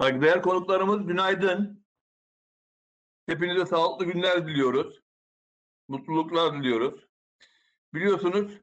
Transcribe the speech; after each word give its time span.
Saygıdeğer 0.00 0.42
konuklarımız 0.42 1.06
günaydın. 1.06 1.84
Hepinize 3.26 3.66
sağlıklı 3.66 4.04
günler 4.04 4.46
diliyoruz. 4.46 5.02
Mutluluklar 5.88 6.54
diliyoruz. 6.54 7.06
Biliyorsunuz 7.94 8.60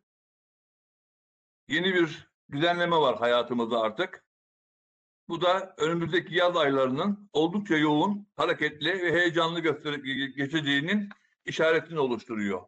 yeni 1.68 1.94
bir 1.94 2.30
düzenleme 2.52 2.96
var 2.98 3.18
hayatımızda 3.20 3.82
artık. 3.82 4.26
Bu 5.30 5.42
da 5.42 5.76
önümüzdeki 5.78 6.36
yaz 6.36 6.58
aylarının 6.58 7.30
oldukça 7.34 7.78
yoğun, 7.78 8.28
hareketli 8.36 9.02
ve 9.02 9.12
heyecanlı 9.12 9.60
gösterip 9.60 10.06
geçeceğinin 10.38 11.10
işaretini 11.46 12.00
oluşturuyor. 12.00 12.68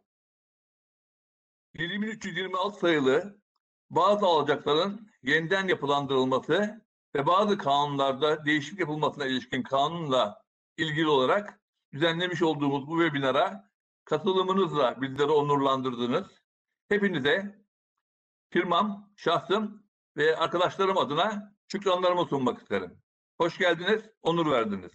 7326 1.74 2.78
sayılı 2.78 3.40
bazı 3.90 4.26
alacakların 4.26 5.10
yeniden 5.22 5.68
yapılandırılması 5.68 6.89
ve 7.14 7.26
bazı 7.26 7.58
kanunlarda 7.58 8.44
değişiklik 8.44 8.80
yapılmasına 8.80 9.26
ilişkin 9.26 9.62
kanunla 9.62 10.42
ilgili 10.76 11.08
olarak 11.08 11.60
düzenlemiş 11.92 12.42
olduğumuz 12.42 12.86
bu 12.86 13.02
webinara 13.02 13.70
katılımınızla 14.04 15.02
bizleri 15.02 15.30
onurlandırdınız. 15.30 16.26
Hepinize 16.88 17.64
firmam, 18.50 19.12
şahsım 19.16 19.82
ve 20.16 20.36
arkadaşlarım 20.36 20.98
adına 20.98 21.54
şükranlarımı 21.68 22.24
sunmak 22.24 22.62
isterim. 22.62 23.02
Hoş 23.38 23.58
geldiniz, 23.58 24.02
onur 24.22 24.50
verdiniz. 24.50 24.92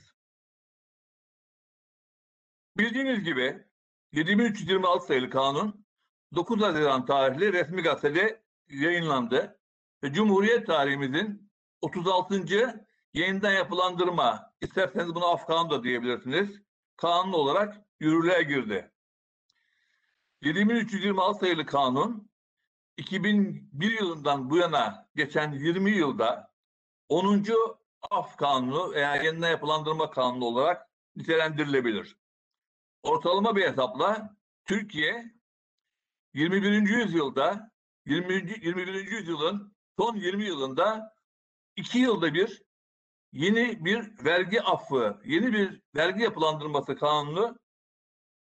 Bildiğiniz 2.78 3.23
gibi 3.23 3.66
7326 4.12 5.06
sayılı 5.06 5.30
kanun 5.30 5.86
9 6.36 6.62
Haziran 6.62 7.06
tarihli 7.06 7.54
resmi 7.54 7.82
gazetede 7.82 8.44
yayınlandı 8.68 9.59
ve 10.04 10.14
Cumhuriyet 10.14 10.68
tarihimizin 10.68 11.45
36. 11.86 12.45
yeniden 13.14 13.52
yapılandırma, 13.52 14.53
isterseniz 14.61 15.16
bunu 15.16 15.25
Afgan 15.25 15.69
da 15.69 15.83
diyebilirsiniz, 15.83 16.61
kanun 16.97 17.33
olarak 17.33 17.81
yürürlüğe 18.00 18.44
girdi. 18.44 18.92
7326 20.42 21.39
sayılı 21.39 21.66
kanun 21.66 22.30
2001 22.97 24.00
yılından 24.00 24.50
bu 24.50 24.58
yana 24.58 25.08
geçen 25.16 25.52
20 25.52 25.92
yılda 25.92 26.53
10. 27.09 27.45
af 28.11 28.38
kanunu 28.38 28.92
veya 28.92 29.16
yeniden 29.16 29.49
yapılandırma 29.49 30.11
kanunu 30.11 30.45
olarak 30.45 30.89
nitelendirilebilir. 31.16 32.17
Ortalama 33.03 33.55
bir 33.55 33.64
hesapla 33.64 34.38
Türkiye 34.66 35.33
21. 36.33 36.72
yüzyılda 36.72 37.72
20. 38.05 38.33
21. 38.33 39.11
yüzyılın 39.11 39.75
son 39.99 40.16
20 40.16 40.45
yılında 40.45 41.14
iki 41.76 42.00
yılda 42.00 42.34
bir 42.34 42.64
yeni 43.31 43.86
bir 43.86 44.26
vergi 44.26 44.62
affı, 44.62 45.22
yeni 45.26 45.54
bir 45.54 45.82
vergi 45.95 46.23
yapılandırması 46.23 46.95
kanunu 46.95 47.59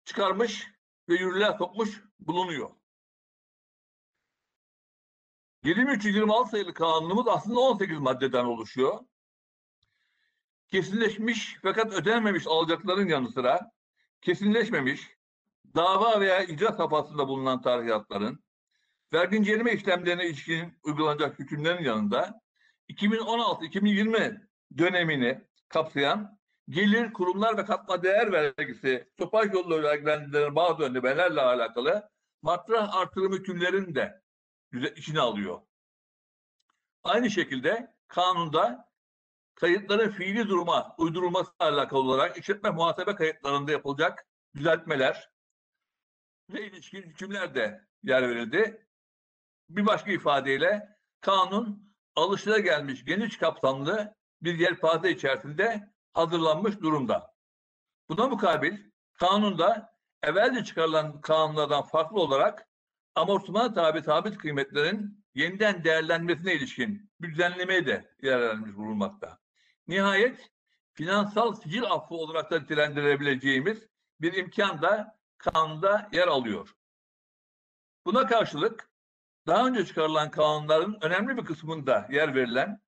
çıkarmış 0.05 0.67
ve 1.09 1.13
yürürlüğe 1.13 1.53
sokmuş 1.57 2.03
bulunuyor. 2.19 2.69
7326 5.63 6.49
sayılı 6.49 6.73
kanunumuz 6.73 7.27
aslında 7.27 7.59
18 7.59 7.99
maddeden 7.99 8.45
oluşuyor. 8.45 8.99
Kesinleşmiş 10.67 11.57
fakat 11.61 11.93
ödenememiş 11.93 12.47
alacakların 12.47 13.07
yanı 13.07 13.31
sıra 13.31 13.71
kesinleşmemiş 14.21 15.17
dava 15.75 16.19
veya 16.19 16.43
icra 16.43 16.71
safhasında 16.71 17.27
bulunan 17.27 17.61
tarihatların 17.61 18.43
vergi 19.13 19.37
inceleme 19.37 19.73
işlemlerine 19.73 20.25
ilişkin 20.27 20.79
uygulanacak 20.83 21.39
hükümlerin 21.39 21.83
yanında 21.83 22.41
2016-2020 22.89 24.47
dönemini 24.77 25.41
kapsayan 25.69 26.39
gelir, 26.69 27.13
kurumlar 27.13 27.57
ve 27.57 27.65
katma 27.65 28.03
değer 28.03 28.31
vergisi, 28.31 29.09
topaj 29.17 29.53
yolları 29.53 29.83
vergilendirilen 29.83 30.55
bazı 30.55 30.83
önlemelerle 30.83 31.41
alakalı 31.41 32.09
matrah 32.41 32.95
artırım 32.95 33.33
hükümlerini 33.33 33.95
de 33.95 34.21
içine 34.95 35.19
alıyor. 35.19 35.61
Aynı 37.03 37.29
şekilde 37.29 37.95
kanunda 38.07 38.89
kayıtların 39.55 40.09
fiili 40.09 40.49
duruma 40.49 40.95
uydurulması 40.97 41.51
alakalı 41.59 41.99
olarak 41.99 42.37
işletme 42.37 42.69
muhasebe 42.69 43.15
kayıtlarında 43.15 43.71
yapılacak 43.71 44.27
düzeltmeler 44.55 45.31
ve 46.49 46.67
ilişkin 46.67 47.01
hükümler 47.01 47.55
de 47.55 47.87
yer 48.03 48.29
verildi. 48.29 48.87
Bir 49.69 49.85
başka 49.85 50.11
ifadeyle 50.11 50.97
kanun 51.21 51.88
alışılagelmiş 52.19 53.05
geniş 53.05 53.37
kapsamlı 53.37 54.15
bir 54.41 54.59
yelpaze 54.59 55.11
içerisinde 55.11 55.89
hazırlanmış 56.13 56.81
durumda. 56.81 57.33
Buna 58.09 58.27
mukabil 58.27 58.77
kanunda 59.13 59.93
evvelce 60.23 60.63
çıkarılan 60.63 61.21
kanunlardan 61.21 61.81
farklı 61.81 62.19
olarak 62.19 62.69
amortisman 63.15 63.73
tabi 63.73 64.01
sabit 64.01 64.37
kıymetlerin 64.37 65.25
yeniden 65.35 65.83
değerlenmesine 65.83 66.53
ilişkin 66.53 67.11
bir 67.21 67.31
düzenlemeye 67.31 67.85
de 67.85 68.15
verilmiş 68.23 68.75
bulunmakta. 68.75 69.39
Nihayet 69.87 70.51
finansal 70.93 71.53
sicil 71.53 71.83
affı 71.83 72.15
olarak 72.15 72.51
da 72.51 72.59
nitelendirebileceğimiz 72.59 73.87
bir 74.21 74.33
imkan 74.33 74.81
da 74.81 75.19
kanunda 75.37 76.09
yer 76.11 76.27
alıyor. 76.27 76.75
Buna 78.05 78.27
karşılık 78.27 78.88
daha 79.47 79.67
önce 79.67 79.85
çıkarılan 79.85 80.31
kanunların 80.31 80.97
önemli 81.01 81.37
bir 81.37 81.45
kısmında 81.45 82.07
yer 82.11 82.35
verilen 82.35 82.81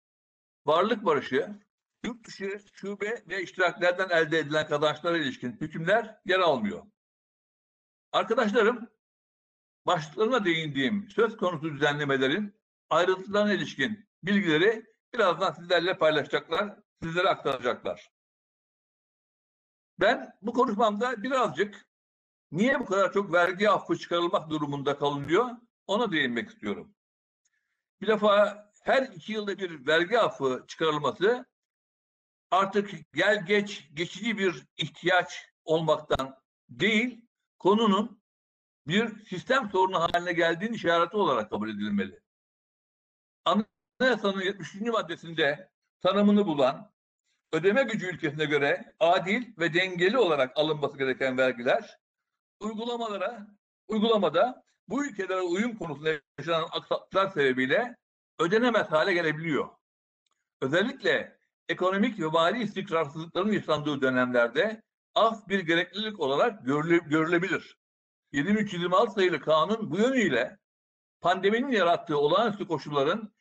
varlık 0.65 1.05
barışı, 1.05 1.59
yurt 2.05 2.27
dışı 2.27 2.59
şube 2.73 3.23
ve 3.29 3.43
iştiraklerden 3.43 4.09
elde 4.09 4.39
edilen 4.39 4.67
kazançlara 4.67 5.17
ilişkin 5.17 5.51
hükümler 5.61 6.19
yer 6.25 6.39
almıyor. 6.39 6.83
Arkadaşlarım, 8.11 8.89
başlıklarına 9.85 10.45
değindiğim 10.45 11.09
söz 11.09 11.37
konusu 11.37 11.73
düzenlemelerin 11.73 12.61
ayrıntılarına 12.89 13.53
ilişkin 13.53 14.09
bilgileri 14.23 14.85
birazdan 15.13 15.51
sizlerle 15.51 15.97
paylaşacaklar, 15.97 16.79
sizlere 17.03 17.29
aktaracaklar. 17.29 18.11
Ben 19.99 20.37
bu 20.41 20.53
konuşmamda 20.53 21.23
birazcık 21.23 21.85
niye 22.51 22.79
bu 22.79 22.85
kadar 22.85 23.13
çok 23.13 23.33
vergi 23.33 23.69
affı 23.69 23.97
çıkarılmak 23.97 24.49
durumunda 24.49 24.97
kalınıyor 24.97 25.49
ona 25.91 26.11
değinmek 26.11 26.49
istiyorum. 26.49 26.95
Bir 28.01 28.07
defa 28.07 28.65
her 28.83 29.03
iki 29.03 29.33
yılda 29.33 29.57
bir 29.57 29.87
vergi 29.87 30.19
affı 30.19 30.65
çıkarılması 30.67 31.45
artık 32.51 33.13
gel 33.13 33.45
geç 33.45 33.89
geçici 33.93 34.37
bir 34.37 34.67
ihtiyaç 34.77 35.45
olmaktan 35.63 36.35
değil, 36.69 37.25
konunun 37.59 38.21
bir 38.87 39.25
sistem 39.25 39.69
sorunu 39.69 39.99
haline 39.99 40.33
geldiğini 40.33 40.75
işareti 40.75 41.17
olarak 41.17 41.49
kabul 41.49 41.69
edilmeli. 41.69 42.19
Anayasanın 43.45 44.41
73. 44.41 44.81
maddesinde 44.81 45.71
tanımını 46.01 46.45
bulan 46.45 46.91
ödeme 47.51 47.83
gücü 47.83 48.07
ülkesine 48.07 48.45
göre 48.45 48.93
adil 48.99 49.57
ve 49.57 49.73
dengeli 49.73 50.17
olarak 50.17 50.57
alınması 50.57 50.97
gereken 50.97 51.37
vergiler 51.37 51.99
uygulamalara 52.59 53.47
uygulamada 53.87 54.63
bu 54.91 55.05
ülkelere 55.05 55.41
uyum 55.41 55.77
konusunda 55.77 56.09
yaşanan 56.37 56.67
aksaklıklar 56.71 57.29
sebebiyle 57.29 57.95
ödenemez 58.39 58.87
hale 58.87 59.13
gelebiliyor. 59.13 59.69
Özellikle 60.61 61.37
ekonomik 61.69 62.19
ve 62.19 62.25
mali 62.25 62.63
istikrarsızlıkların 62.63 63.51
yaşandığı 63.51 64.01
dönemlerde 64.01 64.81
af 65.15 65.47
bir 65.47 65.59
gereklilik 65.59 66.19
olarak 66.19 66.65
görüle, 66.65 66.97
görülebilir. 66.97 67.77
7326 68.31 69.11
sayılı 69.11 69.41
kanun 69.41 69.91
bu 69.91 69.97
yönüyle 69.97 70.57
pandeminin 71.21 71.71
yarattığı 71.71 72.17
olağanüstü 72.17 72.67
koşulların 72.67 73.33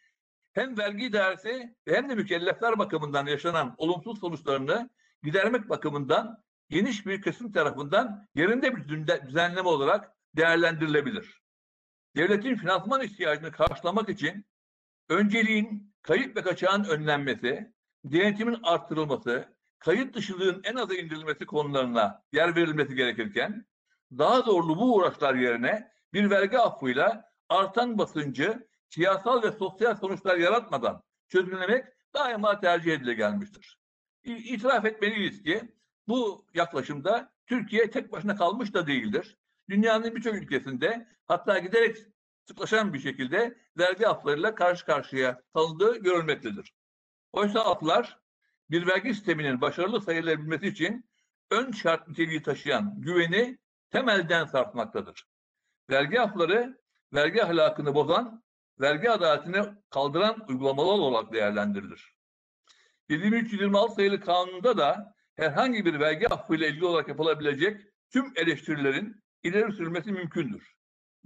hem 0.52 0.78
vergi 0.78 1.06
idaresi 1.06 1.76
hem 1.88 2.08
de 2.08 2.14
mükellefler 2.14 2.78
bakımından 2.78 3.26
yaşanan 3.26 3.74
olumsuz 3.78 4.20
sonuçlarını 4.20 4.90
gidermek 5.22 5.68
bakımından 5.68 6.42
geniş 6.68 7.06
bir 7.06 7.22
kesim 7.22 7.52
tarafından 7.52 8.28
yerinde 8.34 8.76
bir 8.76 9.08
düzenleme 9.28 9.68
olarak 9.68 10.12
değerlendirilebilir. 10.36 11.39
Devletin 12.16 12.56
finansman 12.56 13.02
ihtiyacını 13.02 13.52
karşılamak 13.52 14.08
için 14.08 14.46
önceliğin 15.08 15.94
kayıp 16.02 16.36
ve 16.36 16.42
kaçağın 16.42 16.84
önlenmesi, 16.84 17.72
denetimin 18.04 18.58
arttırılması, 18.62 19.56
kayıt 19.78 20.14
dışılığın 20.14 20.60
en 20.64 20.74
aza 20.74 20.94
indirilmesi 20.94 21.46
konularına 21.46 22.22
yer 22.32 22.56
verilmesi 22.56 22.94
gerekirken, 22.94 23.66
daha 24.18 24.40
zorlu 24.40 24.76
bu 24.76 24.94
uğraşlar 24.94 25.34
yerine 25.34 25.92
bir 26.12 26.30
vergi 26.30 26.58
affıyla 26.58 27.30
artan 27.48 27.98
basıncı 27.98 28.68
siyasal 28.88 29.42
ve 29.42 29.52
sosyal 29.52 29.96
sonuçlar 29.96 30.36
yaratmadan 30.36 31.02
çözümlemek 31.28 31.84
daima 32.14 32.60
tercih 32.60 32.92
edile 32.92 33.14
gelmiştir. 33.14 33.78
İtiraf 34.24 34.84
etmeliyiz 34.84 35.42
ki 35.42 35.74
bu 36.08 36.46
yaklaşımda 36.54 37.32
Türkiye 37.46 37.90
tek 37.90 38.12
başına 38.12 38.36
kalmış 38.36 38.74
da 38.74 38.86
değildir. 38.86 39.36
Dünyanın 39.70 40.16
birçok 40.16 40.34
ülkesinde 40.34 41.06
hatta 41.26 41.58
giderek 41.58 41.96
sıklaşan 42.44 42.94
bir 42.94 42.98
şekilde 42.98 43.58
vergi 43.78 44.08
aflarıyla 44.08 44.54
karşı 44.54 44.86
karşıya 44.86 45.42
kalındığı 45.54 45.96
görülmektedir. 45.96 46.74
Oysa 47.32 47.60
aflar 47.60 48.18
bir 48.70 48.86
vergi 48.86 49.14
sisteminin 49.14 49.60
başarılı 49.60 50.00
sayılabilmesi 50.00 50.66
için 50.66 51.10
ön 51.50 51.72
şart 51.72 52.08
niteliği 52.08 52.42
taşıyan 52.42 52.94
güveni 53.00 53.58
temelden 53.90 54.44
sarsmaktadır. 54.44 55.28
Vergi 55.90 56.20
afları, 56.20 56.78
vergi 57.14 57.44
ahlakını 57.44 57.94
bozan, 57.94 58.42
vergi 58.80 59.10
adaletini 59.10 59.62
kaldıran 59.90 60.44
uygulamalar 60.48 60.98
olarak 60.98 61.32
değerlendirilir. 61.32 62.14
7326 63.08 63.94
sayılı 63.94 64.20
kanunda 64.20 64.78
da 64.78 65.14
herhangi 65.36 65.84
bir 65.84 66.00
vergi 66.00 66.28
affıyla 66.28 66.66
ilgili 66.66 66.84
olarak 66.84 67.08
yapılabilecek 67.08 67.80
tüm 68.10 68.32
eleştirilerin 68.36 69.22
ileri 69.44 69.72
sürülmesi 69.72 70.12
mümkündür. 70.12 70.74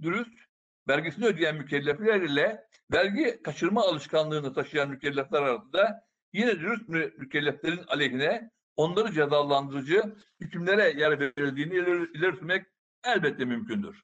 Dürüst, 0.01 0.39
vergisini 0.87 1.25
ödeyen 1.25 1.55
mükellefler 1.55 2.21
ile 2.21 2.67
vergi 2.91 3.41
kaçırma 3.43 3.81
alışkanlığını 3.81 4.53
taşıyan 4.53 4.89
mükellefler 4.89 5.41
arasında 5.41 6.07
yine 6.33 6.59
dürüst 6.59 6.89
mü- 6.89 7.13
mükelleflerin 7.17 7.83
aleyhine 7.87 8.51
onları 8.75 9.13
cezalandırıcı 9.13 10.15
hükümlere 10.39 10.99
yer 10.99 11.19
verildiğini 11.19 11.73
ileri, 11.73 12.35
sürmek 12.37 12.67
elbette 13.03 13.45
mümkündür. 13.45 14.03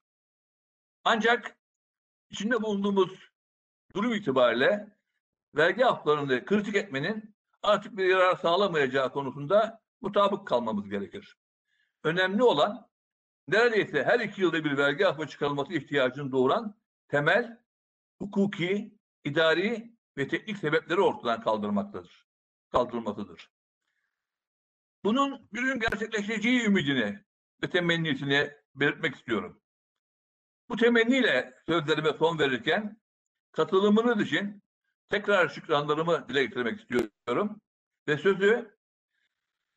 Ancak 1.04 1.58
içinde 2.30 2.62
bulunduğumuz 2.62 3.30
durum 3.96 4.14
itibariyle 4.14 4.88
vergi 5.56 5.86
afflarını 5.86 6.46
kritik 6.46 6.76
etmenin 6.76 7.36
artık 7.62 7.98
bir 7.98 8.06
yarar 8.06 8.36
sağlamayacağı 8.36 9.12
konusunda 9.12 9.82
mutabık 10.02 10.48
kalmamız 10.48 10.90
gerekir. 10.90 11.38
Önemli 12.04 12.44
olan 12.44 12.91
neredeyse 13.48 14.04
her 14.04 14.20
iki 14.20 14.42
yılda 14.42 14.64
bir 14.64 14.78
vergi 14.78 15.08
affı 15.08 15.28
çıkarılması 15.28 15.74
ihtiyacını 15.74 16.32
doğuran 16.32 16.76
temel, 17.08 17.60
hukuki, 18.20 18.98
idari 19.24 19.96
ve 20.18 20.28
teknik 20.28 20.58
sebepleri 20.58 21.02
ortadan 21.02 21.42
kaldırmaktadır. 21.42 22.28
Kaldırılmasıdır. 22.72 23.52
Bunun 25.04 25.48
bir 25.54 25.62
gün 25.62 25.80
gerçekleşeceği 25.80 26.64
ümidini 26.64 27.20
ve 27.64 27.70
temennisini 27.70 28.52
belirtmek 28.76 29.16
istiyorum. 29.16 29.62
Bu 30.70 30.78
temenniyle 30.78 31.54
sözlerime 31.66 32.14
son 32.14 32.40
verirken 32.40 33.02
katılımınız 33.52 34.22
için 34.22 34.64
tekrar 35.10 35.50
şükranlarımı 35.50 36.30
dile 36.30 36.46
getirmek 36.46 36.80
istiyorum 36.80 37.62
ve 38.08 38.18
sözü 38.18 38.78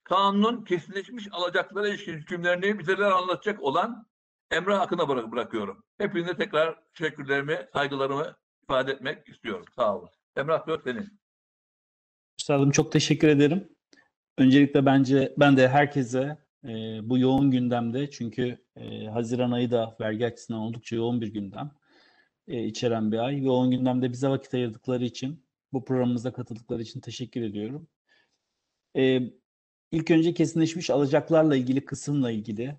kanunun 0.04 0.64
kesinleşmiş 0.64 1.28
alacaklara 1.32 1.88
ilişkin 1.88 2.12
hükümlerini 2.12 2.78
bizlere 2.78 3.04
anlatacak 3.04 3.62
olan 3.62 4.06
Emrah 4.50 4.80
Akın'a 4.80 5.08
bırak 5.08 5.32
bırakıyorum. 5.32 5.84
Hepinize 5.98 6.36
tekrar 6.36 6.80
teşekkürlerimi, 6.94 7.68
saygılarımı 7.72 8.36
ifade 8.62 8.92
etmek 8.92 9.28
istiyorum. 9.28 9.64
Sağ 9.76 9.96
olun. 9.96 10.08
Emrah 10.36 10.64
söz 10.66 10.82
senin. 10.84 11.20
Üstadım 12.38 12.70
çok 12.70 12.92
teşekkür 12.92 13.28
ederim. 13.28 13.68
Öncelikle 14.38 14.86
bence 14.86 15.34
ben 15.38 15.56
de 15.56 15.68
herkese 15.68 16.38
e, 16.64 16.68
bu 17.02 17.18
yoğun 17.18 17.50
gündemde 17.50 18.10
çünkü 18.10 18.58
e, 18.76 19.06
Haziran 19.06 19.50
ayı 19.50 19.70
da 19.70 19.96
vergi 20.00 20.26
açısından 20.26 20.60
oldukça 20.60 20.96
yoğun 20.96 21.20
bir 21.20 21.28
gündem 21.28 21.70
e, 22.48 22.64
içeren 22.64 23.12
bir 23.12 23.18
ay. 23.18 23.42
Yoğun 23.42 23.70
gündemde 23.70 24.12
bize 24.12 24.28
vakit 24.28 24.54
ayırdıkları 24.54 25.04
için, 25.04 25.44
bu 25.72 25.84
programımıza 25.84 26.32
katıldıkları 26.32 26.82
için 26.82 27.00
teşekkür 27.00 27.42
ediyorum. 27.42 27.88
E, 28.96 29.20
ilk 29.94 30.10
önce 30.10 30.34
kesinleşmiş 30.34 30.90
alacaklarla 30.90 31.56
ilgili 31.56 31.84
kısımla 31.84 32.30
ilgili 32.30 32.76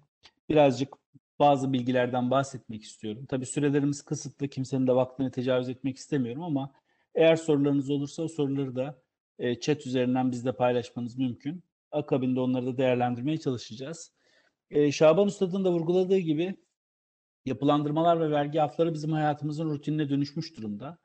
birazcık 0.50 0.94
bazı 1.40 1.74
bilgilerden 1.74 2.32
bahsetmek 2.32 2.84
istiyorum. 2.84 3.26
Tabii 3.30 3.46
sürelerimiz 3.46 4.02
kısıtlı, 4.02 4.48
kimsenin 4.48 4.88
de 4.88 4.96
vaktini 4.96 5.32
tecavüz 5.32 5.70
etmek 5.70 5.98
istemiyorum 5.98 6.44
ama 6.44 6.72
eğer 7.16 7.36
sorularınız 7.36 7.90
olursa 7.90 8.24
o 8.24 8.28
soruları 8.28 8.76
da 8.76 9.02
e, 9.40 9.60
chat 9.60 9.88
üzerinden 9.88 10.32
bizle 10.32 10.52
paylaşmanız 10.52 11.18
mümkün. 11.18 11.64
Akabinde 11.92 12.40
onları 12.40 12.66
da 12.66 12.78
değerlendirmeye 12.78 13.38
çalışacağız. 13.38 14.12
E, 14.72 14.92
Şaban 14.92 15.28
Ustad'ın 15.28 15.66
da 15.66 15.72
vurguladığı 15.72 16.18
gibi 16.18 16.56
yapılandırmalar 17.46 18.20
ve 18.20 18.32
vergi 18.32 18.62
afları 18.62 18.94
bizim 18.94 19.12
hayatımızın 19.12 19.70
rutinine 19.70 20.10
dönüşmüş 20.10 20.58
durumda. 20.58 20.98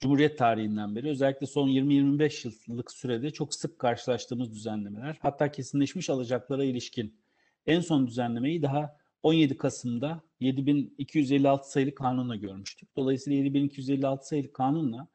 Cumhuriyet 0.00 0.38
tarihinden 0.38 0.96
beri 0.96 1.08
özellikle 1.08 1.46
son 1.46 1.68
20-25 1.68 2.70
yıllık 2.70 2.92
sürede 2.92 3.30
çok 3.30 3.54
sık 3.54 3.78
karşılaştığımız 3.78 4.54
düzenlemeler. 4.54 5.18
Hatta 5.22 5.52
kesinleşmiş 5.52 6.10
alacaklara 6.10 6.64
ilişkin 6.64 7.20
en 7.66 7.80
son 7.80 8.06
düzenlemeyi 8.06 8.62
daha 8.62 8.96
17 9.22 9.56
Kasım'da 9.56 10.20
7256 10.40 11.70
sayılı 11.70 11.94
kanunla 11.94 12.36
görmüştük. 12.36 12.96
Dolayısıyla 12.96 13.36
7256 13.36 14.26
sayılı 14.26 14.52
kanunla 14.52 15.08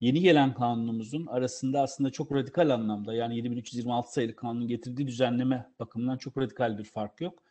yeni 0.00 0.20
gelen 0.20 0.54
kanunumuzun 0.54 1.26
arasında 1.26 1.82
aslında 1.82 2.10
çok 2.10 2.32
radikal 2.32 2.70
anlamda 2.70 3.14
yani 3.14 3.36
7326 3.36 4.12
sayılı 4.12 4.36
kanunun 4.36 4.68
getirdiği 4.68 5.06
düzenleme 5.06 5.70
bakımından 5.78 6.18
çok 6.18 6.38
radikal 6.38 6.78
bir 6.78 6.84
fark 6.84 7.20
yok. 7.20 7.43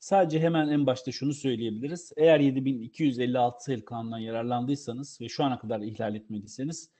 Sadece 0.00 0.40
hemen 0.40 0.68
en 0.68 0.86
başta 0.86 1.12
şunu 1.12 1.34
söyleyebiliriz. 1.34 2.12
Eğer 2.16 2.40
7256 2.40 3.64
sayılı 3.64 3.84
kanundan 3.84 4.18
yararlandıysanız 4.18 5.20
ve 5.20 5.28
şu 5.28 5.44
ana 5.44 5.58
kadar 5.58 5.80
ihlal 5.80 6.14
etmediyseniz 6.14 6.90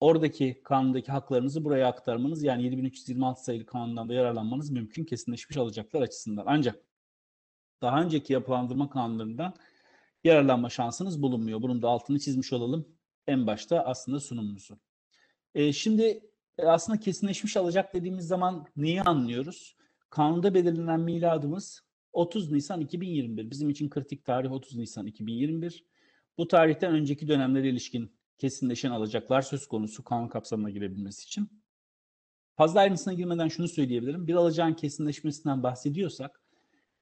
oradaki 0.00 0.60
kanundaki 0.64 1.12
haklarınızı 1.12 1.64
buraya 1.64 1.88
aktarmanız 1.88 2.42
yani 2.42 2.62
7326 2.64 3.44
sayılı 3.44 3.66
kanundan 3.66 4.08
da 4.08 4.14
yararlanmanız 4.14 4.70
mümkün 4.70 5.04
kesinleşmiş 5.04 5.56
alacaklar 5.56 6.02
açısından. 6.02 6.44
Ancak 6.46 6.84
daha 7.82 8.02
önceki 8.02 8.32
yapılandırma 8.32 8.90
kanunlarından 8.90 9.54
yararlanma 10.24 10.70
şansınız 10.70 11.22
bulunmuyor. 11.22 11.62
Bunun 11.62 11.82
da 11.82 11.88
altını 11.88 12.18
çizmiş 12.18 12.52
olalım 12.52 12.88
en 13.26 13.46
başta 13.46 13.84
aslında 13.84 14.20
sunumumuzu. 14.20 14.78
E, 15.54 15.72
şimdi 15.72 16.20
e, 16.58 16.66
aslında 16.66 17.00
kesinleşmiş 17.00 17.56
alacak 17.56 17.94
dediğimiz 17.94 18.26
zaman 18.26 18.66
neyi 18.76 19.02
anlıyoruz? 19.02 19.76
Kanunda 20.10 20.54
belirlenen 20.54 21.00
miladımız 21.00 21.84
30 22.14 22.50
Nisan 22.50 22.80
2021. 22.80 23.50
Bizim 23.50 23.70
için 23.70 23.88
kritik 23.88 24.24
tarih 24.24 24.52
30 24.52 24.76
Nisan 24.76 25.06
2021. 25.06 25.84
Bu 26.38 26.48
tarihten 26.48 26.92
önceki 26.92 27.28
dönemlere 27.28 27.68
ilişkin 27.68 28.12
kesinleşen 28.38 28.90
alacaklar 28.90 29.42
söz 29.42 29.66
konusu 29.66 30.04
kanun 30.04 30.28
kapsamına 30.28 30.70
girebilmesi 30.70 31.24
için. 31.24 31.48
Fazla 32.56 32.80
ayrıntısına 32.80 33.12
girmeden 33.12 33.48
şunu 33.48 33.68
söyleyebilirim. 33.68 34.26
Bir 34.26 34.34
alacağın 34.34 34.74
kesinleşmesinden 34.74 35.62
bahsediyorsak 35.62 36.40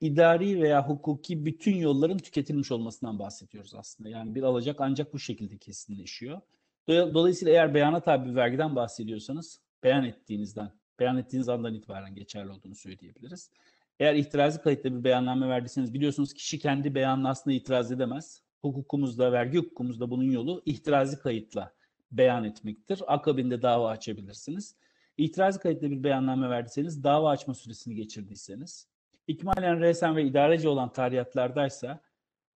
idari 0.01 0.63
veya 0.63 0.89
hukuki 0.89 1.47
bütün 1.47 1.77
yolların 1.77 2.19
tüketilmiş 2.19 2.73
olmasından 2.73 3.19
bahsediyoruz 3.19 3.75
aslında. 3.75 4.09
Yani 4.09 4.35
bir 4.35 4.43
alacak 4.43 4.81
ancak 4.81 5.13
bu 5.13 5.19
şekilde 5.19 5.59
kesinleşiyor. 5.59 6.41
Dolayısıyla 6.89 7.53
eğer 7.53 7.75
beyana 7.75 8.01
tabi 8.01 8.31
bir 8.31 8.35
vergiden 8.35 8.77
bahsediyorsanız 8.77 9.61
beyan 9.83 10.05
ettiğinizden, 10.05 10.73
beyan 10.99 11.17
ettiğiniz 11.17 11.49
andan 11.49 11.75
itibaren 11.75 12.15
geçerli 12.15 12.51
olduğunu 12.51 12.75
söyleyebiliriz. 12.75 13.51
Eğer 14.01 14.15
itirazı 14.15 14.63
kayıtlı 14.63 14.99
bir 14.99 15.05
beyanname 15.05 15.49
verdiyseniz 15.49 15.95
biliyorsunuz 15.95 16.35
kişi 16.35 16.59
kendi 16.59 16.95
beyanına 16.95 17.29
aslında 17.31 17.57
itiraz 17.57 17.93
edemez. 17.93 18.43
Hukukumuzda, 18.61 19.33
vergi 19.33 19.59
hukukumuzda 19.59 20.11
bunun 20.11 20.31
yolu 20.31 20.63
ihtirazı 20.67 21.23
kayıtla 21.23 21.73
beyan 22.13 22.45
etmektir. 22.45 23.03
Akabinde 23.07 23.63
dava 23.63 23.91
açabilirsiniz. 23.91 24.77
İtirazı 25.19 25.61
kayıtlı 25.61 25.91
bir 25.91 26.05
beyanname 26.05 26.51
verdiyseniz, 26.51 27.05
dava 27.05 27.31
açma 27.31 27.55
süresini 27.55 27.95
geçirdiyseniz, 27.95 28.89
ikmalen 29.27 29.81
resen 29.81 30.17
ve 30.17 30.25
idareci 30.25 30.69
olan 30.69 30.93
tarihiyatlardaysa 30.93 32.01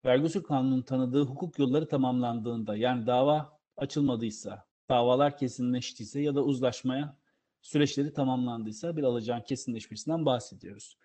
vergi 0.04 0.24
usul 0.24 0.42
kanunun 0.42 0.82
tanıdığı 0.82 1.24
hukuk 1.24 1.58
yolları 1.58 1.88
tamamlandığında 1.88 2.76
yani 2.76 3.06
dava 3.06 3.58
açılmadıysa, 3.76 4.64
davalar 4.88 5.38
kesinleştiyse 5.38 6.20
ya 6.20 6.34
da 6.34 6.44
uzlaşmaya 6.44 7.16
süreçleri 7.62 8.12
tamamlandıysa 8.12 8.96
bir 8.96 9.02
alacağın 9.02 9.40
kesinleşmesinden 9.40 10.26
bahsediyoruz. 10.26 10.96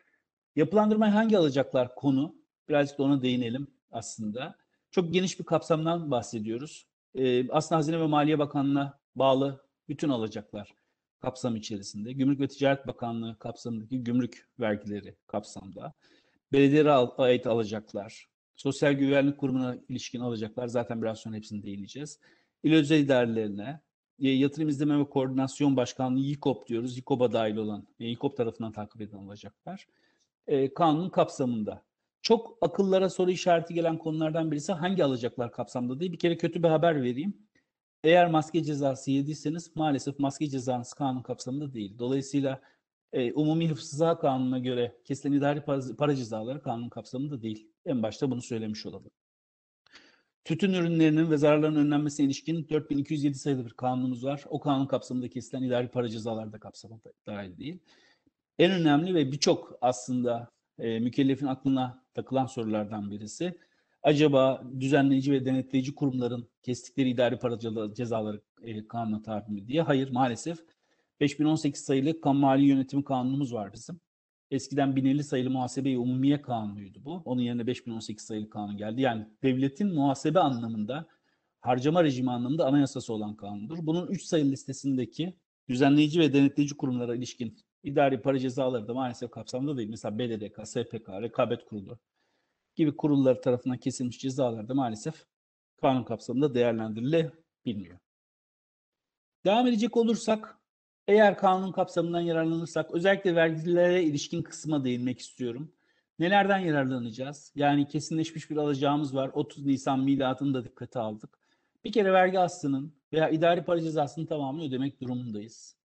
Yapılandırmaya 0.59 1.15
hangi 1.15 1.37
alacaklar 1.37 1.95
konu? 1.95 2.35
Birazcık 2.69 2.99
da 2.99 3.03
ona 3.03 3.21
değinelim 3.21 3.67
aslında. 3.91 4.55
Çok 4.91 5.13
geniş 5.13 5.39
bir 5.39 5.45
kapsamdan 5.45 6.11
bahsediyoruz. 6.11 6.85
Ee, 7.15 7.49
aslında 7.49 7.79
Hazine 7.79 7.99
ve 7.99 8.07
Maliye 8.07 8.39
Bakanlığı'na 8.39 8.99
bağlı 9.15 9.65
bütün 9.89 10.09
alacaklar 10.09 10.73
kapsam 11.19 11.55
içerisinde. 11.55 12.13
Gümrük 12.13 12.39
ve 12.39 12.47
Ticaret 12.47 12.87
Bakanlığı 12.87 13.39
kapsamındaki 13.39 14.03
gümrük 14.03 14.47
vergileri 14.59 15.15
kapsamda. 15.27 15.93
Belediyelere 16.53 16.91
ait 17.17 17.47
alacaklar, 17.47 18.29
Sosyal 18.55 18.93
Güvenlik 18.93 19.37
Kurumu'na 19.37 19.77
ilişkin 19.89 20.19
alacaklar 20.19 20.67
zaten 20.67 21.01
biraz 21.01 21.19
sonra 21.19 21.35
hepsini 21.35 21.63
değineceğiz. 21.63 22.19
İl 22.63 22.73
özel 22.73 22.99
idarelerine, 22.99 23.81
Yatırım 24.19 24.69
İzleme 24.69 24.99
ve 24.99 25.09
Koordinasyon 25.09 25.77
Başkanlığı 25.77 26.19
YİKOP 26.19 26.67
diyoruz. 26.67 26.97
YİKOP'a 26.97 27.31
dahil 27.31 27.55
olan, 27.55 27.87
YİKOP 27.99 28.37
tarafından 28.37 28.71
takip 28.71 29.01
edilen 29.01 29.17
alacaklar. 29.17 29.87
E, 30.49 30.73
kanunun 30.73 31.09
kapsamında. 31.09 31.83
Çok 32.21 32.57
akıllara 32.61 33.09
soru 33.09 33.31
işareti 33.31 33.73
gelen 33.73 33.97
konulardan 33.97 34.51
birisi 34.51 34.73
hangi 34.73 35.03
alacaklar 35.03 35.51
kapsamda 35.51 35.99
diye 35.99 36.11
bir 36.11 36.19
kere 36.19 36.37
kötü 36.37 36.63
bir 36.63 36.67
haber 36.67 37.03
vereyim. 37.03 37.37
Eğer 38.03 38.31
maske 38.31 38.63
cezası 38.63 39.11
yediyseniz 39.11 39.75
maalesef 39.75 40.19
maske 40.19 40.47
cezanız 40.47 40.93
kanun 40.93 41.21
kapsamında 41.21 41.73
değil. 41.73 41.99
Dolayısıyla 41.99 42.61
e, 43.13 43.33
Umumi 43.33 43.69
Hıfzı 43.69 44.17
Kanunu'na 44.21 44.59
göre 44.59 44.95
kesilen 45.05 45.33
idari 45.33 45.61
para, 45.61 45.81
para 45.97 46.15
cezaları 46.15 46.61
kanun 46.61 46.89
kapsamında 46.89 47.41
değil. 47.41 47.71
En 47.85 48.03
başta 48.03 48.31
bunu 48.31 48.41
söylemiş 48.41 48.85
olalım. 48.85 49.11
Tütün 50.45 50.73
ürünlerinin 50.73 51.31
ve 51.31 51.37
zararların 51.37 51.75
önlenmesine 51.75 52.25
ilişkin 52.25 52.69
4207 52.69 53.35
sayılı 53.37 53.65
bir 53.65 53.73
kanunumuz 53.73 54.25
var. 54.25 54.43
O 54.49 54.59
kanun 54.59 54.85
kapsamında 54.85 55.29
kesilen 55.29 55.63
idari 55.63 55.87
para 55.87 56.09
cezaları 56.09 56.53
da 56.53 56.59
kapsamına 56.59 56.99
dahil 57.27 57.57
değil. 57.57 57.79
En 58.59 58.71
önemli 58.71 59.15
ve 59.15 59.31
birçok 59.31 59.77
aslında 59.81 60.51
e, 60.79 60.99
mükellefin 60.99 61.45
aklına 61.45 62.03
takılan 62.13 62.45
sorulardan 62.45 63.11
birisi. 63.11 63.57
Acaba 64.03 64.63
düzenleyici 64.79 65.31
ve 65.31 65.45
denetleyici 65.45 65.95
kurumların 65.95 66.49
kestikleri 66.63 67.09
idari 67.09 67.39
para 67.39 67.53
ceza- 67.53 67.95
cezaları 67.95 68.41
e, 68.61 68.87
kanuna 68.87 69.21
tabi 69.21 69.51
mi 69.51 69.67
diye? 69.67 69.81
Hayır 69.81 70.11
maalesef. 70.11 70.59
5018 71.19 71.81
sayılı 71.83 72.21
kamu 72.21 72.39
mali 72.39 72.65
yönetimi 72.65 73.03
kanunumuz 73.03 73.53
var 73.53 73.73
bizim. 73.73 73.99
Eskiden 74.51 74.95
1050 74.95 75.23
sayılı 75.23 75.49
muhasebe-i 75.49 75.97
umumiye 75.97 76.41
kanunuydu 76.41 77.03
bu. 77.03 77.21
Onun 77.25 77.41
yerine 77.41 77.67
5018 77.67 78.25
sayılı 78.25 78.49
kanun 78.49 78.77
geldi. 78.77 79.01
Yani 79.01 79.27
devletin 79.43 79.93
muhasebe 79.93 80.39
anlamında, 80.39 81.07
harcama 81.61 82.03
rejimi 82.03 82.31
anlamında 82.31 82.65
anayasası 82.65 83.13
olan 83.13 83.35
kanundur. 83.35 83.77
Bunun 83.81 84.07
3 84.07 84.23
sayılı 84.23 84.51
listesindeki 84.51 85.37
düzenleyici 85.69 86.19
ve 86.19 86.33
denetleyici 86.33 86.77
kurumlara 86.77 87.15
ilişkin 87.15 87.57
idari 87.83 88.21
para 88.21 88.39
cezaları 88.39 88.87
da 88.87 88.93
maalesef 88.93 89.31
kapsamda 89.31 89.77
değil. 89.77 89.89
Mesela 89.89 90.19
BDDK, 90.19 90.67
SPK, 90.67 91.09
Rekabet 91.09 91.65
Kurulu 91.65 91.99
gibi 92.75 92.97
kurullar 92.97 93.41
tarafından 93.41 93.77
kesilmiş 93.77 94.19
cezalar 94.19 94.67
da 94.67 94.73
maalesef 94.73 95.25
kanun 95.81 96.03
kapsamında 96.03 96.53
değerlendirilebilmiyor. 96.53 97.99
Devam 99.45 99.67
edecek 99.67 99.97
olursak, 99.97 100.57
eğer 101.07 101.37
kanun 101.37 101.71
kapsamından 101.71 102.19
yararlanırsak, 102.19 102.91
özellikle 102.91 103.35
vergilere 103.35 104.03
ilişkin 104.03 104.41
kısma 104.41 104.83
değinmek 104.83 105.19
istiyorum. 105.19 105.73
Nelerden 106.19 106.57
yararlanacağız? 106.57 107.51
Yani 107.55 107.87
kesinleşmiş 107.87 108.49
bir 108.49 108.57
alacağımız 108.57 109.15
var. 109.15 109.31
30 109.33 109.65
Nisan 109.65 109.99
miladını 109.99 110.53
da 110.53 110.63
dikkate 110.63 110.99
aldık. 110.99 111.39
Bir 111.83 111.91
kere 111.91 112.13
vergi 112.13 112.39
aslının 112.39 112.93
veya 113.13 113.29
idari 113.29 113.63
para 113.63 113.81
cezasının 113.81 114.25
tamamını 114.25 114.67
ödemek 114.67 115.01
durumundayız. 115.01 115.78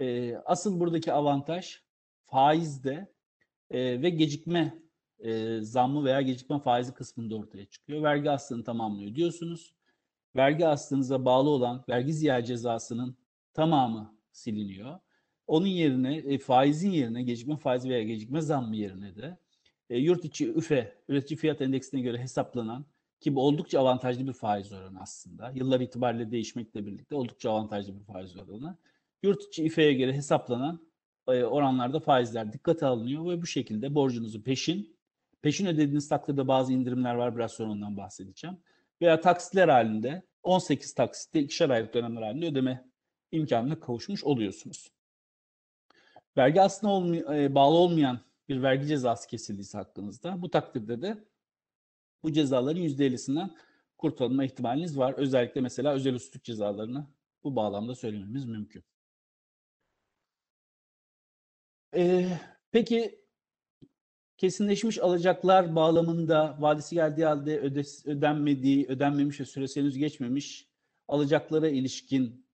Ee, 0.00 0.36
asıl 0.44 0.80
buradaki 0.80 1.12
avantaj 1.12 1.80
faizde 2.24 3.12
e, 3.70 4.02
ve 4.02 4.10
gecikme 4.10 4.78
e, 5.18 5.60
zammı 5.60 6.04
veya 6.04 6.22
gecikme 6.22 6.58
faizi 6.58 6.94
kısmında 6.94 7.36
ortaya 7.36 7.66
çıkıyor. 7.66 8.02
Vergi 8.02 8.30
aslını 8.30 8.64
tamamını 8.64 9.04
ödüyorsunuz. 9.10 9.74
Vergi 10.36 10.66
aslınıza 10.66 11.24
bağlı 11.24 11.50
olan 11.50 11.84
vergi 11.88 12.12
ziyaret 12.12 12.46
cezasının 12.46 13.16
tamamı 13.54 14.18
siliniyor. 14.32 14.98
Onun 15.46 15.66
yerine 15.66 16.16
e, 16.16 16.38
faizin 16.38 16.90
yerine 16.90 17.22
gecikme 17.22 17.56
faizi 17.56 17.88
veya 17.88 18.02
gecikme 18.02 18.40
zammı 18.40 18.76
yerine 18.76 19.16
de 19.16 19.38
e, 19.90 19.98
yurt 19.98 20.24
içi 20.24 20.52
üfe 20.52 21.02
üretici 21.08 21.38
fiyat 21.38 21.60
endeksine 21.60 22.00
göre 22.00 22.18
hesaplanan 22.18 22.86
ki 23.20 23.34
bu 23.34 23.46
oldukça 23.46 23.80
avantajlı 23.80 24.26
bir 24.26 24.32
faiz 24.32 24.72
oranı 24.72 25.00
aslında. 25.00 25.50
Yıllar 25.54 25.80
itibariyle 25.80 26.30
değişmekle 26.30 26.86
birlikte 26.86 27.16
oldukça 27.16 27.50
avantajlı 27.50 27.98
bir 28.00 28.04
faiz 28.04 28.36
oranı. 28.36 28.76
Yurt 29.22 29.42
içi 29.42 29.66
üfeye 29.66 29.92
göre 29.92 30.12
hesaplanan 30.12 30.86
e, 31.28 31.44
oranlarda 31.44 32.00
faizler 32.00 32.52
dikkate 32.52 32.86
alınıyor 32.86 33.26
ve 33.28 33.42
bu 33.42 33.46
şekilde 33.46 33.94
borcunuzu 33.94 34.42
peşin, 34.42 34.98
peşin 35.42 35.66
ödediğiniz 35.66 36.08
takdirde 36.08 36.48
bazı 36.48 36.72
indirimler 36.72 37.14
var 37.14 37.36
biraz 37.36 37.52
sonra 37.52 37.70
ondan 37.70 37.96
bahsedeceğim. 37.96 38.56
Veya 39.02 39.20
taksitler 39.20 39.68
halinde 39.68 40.22
18 40.42 40.94
taksitte 40.94 41.40
ikişer 41.40 41.70
aylık 41.70 41.94
dönemler 41.94 42.22
halinde 42.22 42.46
ödeme 42.46 42.90
imkanına 43.32 43.80
kavuşmuş 43.80 44.24
oluyorsunuz. 44.24 44.90
Vergi 46.36 46.62
aslına 46.62 46.92
olmay- 46.92 47.44
e, 47.44 47.54
bağlı 47.54 47.76
olmayan 47.76 48.20
bir 48.48 48.62
vergi 48.62 48.86
cezası 48.86 49.28
kesildiyse 49.28 49.78
hakkınızda 49.78 50.42
bu 50.42 50.50
takdirde 50.50 51.02
de 51.02 51.24
bu 52.22 52.32
cezaların 52.32 52.80
%50'sinden 52.80 53.56
kurtulma 53.98 54.44
ihtimaliniz 54.44 54.98
var. 54.98 55.14
Özellikle 55.16 55.60
mesela 55.60 55.92
özel 55.92 56.14
üstlük 56.14 56.44
cezalarını 56.44 57.06
bu 57.44 57.56
bağlamda 57.56 57.94
söylememiz 57.94 58.44
mümkün. 58.44 58.84
Ee, 61.94 62.28
peki 62.72 63.18
kesinleşmiş 64.38 64.98
alacaklar 64.98 65.76
bağlamında 65.76 66.56
vadesi 66.60 66.94
geldiği 66.94 67.24
halde 67.24 67.60
ödes- 67.60 68.06
ödenmediği, 68.06 68.86
ödenmemiş 68.86 69.40
ve 69.40 69.44
süresi 69.44 69.80
henüz 69.80 69.98
geçmemiş 69.98 70.68
alacaklara 71.08 71.68
ilişkin 71.68 72.46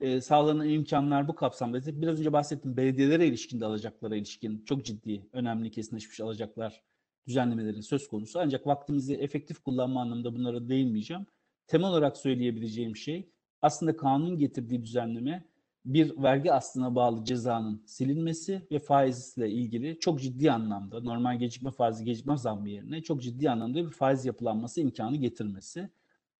e, 0.00 0.20
sağlanan 0.20 0.68
imkanlar 0.68 1.28
bu 1.28 1.34
kapsamda. 1.34 2.02
Biraz 2.02 2.18
önce 2.20 2.32
bahsettim 2.32 2.76
belediyelere 2.76 3.26
ilişkin 3.26 3.60
de 3.60 3.66
alacaklara 3.66 4.16
ilişkin 4.16 4.64
çok 4.64 4.84
ciddi, 4.84 5.28
önemli 5.32 5.70
kesinleşmiş 5.70 6.20
alacaklar 6.20 6.82
düzenlemelerin 7.26 7.80
söz 7.80 8.08
konusu. 8.08 8.38
Ancak 8.38 8.66
vaktimizi 8.66 9.14
efektif 9.14 9.58
kullanma 9.58 10.00
anlamında 10.00 10.34
bunlara 10.34 10.68
değinmeyeceğim. 10.68 11.26
Temel 11.66 11.88
olarak 11.90 12.16
söyleyebileceğim 12.16 12.96
şey 12.96 13.30
aslında 13.62 13.96
kanun 13.96 14.38
getirdiği 14.38 14.82
düzenleme 14.82 15.49
bir 15.84 16.22
vergi 16.22 16.52
aslına 16.52 16.94
bağlı 16.94 17.24
cezanın 17.24 17.82
silinmesi 17.86 18.66
ve 18.70 18.78
faizle 18.78 19.50
ilgili 19.50 19.98
çok 20.00 20.20
ciddi 20.20 20.52
anlamda 20.52 21.00
normal 21.00 21.38
gecikme 21.38 21.70
faizi 21.70 22.04
gecikme 22.04 22.36
zammı 22.36 22.68
yerine 22.68 23.02
çok 23.02 23.22
ciddi 23.22 23.50
anlamda 23.50 23.86
bir 23.86 23.90
faiz 23.90 24.24
yapılanması 24.24 24.80
imkanı 24.80 25.16
getirmesi 25.16 25.90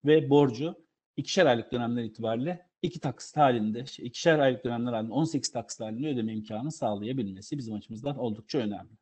ve 0.05 0.31
borcu 0.31 0.75
ikişer 1.17 1.47
aylık 1.47 1.73
dönemler 1.73 2.05
itibariyle 2.05 2.67
iki 2.83 3.01
taksit 3.01 3.37
halinde, 3.37 3.87
şey, 3.87 4.07
ikişer 4.07 4.39
aylık 4.39 4.65
dönemler 4.65 4.93
halinde 4.93 5.13
18 5.13 5.53
taksit 5.53 5.81
halinde 5.81 6.09
ödeme 6.09 6.33
imkanı 6.33 6.73
sağlayabilmesi 6.73 7.59
bizim 7.59 7.75
açımızdan 7.75 8.19
oldukça 8.19 8.59
önemli. 8.59 8.93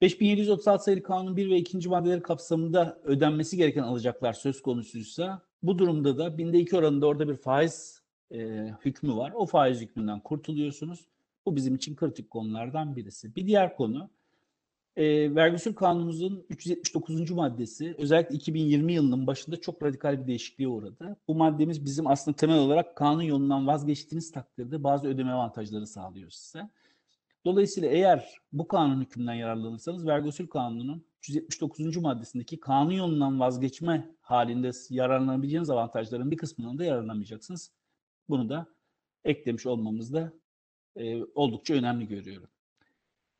5736 0.00 0.84
sayılı 0.84 1.02
kanun 1.02 1.36
1 1.36 1.50
ve 1.50 1.56
2. 1.56 1.88
maddeleri 1.88 2.22
kapsamında 2.22 3.00
ödenmesi 3.04 3.56
gereken 3.56 3.82
alacaklar 3.82 4.32
söz 4.32 4.62
konusuysa 4.62 5.42
bu 5.62 5.78
durumda 5.78 6.18
da 6.18 6.38
binde 6.38 6.58
2 6.58 6.76
oranında 6.76 7.06
orada 7.06 7.28
bir 7.28 7.36
faiz 7.36 7.99
e, 8.32 8.38
hükmü 8.84 9.16
var. 9.16 9.32
O 9.34 9.46
faiz 9.46 9.80
hükmünden 9.80 10.20
kurtuluyorsunuz. 10.20 11.06
Bu 11.46 11.56
bizim 11.56 11.74
için 11.74 11.96
kritik 11.96 12.30
konulardan 12.30 12.96
birisi. 12.96 13.36
Bir 13.36 13.46
diğer 13.46 13.76
konu 13.76 14.10
e, 14.96 15.34
vergi 15.34 15.56
usul 15.56 15.74
kanunumuzun 15.74 16.44
379. 16.50 17.30
maddesi 17.30 17.94
özellikle 17.98 18.34
2020 18.34 18.92
yılının 18.92 19.26
başında 19.26 19.60
çok 19.60 19.82
radikal 19.82 20.20
bir 20.20 20.26
değişikliğe 20.26 20.68
uğradı. 20.68 21.16
Bu 21.28 21.34
maddemiz 21.34 21.84
bizim 21.84 22.06
aslında 22.06 22.36
temel 22.36 22.58
olarak 22.58 22.96
kanun 22.96 23.22
yolundan 23.22 23.66
vazgeçtiğiniz 23.66 24.32
takdirde 24.32 24.84
bazı 24.84 25.08
ödeme 25.08 25.32
avantajları 25.32 25.86
sağlıyor 25.86 26.30
size. 26.30 26.70
Dolayısıyla 27.44 27.88
eğer 27.88 28.38
bu 28.52 28.68
kanun 28.68 29.00
hükmünden 29.00 29.34
yararlanırsanız 29.34 30.06
vergi 30.06 30.28
usul 30.28 30.46
kanununun 30.46 31.04
379. 31.18 31.96
maddesindeki 31.96 32.60
kanun 32.60 32.92
yolundan 32.92 33.40
vazgeçme 33.40 34.10
halinde 34.20 34.70
yararlanabileceğiniz 34.90 35.70
avantajların 35.70 36.30
bir 36.30 36.36
kısmından 36.36 36.78
da 36.78 36.84
yararlanamayacaksınız. 36.84 37.70
Bunu 38.30 38.48
da 38.48 38.66
eklemiş 39.24 39.66
olmamız 39.66 40.12
da 40.12 40.32
e, 40.96 41.24
oldukça 41.24 41.74
önemli 41.74 42.08
görüyorum. 42.08 42.48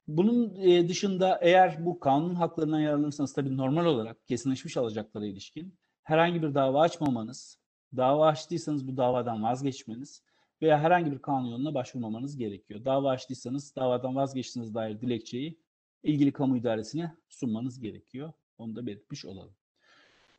Bunun 0.09 0.55
e, 0.55 0.89
dışında 0.89 1.39
eğer 1.43 1.87
bu 1.87 2.01
kanun 2.01 2.35
haklarından 2.35 2.81
yararlanırsanız 2.81 3.33
tabii 3.33 3.57
normal 3.57 3.87
olarak 3.87 4.29
kesinleşmiş 4.29 4.77
alacaklara 4.77 5.27
ilişkin 5.27 5.75
herhangi 6.03 6.43
bir 6.43 6.55
dava 6.55 6.81
açmamanız, 6.81 7.59
dava 7.97 8.27
açtıysanız 8.27 8.89
bu 8.89 8.97
davadan 8.97 9.43
vazgeçmeniz 9.43 10.23
veya 10.63 10.79
herhangi 10.79 11.13
bir 11.13 11.19
kanun 11.19 11.51
yoluna 11.51 11.75
başvurmamanız 11.75 12.37
gerekiyor. 12.37 12.85
Dava 12.85 13.11
açtıysanız 13.11 13.77
davadan 13.77 14.17
vazgeçtiğiniz 14.17 14.75
dair 14.75 15.01
dilekçeyi 15.01 15.61
ilgili 16.03 16.33
kamu 16.33 16.57
idaresine 16.57 17.17
sunmanız 17.29 17.81
gerekiyor. 17.81 18.33
Onu 18.59 18.77
da 18.77 18.87
belirtmiş 18.87 19.25
olalım. 19.25 19.55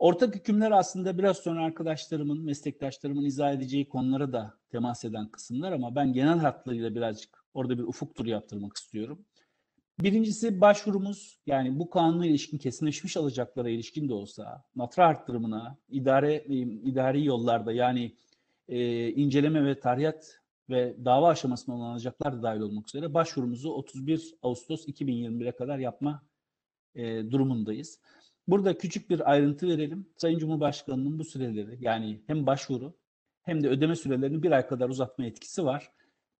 Ortak 0.02 0.34
hükümler 0.34 0.70
aslında 0.70 1.18
biraz 1.18 1.38
sonra 1.38 1.64
arkadaşlarımın, 1.64 2.44
meslektaşlarımın 2.44 3.24
izah 3.24 3.52
edeceği 3.52 3.88
konulara 3.88 4.32
da 4.32 4.54
temas 4.70 5.04
eden 5.04 5.28
kısımlar 5.28 5.72
ama 5.72 5.94
ben 5.94 6.12
genel 6.12 6.38
hatlarıyla 6.38 6.94
birazcık 6.94 7.44
orada 7.54 7.78
bir 7.78 7.82
ufuk 7.82 8.14
turu 8.14 8.28
yaptırmak 8.28 8.76
istiyorum. 8.76 9.24
Birincisi 10.00 10.60
başvurumuz 10.60 11.40
yani 11.46 11.78
bu 11.78 11.90
kanuna 11.90 12.26
ilişkin 12.26 12.58
kesinleşmiş 12.58 13.16
alacaklara 13.16 13.68
ilişkin 13.68 14.08
de 14.08 14.14
olsa 14.14 14.64
matra 14.74 15.06
arttırımına 15.06 15.76
idare 15.88 16.44
idari 16.84 17.24
yollarda 17.24 17.72
yani 17.72 18.16
e, 18.68 19.08
inceleme 19.08 19.64
ve 19.64 19.80
tarihat 19.80 20.40
ve 20.70 20.96
dava 21.04 21.28
aşamasında 21.28 21.76
olan 21.76 21.90
alacaklar 21.90 22.32
da 22.32 22.42
dahil 22.42 22.60
olmak 22.60 22.88
üzere 22.88 23.14
başvurumuzu 23.14 23.70
31 23.70 24.34
Ağustos 24.42 24.88
2021'e 24.88 25.52
kadar 25.52 25.78
yapma 25.78 26.22
e, 26.94 27.30
durumundayız. 27.30 27.98
Burada 28.48 28.78
küçük 28.78 29.10
bir 29.10 29.30
ayrıntı 29.30 29.68
verelim. 29.68 30.06
Sayın 30.16 30.38
Cumhurbaşkanı'nın 30.38 31.18
bu 31.18 31.24
süreleri 31.24 31.78
yani 31.80 32.22
hem 32.26 32.46
başvuru 32.46 32.94
hem 33.42 33.62
de 33.62 33.68
ödeme 33.68 33.96
sürelerini 33.96 34.42
bir 34.42 34.50
ay 34.50 34.66
kadar 34.66 34.88
uzatma 34.88 35.26
etkisi 35.26 35.64
var. 35.64 35.92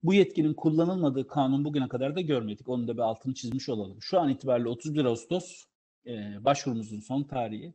Bu 0.02 0.14
yetkinin 0.14 0.54
kullanılmadığı 0.54 1.26
kanun 1.26 1.64
bugüne 1.64 1.88
kadar 1.88 2.16
da 2.16 2.21
görmedik. 2.21 2.68
Onun 2.68 2.88
da 2.88 2.94
bir 2.94 3.02
altını 3.02 3.35
çizmiş 3.35 3.68
olalım. 3.68 4.02
Şu 4.02 4.21
an 4.21 4.28
itibariyle 4.28 4.68
31 4.68 5.04
Ağustos 5.04 5.64
e, 6.06 6.44
başvurumuzun 6.44 7.00
son 7.00 7.23
tarihi. 7.23 7.75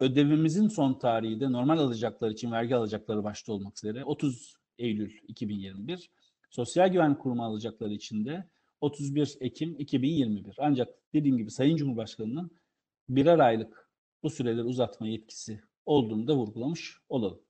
Ödevimizin 0.00 0.68
son 0.68 0.94
tarihi 0.94 1.40
de 1.40 1.52
normal 1.52 1.78
alacaklar 1.78 2.30
için 2.30 2.52
vergi 2.52 2.76
alacakları 2.76 3.24
başta 3.24 3.52
olmak 3.52 3.76
üzere 3.76 4.04
30 4.04 4.54
Eylül 4.78 5.12
2021. 5.28 6.10
Sosyal 6.50 6.88
Güvenlik 6.88 7.18
Kurumu 7.18 7.44
alacakları 7.44 7.92
için 7.92 8.24
de 8.24 8.48
31 8.80 9.36
Ekim 9.40 9.76
2021. 9.78 10.56
Ancak 10.58 10.88
dediğim 11.14 11.38
gibi 11.38 11.50
Sayın 11.50 11.76
Cumhurbaşkanı'nın 11.76 12.50
birer 13.08 13.38
aylık 13.38 13.90
bu 14.22 14.30
süreleri 14.30 14.62
uzatma 14.62 15.08
yetkisi 15.08 15.60
olduğunu 15.86 16.28
da 16.28 16.36
vurgulamış 16.36 16.98
olalım. 17.08 17.40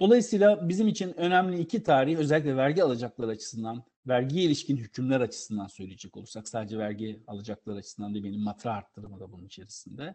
Dolayısıyla 0.00 0.68
bizim 0.68 0.88
için 0.88 1.18
önemli 1.18 1.60
iki 1.60 1.82
tarih 1.82 2.18
özellikle 2.18 2.56
vergi 2.56 2.82
alacaklar 2.82 3.28
açısından, 3.28 3.84
vergiye 4.06 4.44
ilişkin 4.44 4.76
hükümler 4.76 5.20
açısından 5.20 5.66
söyleyecek 5.66 6.16
olursak 6.16 6.48
sadece 6.48 6.78
vergi 6.78 7.22
alacaklar 7.26 7.76
açısından 7.76 8.14
değil 8.14 8.24
benim 8.24 8.40
matra 8.40 8.72
arttırımı 8.72 9.20
da 9.20 9.32
bunun 9.32 9.46
içerisinde. 9.46 10.14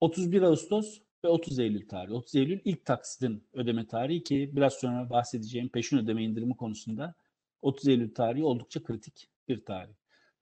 31 0.00 0.42
Ağustos 0.42 1.00
ve 1.24 1.28
30 1.28 1.58
Eylül 1.58 1.88
tarihi. 1.88 2.14
30 2.14 2.34
Eylül 2.34 2.60
ilk 2.64 2.84
taksitin 2.84 3.44
ödeme 3.52 3.86
tarihi 3.86 4.22
ki 4.22 4.50
biraz 4.52 4.74
sonra 4.74 5.10
bahsedeceğim 5.10 5.68
peşin 5.68 5.98
ödeme 5.98 6.24
indirimi 6.24 6.56
konusunda 6.56 7.14
30 7.62 7.88
Eylül 7.88 8.14
tarihi 8.14 8.44
oldukça 8.44 8.82
kritik 8.82 9.28
bir 9.48 9.64
tarih. 9.64 9.94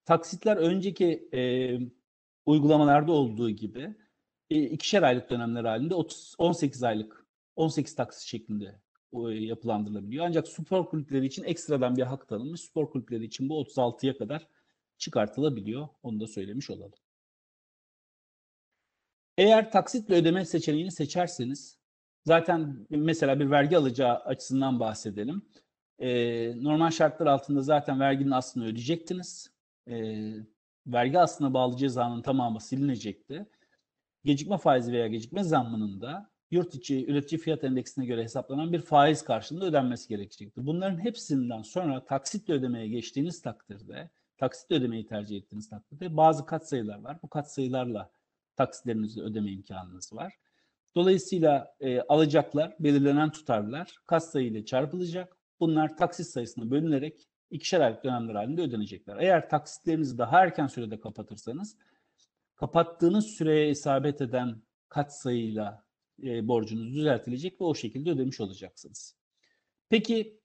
Taksitler 0.05 0.57
önceki 0.57 1.29
e, 1.35 1.41
uygulamalarda 2.47 3.13
olduğu 3.13 3.51
gibi 3.51 3.95
e, 4.51 4.63
ikişer 4.63 5.03
aylık 5.03 5.31
dönemler 5.31 5.65
halinde 5.65 5.95
30, 5.95 6.35
18 6.39 6.83
aylık 6.83 7.27
18 7.57 7.95
taksit 7.95 8.23
şeklinde 8.29 8.81
e, 9.13 9.19
yapılandırılabiliyor. 9.31 10.27
Ancak 10.27 10.49
spor 10.49 10.87
kulüpleri 10.87 11.27
için 11.27 11.45
ekstradan 11.45 11.97
bir 11.97 12.03
hak 12.03 12.29
tanınmış. 12.29 12.61
Spor 12.61 12.91
kulüpleri 12.91 13.25
için 13.25 13.49
bu 13.49 13.63
36'ya 13.63 14.19
kadar 14.19 14.49
çıkartılabiliyor. 14.99 15.89
Onu 16.03 16.21
da 16.21 16.27
söylemiş 16.27 16.71
olalım. 16.71 16.99
Eğer 19.39 19.73
taksitle 19.73 20.15
ödeme 20.15 20.45
seçeneğini 20.45 20.93
seçerseniz 20.93 21.79
zaten 22.25 22.87
mesela 22.91 23.41
bir 23.41 23.51
vergi 23.51 23.77
alacağı 23.77 24.17
açısından 24.17 24.81
bahsedelim. 24.81 25.43
Ee, 25.99 26.53
normal 26.65 26.91
şartlar 26.91 27.27
altında 27.27 27.63
zaten 27.63 28.01
verginin 28.01 28.31
aslını 28.31 28.65
ödeyecektiniz. 28.65 29.51
Ee, 29.89 30.33
vergi 30.87 31.19
aslına 31.19 31.55
bağlı 31.55 31.77
cezanın 31.77 32.23
tamamı 32.23 32.61
silinecekti. 32.61 33.47
Gecikme 34.25 34.59
faizi 34.59 34.93
veya 34.93 35.07
gecikme 35.07 35.45
zammının 35.45 36.01
da 36.01 36.31
yurt 36.51 36.75
içi 36.75 37.07
üretici 37.07 37.41
fiyat 37.41 37.65
endeksine 37.65 38.07
göre 38.07 38.23
hesaplanan 38.23 38.73
bir 38.73 38.81
faiz 38.81 39.25
karşılığında 39.25 39.65
ödenmesi 39.65 40.09
gerekecektir. 40.09 40.67
Bunların 40.67 41.05
hepsinden 41.05 41.63
sonra 41.63 42.05
taksitle 42.05 42.55
ödemeye 42.55 42.89
geçtiğiniz 42.89 43.43
takdirde, 43.43 44.11
taksitle 44.39 44.77
ödemeyi 44.77 45.07
tercih 45.07 45.37
ettiğiniz 45.37 45.69
takdirde 45.69 46.17
bazı 46.17 46.47
katsayılar 46.47 46.99
var. 46.99 47.19
Bu 47.23 47.29
katsayılarla 47.29 48.11
taksitlerinizi 48.57 49.23
ödeme 49.23 49.51
imkanınız 49.51 50.13
var. 50.13 50.35
Dolayısıyla 50.95 51.75
e, 51.81 52.01
alacaklar, 52.01 52.77
belirlenen 52.81 53.31
tutarlar 53.31 53.95
katsayı 54.07 54.47
ile 54.47 54.65
çarpılacak. 54.65 55.37
Bunlar 55.61 55.97
taksit 55.97 56.27
sayısına 56.27 56.71
bölünerek 56.71 57.29
ikişer 57.51 57.81
aylık 57.81 58.05
dönemler 58.05 58.35
halinde 58.35 58.63
ödenecekler. 58.63 59.17
Eğer 59.17 59.49
taksitlerinizi 59.49 60.19
daha 60.19 60.43
erken 60.43 60.67
sürede 60.67 61.01
kapatırsanız 61.01 61.77
kapattığınız 62.57 63.27
süreye 63.27 63.71
isabet 63.71 64.21
eden 64.21 64.63
katsayıyla 64.89 65.85
e, 66.23 66.49
borcunuz 66.49 66.95
düzeltilecek 66.95 67.61
ve 67.61 67.65
o 67.65 67.75
şekilde 67.75 68.11
ödemiş 68.11 68.41
olacaksınız. 68.41 69.17
Peki 69.89 70.41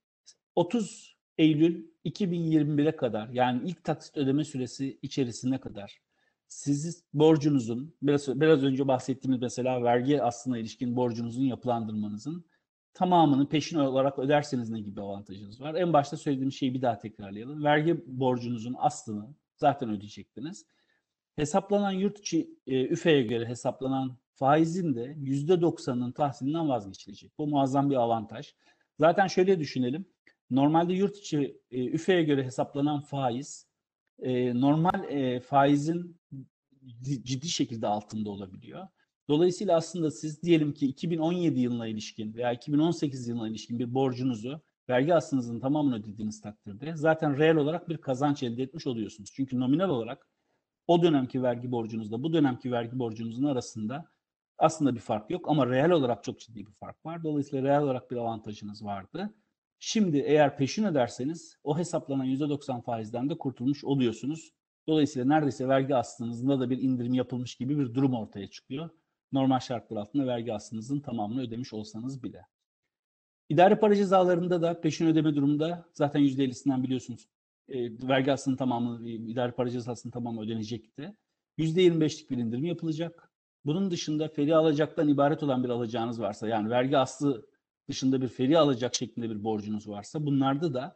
30 0.55 1.17
Eylül 1.37 1.87
2021'e 2.05 2.95
kadar 2.95 3.29
yani 3.29 3.69
ilk 3.69 3.83
taksit 3.83 4.17
ödeme 4.17 4.43
süresi 4.43 4.99
içerisine 5.01 5.59
kadar 5.59 6.01
siz 6.47 7.03
borcunuzun 7.13 7.95
biraz, 8.01 8.41
biraz 8.41 8.63
önce 8.63 8.87
bahsettiğimiz 8.87 9.41
mesela 9.41 9.83
vergi 9.83 10.23
aslına 10.23 10.57
ilişkin 10.57 10.95
borcunuzun 10.95 11.43
yapılandırmanızın 11.43 12.45
tamamını 12.93 13.49
peşin 13.49 13.77
olarak 13.77 14.19
öderseniz 14.19 14.69
ne 14.69 14.79
gibi 14.79 15.01
avantajınız 15.01 15.61
var? 15.61 15.75
En 15.75 15.93
başta 15.93 16.17
söylediğim 16.17 16.51
şeyi 16.51 16.73
bir 16.73 16.81
daha 16.81 16.97
tekrarlayalım. 16.97 17.63
Vergi 17.63 18.03
borcunuzun 18.07 18.75
aslını 18.77 19.35
zaten 19.55 19.89
ödeyecektiniz. 19.89 20.65
Hesaplanan 21.35 21.91
yurt 21.91 22.19
içi 22.19 22.49
e, 22.67 22.85
üfeye 22.85 23.23
göre 23.23 23.45
hesaplanan 23.45 24.17
faizin 24.33 24.95
de 24.95 25.05
%90'ının 25.05 26.11
tahsilinden 26.11 26.69
vazgeçilecek. 26.69 27.37
Bu 27.37 27.47
muazzam 27.47 27.89
bir 27.89 27.95
avantaj. 27.95 28.53
Zaten 28.99 29.27
şöyle 29.27 29.59
düşünelim. 29.59 30.05
Normalde 30.49 30.93
yurt 30.93 31.17
içi 31.17 31.61
e, 31.71 31.85
üfeye 31.85 32.23
göre 32.23 32.43
hesaplanan 32.43 33.01
faiz 33.01 33.67
e, 34.19 34.61
normal 34.61 35.03
e, 35.09 35.39
faizin 35.39 36.19
ciddi 37.01 37.49
şekilde 37.49 37.87
altında 37.87 38.29
olabiliyor. 38.29 38.87
Dolayısıyla 39.29 39.77
aslında 39.77 40.11
siz 40.11 40.43
diyelim 40.43 40.73
ki 40.73 40.87
2017 40.87 41.59
yılına 41.59 41.87
ilişkin 41.87 42.33
veya 42.33 42.51
2018 42.51 43.27
yılına 43.27 43.49
ilişkin 43.49 43.79
bir 43.79 43.93
borcunuzu 43.93 44.61
vergi 44.89 45.15
aslınızın 45.15 45.59
tamamını 45.59 45.95
ödediğiniz 45.95 46.41
takdirde 46.41 46.95
zaten 46.95 47.37
reel 47.37 47.55
olarak 47.55 47.89
bir 47.89 47.97
kazanç 47.97 48.43
elde 48.43 48.63
etmiş 48.63 48.87
oluyorsunuz. 48.87 49.31
Çünkü 49.33 49.59
nominal 49.59 49.89
olarak 49.89 50.27
o 50.87 51.03
dönemki 51.03 51.43
vergi 51.43 51.71
borcunuzla 51.71 52.23
bu 52.23 52.33
dönemki 52.33 52.71
vergi 52.71 52.99
borcunuzun 52.99 53.43
arasında 53.43 54.05
aslında 54.57 54.95
bir 54.95 54.99
fark 54.99 55.31
yok 55.31 55.49
ama 55.49 55.67
reel 55.67 55.91
olarak 55.91 56.23
çok 56.23 56.39
ciddi 56.39 56.67
bir 56.67 56.73
fark 56.73 57.05
var. 57.05 57.23
Dolayısıyla 57.23 57.69
reel 57.69 57.81
olarak 57.81 58.11
bir 58.11 58.15
avantajınız 58.15 58.85
vardı. 58.85 59.33
Şimdi 59.79 60.17
eğer 60.17 60.57
peşin 60.57 60.83
öderseniz 60.83 61.57
o 61.63 61.77
hesaplanan 61.77 62.25
%90 62.25 62.81
faizden 62.81 63.29
de 63.29 63.37
kurtulmuş 63.37 63.83
oluyorsunuz. 63.83 64.51
Dolayısıyla 64.87 65.27
neredeyse 65.27 65.67
vergi 65.67 65.95
aslınızda 65.95 66.59
da 66.59 66.69
bir 66.69 66.81
indirim 66.81 67.13
yapılmış 67.13 67.55
gibi 67.55 67.79
bir 67.79 67.93
durum 67.93 68.13
ortaya 68.13 68.47
çıkıyor. 68.47 68.89
Normal 69.31 69.59
şartlar 69.59 69.97
altında 69.97 70.27
vergi 70.27 70.53
aslınızın 70.53 70.99
tamamını 70.99 71.41
ödemiş 71.41 71.73
olsanız 71.73 72.23
bile. 72.23 72.45
İdari 73.49 73.79
para 73.79 73.95
cezalarında 73.95 74.61
da 74.61 74.81
peşin 74.81 75.07
ödeme 75.07 75.35
durumunda 75.35 75.85
zaten 75.93 76.21
%50'sinden 76.21 76.83
biliyorsunuz 76.83 77.27
e, 77.69 78.07
vergi 78.07 78.31
aslının 78.31 78.55
tamamı, 78.55 79.09
idari 79.09 79.51
para 79.51 79.69
cezasının 79.69 80.11
tamamı 80.11 80.41
ödenecekti. 80.41 81.15
%25'lik 81.57 82.29
bir 82.29 82.37
indirim 82.37 82.65
yapılacak. 82.65 83.31
Bunun 83.65 83.91
dışında 83.91 84.27
feri 84.27 84.55
alacaktan 84.55 85.07
ibaret 85.07 85.43
olan 85.43 85.63
bir 85.63 85.69
alacağınız 85.69 86.21
varsa 86.21 86.47
yani 86.47 86.69
vergi 86.69 86.97
aslı 86.97 87.45
dışında 87.89 88.21
bir 88.21 88.27
feri 88.27 88.57
alacak 88.57 88.95
şeklinde 88.95 89.29
bir 89.29 89.43
borcunuz 89.43 89.87
varsa 89.87 90.25
bunlarda 90.25 90.73
da 90.73 90.95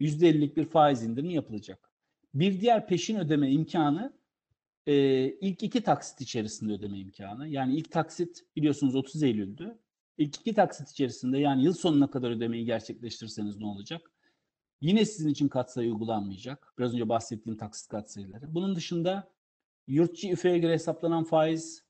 %50'lik 0.00 0.56
bir 0.56 0.64
faiz 0.64 1.02
indirimi 1.02 1.34
yapılacak. 1.34 1.90
Bir 2.34 2.60
diğer 2.60 2.86
peşin 2.86 3.16
ödeme 3.16 3.50
imkanı 3.50 4.12
e, 4.86 4.94
ilk 5.28 5.62
iki 5.62 5.82
taksit 5.82 6.20
içerisinde 6.20 6.72
ödeme 6.72 6.98
imkanı. 6.98 7.48
Yani 7.48 7.76
ilk 7.76 7.90
taksit 7.90 8.44
biliyorsunuz 8.56 8.94
30 8.94 9.22
Eylül'dü. 9.22 9.78
İlk 10.18 10.36
iki 10.36 10.54
taksit 10.54 10.90
içerisinde 10.90 11.38
yani 11.38 11.64
yıl 11.64 11.72
sonuna 11.72 12.10
kadar 12.10 12.30
ödemeyi 12.30 12.64
gerçekleştirirseniz 12.64 13.58
ne 13.58 13.66
olacak? 13.66 14.12
Yine 14.80 15.04
sizin 15.04 15.28
için 15.28 15.48
katsayı 15.48 15.92
uygulanmayacak. 15.92 16.74
Biraz 16.78 16.94
önce 16.94 17.08
bahsettiğim 17.08 17.58
taksit 17.58 17.88
katsayıları. 17.88 18.54
Bunun 18.54 18.76
dışında 18.76 19.32
yurtçı 19.86 20.28
üfeye 20.28 20.58
göre 20.58 20.72
hesaplanan 20.72 21.24
faiz 21.24 21.84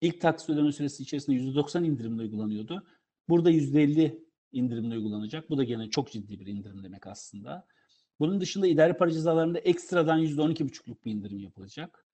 ilk 0.00 0.20
taksit 0.20 0.50
ödeme 0.50 0.72
süresi 0.72 1.02
içerisinde 1.02 1.36
%90 1.36 1.84
indirimle 1.84 2.22
uygulanıyordu. 2.22 2.86
Burada 3.28 3.50
%50 3.50 4.18
indirimle 4.52 4.94
uygulanacak. 4.94 5.50
Bu 5.50 5.58
da 5.58 5.64
gene 5.64 5.90
çok 5.90 6.10
ciddi 6.12 6.40
bir 6.40 6.46
indirim 6.46 6.84
demek 6.84 7.06
aslında. 7.06 7.66
Bunun 8.20 8.40
dışında 8.40 8.66
idari 8.66 8.96
para 8.96 9.10
cezalarında 9.10 9.58
ekstradan 9.58 10.20
%12,5'luk 10.20 11.04
bir 11.04 11.12
indirim 11.12 11.38
yapılacak. 11.38 12.05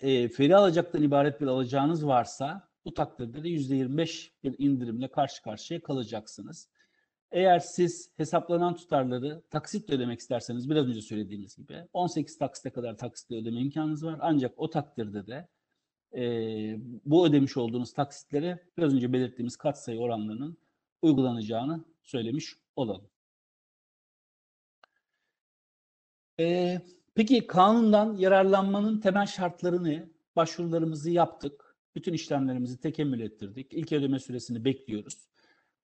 E, 0.00 0.28
feri 0.28 0.56
alacaktan 0.56 1.02
ibaret 1.02 1.40
bir 1.40 1.46
alacağınız 1.46 2.06
varsa 2.06 2.68
bu 2.84 2.94
takdirde 2.94 3.44
de 3.44 3.48
%25 3.48 4.30
bir 4.44 4.54
indirimle 4.58 5.08
karşı 5.08 5.42
karşıya 5.42 5.82
kalacaksınız. 5.82 6.68
Eğer 7.30 7.58
siz 7.58 8.10
hesaplanan 8.16 8.76
tutarları 8.76 9.42
taksitle 9.50 9.94
ödemek 9.94 10.20
isterseniz 10.20 10.70
biraz 10.70 10.88
önce 10.88 11.02
söylediğimiz 11.02 11.56
gibi 11.56 11.84
18 11.92 12.38
taksite 12.38 12.70
kadar 12.70 12.96
taksitle 12.96 13.36
ödeme 13.36 13.60
imkanınız 13.60 14.04
var. 14.04 14.18
Ancak 14.20 14.52
o 14.56 14.70
takdirde 14.70 15.26
de 15.26 15.48
e, 16.14 16.22
bu 17.04 17.26
ödemiş 17.26 17.56
olduğunuz 17.56 17.92
taksitlere 17.92 18.66
biraz 18.78 18.94
önce 18.94 19.12
belirttiğimiz 19.12 19.56
katsayı 19.56 20.00
oranlarının 20.00 20.58
uygulanacağını 21.02 21.84
söylemiş 22.02 22.54
olalım. 22.76 23.10
E, 26.40 26.80
peki 27.18 27.46
kanundan 27.46 28.16
yararlanmanın 28.16 29.00
temel 29.00 29.26
şartları 29.26 29.84
ne? 29.84 30.08
Başvurularımızı 30.36 31.10
yaptık. 31.10 31.76
Bütün 31.94 32.12
işlemlerimizi 32.12 32.80
tekemmül 32.80 33.20
ettirdik. 33.20 33.72
İlk 33.72 33.92
ödeme 33.92 34.18
süresini 34.18 34.64
bekliyoruz. 34.64 35.28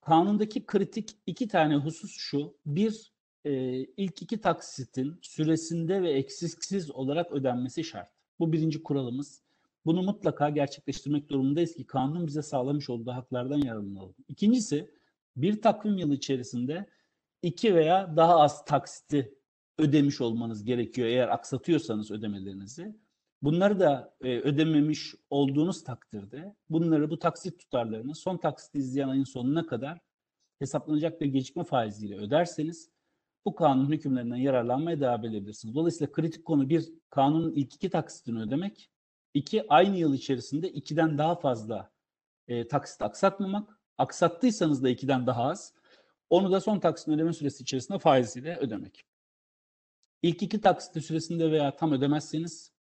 Kanundaki 0.01 0.67
kritik 0.67 1.11
iki 1.27 1.49
tane 1.49 1.77
husus 1.77 2.17
şu. 2.17 2.57
Bir, 2.67 3.13
e, 3.45 3.53
ilk 3.79 4.23
iki 4.23 4.41
taksitin 4.41 5.19
süresinde 5.23 6.03
ve 6.03 6.11
eksiksiz 6.11 6.91
olarak 6.91 7.33
ödenmesi 7.33 7.85
şart. 7.85 8.09
Bu 8.39 8.53
birinci 8.53 8.83
kuralımız. 8.83 9.43
Bunu 9.87 10.03
mutlaka 10.03 10.51
gerçekleştirmek 10.51 11.29
durumundayız 11.29 11.75
ki 11.75 11.87
kanun 11.87 12.27
bize 12.27 12.43
sağlamış 12.43 12.91
olduğu 12.91 13.11
haklardan 13.11 13.59
yararlanalım. 13.59 14.15
İkincisi, 14.29 14.91
bir 15.37 15.63
takvim 15.63 15.99
yılı 15.99 16.15
içerisinde 16.15 16.87
iki 17.43 17.75
veya 17.75 18.17
daha 18.17 18.41
az 18.41 18.65
taksiti 18.65 19.35
ödemiş 19.79 20.21
olmanız 20.21 20.65
gerekiyor 20.65 21.09
eğer 21.09 21.29
aksatıyorsanız 21.29 22.11
ödemelerinizi. 22.11 22.97
Bunları 23.43 23.81
da 23.81 24.17
e, 24.21 24.39
ödememiş 24.39 25.15
olduğunuz 25.31 25.85
takdirde 25.85 26.57
bunları 26.71 27.11
bu 27.11 27.19
taksit 27.19 27.59
tutarlarını 27.59 28.15
son 28.15 28.37
taksit 28.37 28.75
izleyen 28.75 29.09
ayın 29.09 29.25
sonuna 29.25 29.67
kadar 29.67 29.99
hesaplanacak 30.59 31.21
bir 31.21 31.27
gecikme 31.27 31.65
faiziyle 31.65 32.17
öderseniz 32.17 32.91
bu 33.45 33.55
kanun 33.55 33.93
hükümlerinden 33.93 34.37
yararlanmaya 34.37 35.01
devam 35.01 35.25
edebilirsiniz. 35.25 35.75
Dolayısıyla 35.75 36.13
kritik 36.13 36.45
konu 36.45 36.69
bir 36.69 36.93
kanunun 37.11 37.53
ilk 37.53 37.75
iki 37.75 37.91
taksitini 37.91 38.41
ödemek 38.41 38.91
İki, 39.35 39.69
aynı 39.69 39.97
yıl 39.97 40.15
içerisinde 40.15 40.69
ikiden 40.73 41.19
daha 41.19 41.35
fazla 41.35 41.91
e, 42.49 42.69
taksit 42.69 43.03
aksatmamak. 43.03 43.79
Aksattıysanız 43.99 44.83
da 44.85 44.89
ikiden 44.89 45.27
daha 45.27 45.43
az. 45.45 45.75
Onu 46.31 46.53
da 46.53 46.61
son 46.61 46.81
taksitin 46.81 47.13
ödeme 47.13 47.33
süresi 47.33 47.63
içerisinde 47.63 47.99
faiziyle 47.99 48.57
ödemek. 48.57 49.05
İlk 50.25 50.43
iki 50.43 50.61
taksit 50.61 51.05
süresinde 51.05 51.51
veya 51.51 51.77
tam 51.77 51.93
ödemezseniz 51.93 52.73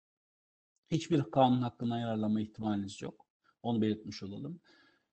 hiçbir 0.92 1.24
kanun 1.24 1.62
hakkından 1.62 2.00
yararlanma 2.00 2.42
ihtimaliniz 2.42 3.02
yok. 3.02 3.26
Onu 3.64 3.82
belirtmiş 3.82 4.24
olalım. 4.24 4.60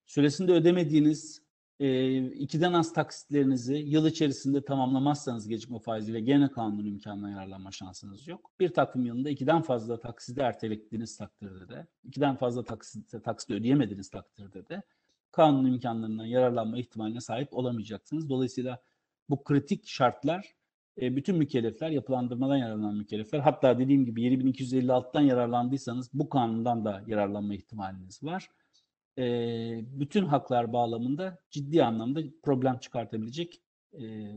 Süresinde 0.06 0.52
ödemediğiniz 0.52 1.42
e, 1.80 2.18
ikiden 2.26 2.72
az 2.72 2.92
taksitlerinizi 2.92 3.74
yıl 3.74 4.06
içerisinde 4.06 4.64
tamamlamazsanız 4.64 5.48
gecikme 5.48 5.78
faiziyle 5.78 6.20
gene 6.20 6.50
kanun 6.50 6.84
imkanından 6.84 7.28
yararlanma 7.28 7.70
şansınız 7.70 8.28
yok. 8.28 8.50
Bir 8.60 8.68
takvim 8.68 9.06
yılında 9.06 9.30
ikiden 9.30 9.62
fazla 9.62 10.00
taksidi 10.00 10.40
ertelediğiniz 10.40 11.16
takdirde 11.16 11.68
de, 11.68 11.86
ikiden 12.04 12.36
fazla 12.36 12.64
taksit, 12.64 13.24
taksit 13.24 13.50
ödeyemediğiniz 13.50 14.10
takdirde 14.10 14.68
de 14.68 14.82
kanun 15.32 15.72
imkanlarından 15.72 16.26
yararlanma 16.26 16.78
ihtimaline 16.78 17.20
sahip 17.20 17.48
olamayacaksınız. 17.52 18.28
Dolayısıyla 18.28 18.82
bu 19.30 19.44
kritik 19.44 19.86
şartlar 19.86 20.59
e, 21.00 21.16
bütün 21.16 21.36
mükellefler, 21.36 21.90
yapılandırmadan 21.90 22.56
yararlanan 22.56 22.94
mükellefler, 22.94 23.38
hatta 23.38 23.78
dediğim 23.78 24.04
gibi 24.04 24.22
7256'dan 24.22 25.20
yararlandıysanız 25.20 26.10
bu 26.14 26.28
kanundan 26.28 26.84
da 26.84 27.02
yararlanma 27.06 27.54
ihtimaliniz 27.54 28.22
var. 28.22 28.50
E, 29.18 29.24
bütün 30.00 30.24
haklar 30.24 30.72
bağlamında 30.72 31.38
ciddi 31.50 31.84
anlamda 31.84 32.20
problem 32.42 32.78
çıkartabilecek 32.78 33.62
e, 33.92 34.32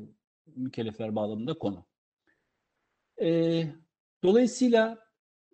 mükellefler 0.56 1.16
bağlamında 1.16 1.54
konu. 1.54 1.86
E, 3.22 3.64
dolayısıyla 4.24 5.00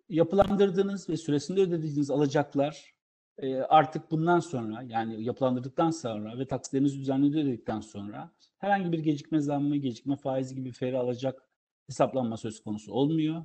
yapılandırdığınız 0.08 1.08
ve 1.08 1.16
süresinde 1.16 1.60
ödediğiniz 1.60 2.10
alacaklar 2.10 2.94
e, 3.40 3.56
artık 3.56 4.10
bundan 4.10 4.40
sonra 4.40 4.82
yani 4.82 5.24
yapılandırdıktan 5.24 5.90
sonra 5.90 6.38
ve 6.38 6.46
taksitlerinizi 6.46 6.98
düzenli 6.98 7.40
ödedikten 7.40 7.80
sonra 7.80 8.30
herhangi 8.58 8.92
bir 8.92 8.98
gecikme 8.98 9.40
zammı, 9.40 9.76
gecikme 9.76 10.16
faizi 10.16 10.54
gibi 10.54 10.72
feri 10.72 10.98
alacak 10.98 11.48
hesaplanma 11.86 12.36
söz 12.36 12.62
konusu 12.62 12.92
olmuyor. 12.92 13.44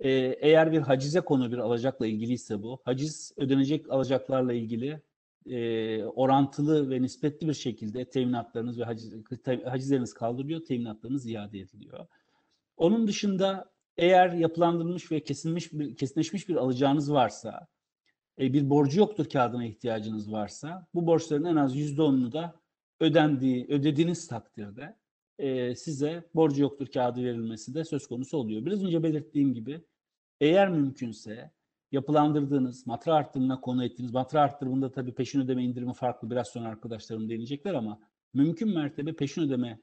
Ee, 0.00 0.10
eğer 0.40 0.72
bir 0.72 0.78
hacize 0.78 1.20
konu 1.20 1.52
bir 1.52 1.58
alacakla 1.58 2.06
ilgiliyse 2.06 2.62
bu, 2.62 2.80
haciz 2.84 3.32
ödenecek 3.36 3.90
alacaklarla 3.90 4.52
ilgili 4.52 5.02
e, 5.46 6.04
orantılı 6.04 6.90
ve 6.90 7.02
nispetli 7.02 7.48
bir 7.48 7.54
şekilde 7.54 8.04
teminatlarınız 8.04 8.78
ve 8.78 8.84
haciz, 8.84 9.14
te- 9.44 9.64
hacizleriniz 9.64 10.14
kaldırılıyor, 10.14 10.64
teminatlarınız 10.64 11.26
iade 11.26 11.58
ediliyor. 11.58 12.06
Onun 12.76 13.06
dışında 13.08 13.72
eğer 13.96 14.32
yapılandırılmış 14.32 15.12
ve 15.12 15.20
kesilmiş 15.20 15.72
bir, 15.72 15.96
kesinleşmiş 15.96 16.48
bir 16.48 16.56
alacağınız 16.56 17.12
varsa, 17.12 17.68
e, 18.40 18.52
bir 18.52 18.70
borcu 18.70 19.00
yoktur 19.00 19.28
kağıdına 19.28 19.64
ihtiyacınız 19.64 20.32
varsa, 20.32 20.86
bu 20.94 21.06
borçların 21.06 21.44
en 21.44 21.56
az 21.56 21.76
%10'unu 21.76 22.32
da 22.32 22.54
ödendiği, 23.00 23.66
ödediğiniz 23.68 24.28
takdirde 24.28 24.96
e, 25.38 25.74
size 25.74 26.24
borcu 26.34 26.62
yoktur 26.62 26.86
kağıdı 26.86 27.24
verilmesi 27.24 27.74
de 27.74 27.84
söz 27.84 28.06
konusu 28.06 28.36
oluyor. 28.36 28.66
Biraz 28.66 28.84
önce 28.84 29.02
belirttiğim 29.02 29.54
gibi 29.54 29.84
eğer 30.40 30.68
mümkünse 30.68 31.50
yapılandırdığınız, 31.92 32.86
matra 32.86 33.14
arttırımına 33.14 33.60
konu 33.60 33.84
ettiğiniz, 33.84 34.12
matra 34.12 34.40
arttırımında 34.40 34.92
tabii 34.92 35.14
peşin 35.14 35.40
ödeme 35.40 35.64
indirimi 35.64 35.94
farklı 35.94 36.30
biraz 36.30 36.48
sonra 36.48 36.68
arkadaşlarım 36.68 37.28
deneyecekler 37.28 37.74
ama 37.74 38.00
mümkün 38.34 38.74
mertebe 38.74 39.12
peşin 39.12 39.42
ödeme 39.42 39.80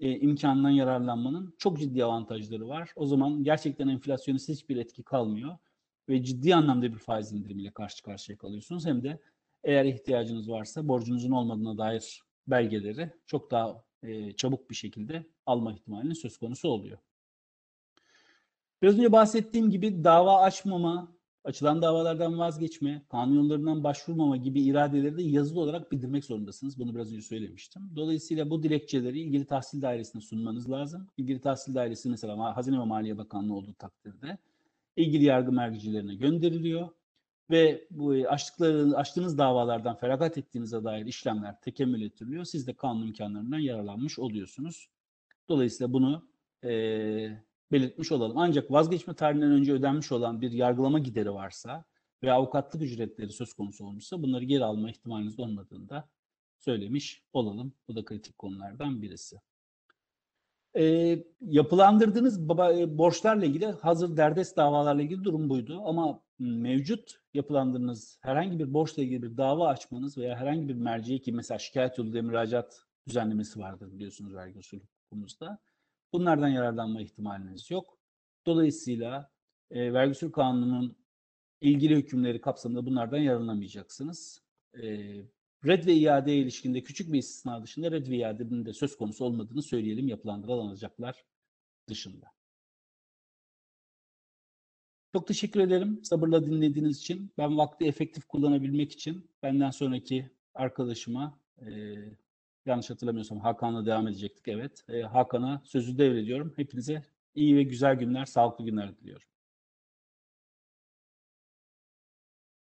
e, 0.00 0.18
imkanından 0.18 0.70
yararlanmanın 0.70 1.54
çok 1.58 1.78
ciddi 1.78 2.04
avantajları 2.04 2.68
var. 2.68 2.92
O 2.96 3.06
zaman 3.06 3.44
gerçekten 3.44 3.88
enflasyonist 3.88 4.48
hiçbir 4.48 4.76
etki 4.76 5.02
kalmıyor 5.02 5.56
ve 6.08 6.24
ciddi 6.24 6.54
anlamda 6.54 6.92
bir 6.92 6.98
faiz 6.98 7.32
indirimiyle 7.32 7.70
karşı 7.70 8.02
karşıya 8.02 8.38
kalıyorsunuz. 8.38 8.86
Hem 8.86 9.02
de 9.02 9.18
eğer 9.64 9.84
ihtiyacınız 9.84 10.50
varsa 10.50 10.88
borcunuzun 10.88 11.30
olmadığına 11.30 11.78
dair 11.78 12.22
belgeleri 12.46 13.10
çok 13.26 13.50
daha 13.50 13.84
e, 14.02 14.32
çabuk 14.32 14.70
bir 14.70 14.74
şekilde 14.74 15.26
alma 15.46 15.72
ihtimalinin 15.72 16.14
söz 16.14 16.38
konusu 16.38 16.68
oluyor. 16.68 16.98
Biraz 18.82 18.98
önce 18.98 19.12
bahsettiğim 19.12 19.70
gibi 19.70 20.04
dava 20.04 20.40
açmama, 20.40 21.12
açılan 21.44 21.82
davalardan 21.82 22.38
vazgeçme, 22.38 23.02
kanun 23.08 23.34
yollarından 23.34 23.84
başvurmama 23.84 24.36
gibi 24.36 24.62
iradeleri 24.62 25.16
de 25.16 25.22
yazılı 25.22 25.60
olarak 25.60 25.92
bildirmek 25.92 26.24
zorundasınız. 26.24 26.78
Bunu 26.78 26.94
biraz 26.94 27.12
önce 27.12 27.22
söylemiştim. 27.22 27.82
Dolayısıyla 27.96 28.50
bu 28.50 28.62
dilekçeleri 28.62 29.20
ilgili 29.20 29.46
tahsil 29.46 29.82
dairesine 29.82 30.22
sunmanız 30.22 30.70
lazım. 30.70 31.06
İlgili 31.16 31.40
tahsil 31.40 31.74
dairesi 31.74 32.08
mesela 32.10 32.56
Hazine 32.56 32.78
ve 32.78 32.84
Maliye 32.84 33.18
Bakanlığı 33.18 33.54
olduğu 33.54 33.74
takdirde 33.74 34.38
ilgili 34.96 35.24
yargı 35.24 35.52
mercilerine 35.52 36.14
gönderiliyor 36.14 36.88
ve 37.50 37.86
bu 37.90 38.12
açtıkları, 38.12 38.96
açtığınız 38.96 39.38
davalardan 39.38 39.96
feragat 39.96 40.38
ettiğinize 40.38 40.84
dair 40.84 41.06
işlemler 41.06 41.60
tekemmül 41.60 42.02
ettiriliyor. 42.02 42.44
Siz 42.44 42.66
de 42.66 42.74
kanun 42.74 43.06
imkanlarından 43.06 43.58
yararlanmış 43.58 44.18
oluyorsunuz. 44.18 44.88
Dolayısıyla 45.48 45.92
bunu 45.92 46.30
e, 46.64 46.70
belirtmiş 47.72 48.12
olalım. 48.12 48.38
Ancak 48.38 48.70
vazgeçme 48.70 49.14
tarihinden 49.14 49.52
önce 49.52 49.72
ödenmiş 49.72 50.12
olan 50.12 50.40
bir 50.40 50.52
yargılama 50.52 50.98
gideri 50.98 51.34
varsa 51.34 51.84
ve 52.22 52.32
avukatlık 52.32 52.82
ücretleri 52.82 53.32
söz 53.32 53.52
konusu 53.52 53.84
olmuşsa 53.84 54.22
bunları 54.22 54.44
geri 54.44 54.64
alma 54.64 54.90
ihtimaliniz 54.90 55.40
olmadığını 55.40 55.88
da 55.88 56.08
söylemiş 56.58 57.24
olalım. 57.32 57.72
Bu 57.88 57.96
da 57.96 58.04
kritik 58.04 58.38
konulardan 58.38 59.02
birisi. 59.02 59.36
E, 60.76 61.16
yapılandırdığınız 61.40 62.48
borçlarla 62.98 63.44
ilgili 63.44 63.66
hazır 63.66 64.16
derdest 64.16 64.56
davalarla 64.56 65.02
ilgili 65.02 65.24
durum 65.24 65.48
buydu. 65.48 65.82
Ama 65.84 66.22
mevcut 66.38 67.20
yapılandırdığınız 67.34 68.18
herhangi 68.20 68.58
bir 68.58 68.74
borçla 68.74 69.02
ilgili 69.02 69.22
bir 69.22 69.36
dava 69.36 69.68
açmanız 69.68 70.18
veya 70.18 70.36
herhangi 70.36 70.68
bir 70.68 70.74
merceğe 70.74 71.18
ki 71.18 71.32
mesela 71.32 71.58
şikayet 71.58 71.98
yoluyla 71.98 72.22
müracaat 72.22 72.84
düzenlemesi 73.08 73.60
vardır 73.60 73.92
biliyorsunuz 73.92 74.34
vergi 74.34 74.58
usulü 74.58 74.80
hukukumuzda. 74.80 75.58
Bunlardan 76.12 76.48
yararlanma 76.48 77.00
ihtimaliniz 77.00 77.70
yok. 77.70 77.98
Dolayısıyla 78.46 79.30
e, 79.70 79.92
vergi 79.92 80.10
usulü 80.10 80.32
kanununun 80.32 80.96
ilgili 81.60 81.96
hükümleri 81.96 82.40
kapsamında 82.40 82.86
bunlardan 82.86 83.18
yararlanamayacaksınız. 83.18 84.42
E, 84.82 85.10
red 85.66 85.86
ve 85.86 85.94
iadeye 85.94 86.38
ilişkinde 86.38 86.82
küçük 86.82 87.12
bir 87.12 87.18
istisna 87.18 87.62
dışında 87.62 87.90
red 87.90 88.06
ve 88.06 88.16
iadenin 88.16 88.64
de 88.64 88.72
söz 88.72 88.96
konusu 88.96 89.24
olmadığını 89.24 89.62
söyleyelim 89.62 90.08
yapılandırılan 90.08 90.66
alacaklar 90.66 91.24
dışında. 91.88 92.26
Çok 95.12 95.26
teşekkür 95.26 95.60
ederim 95.60 96.04
sabırla 96.04 96.46
dinlediğiniz 96.46 96.98
için. 96.98 97.32
Ben 97.38 97.58
vakti 97.58 97.84
efektif 97.84 98.24
kullanabilmek 98.24 98.92
için 98.92 99.30
benden 99.42 99.70
sonraki 99.70 100.30
arkadaşıma 100.54 101.38
e, 101.58 101.68
yanlış 102.66 102.90
hatırlamıyorsam 102.90 103.40
Hakan'la 103.40 103.86
devam 103.86 104.08
edecektik 104.08 104.48
evet. 104.48 104.84
E, 104.88 105.02
Hakan'a 105.02 105.62
sözü 105.64 105.98
devrediyorum. 105.98 106.52
Hepinize 106.56 107.02
iyi 107.34 107.56
ve 107.56 107.62
güzel 107.62 107.94
günler, 107.94 108.24
sağlıklı 108.24 108.64
günler 108.64 108.96
diliyorum. 108.96 109.28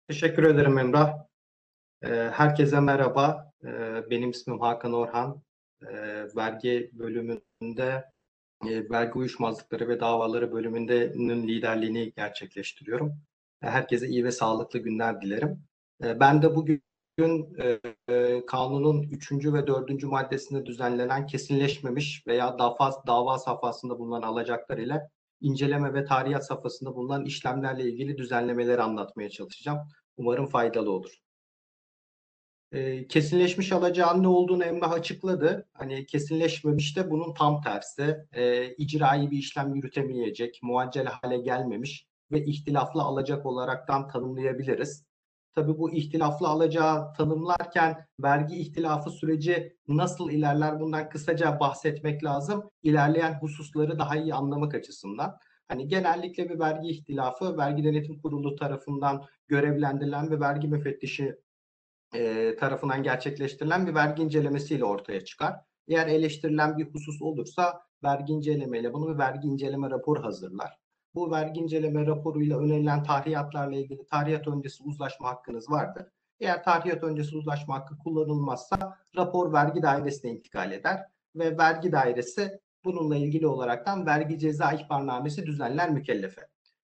Teşekkür 0.08 0.44
ederim 0.44 0.78
Emrah. 0.78 1.33
Ee, 2.04 2.30
Herkese 2.34 2.80
merhaba. 2.80 3.52
Ee, 3.66 4.10
Benim 4.10 4.30
ismim 4.30 4.60
Hakan 4.60 4.94
Orhan. 4.94 5.42
Ee, 5.84 6.28
Vergi 6.36 6.90
bölümünde 6.94 8.06
e, 8.68 8.90
vergi 8.90 9.14
uyuşmazlıkları 9.14 9.88
ve 9.88 10.00
davaları 10.00 10.52
bölümünde'nin 10.52 11.48
liderliğini 11.48 12.14
gerçekleştiriyorum. 12.14 13.14
Herkese 13.62 14.08
iyi 14.08 14.24
ve 14.26 14.32
sağlıklı 14.32 14.80
günler 14.80 15.22
dilerim. 15.22 15.64
Ben 16.02 16.42
de 16.42 16.56
bugün 16.56 16.84
e, 17.60 17.80
e, 18.10 18.46
kanunun 18.46 19.04
3. 19.04 19.32
ve 19.32 19.68
4. 19.68 20.04
maddesinde 20.04 20.66
düzenlenen 20.66 21.28
kesinleşmemiş 21.28 22.28
veya 22.28 22.60
dava, 22.60 23.04
dava 23.08 23.40
safhasında 23.40 24.00
bulunan 24.00 24.22
alacaklar 24.22 24.78
ile 24.78 25.10
inceleme 25.42 25.94
ve 25.94 26.06
tarihat 26.06 26.48
safhasında 26.48 26.96
bulunan 26.96 27.26
işlemlerle 27.26 27.84
ilgili 27.84 28.18
düzenlemeleri 28.18 28.82
anlatmaya 28.82 29.30
çalışacağım. 29.30 29.80
Umarım 30.18 30.48
faydalı 30.48 30.92
olur. 30.92 31.23
E, 32.74 33.08
kesinleşmiş 33.08 33.72
alacağın 33.72 34.24
ne 34.24 34.28
olduğunu 34.28 34.64
Emrah 34.64 34.92
açıkladı. 34.92 35.68
Hani 35.74 36.06
kesinleşmemiş 36.06 36.98
de 36.98 37.12
bunun 37.12 37.34
tam 37.34 37.62
tersi. 37.62 38.18
E, 38.32 38.74
icraî 38.74 39.32
bir 39.32 39.38
işlem 39.38 39.76
yürütemeyecek, 39.76 40.60
muaccel 40.64 41.06
hale 41.06 41.38
gelmemiş 41.38 42.08
ve 42.32 42.46
ihtilaflı 42.46 43.02
alacak 43.02 43.46
olaraktan 43.46 44.08
tanımlayabiliriz. 44.08 45.06
Tabii 45.56 45.78
bu 45.78 45.92
ihtilaflı 45.92 46.48
alacağı 46.48 47.14
tanımlarken 47.14 48.08
vergi 48.20 48.56
ihtilafı 48.56 49.10
süreci 49.10 49.78
nasıl 49.88 50.32
ilerler 50.32 50.80
bundan 50.80 51.10
kısaca 51.10 51.60
bahsetmek 51.60 52.24
lazım. 52.24 52.70
İlerleyen 52.84 53.34
hususları 53.42 54.00
daha 54.00 54.16
iyi 54.16 54.34
anlamak 54.34 54.76
açısından. 54.76 55.38
Hani 55.68 55.88
genellikle 55.88 56.50
bir 56.50 56.60
vergi 56.60 56.90
ihtilafı 56.90 57.58
vergi 57.58 57.84
denetim 57.84 58.22
kurulu 58.22 58.56
tarafından 58.56 59.26
görevlendirilen 59.48 60.32
ve 60.32 60.40
vergi 60.40 60.68
müfettişi 60.68 61.36
e, 62.14 62.56
tarafından 62.56 63.04
gerçekleştirilen 63.04 63.88
bir 63.88 63.96
vergi 63.96 64.24
incelemesiyle 64.24 64.86
ortaya 64.86 65.26
çıkar. 65.26 65.56
Eğer 65.88 66.08
eleştirilen 66.08 66.78
bir 66.78 66.86
husus 66.86 67.22
olursa 67.22 67.82
vergi 68.04 68.34
incelemeyle 68.34 68.94
bunu 68.94 69.14
bir 69.14 69.20
vergi 69.20 69.48
inceleme 69.48 69.90
raporu 69.90 70.24
hazırlar. 70.24 70.80
bu 71.16 71.32
vergi 71.32 71.60
inceleme 71.60 72.06
raporuyla 72.06 72.60
önerilen 72.60 73.04
tahriyatlarla 73.04 73.76
ilgili 73.76 74.06
tahriyat 74.06 74.48
öncesi 74.48 74.84
uzlaşma 74.84 75.28
hakkınız 75.28 75.72
vardır. 75.72 76.06
Eğer 76.40 76.64
tahriyat 76.64 77.04
öncesi 77.04 77.36
uzlaşma 77.38 77.76
hakkı 77.76 77.98
kullanılmazsa 77.98 78.98
rapor 79.18 79.54
vergi 79.54 79.82
dairesine 79.82 80.32
intikal 80.32 80.72
eder 80.72 81.04
ve 81.36 81.58
vergi 81.58 81.92
dairesi 81.92 82.60
bununla 82.86 83.16
ilgili 83.16 83.48
olaraktan 83.48 84.06
vergi 84.06 84.40
ceza 84.40 84.72
ihbarnamesi 84.72 85.46
düzenler 85.46 85.90
mükellefe. 85.90 86.48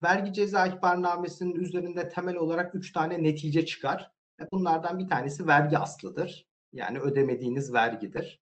Vergi 0.04 0.34
ceza 0.34 0.68
ihbarnamesinin 0.68 1.56
üzerinde 1.56 2.10
temel 2.10 2.36
olarak 2.36 2.76
3 2.76 2.92
tane 2.92 3.24
netice 3.24 3.66
çıkar. 3.66 4.12
E, 4.44 4.48
Bunlardan 4.52 5.00
bir 5.00 5.08
tanesi 5.08 5.48
vergi 5.48 5.78
aslıdır. 5.78 6.46
Yani 6.74 7.00
ödemediğiniz 7.00 7.74
vergidir. 7.74 8.42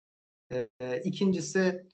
E, 0.52 0.68
e, 0.80 1.02
İkincisi 1.02 1.88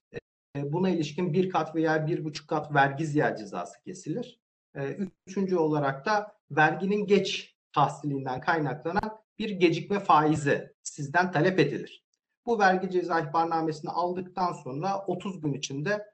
e, 0.56 0.74
buna 0.74 0.90
ilişkin 0.90 1.34
bir 1.34 1.50
kat 1.50 1.76
veya 1.76 2.08
bir 2.08 2.24
buçuk 2.24 2.50
kat 2.50 2.74
vergi 2.74 3.06
ziyaret 3.06 3.38
cezası 3.40 3.82
kesilir. 3.82 4.40
E, 4.76 4.98
Üçüncü 5.28 5.56
olarak 5.56 6.06
da 6.06 6.36
verginin 6.52 7.08
geç 7.08 7.56
tahsilinden 7.74 8.42
kaynaklanan 8.42 9.22
bir 9.40 9.50
gecikme 9.50 10.00
faizi 10.00 10.74
sizden 10.84 11.32
talep 11.32 11.60
edilir. 11.60 12.06
Bu 12.46 12.60
vergi 12.60 12.90
ceza 12.92 13.20
ihbarnamesini 13.20 13.92
aldıktan 13.92 14.54
sonra 14.54 15.06
30 15.08 15.42
gün 15.42 15.54
içinde 15.54 16.06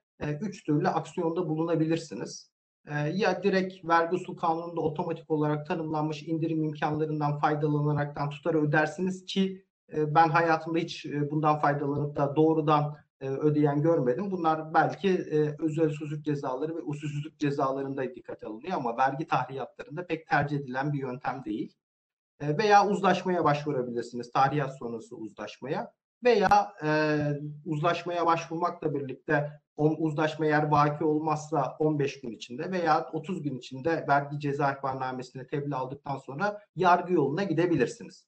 3 0.41 0.63
türlü 0.63 0.87
aksiyonda 0.87 1.49
bulunabilirsiniz. 1.49 2.51
E, 2.87 2.93
Ya 2.93 3.43
direkt 3.43 3.85
vergi 3.85 4.15
usul 4.15 4.37
kanununda 4.37 4.81
otomatik 4.81 5.31
olarak 5.31 5.67
tanımlanmış 5.67 6.23
indirim 6.23 6.63
imkanlarından 6.63 7.39
faydalanaraktan 7.39 8.29
tutarı 8.29 8.61
ödersiniz 8.61 9.25
ki 9.25 9.65
e, 9.93 10.15
ben 10.15 10.29
hayatımda 10.29 10.79
hiç 10.79 11.05
e, 11.05 11.31
bundan 11.31 11.59
faydalanıp 11.59 12.15
da 12.15 12.35
doğrudan 12.35 12.95
e, 13.21 13.29
ödeyen 13.29 13.81
görmedim. 13.81 14.31
Bunlar 14.31 14.73
belki 14.73 15.09
özel 15.59 15.91
cezaları 16.21 16.75
ve 16.75 16.81
usulsüzlük 16.81 17.39
cezalarında 17.39 18.15
dikkate 18.15 18.47
alınıyor 18.47 18.77
ama 18.77 18.97
vergi 18.97 19.27
tahriyatlarında 19.27 20.05
pek 20.07 20.27
tercih 20.27 20.57
edilen 20.57 20.93
bir 20.93 20.99
yöntem 20.99 21.43
değil. 21.45 21.73
Veya 22.41 22.87
uzlaşmaya 22.87 23.43
başvurabilirsiniz. 23.43 24.31
Tahriyat 24.31 24.77
sonrası 24.77 25.15
uzlaşmaya. 25.15 25.93
Veya 26.23 26.73
e, 26.83 27.19
uzlaşmaya 27.65 28.25
başvurmakla 28.25 28.93
birlikte 28.93 29.51
uzlaşma 29.77 30.45
eğer 30.45 30.63
vaki 30.63 31.03
olmazsa 31.03 31.75
15 31.79 32.21
gün 32.21 32.31
içinde 32.31 32.71
veya 32.71 33.09
30 33.13 33.41
gün 33.41 33.57
içinde 33.57 34.05
vergi 34.07 34.39
ceza 34.39 34.73
ihbarnamesine 34.73 35.47
tebliğ 35.47 35.75
aldıktan 35.75 36.17
sonra 36.17 36.61
yargı 36.75 37.13
yoluna 37.13 37.43
gidebilirsiniz. 37.43 38.27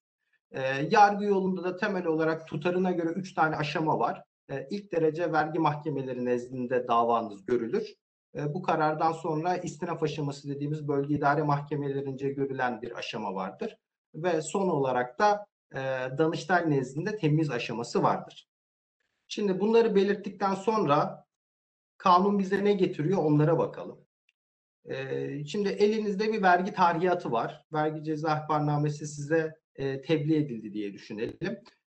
E, 0.51 0.61
yargı 0.91 1.25
yolunda 1.25 1.63
da 1.63 1.77
temel 1.77 2.05
olarak 2.05 2.47
tutarına 2.47 2.91
göre 2.91 3.09
3 3.09 3.33
tane 3.33 3.55
aşama 3.55 3.99
var. 3.99 4.23
E, 4.49 4.67
ilk 4.69 4.91
derece 4.91 5.31
vergi 5.31 5.59
mahkemeleri 5.59 6.25
nezdinde 6.25 6.87
davanız 6.87 7.45
görülür. 7.45 7.93
E, 8.35 8.53
bu 8.53 8.61
karardan 8.61 9.11
sonra 9.11 9.57
istinaf 9.57 10.03
aşaması 10.03 10.49
dediğimiz 10.49 10.87
bölge 10.87 11.15
idare 11.15 11.43
mahkemelerince 11.43 12.29
görülen 12.29 12.81
bir 12.81 12.97
aşama 12.97 13.35
vardır. 13.35 13.77
Ve 14.15 14.41
son 14.41 14.69
olarak 14.69 15.19
da 15.19 15.45
e, 15.73 15.77
Danıştay 16.17 16.69
nezdinde 16.69 17.17
temiz 17.17 17.51
aşaması 17.51 18.03
vardır. 18.03 18.49
Şimdi 19.27 19.59
bunları 19.59 19.95
belirttikten 19.95 20.53
sonra 20.53 21.25
kanun 21.99 22.39
bize 22.39 22.63
ne 22.63 22.73
getiriyor 22.73 23.23
onlara 23.23 23.57
bakalım. 23.57 23.99
E, 24.85 25.45
şimdi 25.45 25.69
elinizde 25.69 26.33
bir 26.33 26.41
vergi 26.41 26.73
tarihiyatı 26.73 27.31
var. 27.31 27.65
Vergi 27.73 28.03
ceza 28.03 28.43
ihbarnamesi 28.43 29.07
size 29.07 29.55
e, 29.75 30.01
tebliğ 30.01 30.35
edildi 30.35 30.73
diye 30.73 30.93
düşünelim 30.93 31.37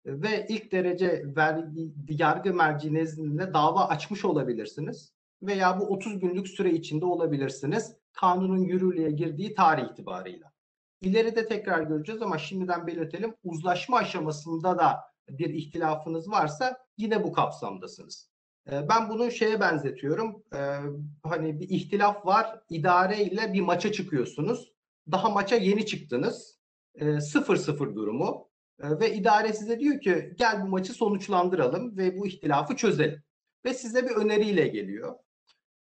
ve 0.06 0.46
ilk 0.48 0.72
derece 0.72 1.24
vergi 1.36 1.92
yargı 2.08 2.54
merci 2.54 2.94
nezdinde 2.94 3.54
dava 3.54 3.88
açmış 3.88 4.24
olabilirsiniz 4.24 5.12
veya 5.42 5.80
bu 5.80 5.86
30 5.86 6.18
günlük 6.18 6.48
süre 6.48 6.70
içinde 6.70 7.04
olabilirsiniz 7.04 7.96
kanunun 8.12 8.58
yürürlüğe 8.58 9.10
girdiği 9.10 9.54
tarih 9.54 9.92
itibarıyla. 9.92 10.52
İleride 11.00 11.46
tekrar 11.46 11.82
göreceğiz 11.82 12.22
ama 12.22 12.38
şimdiden 12.38 12.86
belirtelim 12.86 13.34
uzlaşma 13.44 13.96
aşamasında 13.96 14.78
da 14.78 15.00
bir 15.28 15.50
ihtilafınız 15.50 16.30
varsa 16.30 16.78
yine 16.96 17.24
bu 17.24 17.32
kapsamdasınız. 17.32 18.30
Ee, 18.72 18.88
Ben 18.88 19.08
bunu 19.08 19.30
şeye 19.30 19.60
benzetiyorum. 19.60 20.42
Ee, 20.54 20.58
Hani 21.22 21.60
bir 21.60 21.68
ihtilaf 21.68 22.26
var. 22.26 22.60
idare 22.70 23.22
ile 23.22 23.52
bir 23.52 23.60
maça 23.60 23.92
çıkıyorsunuz. 23.92 24.72
Daha 25.12 25.30
maça 25.30 25.56
yeni 25.56 25.86
çıktınız. 25.86 26.58
0-0 27.00 27.94
durumu. 27.94 28.48
E, 28.82 29.00
ve 29.00 29.14
idare 29.14 29.52
size 29.52 29.80
diyor 29.80 30.00
ki 30.00 30.32
gel 30.38 30.62
bu 30.62 30.66
maçı 30.68 30.92
sonuçlandıralım 30.92 31.96
ve 31.96 32.18
bu 32.18 32.26
ihtilafı 32.26 32.76
çözelim. 32.76 33.22
Ve 33.64 33.74
size 33.74 34.04
bir 34.08 34.16
öneriyle 34.16 34.68
geliyor. 34.68 35.14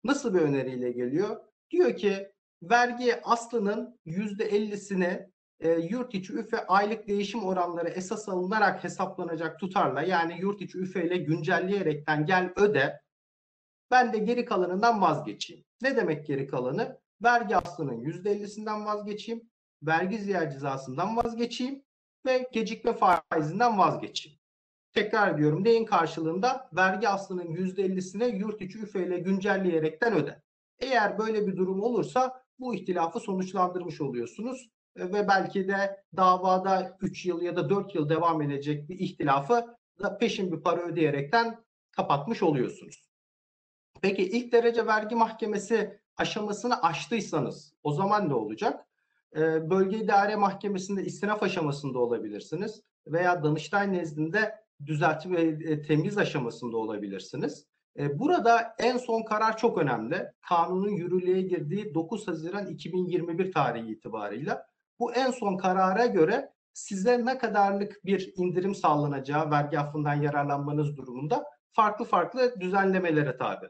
Nasıl 0.03 0.33
bir 0.33 0.39
öneriyle 0.39 0.91
geliyor? 0.91 1.37
Diyor 1.71 1.95
ki 1.95 2.31
vergi 2.61 3.21
aslının 3.23 3.99
%50'sini 4.05 5.29
e, 5.59 5.69
yurt 5.69 6.15
içi 6.15 6.33
üfe 6.33 6.67
aylık 6.67 7.07
değişim 7.07 7.43
oranları 7.43 7.89
esas 7.89 8.29
alınarak 8.29 8.83
hesaplanacak 8.83 9.59
tutarla 9.59 10.01
yani 10.01 10.37
yurt 10.41 10.61
içi 10.61 10.77
üfe 10.77 11.05
ile 11.05 11.17
güncelleyerekten 11.17 12.25
gel 12.25 12.53
öde. 12.55 13.01
Ben 13.91 14.13
de 14.13 14.17
geri 14.17 14.45
kalanından 14.45 15.01
vazgeçeyim. 15.01 15.65
Ne 15.81 15.95
demek 15.95 16.27
geri 16.27 16.47
kalanı? 16.47 16.99
Vergi 17.23 17.57
aslının 17.57 18.03
%50'sinden 18.03 18.85
vazgeçeyim. 18.85 19.49
Vergi 19.83 20.17
ziyaret 20.17 20.53
cezasından 20.53 21.17
vazgeçeyim 21.17 21.83
ve 22.25 22.49
gecikme 22.51 22.93
faizinden 22.93 23.77
vazgeçeyim. 23.77 24.39
Tekrar 24.93 25.33
ediyorum 25.33 25.63
neyin 25.63 25.85
karşılığında? 25.85 26.69
Vergi 26.73 27.09
aslının 27.09 27.55
%50'sine 27.55 28.37
yurt 28.37 28.61
içi 28.61 28.79
üfe 28.79 29.07
ile 29.07 29.19
güncelleyerekten 29.19 30.13
öde. 30.13 30.41
Eğer 30.79 31.17
böyle 31.17 31.47
bir 31.47 31.57
durum 31.57 31.81
olursa 31.81 32.43
bu 32.59 32.75
ihtilafı 32.75 33.19
sonuçlandırmış 33.19 34.01
oluyorsunuz 34.01 34.69
ve 34.97 35.27
belki 35.27 35.67
de 35.67 36.03
davada 36.15 36.97
3 37.01 37.25
yıl 37.25 37.41
ya 37.41 37.55
da 37.55 37.69
4 37.69 37.95
yıl 37.95 38.09
devam 38.09 38.41
edecek 38.41 38.89
bir 38.89 38.99
ihtilafı 38.99 39.77
da 40.03 40.17
peşin 40.17 40.51
bir 40.51 40.61
para 40.61 40.81
ödeyerekten 40.81 41.63
kapatmış 41.91 42.43
oluyorsunuz. 42.43 43.07
Peki 44.01 44.23
ilk 44.23 44.51
derece 44.51 44.85
vergi 44.85 45.15
mahkemesi 45.15 45.99
aşamasını 46.17 46.81
aştıysanız 46.81 47.73
o 47.83 47.93
zaman 47.93 48.29
ne 48.29 48.33
olacak? 48.33 48.87
Ee, 49.35 49.69
bölge 49.69 49.97
idare 49.97 50.35
mahkemesinde 50.35 51.03
istinaf 51.03 51.43
aşamasında 51.43 51.99
olabilirsiniz 51.99 52.81
veya 53.07 53.43
Danıştay 53.43 53.93
nezdinde 53.93 54.55
düzeltme 54.85 55.41
e, 55.41 55.81
temyiz 55.81 56.17
aşamasında 56.17 56.77
olabilirsiniz. 56.77 57.65
E, 57.99 58.19
Burada 58.19 58.75
en 58.79 58.97
son 58.97 59.23
karar 59.23 59.57
çok 59.57 59.77
önemli. 59.77 60.31
Kanunun 60.49 60.89
yürürlüğe 60.89 61.41
girdiği 61.41 61.93
9 61.93 62.27
Haziran 62.27 62.67
2021 62.67 63.51
tarihi 63.51 63.91
itibarıyla 63.91 64.65
bu 64.99 65.13
en 65.13 65.31
son 65.31 65.57
karara 65.57 66.05
göre 66.05 66.53
size 66.73 67.25
ne 67.25 67.37
kadarlık 67.37 68.05
bir 68.05 68.33
indirim 68.35 68.75
sağlanacağı 68.75 69.51
vergi 69.51 69.79
affından 69.79 70.13
yararlanmanız 70.13 70.97
durumunda 70.97 71.45
farklı 71.71 72.05
farklı 72.05 72.59
düzenlemelere 72.59 73.37
tabi. 73.37 73.69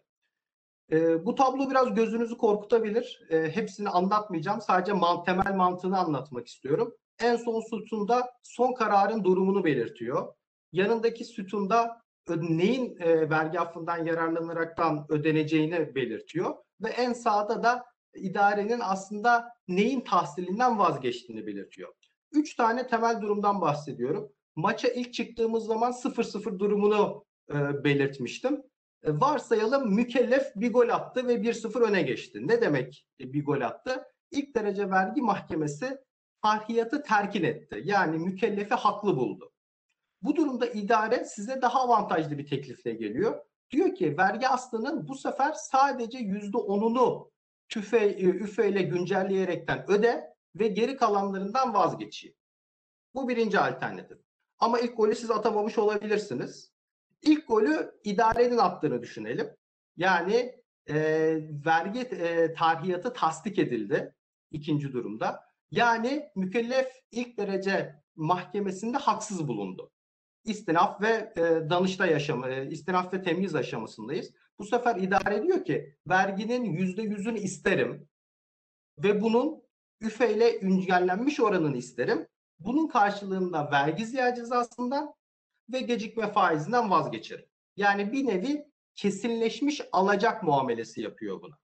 E, 0.92 1.26
bu 1.26 1.36
tablo 1.36 1.70
biraz 1.70 1.94
gözünüzü 1.94 2.38
korkutabilir. 2.38 3.22
E, 3.30 3.56
hepsini 3.56 3.90
anlatmayacağım. 3.90 4.62
Sadece 4.62 4.94
man, 4.94 5.24
temel 5.24 5.54
mantığını 5.56 6.00
anlatmak 6.00 6.48
istiyorum. 6.48 6.94
En 7.20 7.36
son 7.36 7.62
sütunda 7.62 8.32
son 8.44 8.74
kararın 8.74 9.24
durumunu 9.24 9.64
belirtiyor. 9.64 10.34
Yanındaki 10.72 11.26
sütunda 11.26 12.02
neyin 12.36 12.98
e, 13.00 13.30
vergi 13.30 13.60
affından 13.60 14.06
yararlanaraktan 14.06 15.06
ödeneceğini 15.10 15.96
belirtiyor. 15.96 16.56
Ve 16.82 16.90
en 16.90 17.14
sağda 17.14 17.64
da 17.64 17.86
idarenin 18.18 18.80
aslında 18.84 19.54
neyin 19.68 20.02
tahsilinden 20.02 20.80
vazgeçtiğini 20.80 21.48
belirtiyor. 21.48 21.94
Üç 22.32 22.56
tane 22.56 22.88
temel 22.88 23.22
durumdan 23.22 23.62
bahsediyorum. 23.62 24.32
Maça 24.56 24.88
ilk 24.88 25.14
çıktığımız 25.14 25.66
zaman 25.66 25.92
0-0 25.92 26.60
durumunu 26.60 27.26
e, 27.50 27.84
belirtmiştim. 27.84 28.64
E, 29.04 29.20
varsayalım 29.20 29.96
mükellef 29.96 30.56
bir 30.56 30.74
gol 30.74 30.90
attı 30.90 31.28
ve 31.28 31.34
1-0 31.34 31.80
öne 31.80 32.02
geçti. 32.02 32.48
Ne 32.48 32.62
demek 32.62 33.06
bir 33.20 33.46
gol 33.46 33.62
attı? 33.62 34.04
İlk 34.32 34.56
derece 34.56 34.90
vergi 34.90 35.22
mahkemesi 35.22 35.98
tahiyatı 36.42 37.04
terkin 37.04 37.44
etti. 37.44 37.82
Yani 37.86 38.18
mükellefi 38.18 38.74
haklı 38.74 39.18
buldu. 39.18 39.52
Bu 40.22 40.36
durumda 40.36 40.66
idare 40.66 41.26
size 41.26 41.62
daha 41.62 41.82
avantajlı 41.82 42.38
bir 42.38 42.48
teklifle 42.48 42.94
geliyor. 42.94 43.46
Diyor 43.72 43.96
ki 43.96 44.18
vergi 44.18 44.48
aslının 44.48 45.08
bu 45.08 45.16
sefer 45.16 45.54
sadece 45.54 46.18
%10'unu 46.18 47.30
tüfe, 47.70 47.98
e, 47.98 48.24
üfe 48.24 48.70
ile 48.70 48.82
güncelleyerekten 48.82 49.86
öde 49.92 50.34
ve 50.56 50.68
geri 50.68 50.98
kalanlarından 50.98 51.74
vazgeçeyim. 51.74 52.36
Bu 53.16 53.30
birinci 53.30 53.60
alternatif. 53.60 54.18
Ama 54.60 54.80
ilk 54.80 54.98
golü 54.98 55.16
siz 55.16 55.32
atamamış 55.32 55.78
olabilirsiniz. 55.78 56.72
İlk 57.22 57.48
golü 57.48 57.92
idarenin 58.04 58.58
attığını 58.58 59.02
düşünelim. 59.02 59.50
Yani 59.98 60.62
e, 60.90 60.96
vergi 61.66 62.00
e, 62.00 62.54
tarhiyatı 62.54 63.14
tasdik 63.14 63.60
edildi 63.60 64.14
ikinci 64.52 64.94
durumda. 64.94 65.44
Yani 65.72 66.30
mükellef 66.36 66.88
ilk 67.12 67.38
derece 67.38 67.96
mahkemesinde 68.16 68.98
haksız 68.98 69.48
bulundu. 69.48 69.92
istinaf 70.44 71.02
ve 71.02 71.34
e, 71.38 71.70
danıştay 71.70 72.16
aşama, 72.16 72.50
e, 72.50 72.70
istinaf 72.70 73.14
ve 73.14 73.22
temyiz 73.22 73.56
aşamasındayız. 73.56 74.32
Bu 74.60 74.66
sefer 74.66 74.96
idare 74.96 75.44
diyor 75.44 75.66
ki 75.66 75.96
verginin 76.08 76.64
yüzde 76.64 77.02
yüzünü 77.02 77.40
isterim 77.40 78.10
ve 78.98 79.22
bunun 79.22 79.64
üfeyle 80.02 80.50
güncellenmiş 80.50 81.40
oranını 81.40 81.78
isterim. 81.78 82.28
Bunun 82.60 82.88
karşılığında 82.88 83.72
vergi 83.72 84.06
ziyaret 84.06 84.36
cezasından 84.38 85.14
ve 85.74 85.80
gecikme 85.80 86.32
faizinden 86.32 86.92
vazgeçerim. 86.92 87.46
Yani 87.76 88.12
bir 88.12 88.28
nevi 88.28 88.66
kesinleşmiş 88.96 89.82
alacak 89.92 90.44
muamelesi 90.44 91.02
yapıyor 91.02 91.42
buna. 91.42 91.58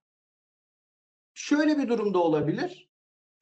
Şöyle 1.34 1.78
bir 1.78 1.88
durumda 1.88 2.18
olabilir. 2.18 2.90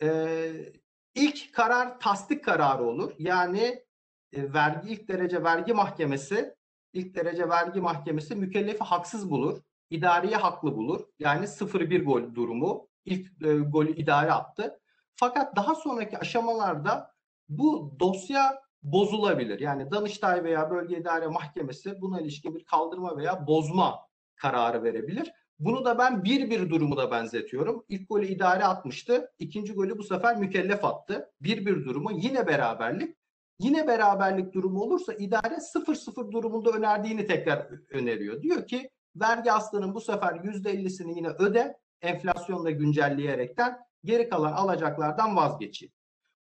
Ee, 0.03 0.73
ilk 1.15 1.55
karar 1.55 2.01
tasdik 2.01 2.45
kararı 2.45 2.85
olur. 2.85 3.15
Yani 3.19 3.85
e, 4.33 4.53
vergi 4.53 4.93
ilk 4.93 5.09
derece 5.09 5.45
vergi 5.45 5.73
mahkemesi 5.73 6.55
ilk 6.93 7.15
derece 7.15 7.49
vergi 7.49 7.81
mahkemesi 7.81 8.35
mükellefi 8.35 8.85
haksız 8.85 9.31
bulur. 9.31 9.63
İdareyi 9.91 10.37
haklı 10.37 10.77
bulur. 10.77 11.01
Yani 11.19 11.47
0-1 11.47 12.05
gol 12.05 12.35
durumu. 12.35 12.89
ilk 13.05 13.43
e, 13.43 13.55
golü 13.55 13.97
idare 13.97 14.33
attı. 14.33 14.81
Fakat 15.15 15.57
daha 15.57 15.75
sonraki 15.75 16.19
aşamalarda 16.19 17.15
bu 17.49 17.97
dosya 18.01 18.63
bozulabilir. 18.83 19.61
Yani 19.61 19.91
Danıştay 19.91 20.45
veya 20.45 20.71
Bölge 20.71 20.97
İdare 20.97 21.27
Mahkemesi 21.27 22.01
buna 22.01 22.21
ilişkin 22.21 22.55
bir 22.55 22.65
kaldırma 22.65 23.17
veya 23.17 23.47
bozma 23.47 23.99
kararı 24.37 24.83
verebilir. 24.83 25.33
Bunu 25.59 25.85
da 25.85 25.99
ben 25.99 26.25
bir 26.25 26.51
bir 26.51 26.71
durumu 26.71 26.97
da 26.97 27.11
benzetiyorum. 27.11 27.85
İlk 27.89 28.09
golü 28.09 28.27
idare 28.27 28.65
atmıştı. 28.65 29.33
ikinci 29.39 29.73
golü 29.73 29.99
bu 29.99 30.03
sefer 30.03 30.37
mükellef 30.37 30.85
attı. 30.85 31.31
Bir 31.41 31.67
bir 31.67 31.85
durumu 31.85 32.13
yine 32.13 32.47
beraberlik. 32.47 33.17
Yine 33.63 33.87
beraberlik 33.87 34.53
durumu 34.55 34.81
olursa 34.81 35.13
idare 35.13 35.55
0-0 35.55 36.33
durumunda 36.33 36.71
önerdiğini 36.71 37.27
tekrar 37.27 37.69
öneriyor. 37.91 38.43
Diyor 38.43 38.67
ki 38.67 38.91
vergi 39.17 39.53
aslının 39.53 39.95
bu 39.95 40.01
sefer 40.01 40.33
%50'sini 40.33 41.17
yine 41.17 41.29
öde 41.29 41.79
enflasyonla 42.01 42.71
güncelleyerekten 42.71 43.79
geri 44.05 44.29
kalan 44.29 44.53
alacaklardan 44.53 45.37
vazgeçeyim. 45.37 45.93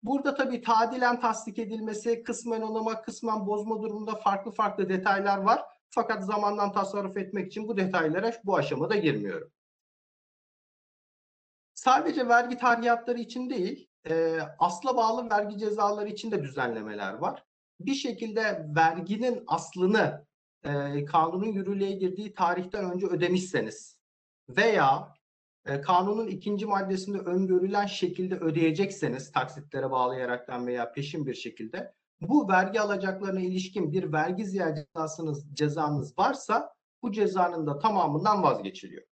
Burada 0.04 0.36
tabii 0.36 0.62
tadilen 0.62 1.20
tasdik 1.20 1.60
edilmesi, 1.60 2.24
kısmen 2.24 2.62
onama, 2.62 3.02
kısmen 3.02 3.48
bozma 3.48 3.82
durumunda 3.82 4.16
farklı 4.16 4.52
farklı 4.52 4.90
detaylar 4.90 5.38
var. 5.38 5.62
Fakat 5.90 6.26
zamandan 6.26 6.72
tasarruf 6.72 7.18
etmek 7.18 7.48
için 7.48 7.68
bu 7.68 7.78
detaylara 7.78 8.32
bu 8.44 8.58
aşamada 8.58 8.96
girmiyorum. 8.96 9.52
Sadece 11.74 12.28
vergi 12.28 12.58
tarihiyatları 12.58 13.20
için 13.20 13.50
değil, 13.50 13.91
e, 14.10 14.40
asla 14.60 14.98
bağlı 14.98 15.30
vergi 15.30 15.58
cezaları 15.58 16.10
için 16.10 16.32
de 16.32 16.44
düzenlemeler 16.44 17.14
var. 17.14 17.44
Bir 17.80 17.94
şekilde 17.94 18.66
verginin 18.76 19.44
aslını 19.48 20.26
e, 20.64 21.06
kanunun 21.06 21.52
yürürlüğe 21.52 21.92
girdiği 21.92 22.34
tarihten 22.34 22.92
önce 22.92 23.08
ödemişseniz 23.08 23.98
veya 24.50 25.14
e, 25.66 25.82
kanunun 25.82 26.28
ikinci 26.28 26.66
maddesinde 26.66 27.18
öngörülen 27.18 27.86
şekilde 27.86 28.36
ödeyecekseniz 28.36 29.32
taksitlere 29.32 29.92
bağlayaraktan 29.92 30.68
veya 30.68 30.92
peşin 30.92 31.26
bir 31.26 31.34
şekilde 31.34 31.94
bu 32.22 32.50
vergi 32.50 32.82
alacaklarına 32.82 33.40
ilişkin 33.40 33.92
bir 33.92 34.14
vergi 34.14 34.46
cezasınız, 34.46 35.56
cezanız 35.56 36.20
varsa 36.20 36.74
bu 37.04 37.12
cezanın 37.12 37.68
da 37.68 37.80
tamamından 37.80 38.44
vazgeçiliyor. 38.44 39.11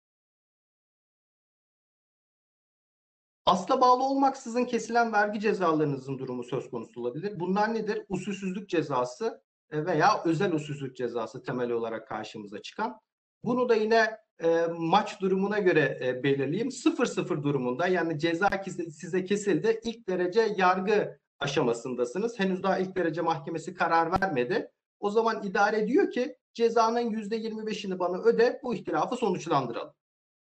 Asla 3.46 3.80
bağlı 3.80 4.02
olmaksızın 4.02 4.64
kesilen 4.64 5.12
vergi 5.12 5.40
cezalarınızın 5.40 6.18
durumu 6.18 6.44
söz 6.44 6.70
konusu 6.70 7.00
olabilir. 7.00 7.40
Bunlar 7.40 7.74
nedir? 7.74 8.02
Usulsüzlük 8.08 8.68
cezası 8.68 9.42
e, 9.70 9.86
veya 9.86 10.22
özel 10.24 10.52
usulsüzlük 10.52 10.96
cezası 10.96 11.42
temel 11.42 11.70
olarak 11.70 12.08
karşımıza 12.08 12.62
çıkan. 12.62 13.00
Bunu 13.44 13.68
da 13.68 13.74
yine 13.74 14.16
e, 14.42 14.66
maç 14.78 15.20
durumuna 15.20 15.58
göre 15.58 15.98
e, 16.02 16.22
belirleyeyim. 16.22 16.68
0-0 16.68 17.42
durumunda 17.42 17.86
yani 17.86 18.18
ceza 18.18 18.50
size 18.90 19.24
kesildi. 19.24 19.80
İlk 19.84 20.08
derece 20.08 20.54
yargı 20.56 21.18
aşamasındasınız. 21.40 22.38
Henüz 22.38 22.62
daha 22.62 22.78
ilk 22.78 22.96
derece 22.96 23.20
mahkemesi 23.20 23.74
karar 23.74 24.20
vermedi. 24.22 24.70
O 25.00 25.10
zaman 25.10 25.42
idare 25.44 25.88
diyor 25.88 26.10
ki 26.10 26.36
cezanın 26.54 27.10
%25'ini 27.10 27.98
bana 27.98 28.22
öde 28.22 28.60
bu 28.62 28.74
ihtilafı 28.74 29.16
sonuçlandıralım. 29.16 29.94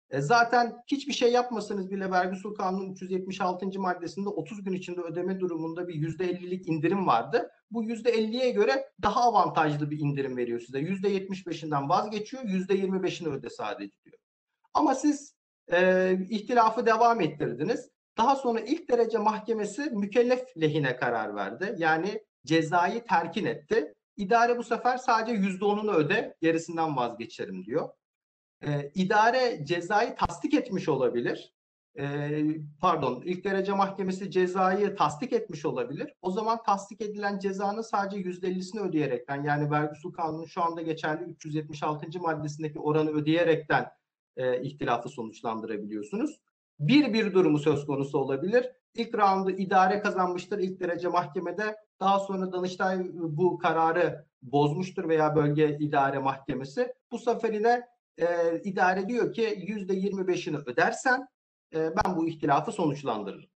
E 0.10 0.22
zaten 0.22 0.76
hiçbir 0.88 1.14
şey 1.14 1.32
yapmasanız 1.32 1.92
bile 1.92 2.12
vergi 2.12 2.32
usul 2.32 2.56
kanunun 2.56 2.92
376. 2.92 3.80
maddesinde 3.80 4.30
30 4.30 4.64
gün 4.64 4.74
içinde 4.74 5.02
ödeme 5.02 5.40
durumunda 5.40 5.88
bir 5.88 5.96
%50'lik 5.96 6.68
indirim 6.68 7.08
vardı. 7.08 7.50
Bu 7.72 7.84
%50'ye 7.84 8.50
göre 8.50 8.90
daha 9.02 9.22
avantajlı 9.22 9.92
bir 9.92 10.00
indirim 10.00 10.38
veriyor 10.38 10.60
size. 10.60 10.80
%75'inden 10.80 11.90
vazgeçiyor, 11.90 12.44
%25'ini 12.44 13.30
öde 13.30 13.50
sadece 13.50 13.94
diyor. 14.06 14.18
Ama 14.74 14.96
siz 14.96 15.36
e, 15.72 16.12
ihtilafı 16.30 16.86
devam 16.86 17.22
ettirdiniz. 17.22 17.90
Daha 18.18 18.36
sonra 18.36 18.60
ilk 18.60 18.90
derece 18.90 19.18
mahkemesi 19.18 19.82
mükellef 19.82 20.58
lehine 20.62 20.96
karar 20.96 21.36
verdi. 21.36 21.76
Yani 21.78 22.24
cezayı 22.46 23.04
terkin 23.06 23.46
etti. 23.46 23.94
İdare 24.18 24.58
bu 24.58 24.64
sefer 24.64 24.98
sadece 24.98 25.38
%10'unu 25.38 25.94
öde, 25.96 26.36
gerisinden 26.42 26.96
vazgeçerim 26.96 27.66
diyor. 27.66 27.90
Ee, 28.64 28.92
idare 28.96 29.66
cezayı 29.66 30.16
tasdik 30.16 30.54
etmiş 30.54 30.90
olabilir. 30.90 31.54
Ee, 32.00 32.46
pardon, 32.82 33.22
ilk 33.26 33.44
derece 33.44 33.72
mahkemesi 33.74 34.32
cezayı 34.32 34.96
tasdik 34.96 35.34
etmiş 35.34 35.66
olabilir. 35.66 36.14
O 36.22 36.32
zaman 36.32 36.64
tasdik 36.64 37.02
edilen 37.02 37.40
cezanın 37.40 37.82
sadece 37.82 38.30
%50'sini 38.30 38.82
ödeyerekten 38.82 39.44
yani 39.44 39.72
vergi 39.72 39.92
usul 39.92 40.14
kanunun 40.14 40.46
şu 40.46 40.64
anda 40.64 40.82
geçerli 40.82 41.24
376. 41.24 42.20
maddesindeki 42.20 42.80
oranı 42.80 43.10
ödeyerekten 43.10 43.92
e, 44.38 44.62
ihtilafı 44.62 45.10
sonuçlandırabiliyorsunuz. 45.10 46.40
Bir 46.80 47.14
bir 47.14 47.34
durumu 47.34 47.60
söz 47.60 47.86
konusu 47.86 48.18
olabilir. 48.18 48.72
İlk 48.96 49.16
roundu 49.16 49.52
idare 49.52 50.00
kazanmıştır 50.00 50.60
ilk 50.60 50.80
derece 50.80 51.08
mahkemede. 51.08 51.76
Daha 52.00 52.20
sonra 52.20 52.52
Danıştay 52.52 53.08
bu 53.14 53.58
kararı 53.58 54.26
bozmuştur 54.42 55.10
veya 55.10 55.36
bölge 55.36 55.78
idare 55.78 56.20
mahkemesi. 56.20 56.94
Bu 57.12 57.18
sefer 57.20 57.54
yine 57.54 57.88
e, 58.20 58.62
idare 58.64 59.10
diyor 59.10 59.34
ki 59.34 59.64
yüzde 59.68 59.94
25'ini 59.94 60.58
ödersen 60.66 61.28
e, 61.74 61.92
ben 61.96 62.16
bu 62.16 62.28
ihtilafı 62.28 62.72
sonuçlandırırım. 62.72 63.50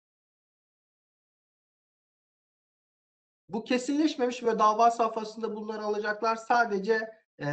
Bu 3.49 3.63
kesinleşmemiş 3.63 4.43
ve 4.43 4.59
dava 4.59 4.91
safhasında 4.91 5.55
bulunan 5.55 5.79
alacaklar 5.79 6.35
sadece 6.35 6.93
e, 7.39 7.47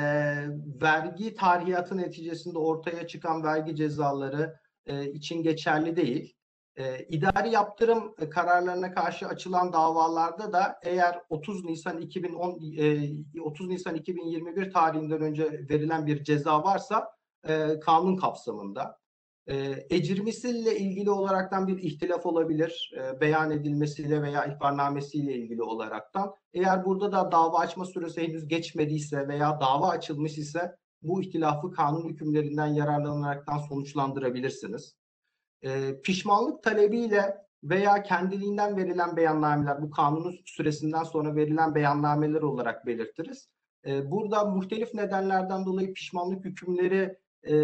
vergi 0.83 1.35
tarihiyatı 1.35 1.97
neticesinde 1.97 2.59
ortaya 2.59 3.07
çıkan 3.07 3.45
vergi 3.45 3.77
cezaları 3.77 4.61
e, 4.87 5.11
için 5.11 5.43
geçerli 5.43 5.97
değil. 5.97 6.40
E, 6.77 7.05
idari 7.09 7.51
yaptırım 7.51 8.15
e, 8.19 8.29
kararlarına 8.29 8.95
karşı 8.95 9.27
açılan 9.29 9.73
davalarda 9.73 10.53
da 10.53 10.79
eğer 10.83 11.21
30 11.29 11.65
Nisan 11.65 12.01
2010 12.01 12.61
e, 12.79 13.41
30 13.41 13.69
Nisan 13.69 13.95
2021 13.95 14.73
tarihinden 14.73 15.21
önce 15.21 15.45
verilen 15.71 16.07
bir 16.07 16.25
ceza 16.25 16.65
varsa 16.65 17.09
e, 17.49 17.81
kanun 17.81 18.17
kapsamında. 18.17 19.01
E, 19.47 19.87
ecrimisiyle 19.91 20.79
ilgili 20.79 21.11
olaraktan 21.11 21.67
bir 21.67 21.79
ihtilaf 21.79 22.27
olabilir. 22.27 22.93
E, 22.97 23.21
beyan 23.21 23.51
edilmesiyle 23.51 24.23
veya 24.23 24.45
ihbarnamesiyle 24.45 25.35
ilgili 25.35 25.63
olaraktan. 25.63 26.35
Eğer 26.53 26.85
burada 26.85 27.13
da 27.13 27.33
dava 27.33 27.59
açma 27.59 27.85
süresi 27.85 28.23
henüz 28.23 28.49
geçmediyse 28.49 29.29
veya 29.29 29.61
dava 29.61 29.89
açılmış 29.89 30.39
ise 30.39 30.77
bu 31.03 31.23
ihtilafı 31.23 31.71
kanun 31.73 32.09
hükümlerinden 32.09 32.67
yararlanaraktan 32.67 33.59
sonuçlandırabilirsiniz. 33.59 35.00
E, 35.65 36.01
pişmanlık 36.01 36.63
talebiyle 36.63 37.37
veya 37.65 38.03
kendiliğinden 38.03 38.77
verilen 38.77 39.17
beyannameler, 39.17 39.83
bu 39.83 39.91
kanunun 39.91 40.37
süresinden 40.45 41.05
sonra 41.05 41.37
verilen 41.37 41.75
beyannameler 41.75 42.43
olarak 42.43 42.87
belirtiriz. 42.87 43.49
E, 43.87 44.11
burada 44.11 44.45
muhtelif 44.45 44.95
nedenlerden 44.95 45.67
dolayı 45.67 45.95
pişmanlık 45.95 46.45
hükümleri 46.45 47.19
e, 47.43 47.55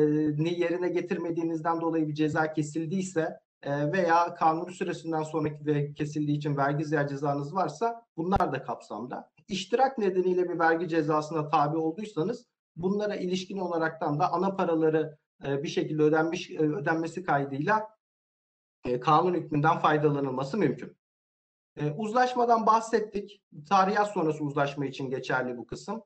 yerine 0.51 0.89
getirmediğinizden 0.89 1.81
dolayı 1.81 2.09
bir 2.09 2.15
ceza 2.15 2.53
kesildiyse 2.53 3.41
e, 3.63 3.93
veya 3.93 4.35
kanun 4.35 4.71
süresinden 4.71 5.23
sonraki 5.23 5.67
ve 5.67 5.93
kesildiği 5.93 6.37
için 6.37 6.57
vergi 6.57 6.85
ziyaret 6.85 7.11
cezanız 7.11 7.55
varsa 7.55 8.05
bunlar 8.17 8.53
da 8.53 8.63
kapsamda. 8.63 9.31
İştirak 9.49 9.99
nedeniyle 9.99 10.49
bir 10.49 10.59
vergi 10.59 10.89
cezasına 10.89 11.49
tabi 11.49 11.77
olduysanız 11.77 12.47
bunlara 12.77 13.17
ilişkin 13.17 13.59
olaraktan 13.59 14.19
da 14.19 14.33
ana 14.33 14.57
paraları 14.57 15.19
e, 15.45 15.63
bir 15.63 15.69
şekilde 15.69 16.03
ödenmiş 16.03 16.51
e, 16.51 16.59
ödenmesi 16.59 17.23
kaydıyla 17.23 17.89
e, 18.85 19.01
kanun 19.01 19.35
hükmünden 19.35 19.79
faydalanılması 19.79 20.59
mümkün. 20.59 20.97
Uzlaşmadan 21.97 22.67
bahsettik. 22.67 23.43
Tarihiyat 23.69 24.13
sonrası 24.13 24.45
uzlaşma 24.45 24.87
için 24.87 25.11
geçerli 25.11 25.57
bu 25.57 25.67
kısım. 25.67 26.03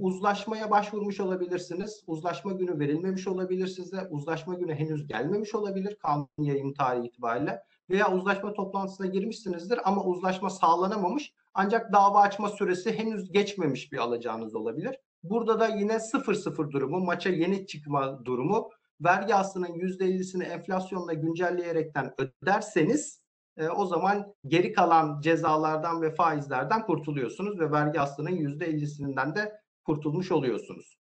Uzlaşmaya 0.00 0.70
başvurmuş 0.70 1.20
olabilirsiniz. 1.20 2.04
Uzlaşma 2.06 2.52
günü 2.52 2.78
verilmemiş 2.78 3.28
olabilir 3.28 3.66
size. 3.66 4.08
Uzlaşma 4.10 4.54
günü 4.54 4.74
henüz 4.74 5.06
gelmemiş 5.06 5.54
olabilir 5.54 5.96
kanun 5.96 6.28
yayın 6.38 6.72
tarihi 6.72 7.06
itibariyle. 7.06 7.62
Veya 7.90 8.14
uzlaşma 8.14 8.52
toplantısına 8.52 9.06
girmişsinizdir 9.06 9.88
ama 9.88 10.04
uzlaşma 10.04 10.50
sağlanamamış 10.50 11.32
Ancak 11.60 11.92
dava 11.92 12.20
açma 12.20 12.48
süresi 12.48 12.98
henüz 12.98 13.32
geçmemiş 13.32 13.92
bir 13.92 13.98
alacağınız 13.98 14.54
olabilir. 14.54 14.96
Burada 15.22 15.60
da 15.60 15.68
yine 15.68 15.92
0-0 15.92 16.70
durumu, 16.70 17.00
maça 17.00 17.30
yeni 17.30 17.66
çıkma 17.66 18.24
durumu 18.24 18.70
vergi 19.00 19.34
aslının 19.34 19.68
%50'sini 19.68 20.44
enflasyonla 20.44 21.12
güncelleyerekten 21.12 22.14
öderseniz 22.18 23.22
e, 23.56 23.68
o 23.68 23.86
zaman 23.86 24.34
geri 24.46 24.72
kalan 24.72 25.20
cezalardan 25.20 26.02
ve 26.02 26.14
faizlerden 26.14 26.86
kurtuluyorsunuz 26.86 27.60
ve 27.60 27.70
vergi 27.70 28.00
aslının 28.00 28.30
%50'sinden 28.30 29.34
de 29.34 29.60
kurtulmuş 29.84 30.32
oluyorsunuz. 30.32 30.98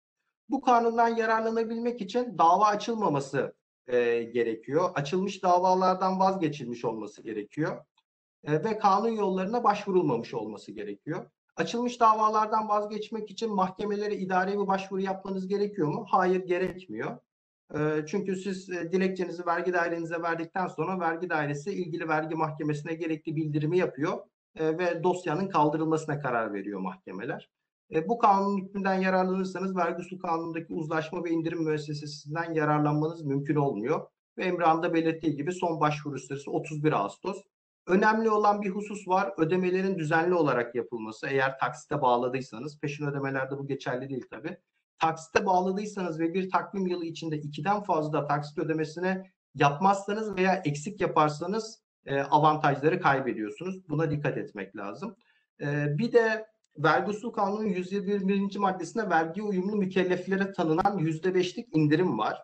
Bu 0.49 0.61
kanundan 0.61 1.09
yararlanabilmek 1.09 2.01
için 2.01 2.39
dava 2.39 2.67
açılmaması 2.67 3.55
e, 3.87 4.23
gerekiyor. 4.23 4.91
Açılmış 4.95 5.43
davalardan 5.43 6.21
vazgeçilmiş 6.21 6.85
olması 6.85 7.23
gerekiyor. 7.23 7.85
E, 8.45 8.65
ve 8.65 8.79
kanun 8.79 9.09
yollarına 9.09 9.65
başvurulmamış 9.65 10.35
olması 10.35 10.73
gerekiyor. 10.73 11.31
Açılmış 11.57 12.01
davalardan 12.01 12.69
vazgeçmek 12.69 13.31
için 13.31 13.55
mahkemelere 13.55 14.17
idari 14.17 14.53
bir 14.53 14.67
başvuru 14.67 15.01
yapmanız 15.01 15.49
gerekiyor 15.49 15.89
mu? 15.89 16.07
Hayır 16.11 16.47
gerekmiyor. 16.47 17.19
E, 17.75 18.07
çünkü 18.07 18.37
siz 18.37 18.71
e, 18.71 18.93
dilekçenizi 18.93 19.47
vergi 19.47 19.73
dairenize 19.73 20.23
verdikten 20.23 20.67
sonra 20.67 21.01
vergi 21.01 21.31
dairesi 21.31 21.73
ilgili 21.73 22.09
vergi 22.09 22.35
mahkemesine 22.35 22.95
gerekli 22.95 23.37
bildirimi 23.37 23.79
yapıyor 23.79 24.19
e, 24.57 24.79
ve 24.79 25.03
dosyanın 25.03 25.49
kaldırılmasına 25.49 26.21
karar 26.21 26.55
veriyor 26.55 26.81
mahkemeler. 26.81 27.51
E, 27.95 28.09
bu 28.09 28.19
kanun 28.19 28.59
hükmünden 28.59 28.95
yararlanırsanız 28.95 29.77
vergi 29.77 30.01
usul 30.01 30.19
kanunundaki 30.19 30.75
uzlaşma 30.75 31.25
ve 31.25 31.31
indirim 31.31 31.65
müessesesinden 31.65 32.55
yararlanmanız 32.55 33.23
mümkün 33.23 33.57
olmuyor. 33.57 34.07
Ve 34.39 34.45
Emrah'ın 34.45 34.83
da 34.83 34.95
belirttiği 34.95 35.37
gibi 35.37 35.53
son 35.53 35.81
başvuru 35.81 36.19
süresi 36.19 36.51
31 36.51 36.93
Ağustos. 36.93 37.43
Önemli 37.87 38.31
olan 38.31 38.63
bir 38.63 38.71
husus 38.71 39.09
var. 39.09 39.33
Ödemelerin 39.39 39.99
düzenli 39.99 40.35
olarak 40.35 40.75
yapılması. 40.75 41.27
Eğer 41.27 41.59
taksite 41.59 42.03
bağladıysanız, 42.03 42.81
peşin 42.81 43.07
ödemelerde 43.07 43.59
bu 43.59 43.67
geçerli 43.67 44.09
değil 44.09 44.27
tabii. 44.31 44.57
Taksite 44.99 45.47
bağladıysanız 45.47 46.21
ve 46.21 46.35
bir 46.35 46.51
takvim 46.51 46.87
yılı 46.87 47.05
içinde 47.05 47.37
ikiden 47.37 47.83
fazla 47.83 48.27
taksit 48.27 48.59
ödemesine 48.59 49.33
yapmazsanız 49.55 50.37
veya 50.37 50.63
eksik 50.65 51.01
yaparsanız 51.01 51.83
e, 52.07 52.21
avantajları 52.21 53.01
kaybediyorsunuz. 53.01 53.89
Buna 53.89 54.11
dikkat 54.11 54.39
etmek 54.39 54.77
lazım. 54.77 55.17
E, 55.61 55.99
bir 55.99 56.13
de 56.13 56.47
Vergi 56.79 57.11
Usul 57.11 57.31
Kanunu'nun 57.31 57.69
121. 57.69 58.57
maddesinde 58.57 59.11
vergi 59.11 59.43
uyumlu 59.43 59.77
mükelleflere 59.77 60.53
tanınan 60.53 60.99
%5'lik 60.99 61.77
indirim 61.77 62.19
var. 62.19 62.43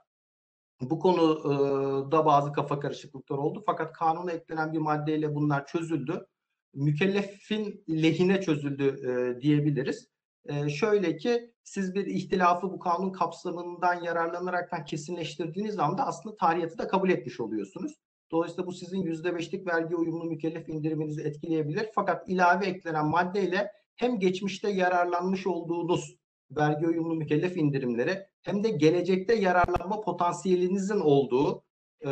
Bu 0.81 0.99
konuda 0.99 2.27
bazı 2.27 2.53
kafa 2.53 2.81
karışıklıkları 2.81 3.41
oldu 3.41 3.63
fakat 3.67 3.93
kanuna 3.93 4.33
eklenen 4.33 4.73
bir 4.73 4.79
maddeyle 4.79 5.35
bunlar 5.35 5.67
çözüldü. 5.67 6.27
Mükellefin 6.75 7.85
lehine 7.89 8.41
çözüldü 8.41 8.85
e, 8.85 9.41
diyebiliriz. 9.41 10.09
E, 10.47 10.69
şöyle 10.69 11.17
ki 11.17 11.53
siz 11.65 11.95
bir 11.95 12.07
ihtilafı 12.07 12.73
bu 12.73 12.79
kanun 12.79 13.13
kapsamından 13.13 14.03
yararlanaraktan 14.03 14.85
kesinleştirdiğiniz 14.85 15.79
anda 15.79 16.07
aslında 16.07 16.37
tarihiyatı 16.37 16.79
da 16.79 16.89
kabul 16.89 17.11
etmiş 17.11 17.41
oluyorsunuz. 17.41 17.95
Dolayısıyla 18.31 18.67
bu 18.67 18.73
sizin 18.73 19.03
%5'lik 19.03 19.67
vergi 19.67 19.97
uyumlu 19.97 20.25
mükellef 20.25 20.69
indiriminizi 20.69 21.23
etkileyebilir. 21.23 21.89
Fakat 21.95 22.29
ilave 22.29 22.67
eklenen 22.67 23.07
maddeyle 23.07 23.73
hem 23.97 24.19
geçmişte 24.19 24.71
yararlanmış 24.71 25.47
olduğunuz 25.47 26.17
vergi 26.51 26.87
uyumlu 26.87 27.15
mükellef 27.15 27.57
indirimleri 27.57 28.27
hem 28.43 28.65
de 28.65 28.71
gelecekte 28.71 29.35
yararlanma 29.35 30.01
potansiyelinizin 30.01 31.01
olduğu 31.01 31.63
e, 32.05 32.11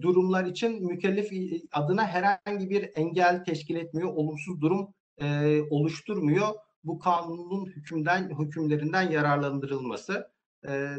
durumlar 0.00 0.44
için 0.44 0.86
mükellef 0.86 1.30
adına 1.72 2.06
herhangi 2.06 2.70
bir 2.70 2.90
engel 2.94 3.44
teşkil 3.44 3.76
etmiyor, 3.76 4.08
olumsuz 4.14 4.60
durum 4.60 4.94
e, 5.22 5.60
oluşturmuyor. 5.70 6.48
Bu 6.84 6.98
kanunun 6.98 7.66
hükümden 7.66 8.30
hükümlerinden 8.38 9.10
yararlandırılması. 9.10 10.30
E, 10.68 10.96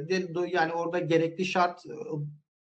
yani 0.52 0.74
orada 0.74 1.00
gerekli 1.00 1.46
şart 1.46 1.84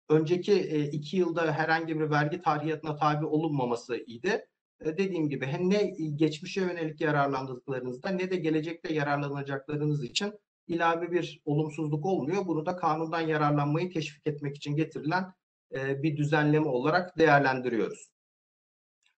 önceki 0.09 0.53
e, 0.53 0.83
iki 0.83 1.17
yılda 1.17 1.51
herhangi 1.51 1.99
bir 1.99 2.09
vergi 2.09 2.41
tarihiyatına 2.41 2.95
tabi 2.95 3.25
olunmaması 3.25 3.97
idi. 3.97 4.27
E, 4.27 4.47
dediğim 4.85 5.29
gibi 5.29 5.45
hem 5.45 5.69
ne 5.69 5.83
geçmişe 6.15 6.61
yönelik 6.61 7.01
yararlandıklarınızda 7.01 8.09
ne 8.09 8.31
de 8.31 8.35
gelecekte 8.35 8.93
yararlanacaklarınız 8.93 10.03
için 10.03 10.33
ilave 10.67 11.11
bir 11.11 11.41
olumsuzluk 11.45 12.05
olmuyor. 12.05 12.47
Bunu 12.47 12.65
da 12.65 12.75
kanundan 12.75 13.21
yararlanmayı 13.21 13.93
teşvik 13.93 14.27
etmek 14.27 14.55
için 14.55 14.75
getirilen 14.75 15.33
e, 15.75 16.03
bir 16.03 16.17
düzenleme 16.17 16.67
olarak 16.67 17.17
değerlendiriyoruz. 17.17 18.09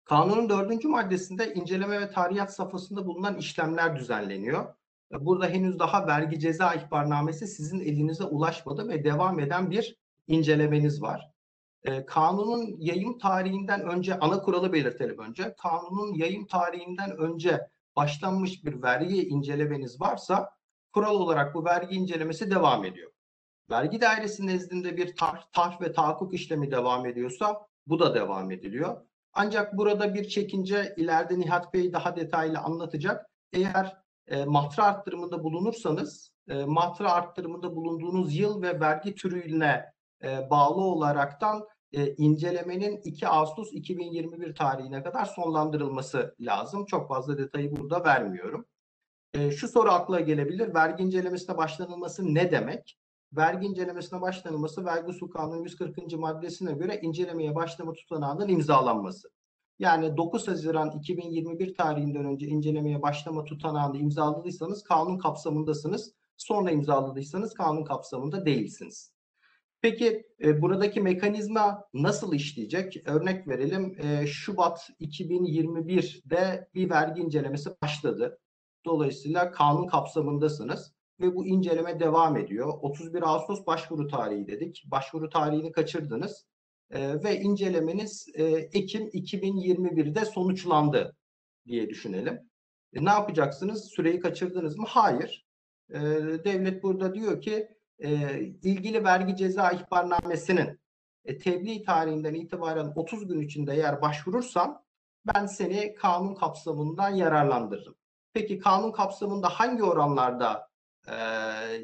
Kanunun 0.05 0.49
dördüncü 0.49 0.87
maddesinde 0.87 1.53
inceleme 1.53 2.01
ve 2.01 2.11
tarihiyat 2.11 2.55
safhasında 2.55 3.05
bulunan 3.05 3.37
işlemler 3.37 3.95
düzenleniyor. 3.95 4.65
E, 5.11 5.25
burada 5.25 5.47
henüz 5.47 5.79
daha 5.79 6.07
vergi 6.07 6.39
ceza 6.39 6.73
ihbarnamesi 6.73 7.47
sizin 7.47 7.79
elinize 7.79 8.23
ulaşmadı 8.23 8.87
ve 8.87 9.03
devam 9.03 9.39
eden 9.39 9.71
bir 9.71 9.97
incelemeniz 10.27 11.01
var. 11.01 11.31
E, 11.87 12.05
kanunun 12.05 12.75
yayım 12.79 13.17
tarihinden 13.17 13.81
önce 13.81 14.19
ana 14.19 14.41
kuralı 14.41 14.73
belirtelim 14.73 15.19
önce. 15.19 15.55
Kanunun 15.57 16.13
yayım 16.13 16.47
tarihinden 16.47 17.17
önce 17.17 17.67
başlanmış 17.95 18.65
bir 18.65 18.81
vergi 18.81 19.27
incelemeniz 19.27 20.01
varsa 20.01 20.49
kural 20.93 21.15
olarak 21.15 21.55
bu 21.55 21.65
vergi 21.65 21.95
incelemesi 21.95 22.51
devam 22.51 22.85
ediyor. 22.85 23.11
Vergi 23.69 24.01
dairesi 24.01 24.47
nezdinde 24.47 24.97
bir 24.97 25.15
tar, 25.15 25.47
tar 25.51 25.77
ve 25.81 25.91
tahakkuk 25.91 26.33
işlemi 26.33 26.71
devam 26.71 27.05
ediyorsa 27.05 27.67
bu 27.87 27.99
da 27.99 28.15
devam 28.15 28.51
ediliyor. 28.51 29.01
Ancak 29.33 29.77
burada 29.77 30.13
bir 30.13 30.27
çekince 30.27 30.93
ileride 30.97 31.39
Nihat 31.39 31.73
Bey 31.73 31.93
daha 31.93 32.15
detaylı 32.15 32.59
anlatacak. 32.59 33.25
Eğer 33.53 33.97
e, 34.27 34.45
matra 34.45 34.83
arttırımında 34.83 35.43
bulunursanız 35.43 36.31
e, 36.49 36.65
matra 36.65 37.11
arttırımında 37.11 37.75
bulunduğunuz 37.75 38.35
yıl 38.35 38.61
ve 38.61 38.79
vergi 38.79 39.15
türüne 39.15 39.85
e, 40.23 40.49
bağlı 40.49 40.81
olaraktan 40.81 41.67
e, 41.93 42.15
incelemenin 42.15 43.01
2 43.03 43.27
Ağustos 43.27 43.73
2021 43.73 44.55
tarihine 44.55 45.03
kadar 45.03 45.25
sonlandırılması 45.25 46.35
lazım. 46.39 46.85
Çok 46.85 47.07
fazla 47.07 47.37
detayı 47.37 47.77
burada 47.77 48.03
vermiyorum. 48.03 48.65
E, 49.33 49.51
şu 49.51 49.67
soru 49.67 49.89
akla 49.89 50.19
gelebilir. 50.19 50.73
Vergi 50.73 51.03
incelemesine 51.03 51.57
başlanılması 51.57 52.33
ne 52.33 52.51
demek? 52.51 52.97
Vergi 53.33 53.67
incelemesine 53.67 54.21
başlanılması 54.21 54.85
Vergi 54.85 55.07
Usul 55.07 55.29
Kanunu 55.29 55.63
140. 55.63 56.13
maddesine 56.13 56.73
göre 56.73 56.99
incelemeye 57.01 57.55
başlama 57.55 57.93
tutanağının 57.93 58.47
imzalanması. 58.47 59.29
Yani 59.79 60.17
9 60.17 60.47
Haziran 60.47 60.91
2021 60.91 61.75
tarihinden 61.75 62.25
önce 62.25 62.47
incelemeye 62.47 63.01
başlama 63.01 63.43
tutanağını 63.43 63.97
imzaladıysanız 63.97 64.83
kanun 64.83 65.17
kapsamındasınız. 65.17 66.13
Sonra 66.37 66.71
imzaladıysanız 66.71 67.53
kanun 67.53 67.83
kapsamında 67.83 68.45
değilsiniz. 68.45 69.16
Peki 69.81 70.27
e, 70.43 70.61
buradaki 70.61 71.01
mekanizma 71.01 71.83
nasıl 71.93 72.33
işleyecek? 72.33 73.03
Örnek 73.05 73.47
verelim 73.47 73.97
e, 74.01 74.27
Şubat 74.27 74.89
2021'de 75.01 76.69
bir 76.73 76.89
vergi 76.89 77.21
incelemesi 77.21 77.69
başladı. 77.81 78.39
Dolayısıyla 78.85 79.51
kanun 79.51 79.87
kapsamındasınız 79.87 80.93
ve 81.21 81.35
bu 81.35 81.45
inceleme 81.45 81.99
devam 81.99 82.37
ediyor. 82.37 82.73
31 82.81 83.21
Ağustos 83.21 83.65
başvuru 83.65 84.07
tarihi 84.07 84.47
dedik. 84.47 84.83
Başvuru 84.85 85.29
tarihini 85.29 85.71
kaçırdınız 85.71 86.45
e, 86.91 87.23
ve 87.23 87.39
incelemeniz 87.39 88.27
e, 88.33 88.43
Ekim 88.73 89.07
2021'de 89.07 90.25
sonuçlandı 90.25 91.15
diye 91.67 91.89
düşünelim. 91.89 92.39
E, 92.93 93.05
ne 93.05 93.09
yapacaksınız? 93.09 93.91
Süreyi 93.95 94.19
kaçırdınız 94.19 94.77
mı? 94.77 94.85
Hayır. 94.87 95.45
E, 95.89 95.99
devlet 96.45 96.83
burada 96.83 97.13
diyor 97.13 97.41
ki 97.41 97.76
e, 97.99 98.39
ilgili 98.41 99.03
vergi 99.03 99.35
ceza 99.35 99.71
ihbarnamesinin 99.71 100.79
e, 101.25 101.37
tebliğ 101.37 101.83
tarihinden 101.83 102.33
itibaren 102.33 102.93
30 102.95 103.27
gün 103.27 103.41
içinde 103.41 103.73
eğer 103.73 104.01
başvurursan 104.01 104.83
ben 105.25 105.45
seni 105.45 105.95
kanun 105.95 106.35
kapsamından 106.35 107.09
yararlandırırım. 107.09 107.95
Peki 108.33 108.59
kanun 108.59 108.91
kapsamında 108.91 109.49
hangi 109.49 109.83
oranlarda 109.83 110.69
e, 111.07 111.13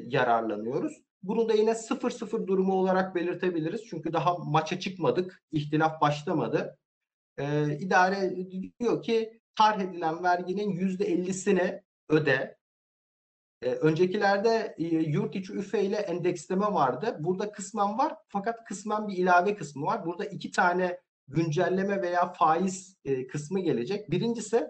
yararlanıyoruz? 0.06 1.02
Bunu 1.22 1.48
da 1.48 1.54
yine 1.54 1.70
0-0 1.70 2.46
durumu 2.46 2.72
olarak 2.72 3.14
belirtebiliriz. 3.14 3.84
Çünkü 3.90 4.12
daha 4.12 4.34
maça 4.34 4.80
çıkmadık, 4.80 5.42
ihtilaf 5.52 6.00
başlamadı. 6.00 6.78
E, 7.38 7.76
idare 7.78 8.36
diyor 8.80 9.02
ki 9.02 9.40
tarh 9.56 9.80
edilen 9.80 10.22
verginin 10.22 10.70
%50'sini 10.70 11.82
öde. 12.08 12.56
E, 13.64 13.70
öncekilerde 13.70 14.74
e, 14.78 14.84
yurt 14.86 15.36
içi 15.36 15.52
üfe 15.52 15.82
ile 15.82 15.96
endeksleme 15.96 16.66
vardı. 16.66 17.16
Burada 17.20 17.52
kısmen 17.52 17.98
var 17.98 18.16
fakat 18.28 18.64
kısmen 18.64 19.08
bir 19.08 19.16
ilave 19.16 19.56
kısmı 19.56 19.86
var. 19.86 20.06
Burada 20.06 20.24
iki 20.24 20.50
tane 20.50 21.00
güncelleme 21.28 22.02
veya 22.02 22.32
faiz 22.32 22.96
e, 23.04 23.26
kısmı 23.26 23.60
gelecek. 23.60 24.10
Birincisi 24.10 24.66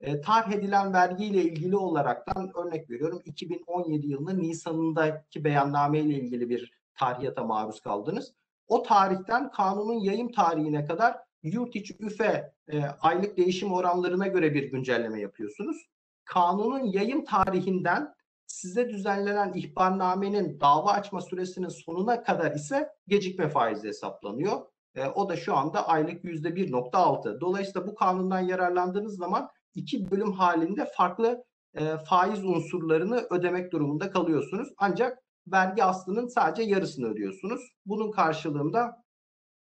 e, 0.00 0.20
tarh 0.20 0.52
edilen 0.52 0.92
vergiyle 0.92 1.42
ilgili 1.42 1.76
olaraktan 1.76 2.50
örnek 2.54 2.90
veriyorum 2.90 3.22
2017 3.24 4.06
yılının 4.06 4.42
Nisan'ındaki 4.42 5.44
beyanname 5.44 6.00
ile 6.00 6.14
ilgili 6.14 6.48
bir 6.48 6.72
tarihata 6.94 7.44
maruz 7.44 7.80
kaldınız. 7.80 8.32
O 8.68 8.82
tarihten 8.82 9.50
kanunun 9.50 9.98
yayım 10.00 10.32
tarihine 10.32 10.84
kadar 10.84 11.16
yurt 11.42 11.76
içi 11.76 11.96
üfe 12.00 12.52
aylık 13.00 13.36
değişim 13.36 13.72
oranlarına 13.72 14.26
göre 14.26 14.54
bir 14.54 14.70
güncelleme 14.70 15.20
yapıyorsunuz. 15.20 15.76
Kanunun 16.24 16.84
yayım 16.84 17.24
tarihinden 17.24 18.15
size 18.46 18.88
düzenlenen 18.88 19.52
ihbarnamenin 19.54 20.60
dava 20.60 20.92
açma 20.92 21.20
süresinin 21.20 21.68
sonuna 21.68 22.22
kadar 22.22 22.52
ise 22.52 22.88
gecikme 23.08 23.48
faizi 23.48 23.88
hesaplanıyor. 23.88 24.60
E, 24.94 25.06
o 25.06 25.28
da 25.28 25.36
şu 25.36 25.56
anda 25.56 25.88
aylık 25.88 26.24
%1.6. 26.24 27.40
Dolayısıyla 27.40 27.86
bu 27.86 27.94
kanundan 27.94 28.40
yararlandığınız 28.40 29.16
zaman 29.16 29.48
iki 29.74 30.10
bölüm 30.10 30.32
halinde 30.32 30.88
farklı 30.96 31.44
e, 31.74 31.96
faiz 31.96 32.44
unsurlarını 32.44 33.26
ödemek 33.30 33.72
durumunda 33.72 34.10
kalıyorsunuz. 34.10 34.68
Ancak 34.78 35.18
vergi 35.46 35.84
aslının 35.84 36.26
sadece 36.26 36.62
yarısını 36.62 37.06
ödüyorsunuz. 37.06 37.60
Bunun 37.86 38.10
karşılığında 38.10 39.02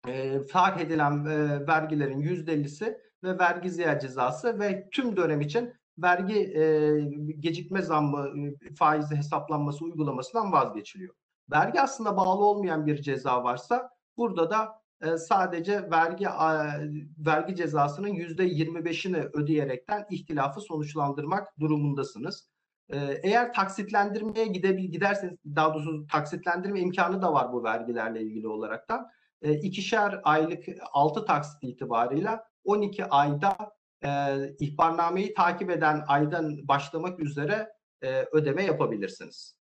e, 0.07 0.39
fark 0.39 0.81
edilen 0.81 1.25
e, 1.25 1.67
vergilerin 1.67 2.21
%50'si 2.21 2.97
ve 3.23 3.39
vergi 3.39 3.71
ziyaret 3.71 4.01
cezası 4.01 4.59
ve 4.59 4.89
tüm 4.91 5.17
dönem 5.17 5.41
için 5.41 5.73
vergi 6.01 6.39
e, 6.39 6.99
gecikme 7.39 7.81
zammı 7.81 8.47
e, 8.61 8.73
faizi 8.75 9.15
hesaplanması 9.15 9.85
uygulamasından 9.85 10.51
vazgeçiliyor. 10.51 11.15
Vergi 11.51 11.81
aslında 11.81 12.17
bağlı 12.17 12.45
olmayan 12.45 12.85
bir 12.85 13.01
ceza 13.01 13.43
varsa 13.43 13.89
burada 14.17 14.49
da 14.49 14.81
e, 15.01 15.17
sadece 15.17 15.91
vergi 15.91 16.29
a, 16.29 16.67
vergi 17.17 17.55
cezasının 17.55 18.07
yüzde 18.07 18.47
25'ini 18.47 19.29
ödeyerekten 19.33 20.05
ihtilafı 20.09 20.61
sonuçlandırmak 20.61 21.59
durumundasınız. 21.59 22.49
E, 22.89 22.97
eğer 23.23 23.53
taksitlendirmeye 23.53 24.45
gidebil 24.45 24.91
giderseniz 24.91 25.37
daha 25.45 25.73
doğrusu 25.73 26.07
taksitlendirme 26.07 26.79
imkanı 26.79 27.21
da 27.21 27.33
var 27.33 27.53
bu 27.53 27.63
vergilerle 27.63 28.21
ilgili 28.21 28.47
olaraktan. 28.47 29.07
E, 29.41 29.53
ikişer 29.53 30.21
aylık 30.23 30.65
6 30.93 31.25
taksit 31.25 31.63
itibarıyla 31.63 32.43
12 32.63 33.05
ayda 33.05 33.57
e, 34.05 34.09
ihbarnameyi 34.59 35.33
takip 35.33 35.69
eden 35.69 36.03
aydan 36.07 36.67
başlamak 36.67 37.19
üzere 37.19 37.69
e, 38.01 38.25
ödeme 38.31 38.63
yapabilirsiniz. 38.63 39.61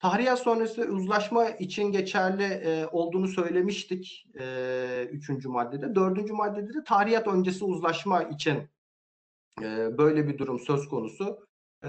Tahriyat 0.00 0.38
sonrası 0.38 0.82
uzlaşma 0.82 1.48
için 1.48 1.92
geçerli 1.92 2.42
e, 2.42 2.86
olduğunu 2.86 3.28
söylemiştik 3.28 4.26
e, 4.40 5.08
üçüncü 5.12 5.48
maddede. 5.48 5.94
Dördüncü 5.94 6.32
maddede 6.32 6.74
de 6.74 6.84
tahriyat 6.84 7.26
öncesi 7.26 7.64
uzlaşma 7.64 8.22
için 8.22 8.68
e, 9.62 9.98
böyle 9.98 10.28
bir 10.28 10.38
durum 10.38 10.58
söz 10.58 10.88
konusu. 10.88 11.46
E, 11.84 11.88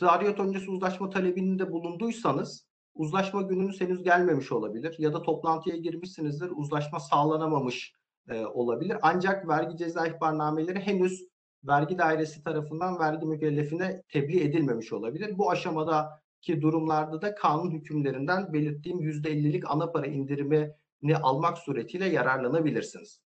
tahriyat 0.00 0.40
öncesi 0.40 0.70
uzlaşma 0.70 1.10
talebinde 1.10 1.72
bulunduysanız 1.72 2.68
uzlaşma 2.94 3.42
gününüz 3.42 3.80
henüz 3.80 4.02
gelmemiş 4.02 4.52
olabilir 4.52 4.94
ya 4.98 5.12
da 5.12 5.22
toplantıya 5.22 5.76
girmişsinizdir 5.76 6.50
uzlaşma 6.50 7.00
sağlanamamış 7.00 7.97
e, 8.28 8.46
olabilir. 8.46 8.96
Ancak 9.02 9.48
vergi 9.48 9.76
ceza 9.76 10.06
ihbarnameleri 10.06 10.80
henüz 10.80 11.28
vergi 11.64 11.98
dairesi 11.98 12.42
tarafından 12.44 12.98
vergi 12.98 13.26
mükellefine 13.26 14.02
tebliğ 14.08 14.44
edilmemiş 14.44 14.92
olabilir. 14.92 15.38
Bu 15.38 15.50
aşamadaki 15.50 16.60
durumlarda 16.60 17.22
da 17.22 17.34
kanun 17.34 17.70
hükümlerinden 17.70 18.52
belirttiğim 18.52 18.98
%50'lik 18.98 19.70
ana 19.70 19.92
para 19.92 20.06
indirimini 20.06 21.16
almak 21.22 21.58
suretiyle 21.58 22.06
yararlanabilirsiniz. 22.06 23.20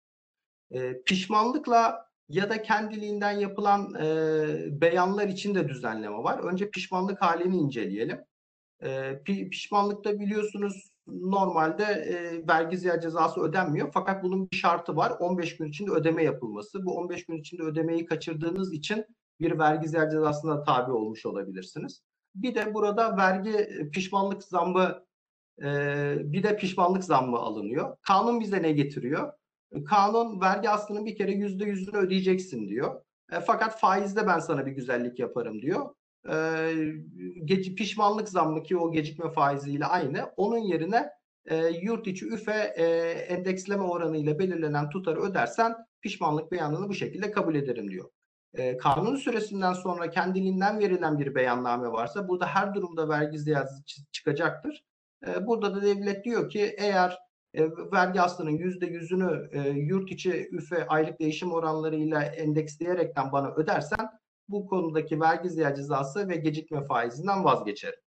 E, 0.71 1.03
pişmanlıkla 1.03 2.11
ya 2.29 2.51
da 2.51 2.63
kendiliğinden 2.63 3.39
yapılan 3.39 3.95
e, 3.95 4.81
beyanlar 4.81 5.29
için 5.29 5.55
de 5.55 5.69
düzenleme 5.69 6.17
var. 6.17 6.39
Önce 6.39 6.71
pişmanlık 6.71 7.23
halini 7.23 7.57
inceleyelim. 7.57 8.21
E, 8.83 9.23
pişmanlıkta 9.25 10.21
biliyorsunuz 10.21 10.90
normalde 11.13 11.85
e, 11.85 12.47
vergi 12.49 12.79
ziyaret 12.79 13.03
cezası 13.03 13.41
ödenmiyor. 13.41 13.91
Fakat 13.95 14.25
bunun 14.25 14.51
bir 14.51 14.57
şartı 14.57 14.97
var. 14.97 15.13
15 15.21 15.57
gün 15.57 15.69
içinde 15.69 15.91
ödeme 15.91 16.25
yapılması. 16.25 16.85
Bu 16.85 16.97
15 16.97 17.27
gün 17.27 17.37
içinde 17.37 17.63
ödemeyi 17.63 18.07
kaçırdığınız 18.07 18.73
için 18.73 19.07
bir 19.41 19.59
vergi 19.59 19.89
ziyaret 19.89 20.13
cezasına 20.13 20.63
tabi 20.63 20.93
olmuş 20.93 21.27
olabilirsiniz. 21.27 22.03
Bir 22.35 22.55
de 22.55 22.75
burada 22.75 23.17
vergi 23.17 23.69
pişmanlık 23.93 24.43
zammı 24.43 25.05
e, 25.63 26.15
bir 26.33 26.43
de 26.43 26.57
pişmanlık 26.57 27.05
zammı 27.05 27.39
alınıyor. 27.39 27.97
Kanun 28.03 28.41
bize 28.41 28.63
ne 28.63 28.73
getiriyor? 28.73 29.33
Kanun 29.87 30.41
vergi 30.41 30.71
aslının 30.71 31.07
bir 31.07 31.17
kere 31.17 31.33
yüzde 31.33 31.65
yüzünü 31.65 31.97
ödeyeceksin 31.97 32.69
diyor. 32.69 33.03
E, 33.33 33.41
fakat 33.41 33.81
faizde 33.81 34.27
ben 34.27 34.39
sana 34.39 34.67
bir 34.67 34.73
güzellik 34.73 35.19
yaparım 35.19 35.63
diyor 35.63 35.95
e, 36.29 37.75
pişmanlık 37.77 38.29
zammı 38.29 38.63
ki 38.63 38.77
o 38.77 38.93
gecikme 38.93 39.31
faiziyle 39.31 39.87
aynı. 39.87 40.33
Onun 40.37 40.59
yerine 40.59 41.11
e, 41.47 41.57
yurt 41.69 42.07
içi 42.07 42.27
üfe 42.27 42.75
e, 42.77 42.85
endeksleme 43.11 43.83
oranıyla 43.83 44.39
belirlenen 44.39 44.91
tutarı 44.91 45.21
ödersen 45.21 45.75
pişmanlık 46.01 46.53
beyanını 46.53 46.89
bu 46.89 46.95
şekilde 46.95 47.31
kabul 47.31 47.55
ederim 47.55 47.91
diyor. 47.91 48.11
E, 48.55 48.77
kanun 48.77 49.17
süresinden 49.17 49.73
sonra 49.73 50.11
kendiliğinden 50.11 50.79
verilen 50.79 51.19
bir 51.19 51.35
beyanname 51.35 51.93
varsa 51.93 52.29
burada 52.29 52.47
her 52.47 52.75
durumda 52.75 53.09
vergi 53.09 53.39
ziyadesi 53.39 54.11
çıkacaktır. 54.13 54.85
E, 55.27 55.47
burada 55.47 55.75
da 55.75 55.83
devlet 55.83 56.25
diyor 56.25 56.51
ki 56.51 56.75
eğer 56.79 57.19
e, 57.55 57.65
vergi 57.93 58.21
aslının 58.21 58.51
yüzde 58.51 58.87
yüzünü 58.87 59.49
e, 59.53 59.69
yurt 59.69 60.13
içi 60.13 60.49
üfe 60.53 60.87
aylık 60.87 61.21
değişim 61.21 61.53
oranlarıyla 61.53 62.23
endeksleyerekten 62.23 63.33
bana 63.33 63.55
ödersen 63.55 64.09
bu 64.51 64.67
konudaki 64.67 65.21
vergi 65.21 65.51
ziyaret 65.51 65.77
cezası 65.77 66.29
ve 66.29 66.37
gecikme 66.37 66.87
faizinden 66.87 67.45
vazgeçerim. 67.45 68.01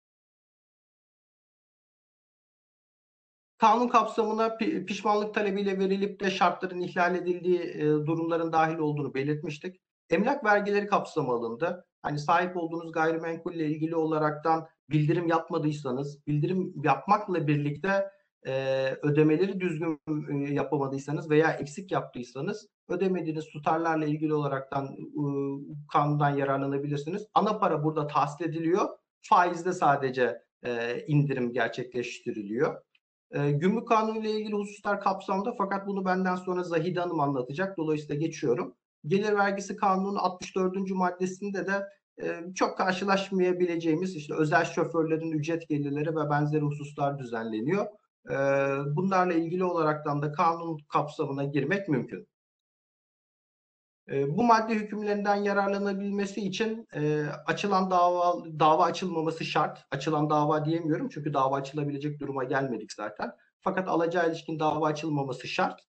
Kanun 3.57 3.87
kapsamına 3.87 4.57
pişmanlık 4.87 5.33
talebiyle 5.33 5.79
verilip 5.79 6.19
de 6.19 6.31
şartların 6.31 6.81
ihlal 6.81 7.15
edildiği 7.15 7.59
e, 7.59 7.83
durumların 7.83 8.51
dahil 8.53 8.77
olduğunu 8.77 9.13
belirtmiştik. 9.13 9.81
Emlak 10.09 10.43
vergileri 10.43 10.87
kapsamı 10.87 11.31
alındı. 11.31 11.85
Hani 12.01 12.19
sahip 12.19 12.57
olduğunuz 12.57 12.91
gayrimenkulle 12.91 13.65
ilgili 13.65 13.95
olaraktan 13.95 14.67
bildirim 14.89 15.27
yapmadıysanız, 15.27 16.27
bildirim 16.27 16.73
yapmakla 16.83 17.47
birlikte 17.47 18.11
e, 18.47 18.85
ödemeleri 19.01 19.59
düzgün 19.59 19.99
e, 20.29 20.53
yapamadıysanız 20.53 21.29
veya 21.29 21.51
eksik 21.51 21.91
yaptıysanız 21.91 22.67
ödemediğiniz 22.89 23.45
tutarlarla 23.45 24.05
ilgili 24.05 24.33
olaraktan 24.33 24.85
e, 24.85 25.23
kanundan 25.93 26.29
yararlanabilirsiniz. 26.29 27.27
Ana 27.33 27.57
para 27.59 27.83
burada 27.83 28.07
tahsil 28.07 28.45
ediliyor. 28.45 28.89
Faizde 29.21 29.73
sadece 29.73 30.41
e, 30.63 30.99
indirim 31.07 31.53
gerçekleştiriliyor. 31.53 32.81
E, 33.31 33.51
gümrük 33.51 33.87
kanunu 33.87 34.19
ile 34.19 34.31
ilgili 34.31 34.55
hususlar 34.55 35.01
kapsamda 35.01 35.53
fakat 35.57 35.87
bunu 35.87 36.05
benden 36.05 36.35
sonra 36.35 36.63
Zahide 36.63 36.99
Hanım 36.99 37.19
anlatacak. 37.19 37.77
Dolayısıyla 37.77 38.15
geçiyorum. 38.15 38.75
Gelir 39.07 39.33
vergisi 39.33 39.75
kanunun 39.75 40.15
64. 40.15 40.91
maddesinde 40.91 41.67
de 41.67 41.87
e, 42.23 42.53
çok 42.55 42.77
karşılaşmayabileceğimiz 42.77 44.15
işte 44.15 44.33
özel 44.33 44.65
şoförlerin 44.65 45.31
ücret 45.31 45.69
gelirleri 45.69 46.15
ve 46.15 46.29
benzeri 46.29 46.61
hususlar 46.61 47.19
düzenleniyor. 47.19 47.85
Bunlarla 48.95 49.33
ilgili 49.33 49.63
olaraktan 49.63 50.21
da 50.21 50.31
kanun 50.31 50.77
kapsamına 50.93 51.43
girmek 51.43 51.89
mümkün. 51.89 52.27
Bu 54.07 54.43
madde 54.43 54.73
hükümlerinden 54.73 55.35
yararlanabilmesi 55.35 56.41
için 56.41 56.87
açılan 57.45 57.91
dava 57.91 58.45
dava 58.59 58.83
açılmaması 58.83 59.45
şart. 59.45 59.85
Açılan 59.91 60.29
dava 60.29 60.65
diyemiyorum 60.65 61.09
çünkü 61.09 61.33
dava 61.33 61.55
açılabilecek 61.55 62.19
duruma 62.19 62.43
gelmedik 62.43 62.93
zaten. 62.93 63.31
Fakat 63.59 63.87
alacağı 63.87 64.29
ilişkin 64.29 64.59
dava 64.59 64.87
açılmaması 64.87 65.47
şart. 65.47 65.81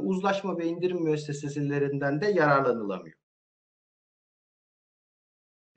Uzlaşma 0.00 0.58
ve 0.58 0.66
indirim 0.66 1.02
müesseselerinden 1.02 2.20
de 2.20 2.26
yararlanılamıyor. 2.26 3.19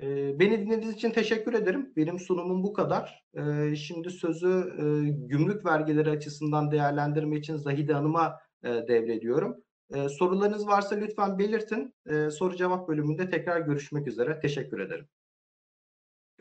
E, 0.03 0.39
beni 0.39 0.61
dinlediğiniz 0.61 0.95
için 0.95 1.11
teşekkür 1.11 1.53
ederim. 1.53 1.93
Benim 1.97 2.19
sunumum 2.19 2.63
bu 2.63 2.73
kadar. 2.73 3.23
E, 3.37 3.75
şimdi 3.75 4.09
sözü 4.09 4.73
e, 4.77 4.83
gümrük 5.09 5.65
vergileri 5.65 6.09
açısından 6.09 6.71
değerlendirme 6.71 7.37
için 7.37 7.55
Zahide 7.55 7.93
Hanım'a 7.93 8.39
e, 8.63 8.69
devrediyorum. 8.69 9.63
Ee, 9.93 10.09
sorularınız 10.09 10.67
varsa 10.67 10.95
lütfen 10.95 11.39
belirtin. 11.39 11.93
Ee, 12.09 12.29
soru 12.29 12.55
cevap 12.55 12.87
bölümünde 12.87 13.29
tekrar 13.29 13.61
görüşmek 13.61 14.07
üzere. 14.07 14.39
Teşekkür 14.39 14.79
ederim. 14.79 15.07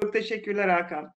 Çok 0.01 0.13
teşekkürler 0.13 0.69
Hakan. 0.69 1.13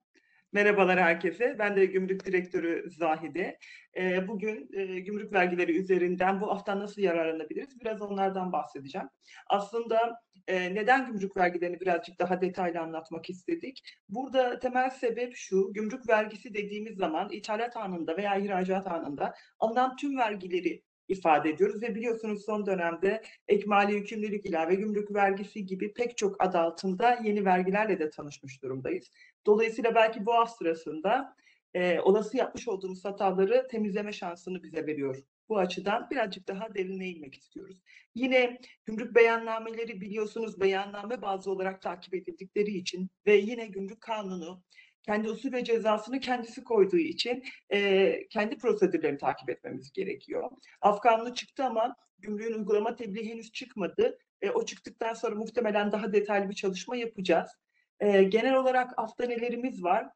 Merhabalar 0.56 0.99
herkese. 0.99 1.56
Ben 1.60 1.76
de 1.76 1.86
Gümrük 1.86 2.26
Direktörü 2.26 2.91
Zahide. 2.91 3.58
Ee, 3.97 4.28
bugün 4.28 4.70
e, 4.74 4.99
gümrük 4.99 5.34
vergileri 5.34 5.78
üzerinden 5.78 6.41
bu 6.41 6.47
hafta 6.49 6.80
nasıl 6.80 7.01
yararlanabiliriz? 7.01 7.80
Biraz 7.82 8.01
onlardan 8.01 8.51
bahsedeceğim. 8.51 9.08
Aslında 9.49 10.22
e, 10.47 10.76
neden 10.76 11.06
gümrük 11.06 11.38
vergilerini 11.38 11.80
birazcık 11.80 12.20
daha 12.20 12.41
detaylı 12.41 12.80
anlatmak 12.80 13.30
istedik? 13.30 13.82
Burada 14.10 14.60
temel 14.60 14.89
sebep 14.89 15.34
şu, 15.36 15.74
gümrük 15.74 16.10
vergisi 16.10 16.53
dediğimiz 16.53 16.97
zaman 16.97 17.32
ithalat 17.32 17.78
anında 17.78 18.18
veya 18.18 18.36
ihracat 18.36 18.88
anında 18.88 19.34
alınan 19.60 19.95
tüm 19.95 20.18
vergileri 20.18 20.84
ifade 21.08 21.49
ediyoruz 21.49 21.82
ve 21.82 21.95
biliyorsunuz 21.95 22.45
son 22.45 22.66
dönemde 22.66 23.22
ekmali 23.47 23.93
yükümlülük 23.93 24.45
ilave 24.45 24.76
gümrük 24.76 25.14
vergisi 25.14 25.66
gibi 25.66 25.93
pek 25.93 26.18
çok 26.18 26.43
adı 26.43 26.58
altında 26.58 27.20
yeni 27.24 27.45
vergilerle 27.45 27.99
de 27.99 28.10
tanışmış 28.10 28.64
durumdayız. 28.64 29.12
Dolayısıyla 29.45 29.95
belki 29.95 30.26
bu 30.26 30.34
af 30.34 30.58
sırasında 30.58 31.36
e, 31.74 31.99
olası 31.99 32.38
yapmış 32.38 32.68
olduğumuz 32.68 33.06
hataları 33.06 33.68
temizleme 33.72 34.14
şansını 34.14 34.64
bize 34.64 34.88
veriyor. 34.88 35.24
Bu 35.49 35.58
açıdan 35.58 36.10
birazcık 36.12 36.47
daha 36.47 36.76
derine 36.76 37.08
inmek 37.08 37.36
istiyoruz. 37.36 37.78
Yine 38.16 38.60
gümrük 38.86 39.16
beyannameleri 39.16 40.01
biliyorsunuz 40.01 40.62
beyanname 40.62 41.22
bazı 41.22 41.51
olarak 41.51 41.82
takip 41.82 42.14
edildikleri 42.14 42.72
için 42.72 43.10
ve 43.26 43.36
yine 43.36 43.68
gümrük 43.68 44.01
kanunu 44.01 44.64
kendi 45.06 45.30
usul 45.30 45.51
ve 45.51 45.64
cezasını 45.64 46.20
kendisi 46.20 46.64
koyduğu 46.64 46.97
için 46.97 47.43
e, 47.74 48.20
kendi 48.30 48.58
prosedürlerini 48.58 49.18
takip 49.18 49.49
etmemiz 49.49 49.91
gerekiyor. 49.91 50.51
Af 50.82 51.01
kanunu 51.01 51.34
çıktı 51.34 51.66
ama 51.66 51.95
gümrüğün 52.20 52.53
uygulama 52.53 52.95
tebliği 52.95 53.30
henüz 53.32 53.51
çıkmadı. 53.51 54.18
E, 54.41 54.49
o 54.49 54.66
çıktıktan 54.66 55.14
sonra 55.14 55.36
muhtemelen 55.36 55.91
daha 55.91 56.14
detaylı 56.14 56.49
bir 56.49 56.56
çalışma 56.56 56.95
yapacağız. 56.95 57.49
E, 57.99 58.24
genel 58.24 58.56
olarak 58.56 58.91
afta 58.97 59.26
nelerimiz 59.26 59.84
var? 59.84 60.08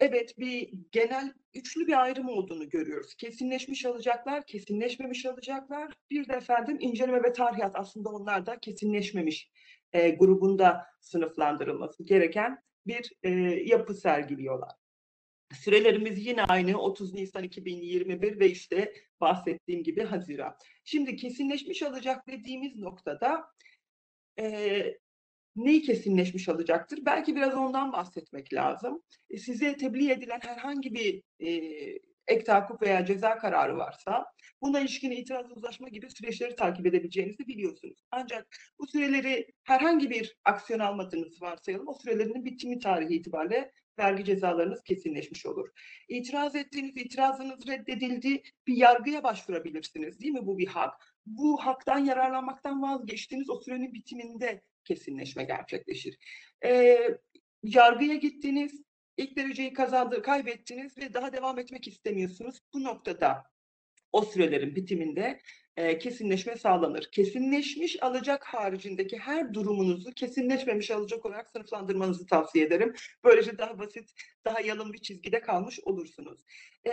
Evet 0.00 0.38
bir 0.38 0.70
genel 0.92 1.32
üçlü 1.54 1.86
bir 1.86 2.02
ayrım 2.02 2.28
olduğunu 2.28 2.68
görüyoruz. 2.68 3.14
Kesinleşmiş 3.14 3.84
alacaklar, 3.84 4.46
kesinleşmemiş 4.46 5.26
alacaklar. 5.26 5.92
Bir 6.10 6.28
de 6.28 6.32
efendim 6.32 6.76
inceleme 6.80 7.22
ve 7.22 7.32
tarihat 7.32 7.72
aslında 7.74 8.08
onlar 8.08 8.46
da 8.46 8.58
kesinleşmemiş 8.58 9.50
e, 9.92 10.10
grubunda 10.10 10.86
sınıflandırılması 11.00 12.04
gereken 12.04 12.58
bir 12.86 13.12
e, 13.22 13.30
yapı 13.64 13.94
sergiliyorlar. 13.94 14.72
Sürelerimiz 15.54 16.26
yine 16.26 16.44
aynı 16.44 16.78
30 16.78 17.14
Nisan 17.14 17.44
2021 17.44 18.40
ve 18.40 18.50
işte 18.50 18.92
bahsettiğim 19.20 19.82
gibi 19.82 20.04
Haziran. 20.04 20.56
Şimdi 20.84 21.16
kesinleşmiş 21.16 21.82
alacak 21.82 22.26
dediğimiz 22.28 22.76
noktada 22.76 23.44
e, 24.38 24.96
neyi 25.56 25.82
kesinleşmiş 25.82 26.48
alacaktır? 26.48 26.98
Belki 27.06 27.36
biraz 27.36 27.54
ondan 27.54 27.92
bahsetmek 27.92 28.54
lazım. 28.54 29.02
E, 29.30 29.38
size 29.38 29.76
tebliğ 29.76 30.10
edilen 30.10 30.40
herhangi 30.42 30.94
bir 30.94 31.22
e, 31.40 31.50
ek 32.28 32.44
tahakkuk 32.44 32.82
veya 32.82 33.06
ceza 33.06 33.38
kararı 33.38 33.76
varsa 33.76 34.26
buna 34.62 34.80
ilişkin 34.80 35.10
itiraz 35.10 35.52
uzlaşma 35.52 35.88
gibi 35.88 36.10
süreçleri 36.10 36.56
takip 36.56 36.86
edebileceğinizi 36.86 37.46
biliyorsunuz. 37.46 37.98
Ancak 38.10 38.46
bu 38.78 38.86
süreleri 38.86 39.46
herhangi 39.64 40.10
bir 40.10 40.36
aksiyon 40.44 40.80
almadığınızı 40.80 41.40
varsayalım. 41.40 41.88
O 41.88 41.94
sürelerin 41.94 42.44
bitimi 42.44 42.78
tarihi 42.78 43.14
itibariyle 43.14 43.72
vergi 43.98 44.24
cezalarınız 44.24 44.82
kesinleşmiş 44.82 45.46
olur. 45.46 45.68
İtiraz 46.08 46.56
ettiğiniz 46.56 46.96
itirazınız 46.96 47.66
reddedildi. 47.68 48.42
Bir 48.66 48.76
yargıya 48.76 49.22
başvurabilirsiniz 49.22 50.20
değil 50.20 50.32
mi? 50.32 50.46
Bu 50.46 50.58
bir 50.58 50.66
hak. 50.66 51.16
Bu 51.26 51.56
haktan 51.66 51.98
yararlanmaktan 51.98 52.82
vazgeçtiğiniz 52.82 53.50
o 53.50 53.60
sürenin 53.60 53.94
bitiminde 53.94 54.62
kesinleşme 54.84 55.44
gerçekleşir. 55.44 56.18
Ee, 56.64 57.18
yargıya 57.62 58.14
gittiniz, 58.14 58.82
ilk 59.16 59.36
dereceyi 59.36 59.72
kazandı, 59.72 60.22
kaybettiniz 60.22 60.98
ve 60.98 61.14
daha 61.14 61.32
devam 61.32 61.58
etmek 61.58 61.88
istemiyorsunuz. 61.88 62.60
Bu 62.74 62.84
noktada 62.84 63.44
o 64.12 64.22
sürelerin 64.22 64.76
bitiminde 64.76 65.40
e, 65.76 65.98
kesinleşme 65.98 66.56
sağlanır. 66.56 67.08
Kesinleşmiş 67.12 68.02
alacak 68.02 68.44
haricindeki 68.44 69.18
her 69.18 69.54
durumunuzu 69.54 70.12
kesinleşmemiş 70.12 70.90
alacak 70.90 71.26
olarak 71.26 71.48
sınıflandırmanızı 71.48 72.26
tavsiye 72.26 72.64
ederim. 72.64 72.94
Böylece 73.24 73.58
daha 73.58 73.78
basit, 73.78 74.12
daha 74.44 74.60
yalın 74.60 74.92
bir 74.92 74.98
çizgide 74.98 75.40
kalmış 75.40 75.80
olursunuz. 75.80 76.44
E, 76.86 76.92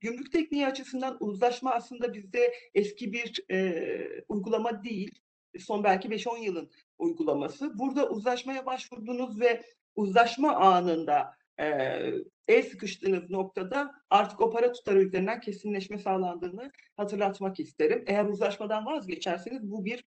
gümrük 0.00 0.32
tekniği 0.32 0.66
açısından 0.66 1.16
uzlaşma 1.20 1.74
aslında 1.74 2.14
bizde 2.14 2.54
eski 2.74 3.12
bir 3.12 3.44
e, 3.50 4.24
uygulama 4.28 4.84
değil. 4.84 5.20
Son 5.58 5.84
belki 5.84 6.08
5-10 6.08 6.38
yılın 6.44 6.70
uygulaması. 6.98 7.78
Burada 7.78 8.08
uzlaşmaya 8.08 8.66
başvurdunuz 8.66 9.40
ve 9.40 9.62
uzlaşma 9.96 10.56
anında 10.56 11.37
el 12.48 12.62
sıkıştığınız 12.62 13.30
noktada 13.30 13.94
artık 14.10 14.40
o 14.40 14.50
para 14.50 14.72
tutarı 14.72 15.02
üzerinden 15.02 15.40
kesinleşme 15.40 15.98
sağlandığını 15.98 16.72
hatırlatmak 16.96 17.60
isterim. 17.60 18.04
Eğer 18.06 18.24
uzlaşmadan 18.24 18.86
vazgeçerseniz 18.86 19.70
bu 19.70 19.84
bir 19.84 20.04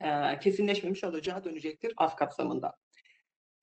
e, 0.00 0.38
kesinleşmemiş 0.38 1.04
alacağı 1.04 1.44
dönecektir 1.44 1.92
af 1.96 2.16
kapsamında. 2.16 2.74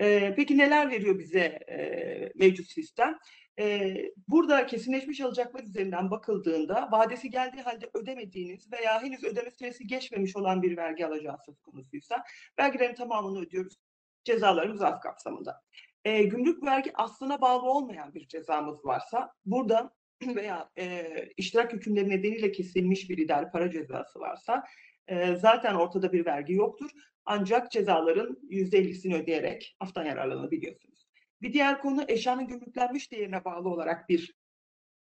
E, 0.01 0.33
peki 0.35 0.57
neler 0.57 0.91
veriyor 0.91 1.19
bize 1.19 1.39
e, 1.69 2.31
mevcut 2.35 2.67
sistem? 2.67 3.17
E, 3.59 3.95
burada 4.27 4.65
kesinleşmiş 4.65 5.21
alacaklar 5.21 5.63
üzerinden 5.63 6.11
bakıldığında 6.11 6.89
vadesi 6.91 7.29
geldiği 7.29 7.61
halde 7.61 7.89
ödemediğiniz 7.93 8.71
veya 8.71 9.01
henüz 9.01 9.23
ödeme 9.23 9.51
süresi 9.51 9.87
geçmemiş 9.87 10.35
olan 10.35 10.61
bir 10.61 10.77
vergi 10.77 11.05
alacağı 11.05 11.37
söz 11.45 11.61
konusuysa 11.61 12.23
vergilerin 12.59 12.95
tamamını 12.95 13.39
ödüyoruz. 13.39 13.75
Cezalarımız 14.23 14.81
af 14.81 15.01
kapsamında. 15.01 15.61
E, 16.05 16.23
gümrük 16.23 16.63
vergi 16.63 16.91
aslına 16.93 17.41
bağlı 17.41 17.69
olmayan 17.69 18.13
bir 18.13 18.27
cezamız 18.27 18.85
varsa 18.85 19.33
burada 19.45 19.93
veya 20.35 20.69
e, 20.77 21.07
iştirak 21.37 21.73
hükümleri 21.73 22.09
nedeniyle 22.09 22.51
kesilmiş 22.51 23.09
bir 23.09 23.17
idari 23.17 23.49
para 23.51 23.71
cezası 23.71 24.19
varsa 24.19 24.63
e, 25.07 25.35
zaten 25.35 25.75
ortada 25.75 26.13
bir 26.13 26.25
vergi 26.25 26.53
yoktur. 26.53 26.91
Ancak 27.25 27.71
cezaların 27.71 28.39
%50'sini 28.49 29.15
ödeyerek 29.15 29.75
aftan 29.79 30.05
yararlanabiliyorsunuz. 30.05 31.07
Bir 31.41 31.53
diğer 31.53 31.81
konu 31.81 32.05
eşyanın 32.07 32.47
gümrüklenmiş 32.47 33.11
değerine 33.11 33.45
bağlı 33.45 33.69
olarak 33.69 34.09
bir 34.09 34.35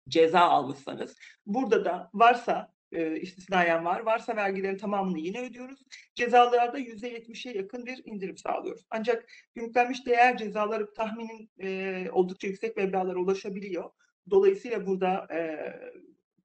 ceza 0.09 0.41
almışsanız 0.41 1.17
burada 1.47 1.85
da 1.85 2.11
varsa 2.15 2.73
e, 2.93 3.21
istisnayen 3.21 3.85
var. 3.85 4.01
Varsa 4.01 4.37
vergilerin 4.37 4.79
tamamını 4.79 5.19
yine 5.19 5.41
ödüyoruz. 5.41 5.81
Cezalarda 6.15 6.79
%70'e 6.79 7.59
yakın 7.59 7.87
bir 7.87 8.03
indirim 8.05 8.37
sağlıyoruz. 8.37 8.87
Ancak 8.91 9.29
gümrüklenmiş 9.55 10.07
değer 10.07 10.37
cezaları 10.37 10.93
tahminin 10.93 11.51
e, 11.61 12.11
oldukça 12.13 12.49
yüksek 12.49 12.77
meblağlara 12.77 13.19
ulaşabiliyor. 13.19 13.91
Dolayısıyla 14.31 14.87
burada 14.87 15.27
e, 15.35 15.73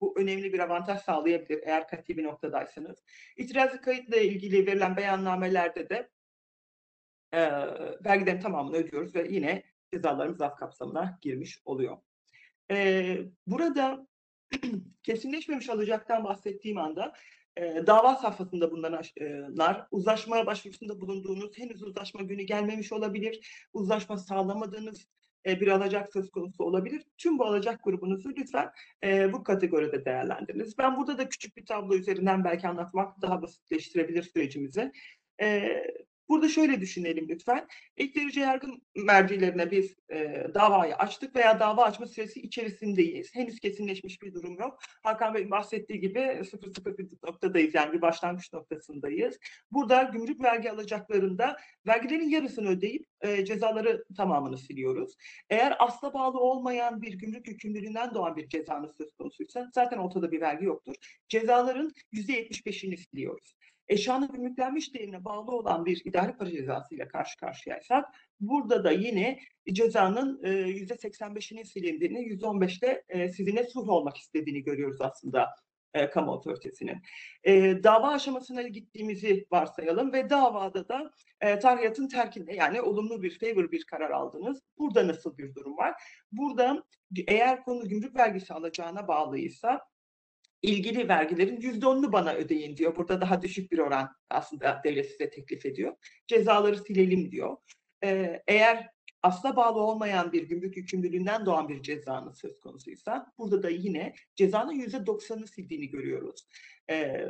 bu 0.01 0.19
önemli 0.19 0.53
bir 0.53 0.59
avantaj 0.59 1.01
sağlayabilir 1.01 1.63
eğer 1.63 1.87
katı 1.87 2.17
bir 2.17 2.23
noktadaysanız. 2.23 3.03
İtirazı 3.37 3.81
kayıtla 3.81 4.17
ilgili 4.17 4.67
verilen 4.67 4.97
beyannamelerde 4.97 5.89
de 5.89 6.09
e, 7.31 7.39
vergilerin 8.05 8.39
tamamını 8.39 8.75
ödüyoruz 8.75 9.15
ve 9.15 9.27
yine 9.29 9.63
cezalarımız 9.93 10.41
af 10.41 10.55
kapsamına 10.57 11.19
girmiş 11.21 11.61
oluyor. 11.65 11.97
E, 12.71 13.17
burada 13.47 14.07
kesinleşmemiş 15.03 15.69
alacaktan 15.69 16.23
bahsettiğim 16.23 16.77
anda 16.77 17.13
e, 17.57 17.83
dava 17.87 18.15
safhasında 18.15 18.71
bulunanlar, 18.71 19.87
uzlaşma 19.91 20.45
başvurusunda 20.45 21.01
bulunduğunuz, 21.01 21.57
henüz 21.57 21.83
uzlaşma 21.83 22.21
günü 22.21 22.43
gelmemiş 22.43 22.91
olabilir, 22.91 23.67
uzlaşma 23.73 24.17
sağlamadığınız 24.17 25.07
e, 25.45 25.61
bir 25.61 25.67
alacak 25.67 26.13
söz 26.13 26.31
konusu 26.31 26.63
olabilir. 26.63 27.03
Tüm 27.17 27.39
bu 27.39 27.45
alacak 27.45 27.83
grubunuzu 27.83 28.29
lütfen 28.29 28.71
e, 29.03 29.33
bu 29.33 29.43
kategoride 29.43 30.05
değerlendiriniz. 30.05 30.77
Ben 30.77 30.97
burada 30.97 31.17
da 31.17 31.29
küçük 31.29 31.57
bir 31.57 31.65
tablo 31.65 31.95
üzerinden 31.95 32.43
belki 32.43 32.67
anlatmak 32.67 33.21
daha 33.21 33.41
basitleştirebilir 33.41 34.23
sürecimizi. 34.23 34.91
E, 35.41 35.67
Burada 36.29 36.49
şöyle 36.49 36.81
düşünelim 36.81 37.29
lütfen. 37.29 37.67
İlk 37.97 38.15
derece 38.15 38.41
yargı 38.41 38.67
mercilerine 38.95 39.71
biz 39.71 39.95
e, 40.11 40.47
davayı 40.53 40.95
açtık 40.95 41.35
veya 41.35 41.59
dava 41.59 41.83
açma 41.83 42.05
süresi 42.05 42.41
içerisindeyiz. 42.41 43.35
Henüz 43.35 43.59
kesinleşmiş 43.59 44.21
bir 44.21 44.33
durum 44.33 44.59
yok. 44.59 44.79
Hakan 45.03 45.33
Bey 45.33 45.51
bahsettiği 45.51 45.99
gibi 45.99 46.41
sıfır 46.51 46.73
sıfır 46.73 46.97
bir 46.97 47.07
noktadayız 47.23 47.73
yani 47.73 47.93
bir 47.93 48.01
başlangıç 48.01 48.53
noktasındayız. 48.53 49.39
Burada 49.71 50.03
gümrük 50.03 50.43
vergi 50.43 50.71
alacaklarında 50.71 51.57
vergilerin 51.87 52.29
yarısını 52.29 52.69
ödeyip 52.69 53.05
e, 53.21 53.45
cezaları 53.45 54.05
tamamını 54.17 54.57
siliyoruz. 54.57 55.15
Eğer 55.49 55.75
asla 55.79 56.13
bağlı 56.13 56.39
olmayan 56.39 57.01
bir 57.01 57.13
gümrük 57.13 57.47
yükümlülüğünden 57.47 58.13
doğan 58.13 58.35
bir 58.35 58.47
cezanız 58.47 58.91
söz 58.97 59.11
konusuysa 59.11 59.69
zaten 59.75 59.97
ortada 59.97 60.31
bir 60.31 60.41
vergi 60.41 60.65
yoktur. 60.65 60.95
Cezaların 61.29 61.91
%75'ini 62.13 62.97
siliyoruz 62.97 63.55
eşyanın 63.87 64.31
gümrüklenmiş 64.31 64.93
değerine 64.93 65.25
bağlı 65.25 65.51
olan 65.51 65.85
bir 65.85 66.01
idari 66.05 66.37
para 66.37 66.51
cezası 66.51 66.95
ile 66.95 67.07
karşı 67.07 67.37
karşıyaysak 67.37 68.05
burada 68.39 68.83
da 68.83 68.91
yine 68.91 69.39
cezanın 69.71 70.43
e, 70.43 70.49
%85'inin 70.49 71.63
silindiğini, 71.63 72.19
%15'te 72.19 73.03
e, 73.09 73.29
sizinle 73.29 73.63
sulh 73.63 73.89
olmak 73.89 74.17
istediğini 74.17 74.63
görüyoruz 74.63 75.01
aslında 75.01 75.49
e, 75.95 76.09
kamu 76.09 76.31
otoritesinin. 76.31 77.01
E, 77.43 77.83
dava 77.83 78.07
aşamasına 78.07 78.61
gittiğimizi 78.61 79.45
varsayalım 79.51 80.13
ve 80.13 80.29
davada 80.29 80.89
da 80.89 81.11
e, 81.41 81.59
tarihatın 81.59 82.07
terkinde 82.07 82.53
yani 82.53 82.81
olumlu 82.81 83.21
bir 83.21 83.39
favor 83.39 83.71
bir 83.71 83.83
karar 83.83 84.09
aldınız. 84.09 84.61
Burada 84.77 85.07
nasıl 85.07 85.37
bir 85.37 85.55
durum 85.55 85.77
var? 85.77 86.01
Burada 86.31 86.83
eğer 87.27 87.63
konu 87.63 87.89
gümrük 87.89 88.15
vergisi 88.15 88.53
alacağına 88.53 89.07
bağlıysa 89.07 89.81
ilgili 90.61 91.07
vergilerin 91.07 91.61
yüzde 91.61 91.87
onunu 91.87 92.11
bana 92.11 92.33
ödeyin 92.33 92.77
diyor. 92.77 92.95
Burada 92.95 93.21
daha 93.21 93.41
düşük 93.41 93.71
bir 93.71 93.79
oran 93.79 94.09
aslında 94.29 94.81
devlet 94.83 95.05
size 95.11 95.29
teklif 95.29 95.65
ediyor. 95.65 95.95
Cezaları 96.27 96.77
silelim 96.77 97.31
diyor. 97.31 97.57
Ee, 98.03 98.43
eğer 98.47 98.89
asla 99.23 99.55
bağlı 99.55 99.79
olmayan 99.79 100.31
bir 100.31 100.43
gümrük 100.43 100.77
yükümlülüğünden 100.77 101.45
doğan 101.45 101.69
bir 101.69 101.81
cezanın 101.81 102.31
söz 102.31 102.59
konusuysa 102.59 103.31
burada 103.37 103.63
da 103.63 103.69
yine 103.69 104.13
cezanın 104.35 104.73
yüzde 104.73 105.05
doksanını 105.05 105.47
sildiğini 105.47 105.89
görüyoruz. 105.89 106.47
Ee, 106.89 107.25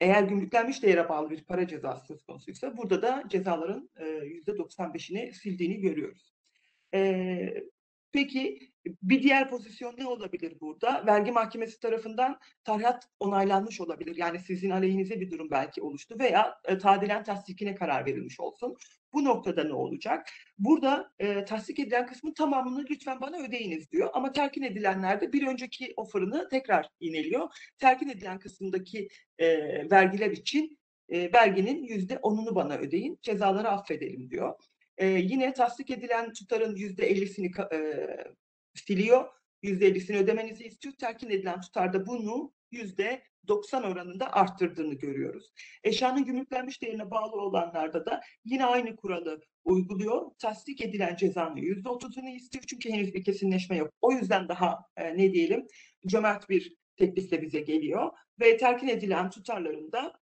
eğer 0.00 0.22
gümrüklenmiş 0.22 0.82
değere 0.82 1.08
bağlı 1.08 1.30
bir 1.30 1.44
para 1.44 1.68
cezası 1.68 2.06
söz 2.06 2.22
konusuysa 2.24 2.76
burada 2.76 3.02
da 3.02 3.24
cezaların 3.28 3.90
yüzde 4.24 4.58
doksan 4.58 4.94
beşini 4.94 5.32
sildiğini 5.32 5.80
görüyoruz. 5.80 6.34
Ee, 6.94 7.54
Peki 8.14 8.58
bir 9.02 9.22
diğer 9.22 9.50
pozisyon 9.50 9.94
ne 9.98 10.06
olabilir 10.06 10.60
burada? 10.60 11.06
Vergi 11.06 11.32
mahkemesi 11.32 11.80
tarafından 11.80 12.38
tarihat 12.64 13.08
onaylanmış 13.20 13.80
olabilir. 13.80 14.16
Yani 14.16 14.38
sizin 14.38 14.70
aleyhinize 14.70 15.20
bir 15.20 15.30
durum 15.30 15.50
belki 15.50 15.82
oluştu 15.82 16.16
veya 16.18 16.60
e, 16.64 16.78
tadilen 16.78 17.24
tasdikine 17.24 17.74
karar 17.74 18.06
verilmiş 18.06 18.40
olsun. 18.40 18.76
Bu 19.12 19.24
noktada 19.24 19.64
ne 19.64 19.72
olacak? 19.72 20.28
Burada 20.58 21.12
e, 21.18 21.44
tasdik 21.44 21.78
edilen 21.78 22.06
kısmın 22.06 22.32
tamamını 22.32 22.84
lütfen 22.90 23.20
bana 23.20 23.38
ödeyiniz 23.38 23.90
diyor. 23.90 24.10
Ama 24.12 24.32
terkin 24.32 24.62
edilenlerde 24.62 25.32
bir 25.32 25.46
önceki 25.46 25.92
offer'ını 25.96 26.48
tekrar 26.48 26.88
ineliyor. 27.00 27.48
Terkin 27.78 28.08
edilen 28.08 28.38
kısımdaki 28.38 29.08
e, 29.38 29.46
vergiler 29.90 30.30
için 30.30 30.78
e, 31.08 31.32
verginin 31.32 31.82
yüzde 31.82 32.18
onunu 32.18 32.54
bana 32.54 32.76
ödeyin, 32.76 33.18
cezaları 33.22 33.68
affedelim 33.68 34.30
diyor. 34.30 34.54
E, 34.98 35.06
yine 35.06 35.52
tasdik 35.52 35.90
edilen 35.90 36.32
tutarın 36.32 36.76
yüzde 36.76 37.06
ellisini 37.06 37.50
e, 37.72 37.78
siliyor. 38.74 39.28
Yüzde 39.62 39.86
ellisini 39.86 40.16
ödemenizi 40.16 40.64
istiyor. 40.64 40.94
Terkin 40.98 41.30
edilen 41.30 41.60
tutarda 41.60 42.06
bunu 42.06 42.52
yüzde 42.70 43.22
90 43.48 43.82
oranında 43.82 44.32
arttırdığını 44.32 44.94
görüyoruz. 44.94 45.52
Eşyanın 45.84 46.24
gümrüklenmiş 46.24 46.82
değerine 46.82 47.10
bağlı 47.10 47.36
olanlarda 47.36 48.06
da 48.06 48.20
yine 48.44 48.64
aynı 48.64 48.96
kuralı 48.96 49.40
uyguluyor. 49.64 50.30
Tasdik 50.38 50.80
edilen 50.80 51.16
cezanın 51.16 51.56
yüzde 51.56 51.88
otuzunu 51.88 52.28
istiyor 52.28 52.64
çünkü 52.66 52.90
henüz 52.90 53.14
bir 53.14 53.24
kesinleşme 53.24 53.76
yok. 53.76 53.90
O 54.00 54.12
yüzden 54.12 54.48
daha 54.48 54.78
e, 54.96 55.16
ne 55.16 55.32
diyelim 55.32 55.66
cömert 56.06 56.48
bir 56.48 56.76
teklifle 56.96 57.42
bize 57.42 57.60
geliyor 57.60 58.10
ve 58.40 58.56
terkin 58.56 58.88
edilen 58.88 59.30
tutarlarında 59.30 60.20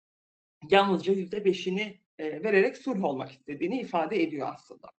yalnızca 0.69 1.13
yüzde 1.13 1.45
beşini 1.45 2.01
vererek 2.19 2.77
sulh 2.77 3.03
olmak 3.03 3.31
istediğini 3.31 3.81
ifade 3.81 4.23
ediyor 4.23 4.47
aslında. 4.53 4.91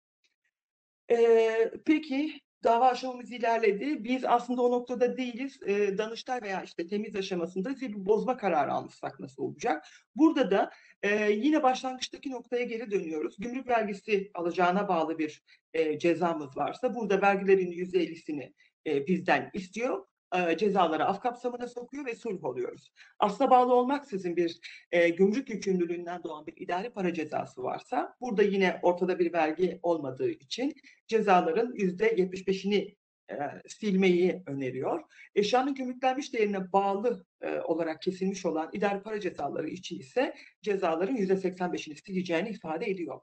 Peki 1.86 2.40
dava 2.64 2.88
aşamamız 2.88 3.32
ilerledi. 3.32 4.04
Biz 4.04 4.24
aslında 4.24 4.62
o 4.62 4.70
noktada 4.70 5.16
değiliz. 5.16 5.60
Danıştay 5.98 6.42
veya 6.42 6.62
işte 6.62 6.86
temiz 6.86 7.16
aşamasında 7.16 7.80
bir 7.80 8.06
bozma 8.06 8.36
kararı 8.36 8.72
almışsak 8.72 9.20
nasıl 9.20 9.42
olacak? 9.42 9.86
Burada 10.14 10.50
da 10.50 10.70
yine 11.28 11.62
başlangıçtaki 11.62 12.30
noktaya 12.30 12.64
geri 12.64 12.90
dönüyoruz. 12.90 13.36
Gümrük 13.38 13.68
vergisi 13.68 14.30
alacağına 14.34 14.88
bağlı 14.88 15.18
bir 15.18 15.42
cezamız 15.98 16.56
varsa 16.56 16.94
burada 16.94 17.22
vergilerin 17.22 17.70
yüzde 17.70 18.00
ellisini 18.00 18.54
e, 18.86 19.06
bizden 19.06 19.50
istiyor. 19.54 20.06
E, 20.34 20.56
cezaları 20.56 21.04
af 21.04 21.20
kapsamına 21.20 21.68
sokuyor 21.68 22.06
ve 22.06 22.14
sulh 22.14 22.44
oluyoruz. 22.44 22.92
Asla 23.18 23.50
bağlı 23.50 23.74
olmaksızın 23.74 24.36
bir 24.36 24.60
e, 24.92 25.08
gümrük 25.08 25.50
yükümlülüğünden 25.50 26.22
doğan 26.22 26.46
bir 26.46 26.54
idari 26.56 26.90
para 26.90 27.14
cezası 27.14 27.62
varsa 27.62 28.16
burada 28.20 28.42
yine 28.42 28.80
ortada 28.82 29.18
bir 29.18 29.32
vergi 29.32 29.80
olmadığı 29.82 30.30
için 30.30 30.74
cezaların 31.06 31.72
yüzde 31.74 32.16
75'ini 32.16 32.96
e, 33.30 33.36
silmeyi 33.68 34.42
öneriyor. 34.46 35.02
Eşyanın 35.34 35.74
gümrüklenmiş 35.74 36.32
değerine 36.32 36.72
bağlı 36.72 37.26
e, 37.40 37.60
olarak 37.60 38.02
kesilmiş 38.02 38.46
olan 38.46 38.70
idari 38.72 39.02
para 39.02 39.20
cezaları 39.20 39.68
için 39.68 39.98
ise 39.98 40.34
cezaların 40.62 41.16
yüzde 41.16 41.34
85'ini 41.34 41.94
sileceğini 42.06 42.48
ifade 42.48 42.86
ediyor. 42.86 43.20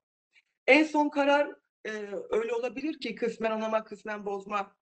En 0.67 0.83
son 0.83 1.09
karar 1.09 1.47
e, 1.85 1.91
öyle 2.29 2.53
olabilir 2.53 2.99
ki 2.99 3.15
kısmen 3.15 3.51
onama 3.51 3.83
kısmen 3.83 4.25
bozma 4.25 4.75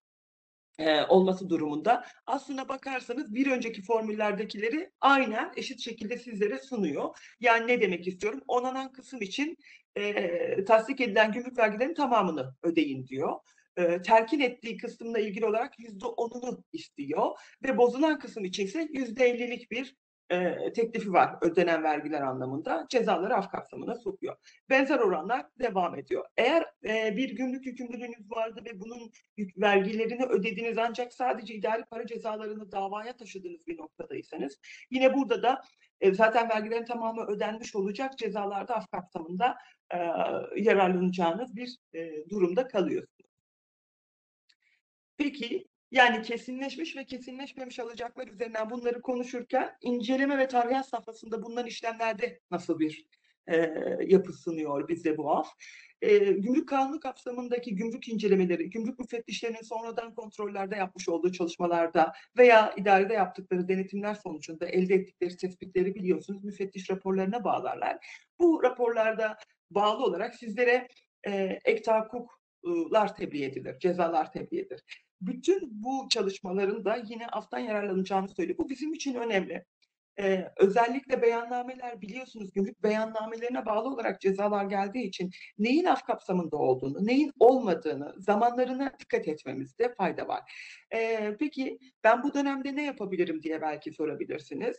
e, 0.79 1.01
olması 1.01 1.49
durumunda 1.49 2.05
aslına 2.25 2.69
bakarsanız 2.69 3.35
bir 3.35 3.51
önceki 3.51 3.81
formüllerdekileri 3.81 4.91
aynen 5.01 5.51
eşit 5.55 5.79
şekilde 5.79 6.17
sizlere 6.17 6.59
sunuyor. 6.59 7.17
Yani 7.39 7.67
ne 7.67 7.81
demek 7.81 8.07
istiyorum? 8.07 8.41
Onanan 8.47 8.91
kısım 8.91 9.21
için 9.21 9.57
e, 9.95 10.65
tasdik 10.65 11.01
edilen 11.01 11.31
gümrük 11.31 11.57
vergilerinin 11.57 11.95
tamamını 11.95 12.55
ödeyin 12.63 13.07
diyor. 13.07 13.39
E, 13.77 14.01
terkin 14.01 14.39
ettiği 14.39 14.77
kısımla 14.77 15.19
ilgili 15.19 15.45
olarak 15.45 15.79
yüzde 15.79 16.05
onunu 16.05 16.63
istiyor 16.73 17.31
ve 17.63 17.77
bozulan 17.77 18.19
kısım 18.19 18.45
için 18.45 18.65
ise 18.65 18.87
yüzde 18.93 19.25
ellilik 19.25 19.71
bir 19.71 19.95
e, 20.29 20.73
teklifi 20.73 21.13
var 21.13 21.35
ödenen 21.41 21.83
vergiler 21.83 22.21
anlamında 22.21 22.85
cezaları 22.89 23.35
af 23.35 23.51
kapsamına 23.51 23.95
sokuyor. 23.95 24.35
Benzer 24.69 24.99
oranlar 24.99 25.45
devam 25.59 25.95
ediyor. 25.95 26.25
Eğer 26.37 26.65
e, 26.85 27.17
bir 27.17 27.35
gümrük 27.35 27.65
yükümlülüğünüz 27.65 28.31
vardı 28.31 28.61
ve 28.65 28.79
bunun 28.79 29.11
yük 29.37 29.61
vergilerini 29.61 30.25
ödediniz 30.25 30.77
ancak 30.77 31.13
sadece 31.13 31.53
idari 31.53 31.85
para 31.85 32.05
cezalarını 32.05 32.71
davaya 32.71 33.15
taşıdığınız 33.15 33.67
bir 33.67 33.77
noktadaysanız 33.77 34.59
yine 34.91 35.13
burada 35.13 35.43
da 35.43 35.61
e, 36.01 36.13
zaten 36.13 36.49
vergilerin 36.49 36.85
tamamı 36.85 37.25
ödenmiş 37.25 37.75
olacak 37.75 38.17
cezalarda 38.17 38.75
af 38.75 38.91
kapsamında 38.91 39.57
e, 39.93 39.97
yararlanacağınız 40.55 41.55
bir 41.55 41.77
e, 41.93 42.29
durumda 42.29 42.67
kalıyorsunuz. 42.67 43.29
Peki 45.17 45.67
yani 45.93 46.21
kesinleşmiş 46.21 46.95
ve 46.97 47.05
kesinleşmemiş 47.05 47.79
alacaklar 47.79 48.27
üzerinden 48.27 48.69
bunları 48.69 49.01
konuşurken 49.01 49.71
inceleme 49.81 50.37
ve 50.37 50.47
tarihat 50.47 50.89
safhasında 50.89 51.43
bulunan 51.43 51.65
işlemlerde 51.65 52.39
nasıl 52.51 52.79
bir 52.79 53.05
e, 53.47 53.57
yapı 54.07 54.33
sunuyor 54.33 54.87
bize 54.87 55.17
bu 55.17 55.31
af? 55.31 55.47
E, 56.01 56.17
gümrük 56.17 56.69
kanunu 56.69 56.99
kapsamındaki 56.99 57.75
gümrük 57.75 58.07
incelemeleri, 58.07 58.69
gümrük 58.69 58.99
müfettişlerinin 58.99 59.61
sonradan 59.61 60.15
kontrollerde 60.15 60.75
yapmış 60.75 61.09
olduğu 61.09 61.31
çalışmalarda 61.31 62.13
veya 62.37 62.73
idarede 62.77 63.13
yaptıkları 63.13 63.67
denetimler 63.67 64.13
sonucunda 64.13 64.65
elde 64.65 64.95
ettikleri 64.95 65.37
tespitleri 65.37 65.95
biliyorsunuz 65.95 66.43
müfettiş 66.43 66.89
raporlarına 66.89 67.43
bağlarlar. 67.43 67.97
Bu 68.39 68.63
raporlarda 68.63 69.37
bağlı 69.71 70.03
olarak 70.03 70.35
sizlere 70.35 70.87
e, 71.27 71.59
ek 71.65 71.91
tebliğ 73.17 73.43
edilir, 73.43 73.79
cezalar 73.79 74.31
tebliğ 74.31 74.59
edilir 74.59 74.83
bütün 75.27 75.83
bu 75.83 76.07
çalışmaların 76.09 76.85
da 76.85 76.95
yine 76.95 77.27
aftan 77.27 77.59
yararlanacağını 77.59 78.29
söylüyor. 78.29 78.57
Bu 78.57 78.69
bizim 78.69 78.93
için 78.93 79.15
önemli. 79.15 79.65
Ee, 80.19 80.51
özellikle 80.57 81.21
beyannameler 81.21 82.01
biliyorsunuz 82.01 82.53
gümrük 82.53 82.83
beyannamelerine 82.83 83.65
bağlı 83.65 83.89
olarak 83.89 84.21
cezalar 84.21 84.65
geldiği 84.65 85.03
için 85.03 85.31
neyin 85.57 85.85
af 85.85 86.03
kapsamında 86.03 86.57
olduğunu, 86.57 87.05
neyin 87.07 87.31
olmadığını, 87.39 88.13
zamanlarına 88.17 88.93
dikkat 88.99 89.27
etmemizde 89.27 89.93
fayda 89.93 90.27
var. 90.27 90.41
Ee, 90.93 91.35
peki 91.39 91.79
ben 92.03 92.23
bu 92.23 92.33
dönemde 92.33 92.75
ne 92.75 92.83
yapabilirim 92.85 93.43
diye 93.43 93.61
belki 93.61 93.91
sorabilirsiniz. 93.93 94.77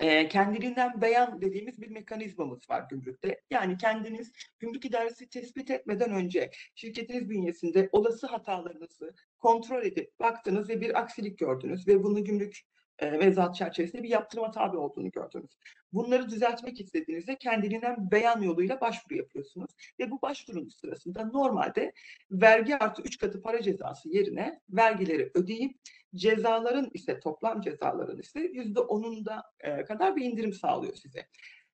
E, 0.00 0.28
kendiliğinden 0.28 1.00
beyan 1.00 1.40
dediğimiz 1.40 1.80
bir 1.82 1.90
mekanizmamız 1.90 2.70
var 2.70 2.86
gümrükte. 2.90 3.40
Yani 3.50 3.76
kendiniz 3.78 4.32
gümrük 4.58 4.84
idaresi 4.84 5.28
tespit 5.28 5.70
etmeden 5.70 6.10
önce 6.12 6.50
şirketiniz 6.74 7.30
bünyesinde 7.30 7.88
olası 7.92 8.26
hatalarınızı 8.26 9.14
kontrol 9.46 9.82
edip 9.82 10.20
baktınız 10.20 10.68
ve 10.68 10.80
bir 10.80 10.98
aksilik 10.98 11.38
gördünüz 11.38 11.88
ve 11.88 12.02
bunu 12.02 12.24
gümrük 12.24 12.60
e, 12.98 13.10
mevzuat 13.10 13.54
çerçevesinde 13.54 14.02
bir 14.02 14.08
yaptırıma 14.08 14.50
tabi 14.50 14.76
olduğunu 14.76 15.10
gördünüz. 15.10 15.50
Bunları 15.92 16.28
düzeltmek 16.28 16.80
istediğinizde 16.80 17.36
kendiliğinden 17.36 18.10
beyan 18.10 18.40
yoluyla 18.40 18.80
başvuru 18.80 19.16
yapıyorsunuz 19.16 19.70
ve 20.00 20.10
bu 20.10 20.22
başvurunuz 20.22 20.76
sırasında 20.76 21.24
normalde 21.24 21.92
vergi 22.30 22.76
artı 22.76 23.02
3 23.02 23.18
katı 23.18 23.42
para 23.42 23.62
cezası 23.62 24.08
yerine 24.08 24.60
vergileri 24.68 25.30
ödeyip 25.34 25.76
cezaların 26.14 26.90
ise 26.94 27.20
toplam 27.20 27.60
cezaların 27.60 28.18
ise 28.18 28.40
yüzde 28.40 28.80
onunda 28.80 29.42
e, 29.60 29.84
kadar 29.84 30.16
bir 30.16 30.24
indirim 30.24 30.52
sağlıyor 30.52 30.94
size. 30.94 31.26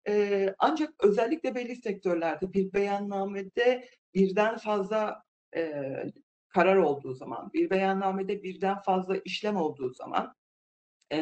E, 0.08 0.54
ancak 0.58 1.04
özellikle 1.04 1.54
belli 1.54 1.76
sektörlerde 1.76 2.52
bir 2.52 2.72
beyannamede 2.72 3.88
birden 4.14 4.56
fazla 4.56 5.22
e, 5.56 5.82
karar 6.52 6.76
olduğu 6.76 7.14
zaman, 7.14 7.50
bir 7.52 7.70
beyannamede 7.70 8.42
birden 8.42 8.78
fazla 8.78 9.16
işlem 9.16 9.56
olduğu 9.56 9.94
zaman 9.94 10.34
e, 11.12 11.18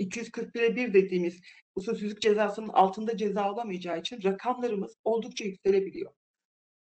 241'e 0.00 0.76
1 0.76 0.94
dediğimiz 0.94 1.40
usulsüzlük 1.76 2.22
cezasının 2.22 2.68
altında 2.68 3.16
ceza 3.16 3.52
olamayacağı 3.52 4.00
için 4.00 4.22
rakamlarımız 4.24 4.96
oldukça 5.04 5.44
yükselebiliyor. 5.44 6.12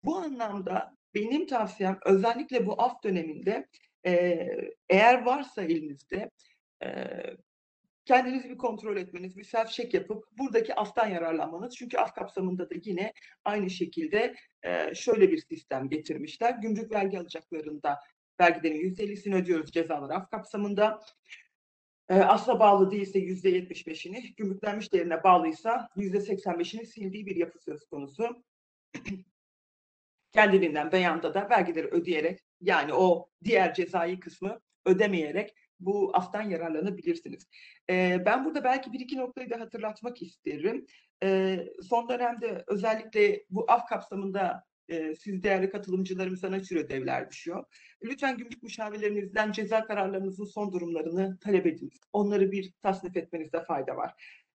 Bu 0.06 0.18
anlamda 0.18 0.96
benim 1.16 1.48
tavsiyem 1.48 2.00
özellikle 2.06 2.66
bu 2.66 2.82
af 2.82 3.04
döneminde 3.04 3.68
e, 4.06 4.40
eğer 4.90 5.26
varsa 5.26 5.64
elinizde 5.64 6.30
e, 6.84 6.88
kendinizi 8.06 8.50
bir 8.50 8.58
kontrol 8.58 8.98
etmeniz, 8.98 9.38
bir 9.38 9.44
self 9.44 9.70
check 9.70 9.94
yapıp 9.94 10.24
buradaki 10.38 10.76
aftan 10.76 11.08
yararlanmanız. 11.08 11.76
Çünkü 11.76 11.98
af 11.98 12.14
kapsamında 12.14 12.70
da 12.70 12.76
yine 12.86 13.14
aynı 13.46 13.70
şekilde 13.70 14.36
şöyle 14.94 15.32
bir 15.32 15.38
sistem 15.38 15.90
getirmişler. 15.90 16.54
Gümrük 16.62 16.92
vergi 16.92 17.20
alacaklarında 17.20 18.00
vergilerin 18.42 18.96
%50'sini 18.96 19.36
ödüyoruz 19.36 19.72
cezalar 19.72 20.10
af 20.10 20.32
kapsamında. 20.32 21.00
Asla 22.10 22.60
bağlı 22.60 22.92
değilse 22.92 23.20
%75'ini, 23.20 24.36
gümrüklenmiş 24.36 24.94
değerine 24.94 25.24
bağlıysa 25.24 25.90
%85'ini 25.96 26.86
sildiği 26.86 27.26
bir 27.26 27.36
yapı 27.36 27.60
söz 27.60 27.86
konusu. 27.86 28.44
Kendiliğinden 30.32 30.92
beyanda 30.92 31.34
da 31.34 31.50
vergileri 31.50 31.88
ödeyerek 31.88 32.40
yani 32.62 32.94
o 32.94 33.30
diğer 33.44 33.74
cezai 33.74 34.20
kısmı 34.20 34.60
ödemeyerek 34.86 35.56
bu 35.80 36.12
aftan 36.14 36.42
yararlanabilirsiniz. 36.42 37.48
E, 37.90 38.26
ben 38.26 38.46
burada 38.46 38.64
belki 38.64 38.94
bir 38.94 39.00
iki 39.00 39.18
noktayı 39.18 39.50
da 39.50 39.60
hatırlatmak 39.60 40.22
isterim. 40.22 40.86
E, 41.24 41.60
son 41.90 42.10
dönemde 42.10 42.64
özellikle 42.68 43.44
bu 43.50 43.66
af 43.68 43.86
kapsamında 43.90 44.64
e, 44.90 45.16
siz 45.16 45.44
değerli 45.44 45.70
katılımcılarımıza 45.70 46.50
ne 46.50 46.62
tür 46.62 46.76
ödevler 46.76 47.30
düşüyor? 47.30 47.64
Lütfen 48.04 48.38
gümrük 48.38 48.64
müşavirlerinizden 48.64 49.52
ceza 49.52 49.86
kararlarınızın 49.86 50.46
son 50.46 50.72
durumlarını 50.72 51.38
talep 51.40 51.66
ediniz. 51.66 52.00
Onları 52.14 52.52
bir 52.52 52.74
tasnif 52.82 53.18
etmenizde 53.18 53.64
fayda 53.64 53.96
var. 53.96 54.14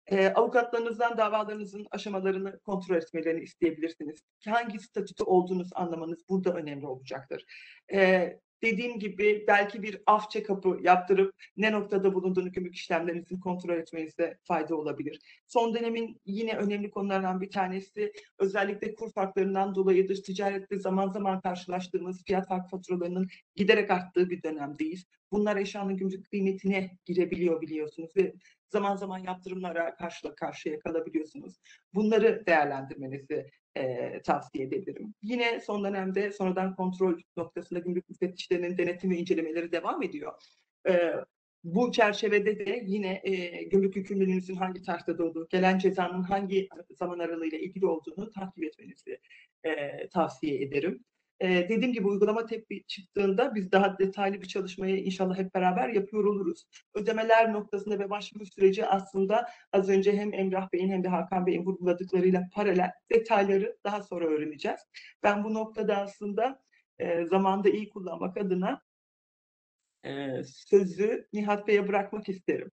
E, 0.07 0.27
avukatlarınızdan 0.27 1.17
davalarınızın 1.17 1.87
aşamalarını 1.91 2.59
kontrol 2.59 2.95
etmelerini 2.95 3.43
isteyebilirsiniz. 3.43 4.19
Hangi 4.45 4.79
statüde 4.79 5.23
olduğunuz 5.23 5.69
anlamanız 5.75 6.29
burada 6.29 6.53
önemli 6.53 6.87
olacaktır. 6.87 7.45
E, 7.93 8.39
dediğim 8.63 8.99
gibi 8.99 9.45
belki 9.47 9.83
bir 9.83 10.01
af 10.05 10.31
check-up'ı 10.31 10.79
yaptırıp 10.81 11.35
ne 11.57 11.71
noktada 11.71 12.13
bulunduğunu 12.13 12.51
gümrük 12.51 12.75
işlemlerinizin 12.75 13.39
kontrol 13.39 13.73
etmenizde 13.73 14.37
fayda 14.43 14.75
olabilir. 14.75 15.19
Son 15.47 15.75
dönemin 15.75 16.21
yine 16.25 16.57
önemli 16.57 16.89
konularından 16.89 17.41
bir 17.41 17.51
tanesi 17.51 18.13
özellikle 18.39 18.95
kur 18.95 19.11
farklarından 19.11 19.75
dolayı 19.75 20.07
dış 20.07 20.19
ticarette 20.19 20.79
zaman 20.79 21.09
zaman 21.09 21.41
karşılaştığımız 21.41 22.23
fiyat 22.23 22.47
fark 22.47 22.69
faturalarının 22.69 23.27
giderek 23.55 23.91
arttığı 23.91 24.29
bir 24.29 24.43
dönemdeyiz. 24.43 25.05
Bunlar 25.31 25.57
eşyanın 25.57 25.97
gümrük 25.97 26.29
kıymetine 26.29 26.97
girebiliyor 27.05 27.61
biliyorsunuz 27.61 28.17
ve 28.17 28.33
zaman 28.69 28.95
zaman 28.95 29.19
yaptırımlara 29.19 29.95
karşı 29.95 30.35
karşıya 30.35 30.79
kalabiliyorsunuz. 30.79 31.59
Bunları 31.93 32.43
değerlendirmenizi 32.47 33.45
e, 33.77 34.21
tavsiye 34.21 34.65
edebilirim. 34.65 35.13
Yine 35.21 35.59
son 35.59 35.83
dönemde 35.83 36.31
sonradan 36.31 36.75
kontrol 36.75 37.19
noktasında 37.37 37.79
gümrük 37.79 38.09
müfettişlerinin 38.09 38.77
denetim 38.77 39.11
ve 39.11 39.17
incelemeleri 39.17 39.71
devam 39.71 40.03
ediyor. 40.03 40.33
E, 40.87 41.13
bu 41.63 41.91
çerçevede 41.91 42.65
de 42.65 42.83
yine 42.85 43.21
e, 43.23 43.63
gümrük 43.63 43.95
yükümlülüğünüzün 43.95 44.55
hangi 44.55 44.81
tarihte 44.81 45.17
doğduğu, 45.17 45.47
gelen 45.47 45.79
cezanın 45.79 46.23
hangi 46.23 46.69
zaman 46.91 47.19
aralığıyla 47.19 47.57
ilgili 47.57 47.85
olduğunu 47.85 48.29
takip 48.31 48.63
etmenizi 48.63 49.19
e, 49.63 50.07
tavsiye 50.09 50.61
ederim. 50.61 51.05
E, 51.39 51.69
dediğim 51.69 51.93
gibi 51.93 52.07
uygulama 52.07 52.45
tepki 52.45 52.83
çıktığında 52.87 53.55
biz 53.55 53.71
daha 53.71 53.97
detaylı 53.97 54.41
bir 54.41 54.47
çalışmayı 54.47 54.97
inşallah 54.97 55.37
hep 55.37 55.53
beraber 55.53 55.89
yapıyor 55.89 56.23
oluruz. 56.23 56.65
Ödemeler 56.93 57.53
noktasında 57.53 57.99
ve 57.99 58.09
başvuru 58.09 58.45
süreci 58.45 58.85
aslında 58.85 59.49
az 59.73 59.89
önce 59.89 60.13
hem 60.17 60.33
Emrah 60.33 60.71
Bey'in 60.73 60.89
hem 60.89 61.03
de 61.03 61.07
Hakan 61.07 61.45
Bey'in 61.45 61.65
vurguladıklarıyla 61.65 62.43
paralel 62.53 62.91
detayları 63.11 63.77
daha 63.83 64.03
sonra 64.03 64.25
öğreneceğiz. 64.25 64.79
Ben 65.23 65.43
bu 65.43 65.53
noktada 65.53 65.97
aslında 65.97 66.59
e, 66.99 67.25
zamanda 67.25 67.69
iyi 67.69 67.89
kullanmak 67.89 68.37
adına 68.37 68.81
e, 70.05 70.43
sözü 70.43 71.27
Nihat 71.33 71.67
Bey'e 71.67 71.87
bırakmak 71.87 72.29
isterim. 72.29 72.71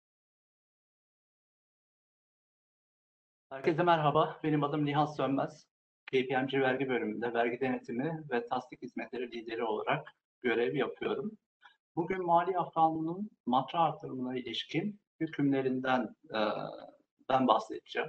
Herkese 3.51 3.83
merhaba. 3.83 4.41
Benim 4.45 4.65
adım 4.65 4.87
Nihat 4.87 5.17
Sönmez. 5.17 5.72
KPMG 6.13 6.55
Vergi 6.55 6.89
Bölümünde 6.89 7.35
vergi 7.35 7.61
denetimi 7.61 8.25
ve 8.31 8.47
tasdik 8.47 8.83
hizmetleri 8.83 9.33
lideri 9.33 9.65
olarak 9.65 10.09
görev 10.43 10.75
yapıyorum. 10.75 11.39
Bugün 11.97 12.27
Mali 12.27 12.53
Kanunun 12.75 13.31
matra 13.47 13.81
artırımına 13.81 14.39
ilişkin 14.39 15.01
hükümlerinden 15.21 16.03
e, 16.35 16.39
ben 17.29 17.47
bahsedeceğim. 17.47 18.09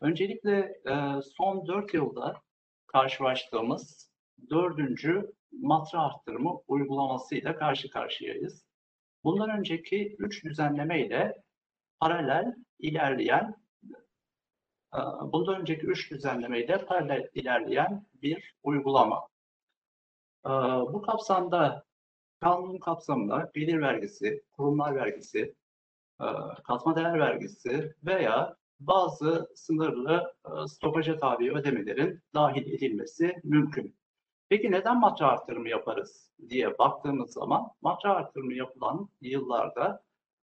Öncelikle 0.00 0.58
e, 0.90 1.22
son 1.36 1.66
4 1.66 1.94
yılda 1.94 2.42
karşılaştığımız 2.86 4.12
dördüncü 4.50 5.32
matra 5.52 6.00
arttırımı 6.00 6.60
uygulamasıyla 6.68 7.56
karşı 7.56 7.90
karşıyayız. 7.90 8.64
Bundan 9.24 9.50
önceki 9.50 10.16
3 10.18 10.44
düzenleme 10.44 11.06
ile 11.06 11.42
paralel 12.00 12.54
ilerleyen 12.78 13.54
Bundan 15.22 15.60
önceki 15.60 15.86
üç 15.86 16.10
düzenlemeyle 16.10 16.84
paralel 16.84 17.28
ilerleyen 17.34 18.06
bir 18.22 18.54
uygulama. 18.62 19.28
Ee, 20.46 20.50
Bu 20.92 21.02
kapsamda 21.02 21.84
kanun 22.40 22.78
kapsamında 22.78 23.50
gelir 23.54 23.80
vergisi, 23.80 24.42
kurumlar 24.52 24.94
vergisi, 24.94 25.54
e, 26.20 26.26
katma 26.64 26.96
değer 26.96 27.20
vergisi 27.20 27.94
veya 28.06 28.56
bazı 28.80 29.48
sınırlı 29.54 30.34
e, 30.46 30.68
stopaja 30.68 31.18
tabi 31.18 31.52
ödemelerin 31.52 32.22
dahil 32.34 32.72
edilmesi 32.72 33.36
mümkün. 33.44 33.96
Peki 34.48 34.72
neden 34.72 35.00
matra 35.00 35.28
artırımı 35.28 35.68
yaparız 35.68 36.30
diye 36.48 36.78
baktığımız 36.78 37.32
zaman 37.32 37.70
matra 37.82 38.14
artırımı 38.14 38.54
yapılan 38.54 39.08
yıllarda 39.20 40.02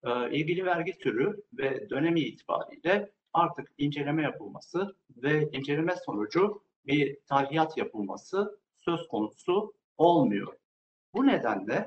e, 0.05 0.30
ilgili 0.38 0.64
vergi 0.64 0.99
türü 0.99 1.43
ve 1.53 1.91
dönemi 1.91 2.20
itibariyle 2.20 3.12
artık 3.32 3.72
inceleme 3.78 4.22
yapılması 4.22 4.96
ve 5.16 5.50
inceleme 5.52 5.96
sonucu 5.96 6.62
bir 6.86 7.18
tarihiyat 7.26 7.76
yapılması 7.76 8.58
söz 8.76 9.08
konusu 9.08 9.74
olmuyor. 9.98 10.56
Bu 11.14 11.26
nedenle 11.26 11.86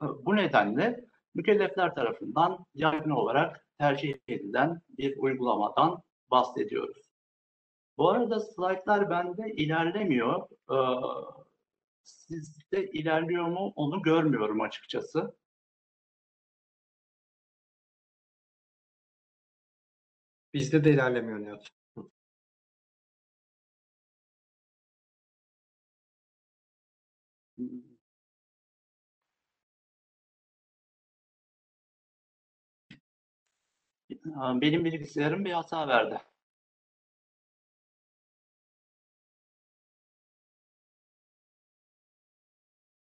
bu 0.00 0.36
nedenle 0.36 1.04
mükellefler 1.34 1.94
tarafından 1.94 2.66
yaygın 2.74 3.10
olarak 3.10 3.66
tercih 3.78 4.14
edilen 4.28 4.80
bir 4.98 5.16
uygulamadan 5.16 6.02
bahsediyoruz. 6.30 7.04
Bu 7.98 8.10
arada 8.10 8.40
slaytlar 8.40 9.10
bende 9.10 9.52
ilerlemiyor. 9.52 10.48
Sizde 12.02 12.90
ilerliyor 12.90 13.46
mu 13.46 13.72
onu 13.76 14.02
görmüyorum 14.02 14.60
açıkçası. 14.60 15.36
Bizde 20.54 20.84
de 20.84 20.90
ilerlemiyor 20.92 21.40
Nihat. 21.40 21.68
Benim 34.60 34.84
bilgisayarım 34.84 35.44
bir 35.44 35.52
hata 35.52 35.88
verdi. 35.88 36.20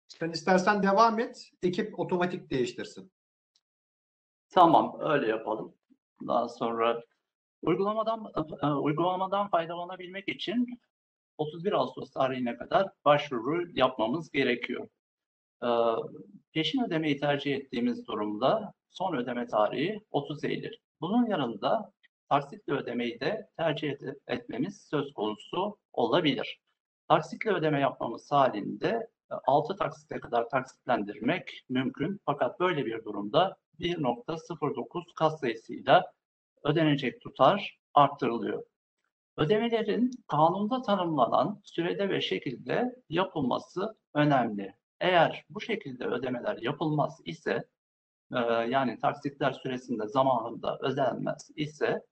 Sen 0.07 0.31
istersen 0.31 0.83
devam 0.83 1.19
et. 1.19 1.51
Ekip 1.63 1.99
otomatik 1.99 2.49
değiştirsin. 2.49 3.11
Tamam, 4.49 4.97
öyle 5.01 5.27
yapalım. 5.27 5.75
Daha 6.27 6.49
sonra 6.49 7.03
uygulamadan 7.61 8.31
e, 8.63 8.67
uygulamadan 8.67 9.49
faydalanabilmek 9.49 10.29
için 10.29 10.79
31 11.37 11.71
Ağustos 11.71 12.11
tarihine 12.11 12.57
kadar 12.57 12.87
başvuru 13.05 13.65
yapmamız 13.73 14.31
gerekiyor. 14.31 14.87
E, 15.63 15.69
peşin 16.53 16.83
ödemeyi 16.83 17.17
tercih 17.17 17.55
ettiğimiz 17.55 18.07
durumda 18.07 18.73
son 18.89 19.15
ödeme 19.15 19.47
tarihi 19.47 20.01
30 20.11 20.43
Eylül. 20.43 20.73
Bunun 21.01 21.25
yanında 21.25 21.91
taksitli 22.29 22.73
ödemeyi 22.73 23.19
de 23.19 23.49
tercih 23.57 23.89
et- 23.91 24.17
etmemiz 24.27 24.87
söz 24.89 25.13
konusu 25.13 25.77
olabilir. 25.93 26.59
Taksitli 27.07 27.51
ödeme 27.51 27.79
yapmamız 27.79 28.31
halinde 28.31 29.07
6 29.29 29.75
taksite 29.75 30.19
kadar 30.19 30.49
taksitlendirmek 30.49 31.65
mümkün. 31.69 32.21
Fakat 32.25 32.59
böyle 32.59 32.85
bir 32.85 33.03
durumda 33.03 33.57
1.09 33.79 35.13
kat 35.15 35.39
sayısıyla 35.39 36.11
ödenecek 36.63 37.21
tutar 37.21 37.79
arttırılıyor. 37.93 38.63
Ödemelerin 39.37 40.11
kanunda 40.27 40.81
tanımlanan 40.81 41.61
sürede 41.63 42.09
ve 42.09 42.21
şekilde 42.21 42.95
yapılması 43.09 43.97
önemli. 44.13 44.75
Eğer 44.99 45.45
bu 45.49 45.61
şekilde 45.61 46.05
ödemeler 46.05 46.57
yapılmaz 46.61 47.21
ise 47.25 47.67
e, 48.33 48.39
yani 48.69 48.99
taksitler 48.99 49.51
süresinde 49.53 50.07
zamanında 50.07 50.77
ödenmez 50.81 51.51
ise 51.55 52.05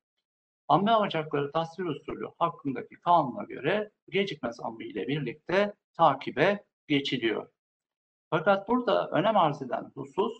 amme 0.67 0.91
alacakları 0.91 1.51
tasvir 1.51 1.85
usulü 1.85 2.27
hakkındaki 2.39 2.95
kanuna 2.95 3.43
göre 3.43 3.91
gecikme 4.09 4.53
zammı 4.53 4.83
ile 4.83 5.07
birlikte 5.07 5.73
takibe 5.97 6.63
geçiliyor. 6.87 7.49
Fakat 8.29 8.67
burada 8.67 9.09
önem 9.09 9.37
arz 9.37 9.61
eden 9.61 9.91
husus 9.95 10.33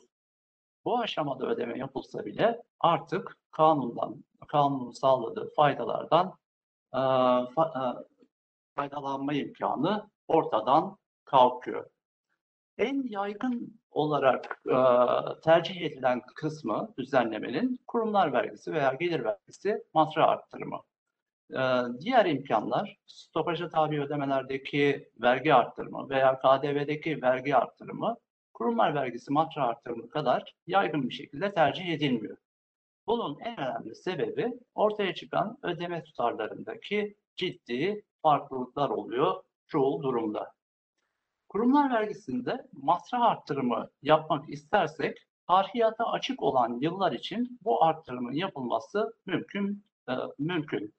bu 0.86 0.99
aşamada 0.99 1.47
ödeme 1.47 1.77
yapılsa 1.77 2.25
bile 2.25 2.61
artık 2.79 3.38
kanundan, 3.51 4.23
kanunun 4.47 4.91
sağladığı 4.91 5.53
faydalardan 5.55 6.27
e, 6.93 7.01
fa, 7.55 7.73
e, 7.75 7.83
faydalanma 8.75 9.33
imkanı 9.33 10.09
ortadan 10.27 10.97
kalkıyor. 11.25 11.86
En 12.77 13.03
yaygın 13.09 13.79
olarak 13.91 14.61
e, 14.65 14.77
tercih 15.43 15.81
edilen 15.81 16.21
kısmı 16.36 16.93
düzenlemenin 16.97 17.79
kurumlar 17.88 18.33
vergisi 18.33 18.73
veya 18.73 18.93
gelir 18.93 19.23
vergisi 19.23 19.83
matra 19.93 20.27
arttırımı. 20.27 20.81
E, 21.51 21.61
diğer 22.01 22.25
imkanlar 22.25 22.97
stopaja 23.05 23.69
tabi 23.69 24.01
ödemelerdeki 24.01 25.09
vergi 25.21 25.53
arttırımı 25.53 26.09
veya 26.09 26.39
KDV'deki 26.39 27.21
vergi 27.21 27.55
arttırımı 27.55 28.17
kurumlar 28.56 28.95
vergisi 28.95 29.34
matra 29.34 29.68
artırımı 29.68 30.10
kadar 30.10 30.56
yaygın 30.68 31.10
bir 31.10 31.14
şekilde 31.14 31.53
tercih 31.53 31.88
edilmiyor. 31.88 32.38
Bunun 33.08 33.39
en 33.39 33.60
önemli 33.60 33.95
sebebi 33.95 34.53
ortaya 34.76 35.16
çıkan 35.16 35.58
ödeme 35.64 36.03
tutarlarındaki 36.03 37.16
ciddi 37.36 38.03
farklılıklar 38.22 38.89
oluyor 38.89 39.43
çoğu 39.68 40.03
durumda. 40.03 40.53
Kurumlar 41.49 41.93
vergisinde 41.93 42.68
masraf 42.72 43.22
arttırımı 43.22 43.89
yapmak 44.01 44.49
istersek 44.49 45.18
tarihata 45.47 46.06
açık 46.06 46.43
olan 46.43 46.80
yıllar 46.82 47.12
için 47.12 47.60
bu 47.62 47.84
arttırımın 47.84 48.34
yapılması 48.34 49.14
mümkün. 49.26 49.86
e, 50.10 50.14
mümkün. 50.39 50.93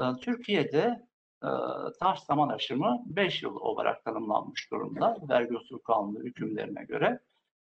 E, 0.00 0.04
Türkiye'de 0.20 1.06
tarz 2.00 2.18
zaman 2.18 2.48
aşımı 2.48 3.02
5 3.06 3.42
yıl 3.42 3.56
olarak 3.56 4.04
tanımlanmış 4.04 4.70
durumda 4.70 5.16
vergi 5.28 5.56
usul 5.56 5.78
kanunu 5.78 6.18
hükümlerine 6.18 6.84
göre 6.84 7.20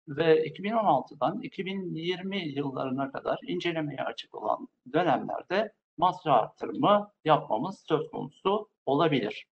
ve 0.08 0.48
2016'dan 0.48 1.42
2020 1.42 2.48
yıllarına 2.48 3.12
kadar 3.12 3.40
incelemeye 3.48 4.04
açık 4.04 4.36
olan 4.36 4.68
dönemlerde 4.94 5.74
masraf 5.98 6.44
arttırımı 6.44 7.12
yapmamız 7.26 7.84
söz 7.88 8.12
konusu 8.12 8.70
olabilir. 8.86 9.48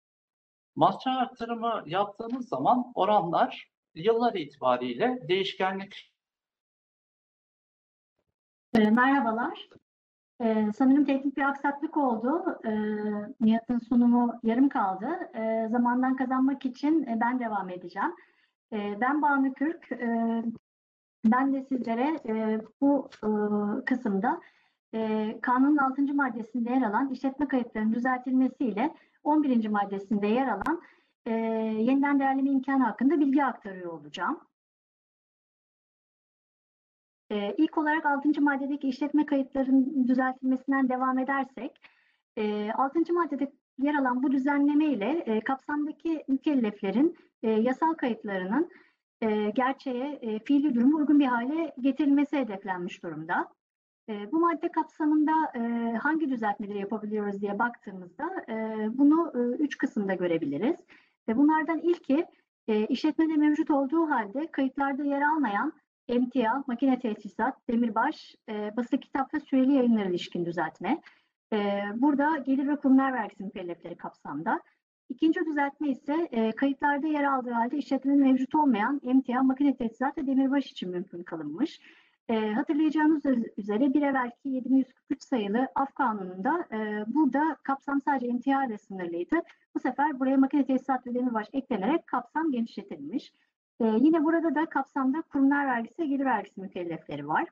Masraf 0.77 1.17
arttırımı 1.17 1.83
yaptığımız 1.87 2.49
zaman 2.49 2.93
oranlar 2.95 3.71
yıllar 3.95 4.35
itibariyle 4.35 5.19
değişkenlik 5.29 6.11
E, 8.75 8.79
Merhabalar. 8.79 9.69
E, 10.41 10.73
sanırım 10.77 11.05
teknik 11.05 11.37
bir 11.37 11.43
aksaklık 11.43 11.97
oldu. 11.97 12.59
E, 12.65 12.71
Nihat'ın 13.41 13.79
sunumu 13.79 14.41
yarım 14.43 14.69
kaldı. 14.69 15.07
E, 15.35 15.69
zamandan 15.69 16.17
kazanmak 16.17 16.67
için 16.67 17.03
e, 17.03 17.21
ben 17.21 17.41
devam 17.41 17.71
edeceğim. 17.71 18.11
E, 18.73 19.01
ben 19.01 19.23
Banu 19.23 19.53
Kürk. 19.53 19.93
E, 19.93 20.43
ben 21.25 21.55
de 21.55 21.63
sizlere 21.63 22.21
e, 22.29 22.61
bu 22.81 23.11
e, 23.25 23.29
kısımda 23.85 24.41
e, 24.95 25.39
kanunun 25.43 25.77
6. 25.77 26.15
maddesinde 26.15 26.71
yer 26.71 26.83
alan 26.83 27.11
işletme 27.11 27.49
kayıtlarının 27.49 27.93
düzeltilmesiyle 27.93 28.95
11. 29.25 29.69
maddesinde 29.69 30.27
yer 30.27 30.49
alan 30.49 30.83
e, 31.27 31.33
yeniden 31.79 32.21
değerleme 32.21 32.51
imkanı 32.51 32.85
hakkında 32.85 33.21
bilgi 33.21 33.45
aktarıyor 33.45 33.93
olacağım. 33.93 34.41
Ee, 37.31 37.55
ilk 37.59 37.79
olarak 37.79 38.07
6. 38.07 38.43
maddedeki 38.43 38.89
işletme 38.89 39.27
kayıtlarının 39.27 40.09
düzeltilmesinden 40.09 40.89
devam 40.89 41.19
edersek, 41.19 41.81
e, 42.37 42.73
6. 42.73 43.13
maddede 43.13 43.53
yer 43.79 43.95
alan 43.95 44.23
bu 44.23 44.33
düzenleme 44.33 44.85
ile 44.87 45.23
e, 45.27 45.41
kapsamdaki 45.41 46.25
mükelleflerin 46.29 47.17
e, 47.43 47.51
yasal 47.51 47.95
kayıtlarının 47.95 48.71
e, 49.21 49.51
gerçeğe, 49.51 50.19
e, 50.23 50.39
fiili 50.39 50.75
duruma 50.75 50.99
uygun 50.99 51.19
bir 51.19 51.27
hale 51.27 51.75
getirilmesi 51.81 52.39
hedeflenmiş 52.39 53.03
durumda. 53.03 53.49
E, 54.09 54.33
bu 54.33 54.41
madde 54.41 54.73
kapsamında 54.73 55.33
e, 55.55 55.93
hangi 55.97 56.31
düzeltmeleri 56.31 56.79
yapabiliyoruz 56.79 57.41
diye 57.41 57.59
baktığımızda 57.59 58.31
e, 58.49 58.55
bunu 58.99 59.33
e, 59.35 59.39
üç 59.39 59.79
kısımda 59.79 60.15
görebiliriz. 60.15 60.77
Ve 61.29 61.37
bunlardan 61.37 61.79
ilki 61.79 62.27
e, 62.69 62.87
işletmede 62.87 63.37
mevcut 63.37 63.71
olduğu 63.71 64.11
halde 64.11 64.47
kayıtlarda 64.47 65.05
yer 65.05 65.23
almayan 65.23 65.73
emtia, 66.11 66.65
makine 66.67 66.99
tesisat, 66.99 67.69
demirbaş, 67.69 68.35
e, 68.49 68.77
basılı 68.77 69.01
kitap 69.01 69.31
süreli 69.49 69.73
yayınlara 69.73 70.09
ilişkin 70.09 70.45
düzeltme. 70.45 71.01
E, 71.53 71.83
burada 71.95 72.39
gelir 72.39 72.69
ve 72.69 72.77
kurumlar 72.77 73.13
vergisi 73.13 73.45
mükellefleri 73.45 73.97
kapsamda. 73.97 74.61
İkinci 75.09 75.41
düzeltme 75.47 75.89
ise 75.89 76.29
e, 76.33 76.51
kayıtlarda 76.53 77.07
yer 77.07 77.25
aldığı 77.25 77.51
halde 77.51 77.77
işletmenin 77.77 78.21
mevcut 78.21 78.55
olmayan 78.55 79.01
emtia, 79.05 79.43
makine 79.43 79.77
tesisat 79.77 80.19
ve 80.19 80.27
demirbaş 80.27 80.67
için 80.67 80.91
mümkün 80.91 81.23
kılınmış. 81.23 81.81
E, 82.29 82.53
hatırlayacağınız 82.53 83.23
üzere 83.57 83.95
bir 83.95 84.03
evvelki 84.03 84.49
7143 84.49 85.23
sayılı 85.23 85.69
af 85.75 85.95
kanununda 85.95 86.65
e, 86.73 87.05
burada 87.15 87.57
kapsam 87.63 88.01
sadece 88.01 88.27
emtia 88.27 88.65
ile 88.65 88.79
sınırlıydı. 88.79 89.37
Bu 89.75 89.81
sefer 89.81 90.21
buraya 90.21 90.37
makine 90.37 90.67
tesisat 90.67 91.07
ve 91.07 91.15
demirbaş 91.15 91.47
eklenerek 91.53 92.07
kapsam 92.07 92.53
genişletilmiş. 92.53 93.33
Ee, 93.81 93.85
yine 94.01 94.25
burada 94.25 94.55
da 94.55 94.67
kapsamda 94.67 95.23
kurumlar 95.23 95.67
vergisi 95.67 96.03
ve 96.03 96.07
gelir 96.07 96.25
vergisi 96.25 96.61
mükellefleri 96.61 97.29
var. 97.29 97.49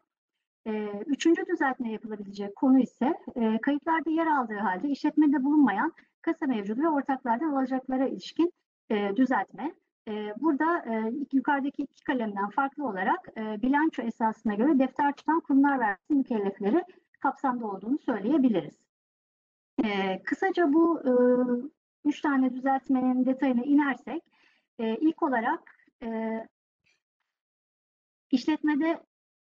Ee, 0.66 1.03
üçüncü 1.07 1.47
düzeltme 1.47 1.93
yapılabilecek 1.93 2.57
konu 2.57 2.79
ise 2.79 3.14
e, 3.37 3.59
kayıtlarda 3.59 4.11
yer 4.11 4.26
aldığı 4.26 4.59
halde 4.59 4.89
işletmede 4.89 5.45
bulunmayan 5.45 5.93
kasa 6.22 6.47
mevcudu 6.47 6.83
ve 6.83 6.89
ortaklardan 6.89 7.53
alacaklara 7.53 8.07
ilişkin 8.07 8.53
e, 8.91 9.16
düzeltme. 9.16 9.74
E, 10.09 10.35
burada 10.41 10.79
e, 10.79 11.12
yukarıdaki 11.33 11.83
iki 11.83 12.05
kalemden 12.05 12.51
farklı 12.51 12.87
olarak 12.87 13.29
e, 13.37 13.62
bilanço 13.62 14.03
esasına 14.03 14.55
göre 14.55 14.79
defter 14.79 15.12
tutan 15.12 15.41
kurumlar 15.41 15.81
vergisi 15.81 16.14
mükellefleri 16.14 16.85
kapsamda 17.20 17.66
olduğunu 17.66 17.99
söyleyebiliriz. 17.99 18.79
E, 19.85 20.22
kısaca 20.22 20.72
bu 20.72 21.01
e, 21.01 21.12
üç 22.05 22.20
tane 22.20 22.55
düzeltmenin 22.55 23.26
detayına 23.26 23.62
inersek, 23.62 24.22
e, 24.79 24.97
ilk 24.97 25.22
olarak 25.22 25.78
e, 26.03 26.09
işletmede 28.30 29.03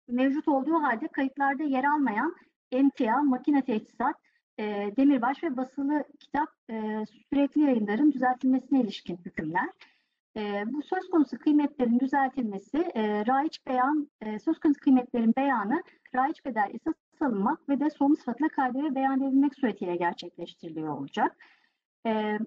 mevcut 0.08 0.48
olduğu 0.48 0.82
halde 0.84 1.08
kayıtlarda 1.08 1.64
yer 1.64 1.84
almayan 1.84 2.36
emtia, 2.72 3.22
makine 3.22 3.62
teçhizat, 3.66 4.16
e, 4.60 4.64
demirbaş 4.98 5.44
ve 5.44 5.58
basılı 5.58 6.04
kitap 6.20 6.50
e, 6.70 7.04
sürekli 7.30 7.62
yayınların 7.62 8.12
düzeltilmesine 8.12 8.82
ilişkin 8.82 9.18
hükümler. 9.26 9.70
E, 10.38 10.64
bu 10.66 10.82
söz 10.82 11.10
konusu 11.10 11.38
kıymetlerin 11.38 12.00
düzeltilmesi, 12.00 12.78
e, 12.78 13.26
raiç 13.26 13.68
beyan, 13.68 14.10
e, 14.22 14.40
söz 14.40 14.60
konusu 14.60 14.80
kıymetlerin 14.80 15.34
beyanı 15.38 15.84
raiç 16.16 16.46
bedel 16.46 16.70
esas 16.74 16.96
alınmak 17.22 17.70
ve 17.70 17.80
de 17.80 17.90
somut 17.90 18.20
sıfatla 18.20 18.48
KDV 18.48 18.96
beyan 18.96 19.22
edilmek 19.22 19.56
suretiyle 19.56 19.96
gerçekleştiriliyor 19.96 20.98
olacak. 20.98 21.38
E, 22.06 22.38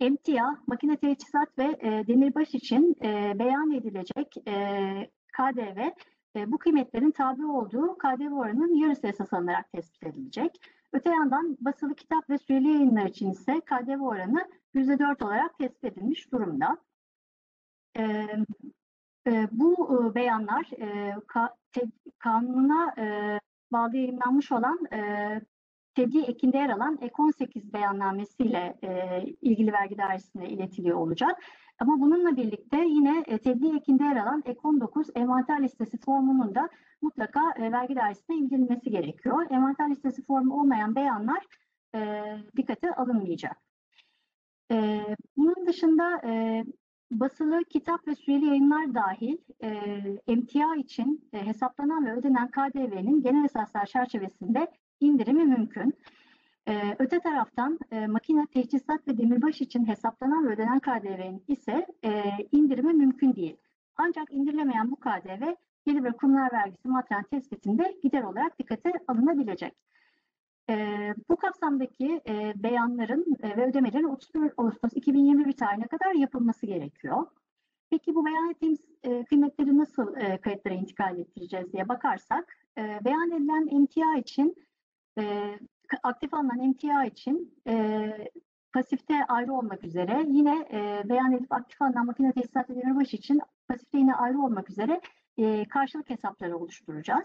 emtia, 0.00 0.56
makine 0.66 0.96
teçhizat 0.96 1.58
ve 1.58 1.78
e, 1.80 2.06
demirbaş 2.06 2.54
için 2.54 2.96
e, 3.02 3.38
beyan 3.38 3.70
edilecek 3.70 4.36
e, 4.48 4.54
KDV 5.32 5.78
e, 6.36 6.52
bu 6.52 6.58
kıymetlerin 6.58 7.10
tabi 7.10 7.46
olduğu 7.46 7.98
KDV 7.98 8.32
oranının 8.32 8.74
yarısı 8.74 9.06
esas 9.06 9.32
alınarak 9.32 9.72
tespit 9.72 10.02
edilecek. 10.02 10.60
Öte 10.92 11.10
yandan 11.10 11.56
basılı 11.60 11.94
kitap 11.94 12.30
ve 12.30 12.38
süreli 12.38 12.68
yayınlar 12.68 13.06
için 13.06 13.30
ise 13.30 13.60
KDV 13.60 14.00
oranı 14.00 14.48
%4 14.74 15.24
olarak 15.24 15.58
tespit 15.58 15.84
edilmiş 15.84 16.32
durumda. 16.32 16.76
E, 17.98 18.26
e, 19.26 19.48
bu 19.50 19.74
e, 19.74 20.14
beyanlar 20.14 20.70
e, 20.80 21.14
ka, 21.26 21.54
te, 21.72 21.80
kanuna 22.18 22.94
e, 22.98 23.38
bağlı 23.72 23.96
yayınlanmış 23.96 24.52
olan 24.52 24.78
e, 24.92 25.40
tebliğ 25.96 26.22
ekinde 26.22 26.56
yer 26.58 26.70
alan 26.70 26.98
Ek 27.02 27.14
18 27.18 27.72
beyannamesiyle 27.72 28.78
e, 28.82 29.22
ilgili 29.42 29.72
vergi 29.72 29.98
dairesine 29.98 30.48
iletiliyor 30.48 30.98
olacak. 30.98 31.42
Ama 31.78 32.00
bununla 32.00 32.36
birlikte 32.36 32.84
yine 32.84 33.24
e, 33.26 33.38
tebliğ 33.38 33.76
ekinde 33.76 34.04
yer 34.04 34.16
alan 34.16 34.42
Ek 34.46 34.60
19 34.62 35.08
envanter 35.14 35.62
listesi 35.62 35.98
formunun 35.98 36.54
da 36.54 36.68
mutlaka 37.02 37.40
e, 37.56 37.72
vergi 37.72 37.96
dairesine 37.96 38.36
indirilmesi 38.36 38.90
gerekiyor. 38.90 39.46
Envanter 39.50 39.90
listesi 39.90 40.24
formu 40.24 40.60
olmayan 40.60 40.94
beyanlar 40.94 41.46
e, 41.94 42.22
dikkate 42.56 42.94
alınmayacak. 42.94 43.56
E, 44.72 45.00
bunun 45.36 45.66
dışında 45.66 46.20
e, 46.24 46.64
basılı 47.10 47.64
kitap 47.64 48.08
ve 48.08 48.14
süreli 48.14 48.46
yayınlar 48.46 48.94
dahil 48.94 49.36
e, 49.62 49.68
emtia 50.26 50.76
için 50.76 51.28
e, 51.32 51.46
hesaplanan 51.46 52.06
ve 52.06 52.12
ödenen 52.12 52.50
KDV'nin 52.50 53.22
genel 53.22 53.44
esaslar 53.44 53.86
çerçevesinde 53.86 54.68
indirimi 55.00 55.44
mümkün. 55.44 55.94
Ee, 56.68 56.96
öte 56.98 57.20
taraftan 57.20 57.78
e, 57.90 58.06
makine, 58.06 58.46
teçhizat 58.46 59.08
ve 59.08 59.18
demirbaş 59.18 59.60
için 59.60 59.88
hesaplanan 59.88 60.48
ve 60.48 60.52
ödenen 60.52 60.80
KDV'nin 60.80 61.44
ise 61.48 61.86
e, 62.04 62.22
indirimi 62.52 62.92
mümkün 62.92 63.34
değil. 63.34 63.56
Ancak 63.96 64.32
indirilemeyen 64.32 64.90
bu 64.90 64.96
KDV 64.96 65.54
gelir 65.86 66.04
ve 66.04 66.12
kurumlar 66.12 66.52
vergisi 66.52 66.88
matren 66.88 67.22
tespitinde 67.22 67.98
gider 68.02 68.22
olarak 68.22 68.58
dikkate 68.58 68.92
alınabilecek. 69.08 69.72
E, 70.70 71.14
bu 71.28 71.36
kapsamdaki 71.36 72.20
e, 72.28 72.52
beyanların 72.62 73.36
e, 73.42 73.56
ve 73.56 73.66
ödemelerin 73.66 74.04
31 74.04 74.52
Ağustos 74.56 74.92
2021 74.94 75.52
tarihine 75.52 75.86
kadar 75.86 76.14
yapılması 76.14 76.66
gerekiyor. 76.66 77.26
Peki 77.90 78.14
bu 78.14 78.26
beyan 78.26 78.50
ettiğimiz 78.50 78.80
e, 79.04 79.24
kıymetleri 79.24 79.78
nasıl 79.78 80.16
e, 80.16 80.40
kayıtlara 80.40 80.74
intikal 80.74 81.18
ettireceğiz 81.18 81.72
diye 81.72 81.88
bakarsak, 81.88 82.56
e, 82.78 83.00
beyan 83.04 83.30
edilen 83.30 83.68
emtia 83.70 84.16
için 84.18 84.56
e, 85.18 85.58
aktif 86.02 86.34
alınan 86.34 86.60
emtia 86.60 87.04
için 87.04 87.54
e, 87.68 88.28
pasifte 88.72 89.24
ayrı 89.28 89.52
olmak 89.52 89.84
üzere 89.84 90.24
yine 90.28 90.68
e, 90.72 91.08
beyan 91.08 91.32
edip 91.32 91.52
aktif 91.52 91.82
alınan 91.82 92.06
makine 92.06 92.32
tesisat 92.32 92.70
ve 92.70 92.76
demirbaş 92.76 93.14
için 93.14 93.40
pasifte 93.68 93.98
yine 93.98 94.14
ayrı 94.14 94.40
olmak 94.40 94.70
üzere 94.70 95.00
e, 95.38 95.68
karşılık 95.68 96.10
hesapları 96.10 96.56
oluşturacağız. 96.56 97.24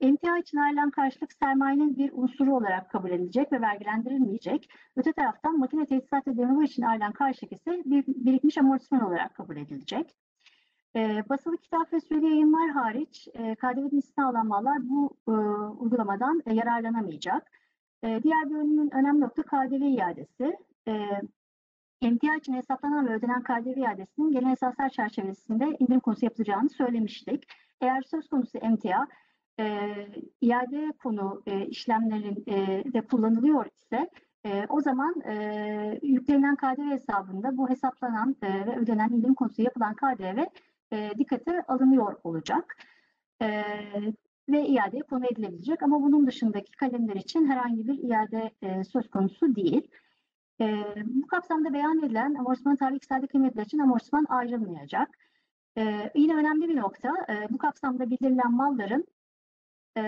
Emtia 0.00 0.38
için 0.38 0.58
ayrılan 0.58 0.90
karşılık 0.90 1.32
sermayenin 1.32 1.96
bir 1.96 2.10
unsuru 2.12 2.56
olarak 2.56 2.90
kabul 2.90 3.10
edilecek 3.10 3.52
ve 3.52 3.60
vergilendirilmeyecek. 3.60 4.70
Öte 4.96 5.12
taraftan 5.12 5.58
makine 5.58 5.86
tesisat 5.86 6.28
ve 6.28 6.36
demirbaş 6.36 6.70
için 6.70 6.82
ayrılan 6.82 7.12
karşılık 7.12 7.52
ise 7.52 7.82
bir 7.84 8.04
birikmiş 8.06 8.58
amortisman 8.58 9.06
olarak 9.06 9.34
kabul 9.34 9.56
edilecek. 9.56 10.14
E, 10.96 11.24
basılı 11.28 11.56
kitap 11.56 11.92
ve 11.92 12.00
süreli 12.00 12.24
yayınlar 12.24 12.70
hariç 12.70 13.28
e, 13.34 13.54
KDV'nin 13.54 13.98
üstüne 13.98 14.24
alan 14.24 14.46
mallar 14.46 14.88
bu 14.88 15.16
e, 15.28 15.32
uygulamadan 15.80 16.42
e, 16.46 16.54
yararlanamayacak. 16.54 17.50
E, 18.04 18.22
diğer 18.22 18.50
bir 18.50 18.54
önemli, 18.94 19.20
nokta 19.20 19.42
KDV 19.42 19.82
iadesi. 19.82 20.56
e, 20.88 21.08
emtia 22.02 22.36
için 22.36 22.54
hesaplanan 22.54 23.08
ve 23.08 23.14
ödenen 23.14 23.42
KDV 23.42 23.78
iadesinin 23.78 24.32
genel 24.32 24.52
esaslar 24.52 24.88
çerçevesinde 24.88 25.76
indirim 25.78 26.00
konusu 26.00 26.24
yapılacağını 26.24 26.68
söylemiştik. 26.68 27.44
Eğer 27.80 28.02
söz 28.02 28.28
konusu 28.28 28.58
emtia 28.58 29.06
e, 29.60 29.90
iade 30.40 30.92
konu 31.02 31.42
e, 31.46 31.66
işlemlerin 31.66 32.44
e, 32.46 32.84
de 32.92 33.00
kullanılıyor 33.00 33.66
ise 33.66 34.10
e, 34.46 34.66
o 34.68 34.80
zaman 34.80 35.14
e, 35.20 36.00
yüklenilen 36.02 36.56
KDV 36.56 36.90
hesabında 36.90 37.56
bu 37.56 37.68
hesaplanan 37.70 38.36
e, 38.42 38.66
ve 38.66 38.76
ödenen 38.76 39.08
indirim 39.08 39.34
konusu 39.34 39.62
yapılan 39.62 39.94
KDV 39.94 40.44
e, 40.92 41.10
dikkate 41.18 41.62
alınıyor 41.68 42.16
olacak. 42.24 42.76
E, 43.42 43.64
ve 44.48 44.66
iadeye 44.66 45.02
konu 45.02 45.26
edilebilecek 45.26 45.82
ama 45.82 46.02
bunun 46.02 46.26
dışındaki 46.26 46.72
kalemler 46.72 47.16
için 47.16 47.46
herhangi 47.46 47.86
bir 47.88 47.98
iade 47.98 48.50
e, 48.62 48.84
söz 48.84 49.10
konusu 49.10 49.56
değil. 49.56 49.90
E, 50.60 50.84
bu 51.06 51.26
kapsamda 51.26 51.72
beyan 51.72 51.98
edilen 51.98 52.34
amortisman 52.34 52.76
tabi 52.76 52.96
iktisadi 52.96 53.26
kıymetler 53.26 53.64
için 53.64 53.78
amortisman 53.78 54.26
ayrılmayacak. 54.28 55.18
E, 55.78 56.10
yine 56.14 56.34
önemli 56.34 56.68
bir 56.68 56.76
nokta, 56.76 57.08
e, 57.28 57.52
bu 57.52 57.58
kapsamda 57.58 58.10
bildirilen 58.10 58.52
malların 58.52 59.04
e, 59.96 60.02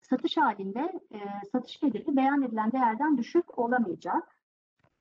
satış 0.00 0.36
halinde 0.36 0.92
e, 1.12 1.18
satış 1.52 1.82
bedeli 1.82 2.16
beyan 2.16 2.42
edilen 2.42 2.72
değerden 2.72 3.18
düşük 3.18 3.58
olamayacak. 3.58 4.39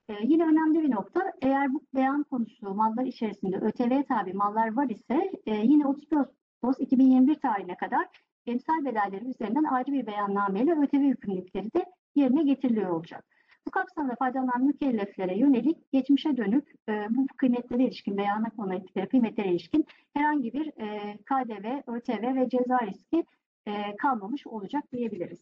E, 0.09 0.13
yine 0.23 0.43
önemli 0.43 0.83
bir 0.83 0.91
nokta, 0.91 1.33
eğer 1.41 1.73
bu 1.73 1.81
beyan 1.95 2.23
konusu 2.23 2.73
mallar 2.73 3.05
içerisinde 3.05 3.57
ÖTV 3.57 4.03
tabi 4.03 4.33
mallar 4.33 4.75
var 4.75 4.89
ise 4.89 5.31
e, 5.45 5.55
yine 5.55 5.87
31 5.87 6.17
Ağustos 6.17 6.79
2021 6.79 7.35
tarihine 7.35 7.77
kadar 7.77 8.07
emsal 8.45 8.85
bedelleri 8.85 9.25
üzerinden 9.25 9.63
ayrı 9.63 9.91
bir 9.91 10.07
beyannameyle 10.07 10.71
ÖTV 10.71 10.95
yükümlülükleri 10.95 11.73
de 11.73 11.85
yerine 12.15 12.43
getiriliyor 12.43 12.89
olacak. 12.89 13.25
Bu 13.67 13.71
kapsamda 13.71 14.15
faydalanan 14.15 14.63
mükelleflere 14.63 15.37
yönelik 15.37 15.91
geçmişe 15.91 16.37
dönük 16.37 16.73
e, 16.89 17.07
bu 17.09 17.27
kıymetlere 17.37 17.83
ilişkin, 17.83 18.17
beyana 18.17 18.49
konu 18.49 18.73
ettikleri 18.73 19.09
kıymetlere 19.09 19.51
ilişkin 19.51 19.85
herhangi 20.13 20.53
bir 20.53 20.67
e, 20.67 21.17
KDV, 21.17 21.91
ÖTV 21.91 22.35
ve 22.35 22.49
ceza 22.49 22.79
riski 22.79 23.25
e, 23.67 23.95
kalmamış 23.95 24.47
olacak 24.47 24.83
diyebiliriz. 24.91 25.39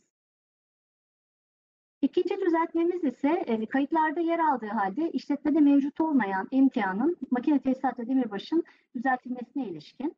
İkinci 2.07 2.41
düzeltmemiz 2.45 3.03
ise 3.03 3.29
e, 3.47 3.65
kayıtlarda 3.65 4.19
yer 4.19 4.39
aldığı 4.39 4.67
halde 4.67 5.11
işletmede 5.11 5.59
mevcut 5.59 6.01
olmayan 6.01 6.47
emtianın 6.51 7.17
makine 7.31 7.59
tesisat 7.59 7.97
demirbaşın 7.97 8.63
düzeltilmesine 8.95 9.67
ilişkin. 9.67 10.15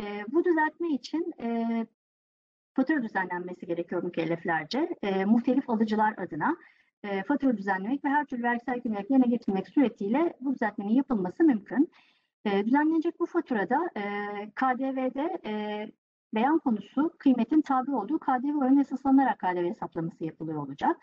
E, 0.00 0.24
bu 0.32 0.44
düzeltme 0.44 0.88
için 0.88 1.34
e, 1.42 1.66
fatura 2.74 3.02
düzenlenmesi 3.02 3.66
gerekiyor 3.66 4.02
mükelleflerce. 4.02 4.96
E, 5.02 5.24
muhtelif 5.24 5.70
alıcılar 5.70 6.14
adına 6.16 6.56
fatura 7.28 7.56
düzenlemek 7.56 8.04
ve 8.04 8.08
her 8.08 8.24
türlü 8.24 8.42
vergisel 8.42 8.74
yükümlülük 8.74 9.10
yerine 9.10 9.26
getirmek 9.26 9.68
suretiyle 9.68 10.36
bu 10.40 10.54
düzeltmenin 10.54 10.94
yapılması 10.94 11.44
mümkün. 11.44 11.90
Düzenlenecek 12.46 13.20
bu 13.20 13.26
faturada 13.26 13.90
KDV'de 14.54 15.40
beyan 16.34 16.58
konusu 16.58 17.12
kıymetin 17.18 17.60
tabi 17.60 17.90
olduğu 17.90 18.18
KDV 18.18 18.58
oranı 18.58 18.80
esaslanarak 18.80 19.38
KDV 19.38 19.64
hesaplaması 19.64 20.24
yapılıyor 20.24 20.66
olacak. 20.66 20.96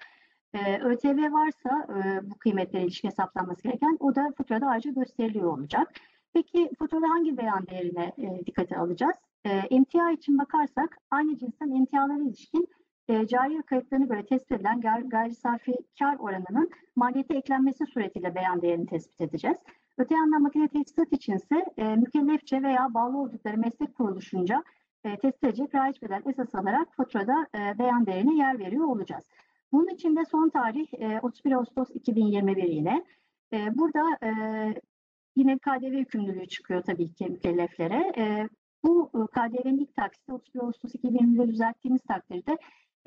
E, 0.53 0.79
ÖTV 0.79 1.31
varsa 1.33 1.87
e, 1.89 2.29
bu 2.29 2.35
kıymetlere 2.37 2.83
ilişkin 2.83 3.07
hesaplanması 3.07 3.63
gereken 3.63 3.97
o 3.99 4.15
da 4.15 4.33
faturada 4.37 4.67
ayrıca 4.67 4.91
gösteriliyor 4.91 5.57
olacak. 5.57 5.93
Peki 6.33 6.71
faturada 6.79 7.09
hangi 7.09 7.37
beyan 7.37 7.67
değerine 7.67 8.13
e, 8.17 8.45
dikkate 8.45 8.77
alacağız? 8.77 9.15
E, 9.45 9.61
için 10.13 10.37
bakarsak 10.37 10.97
aynı 11.11 11.37
cinsten 11.37 11.71
emtialara 11.71 12.23
ilişkin 12.23 12.67
e, 13.07 13.27
cari 13.27 13.61
kayıtlarına 13.61 14.05
göre 14.05 14.25
tespit 14.25 14.51
edilen 14.51 14.81
gayri, 14.81 15.35
safi 15.35 15.75
kar 15.99 16.15
oranının 16.19 16.69
maliyete 16.95 17.37
eklenmesi 17.37 17.85
suretiyle 17.85 18.35
beyan 18.35 18.61
değerini 18.61 18.85
tespit 18.85 19.21
edeceğiz. 19.21 19.57
Öte 19.97 20.15
yandan 20.15 20.41
makine 20.41 20.67
tesisat 20.67 21.07
içinse 21.11 21.65
e, 21.77 21.95
mükellefçe 21.95 22.63
veya 22.63 22.93
bağlı 22.93 23.17
oldukları 23.17 23.57
meslek 23.57 23.95
kuruluşunca 23.95 24.63
e, 25.03 25.17
tespit 25.17 25.43
edecek 25.43 25.75
raiç 25.75 26.01
bedel 26.01 26.21
esas 26.25 26.55
alarak 26.55 26.95
faturada 26.95 27.47
beyan 27.79 28.05
değerine 28.05 28.35
yer 28.35 28.59
veriyor 28.59 28.85
olacağız. 28.85 29.23
Bunun 29.71 29.87
için 29.87 30.15
de 30.15 30.25
son 30.25 30.49
tarih 30.49 30.87
e, 30.93 31.19
31 31.21 31.51
Ağustos 31.51 31.89
2021 31.93 32.63
yine. 32.63 33.05
E, 33.53 33.77
burada 33.77 34.03
e, 34.23 34.31
yine 35.35 35.57
KDV 35.57 35.93
yükümlülüğü 35.93 36.47
çıkıyor 36.47 36.81
tabii 36.81 37.13
ki 37.13 37.25
mükelleflere. 37.25 38.13
E, 38.17 38.49
bu 38.83 39.09
e, 39.15 39.19
KDV'nin 39.27 39.77
ilk 39.77 39.95
taksiti 39.95 40.33
31 40.33 40.59
Ağustos 40.59 40.95
2021'de 40.95 41.47
düzelttiğimiz 41.47 42.01
takdirde 42.01 42.57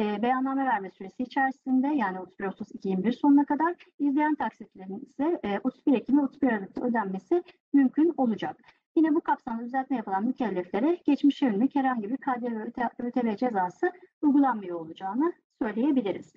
e, 0.01 0.23
beyanname 0.23 0.65
verme 0.65 0.91
süresi 0.91 1.23
içerisinde 1.23 1.87
yani 1.87 2.21
31 2.21 2.45
Ağustos 2.45 2.71
2021 2.75 3.13
sonuna 3.13 3.45
kadar 3.45 3.75
izleyen 3.99 4.35
taksitlerin 4.35 5.01
ise 5.01 5.41
e, 5.45 5.59
31 5.65 5.95
Ekim 5.95 6.19
ve 6.19 6.23
31 6.23 6.49
Aralık'ta 6.49 6.85
ödenmesi 6.85 7.43
mümkün 7.73 8.15
olacak. 8.17 8.57
Yine 8.97 9.15
bu 9.15 9.21
kapsamda 9.21 9.65
düzeltme 9.65 9.97
yapılan 9.97 10.25
mükelleflere 10.25 10.99
geçmişe 11.05 11.47
yönelik 11.47 11.75
herhangi 11.75 12.11
bir 12.11 12.17
KDV 12.17 12.81
ÖTV 12.99 13.37
cezası 13.37 13.93
uygulanmıyor 14.23 14.81
olacağını 14.81 15.33
söyleyebiliriz. 15.63 16.33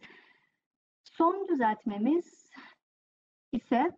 Son 1.03 1.47
düzeltmemiz 1.47 2.49
ise 3.51 3.91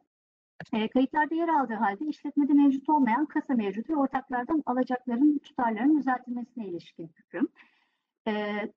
e, 0.73 0.87
kayıtlarda 0.87 1.35
yer 1.35 1.47
aldığı 1.47 1.73
halde 1.73 2.05
işletmede 2.05 2.53
mevcut 2.53 2.89
olmayan 2.89 3.25
kasa 3.25 3.53
mevcudu 3.53 3.93
ve 3.93 3.95
ortaklardan 3.95 4.63
alacakların 4.65 5.37
tutarlarının 5.37 5.99
düzeltilmesine 5.99 6.67
ilişkin 6.67 7.11
hüküm. 7.15 7.47
E, 8.27 8.31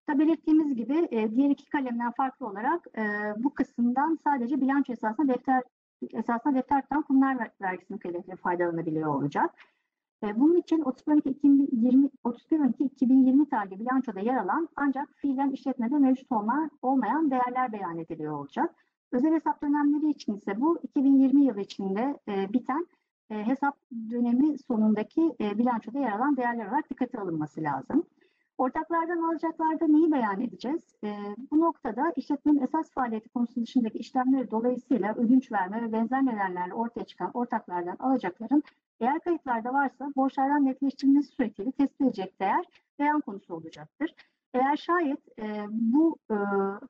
tabi 0.06 0.18
belirttiğimiz 0.18 0.74
gibi 0.74 1.08
e, 1.10 1.30
diğer 1.36 1.50
iki 1.50 1.66
kalemden 1.66 2.12
farklı 2.12 2.46
olarak 2.46 2.86
e, 2.98 3.02
bu 3.36 3.54
kısımdan 3.54 4.18
sadece 4.24 4.60
bilanço 4.60 4.92
esasında 4.92 5.34
defter 5.34 5.62
esasında 6.12 6.54
defter 6.54 6.82
tutan 6.82 7.02
kurumlar 7.02 7.50
vergisi 7.60 7.92
mükellefleri 7.92 8.36
faydalanabiliyor 8.36 9.14
olacak. 9.14 9.54
E, 10.22 10.40
bunun 10.40 10.56
için 10.56 10.82
31-12-2020 10.82 12.10
31-12-2020 12.24 13.48
tarihli 13.50 13.80
bilançoda 13.80 14.20
yer 14.20 14.36
alan 14.36 14.68
ancak 14.76 15.08
fiilen 15.14 15.50
işletmede 15.50 15.98
mevcut 15.98 16.32
olma, 16.32 16.70
olmayan 16.82 17.30
değerler 17.30 17.72
beyan 17.72 17.98
ediliyor 17.98 18.38
olacak. 18.38 18.74
Özel 19.12 19.32
hesap 19.34 19.62
dönemleri 19.62 20.10
için 20.10 20.36
ise 20.36 20.60
bu 20.60 20.78
2020 20.82 21.44
yılı 21.44 21.60
içinde 21.60 22.18
e, 22.28 22.52
biten 22.52 22.86
e, 23.30 23.46
hesap 23.46 23.76
dönemi 24.10 24.58
sonundaki 24.58 25.36
bilançoda 25.40 25.98
yer 25.98 26.12
alan 26.12 26.36
değerler 26.36 26.66
olarak 26.66 26.90
dikkate 26.90 27.18
alınması 27.18 27.62
lazım. 27.62 28.04
Ortaklardan 28.58 29.22
alacaklarda 29.22 29.86
neyi 29.86 30.12
beyan 30.12 30.40
edeceğiz? 30.40 30.82
Bu 31.50 31.60
noktada 31.60 32.12
işletmenin 32.16 32.60
esas 32.60 32.90
faaliyeti 32.90 33.28
konusu 33.28 33.62
dışındaki 33.62 33.98
işlemleri 33.98 34.50
dolayısıyla 34.50 35.14
ödünç 35.14 35.52
verme 35.52 35.82
ve 35.82 35.92
benzer 35.92 36.26
nedenlerle 36.26 36.74
ortaya 36.74 37.04
çıkan 37.04 37.30
ortaklardan 37.34 37.96
alacakların 37.98 38.62
eğer 39.00 39.20
kayıtlarda 39.20 39.72
varsa 39.72 40.12
borçlardan 40.16 40.64
netleştirilmesi 40.64 41.32
suretiyle 41.32 41.72
tespit 41.72 42.00
edecek 42.00 42.40
değer 42.40 42.64
beyan 42.98 43.20
konusu 43.20 43.54
olacaktır. 43.54 44.14
Eğer 44.54 44.76
şayet 44.76 45.38
e, 45.38 45.66
bu 45.70 46.18
e, 46.30 46.36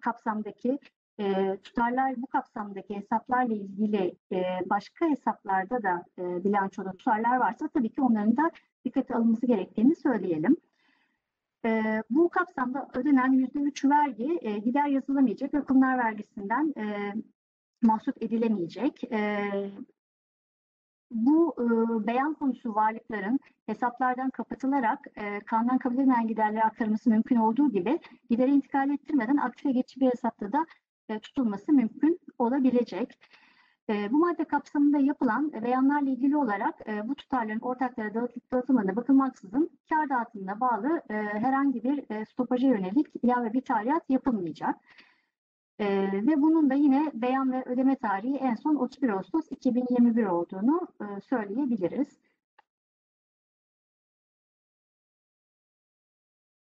kapsamdaki 0.00 0.78
e, 1.20 1.56
tutarlar 1.56 2.22
bu 2.22 2.26
kapsamdaki 2.26 2.96
hesaplarla 2.96 3.54
ilgili 3.54 4.16
e, 4.32 4.42
başka 4.70 5.06
hesaplarda 5.10 5.82
da 5.82 6.04
e, 6.18 6.44
bilançoda 6.44 6.92
tutarlar 6.92 7.36
varsa 7.36 7.68
tabii 7.68 7.88
ki 7.88 8.02
onların 8.02 8.36
da 8.36 8.50
dikkate 8.84 9.14
alınması 9.14 9.46
gerektiğini 9.46 9.96
söyleyelim. 9.96 10.56
E, 11.64 12.02
bu 12.10 12.28
kapsamda 12.28 12.88
ödenen 12.94 13.32
%3 13.32 13.90
vergi 13.90 14.38
e, 14.42 14.58
gider 14.58 14.86
yazılamayacak 14.86 15.68
kurumlar 15.68 15.98
vergisinden 15.98 16.74
e, 16.76 17.14
mahsup 17.82 18.22
edilemeyecek. 18.22 19.04
E, 19.12 19.50
bu 21.10 21.54
e, 21.58 21.66
beyan 22.06 22.34
konusu 22.34 22.74
varlıkların 22.74 23.40
hesaplardan 23.66 24.30
kapatılarak 24.30 25.06
e, 25.16 25.40
kanundan 25.40 25.78
kabul 25.78 25.98
edilen 25.98 26.26
giderlere 26.26 26.62
aktarılması 26.64 27.10
mümkün 27.10 27.36
olduğu 27.36 27.70
gibi 27.70 27.98
gideri 28.30 28.50
intikal 28.50 28.90
ettirmeden 28.90 29.36
aktive 29.36 29.72
geçici 29.72 30.00
bir 30.00 30.10
hesapta 30.10 30.52
da 30.52 30.66
e, 31.08 31.18
tutulması 31.18 31.72
mümkün 31.72 32.20
olabilecek. 32.38 33.18
E, 33.90 34.12
bu 34.12 34.18
madde 34.18 34.44
kapsamında 34.44 34.98
yapılan 34.98 35.52
e, 35.54 35.62
beyanlarla 35.64 36.10
ilgili 36.10 36.36
olarak 36.36 36.88
e, 36.88 37.08
bu 37.08 37.14
tutarların 37.14 37.60
ortaklara 37.60 38.14
dağıtılıp 38.14 38.52
dağıtılmadığına 38.52 38.96
bakılmaksızın 38.96 39.70
kar 39.88 40.08
dağıtımına 40.08 40.60
bağlı 40.60 41.02
e, 41.10 41.14
herhangi 41.14 41.82
bir 41.84 42.10
e, 42.10 42.24
stopaja 42.24 42.68
yönelik 42.68 43.06
ilave 43.22 43.52
bir 43.52 43.60
tarihat 43.60 44.10
yapılmayacak. 44.10 44.76
Ee, 45.78 46.10
ve 46.12 46.42
bunun 46.42 46.70
da 46.70 46.74
yine 46.74 47.10
beyan 47.14 47.52
ve 47.52 47.64
ödeme 47.66 47.96
tarihi 47.96 48.36
en 48.36 48.54
son 48.54 48.74
31 48.74 49.08
Ağustos 49.08 49.46
2021 49.50 50.24
olduğunu 50.26 50.88
e, 51.00 51.20
söyleyebiliriz. 51.20 52.08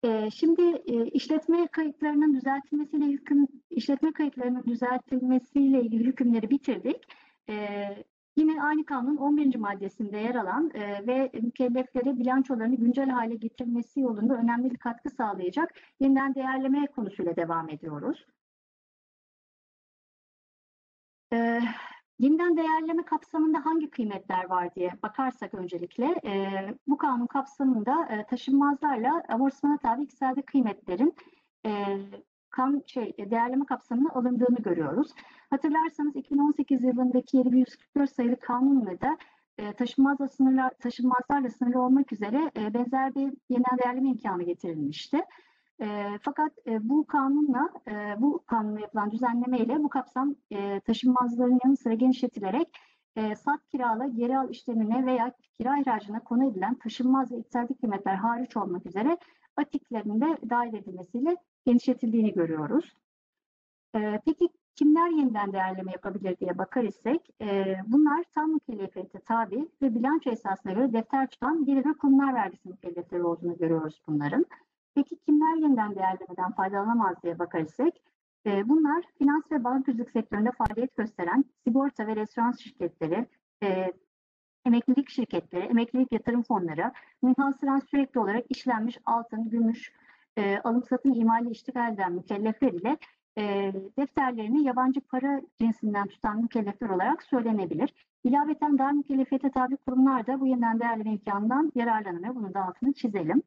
Ee, 0.05 0.30
şimdi 0.30 0.62
e, 0.86 1.06
işletme 1.06 1.66
kayıtlarının 1.66 2.34
düzeltilmesiyle 2.34 3.05
hüküm, 3.06 3.47
işletme 3.70 4.12
kayıtlarının 4.12 4.64
düzeltilmesiyle 4.64 5.82
ilgili 5.82 6.05
hükümleri 6.05 6.51
bitirdik. 6.51 7.05
Ee, 7.48 8.05
yine 8.36 8.62
aynı 8.62 8.84
kanunun 8.84 9.16
11. 9.16 9.56
maddesinde 9.56 10.18
yer 10.18 10.34
alan 10.34 10.70
e, 10.74 11.06
ve 11.06 11.30
mükelleflere 11.43 12.18
bilançolarını 12.18 12.76
güncel 12.76 13.09
hale 13.10 13.34
getirmesi 13.34 14.01
yolunda 14.01 14.34
önemli 14.34 14.70
bir 14.70 14.78
katkı 14.78 15.10
sağlayacak 15.10 15.74
yeniden 16.01 16.34
değerleme 16.34 16.86
konusuyla 16.86 17.36
devam 17.36 17.68
ediyoruz. 17.68 18.26
Ee, 21.32 21.60
Yeniden 22.18 22.56
değerleme 22.56 23.04
kapsamında 23.04 23.64
hangi 23.64 23.90
kıymetler 23.90 24.44
var 24.50 24.74
diye 24.74 24.92
bakarsak 25.02 25.54
öncelikle 25.54 26.20
e, 26.24 26.50
bu 26.86 26.98
kanun 26.98 27.26
kapsamında 27.26 28.08
e, 28.10 28.26
taşınmazlarla 28.26 29.22
amortismana 29.28 29.78
tabi 29.78 30.02
iktisadi 30.02 30.42
kıymetlerin 30.42 31.14
e, 31.66 31.98
kan 32.50 32.82
şey 32.86 33.14
değerleme 33.18 33.66
kapsamına 33.66 34.10
alındığını 34.10 34.56
görüyoruz. 34.56 35.12
Hatırlarsanız 35.50 36.16
2018 36.16 36.84
yılındaki 36.84 37.36
7144 37.36 38.10
sayılı 38.10 38.40
kanunla 38.40 39.00
da 39.00 39.18
e, 39.58 39.72
taşınmazla 39.72 40.28
sınırlar, 40.28 40.70
taşınmazlarla 40.70 41.50
sınırlı 41.50 41.80
olmak 41.80 42.12
üzere 42.12 42.50
e, 42.56 42.74
benzer 42.74 43.14
bir 43.14 43.32
yeniden 43.48 43.78
değerleme 43.84 44.08
imkanı 44.08 44.42
getirilmişti. 44.42 45.20
E, 45.80 46.18
fakat 46.22 46.52
e, 46.66 46.88
bu 46.88 47.06
kanunla, 47.06 47.70
e, 47.88 48.20
bu 48.20 48.44
kanunla 48.46 48.80
yapılan 48.80 49.10
düzenleme 49.10 49.58
ile 49.58 49.82
bu 49.82 49.88
kapsam 49.88 50.34
e, 50.50 50.80
taşınmazların 50.80 51.58
yanı 51.64 51.76
sıra 51.76 51.94
genişletilerek 51.94 52.68
e, 53.16 53.34
sat 53.34 53.68
kirala, 53.68 54.06
geri 54.06 54.38
al 54.38 54.50
işlemine 54.50 55.06
veya 55.06 55.32
kira 55.58 55.78
ihracına 55.78 56.20
konu 56.20 56.50
edilen 56.50 56.74
taşınmaz 56.74 57.32
ve 57.32 57.36
iktisadi 57.36 57.74
kıymetler 57.74 58.14
hariç 58.14 58.56
olmak 58.56 58.86
üzere 58.86 59.18
atiklerin 59.56 60.20
de 60.20 60.50
dahil 60.50 60.74
edilmesiyle 60.74 61.36
genişletildiğini 61.66 62.32
görüyoruz. 62.32 62.96
E, 63.94 64.20
peki 64.24 64.48
kimler 64.74 65.10
yeniden 65.10 65.52
değerleme 65.52 65.92
yapabilir 65.92 66.38
diye 66.38 66.58
bakar 66.58 66.84
isek, 66.84 67.30
e, 67.40 67.76
bunlar 67.86 68.24
tam 68.34 68.52
mükellefiyete 68.52 69.18
tabi 69.20 69.68
ve 69.82 69.94
bilanço 69.94 70.30
esasına 70.30 70.72
göre 70.72 70.92
defter 70.92 71.26
tutan 71.26 71.64
gelir 71.64 71.84
ve 71.84 71.92
kurumlar 71.92 72.34
vergisi 72.34 72.68
mükellefleri 72.68 73.24
olduğunu 73.24 73.56
görüyoruz 73.56 74.02
bunların. 74.06 74.46
Peki 74.97 75.16
kimler 75.16 75.56
yeniden 75.56 75.94
değerlemeden 75.94 76.52
faydalanamaz 76.52 77.23
diye 77.23 77.39
bakar 77.39 77.60
isek, 77.60 78.02
e, 78.47 78.68
bunlar 78.68 79.05
finans 79.18 79.43
ve 79.52 79.64
bankacılık 79.64 80.10
sektöründe 80.10 80.51
faaliyet 80.51 80.97
gösteren 80.97 81.44
sigorta 81.64 82.06
ve 82.06 82.16
restoran 82.16 82.52
şirketleri, 82.52 83.27
e, 83.62 83.93
emeklilik 84.66 85.10
şirketleri, 85.10 85.64
emeklilik 85.64 86.12
yatırım 86.12 86.43
fonları, 86.43 86.93
münhasıran 87.23 87.78
sürekli 87.78 88.20
olarak 88.20 88.44
işlenmiş 88.48 88.98
altın, 89.06 89.51
gümüş, 89.51 89.93
e, 90.36 90.59
alım 90.59 90.82
satım 90.82 91.14
imali 91.14 91.51
iştigal 91.51 91.94
eden 91.94 92.12
mükellefler 92.12 92.73
ile 92.73 92.97
e, 93.39 93.73
defterlerini 93.98 94.64
yabancı 94.64 95.01
para 95.01 95.43
cinsinden 95.60 96.09
tutan 96.09 96.43
mükellefler 96.43 96.89
olarak 96.89 97.23
söylenebilir. 97.23 97.94
İlaveten 98.24 98.78
daha 98.78 98.93
mükellefiyete 98.93 99.51
tabi 99.51 99.77
kurumlar 99.77 100.27
da 100.27 100.40
bu 100.40 100.47
yeniden 100.47 100.81
değerleme 100.81 101.10
imkanından 101.12 101.73
yararlanamıyor. 101.74 102.35
Bunun 102.35 102.55
da 102.55 102.64
altını 102.64 102.93
çizelim. 102.93 103.43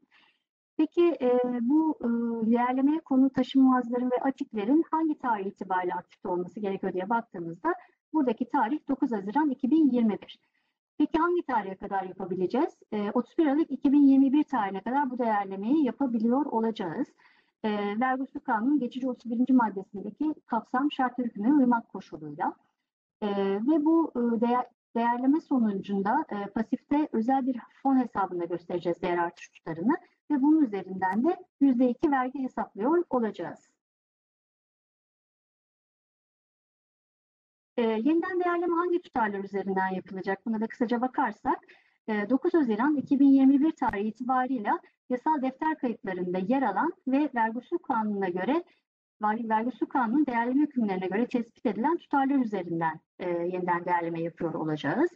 Peki 0.80 1.18
e, 1.22 1.40
bu 1.62 1.98
e, 2.02 2.08
değerlemeye 2.52 3.00
konu 3.00 3.30
taşınmazların 3.30 4.12
ve 4.12 4.16
atiklerin 4.22 4.84
hangi 4.92 5.20
tarih 5.20 5.46
itibariyle 5.46 5.94
aktifte 5.94 6.30
olması 6.30 6.60
gerekiyor 6.60 6.94
diye 6.94 7.10
baktığımızda 7.10 7.74
buradaki 8.14 8.50
tarih 8.50 8.80
9 8.88 9.12
Haziran 9.12 9.50
2021. 9.50 10.40
Peki 10.98 11.18
hangi 11.18 11.42
tarihe 11.44 11.76
kadar 11.76 12.04
yapabileceğiz? 12.04 12.78
E, 12.92 13.12
31 13.12 13.46
Aralık 13.46 13.72
2021 13.72 14.44
tarihine 14.44 14.82
kadar 14.82 15.10
bu 15.10 15.18
değerlemeyi 15.18 15.86
yapabiliyor 15.86 16.46
olacağız. 16.46 17.08
E, 17.64 17.70
Vergi 18.00 18.22
Usulü 18.22 18.44
Kanunu'nun 18.44 18.80
geçici 18.80 19.10
31. 19.10 19.54
maddesindeki 19.54 20.34
kapsam 20.46 20.92
şartlı 20.92 21.24
hükmüne 21.24 21.54
uymak 21.54 21.90
koşuluyla. 21.90 22.54
E, 23.22 23.28
ve 23.56 23.86
bu 23.86 24.12
e, 24.16 24.42
değer, 24.42 24.66
değerleme 24.96 25.42
sonucunda 25.42 26.26
e, 26.30 26.46
pasifte 26.46 27.08
özel 27.12 27.48
bir 27.48 27.60
fon 27.84 28.00
hesabında 28.00 28.46
göstereceğiz 28.46 29.02
değer 29.02 29.18
artış 29.18 29.50
tutarını 29.50 29.94
ve 30.32 30.42
bunun 30.42 30.62
üzerinden 30.62 31.24
de 31.24 31.38
%2 31.62 32.12
vergi 32.12 32.40
hesaplıyor 32.40 33.04
olacağız. 33.10 33.70
E, 37.78 37.82
yeniden 37.82 38.40
değerleme 38.40 38.76
hangi 38.76 39.02
tutarlar 39.02 39.44
üzerinden 39.44 39.90
yapılacak? 39.90 40.46
Buna 40.46 40.62
da 40.62 40.68
kısaca 40.68 41.02
bakarsak, 41.02 41.60
e, 42.08 42.30
9 42.30 42.54
Haziran 42.54 42.96
2021 42.96 43.72
tarihi 43.72 44.08
itibarıyla 44.08 44.80
yasal 45.10 45.42
defter 45.42 45.78
kayıtlarında 45.78 46.38
yer 46.38 46.62
alan 46.62 46.94
ve 47.08 47.30
vergi 47.36 47.58
usul 47.58 47.78
kanununa 47.78 48.30
göre 48.30 48.64
vergi, 49.22 49.72
kanunun 49.90 50.26
değerleme 50.26 50.62
hükümlerine 50.62 51.08
göre 51.08 51.28
tespit 51.28 51.66
edilen 51.66 51.98
tutarlar 51.98 52.36
üzerinden 52.36 53.00
e, 53.20 53.30
yeniden 53.30 53.86
değerleme 53.86 54.22
yapıyor 54.22 54.54
olacağız. 54.54 55.12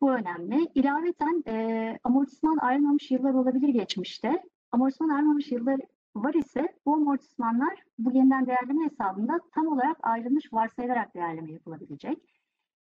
Bu 0.00 0.10
önemli. 0.12 0.68
İlaveten 0.74 1.42
e, 1.46 1.98
amortisman 2.04 2.56
ayrılmamış 2.56 3.10
yıllar 3.10 3.34
olabilir 3.34 3.68
geçmişte. 3.68 4.42
Amortisman 4.72 5.08
ayrılmamış 5.08 5.52
yıllar 5.52 5.80
var 6.14 6.34
ise 6.34 6.74
bu 6.86 6.94
amortismanlar 6.94 7.84
bu 7.98 8.12
yeniden 8.12 8.46
değerleme 8.46 8.84
hesabında 8.84 9.40
tam 9.54 9.66
olarak 9.66 9.96
ayrılmış 10.02 10.52
varsayılarak 10.52 11.14
değerleme 11.14 11.52
yapılabilecek. 11.52 12.18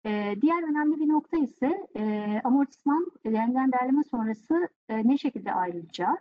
E, 0.05 0.35
diğer 0.41 0.63
önemli 0.63 0.99
bir 0.99 1.09
nokta 1.09 1.37
ise 1.37 1.87
e, 1.95 2.41
amortisman 2.43 3.11
yeniden 3.25 3.71
değerleme 3.71 4.03
sonrası 4.03 4.69
e, 4.89 5.07
ne 5.07 5.17
şekilde 5.17 5.53
ayrılacağı. 5.53 6.17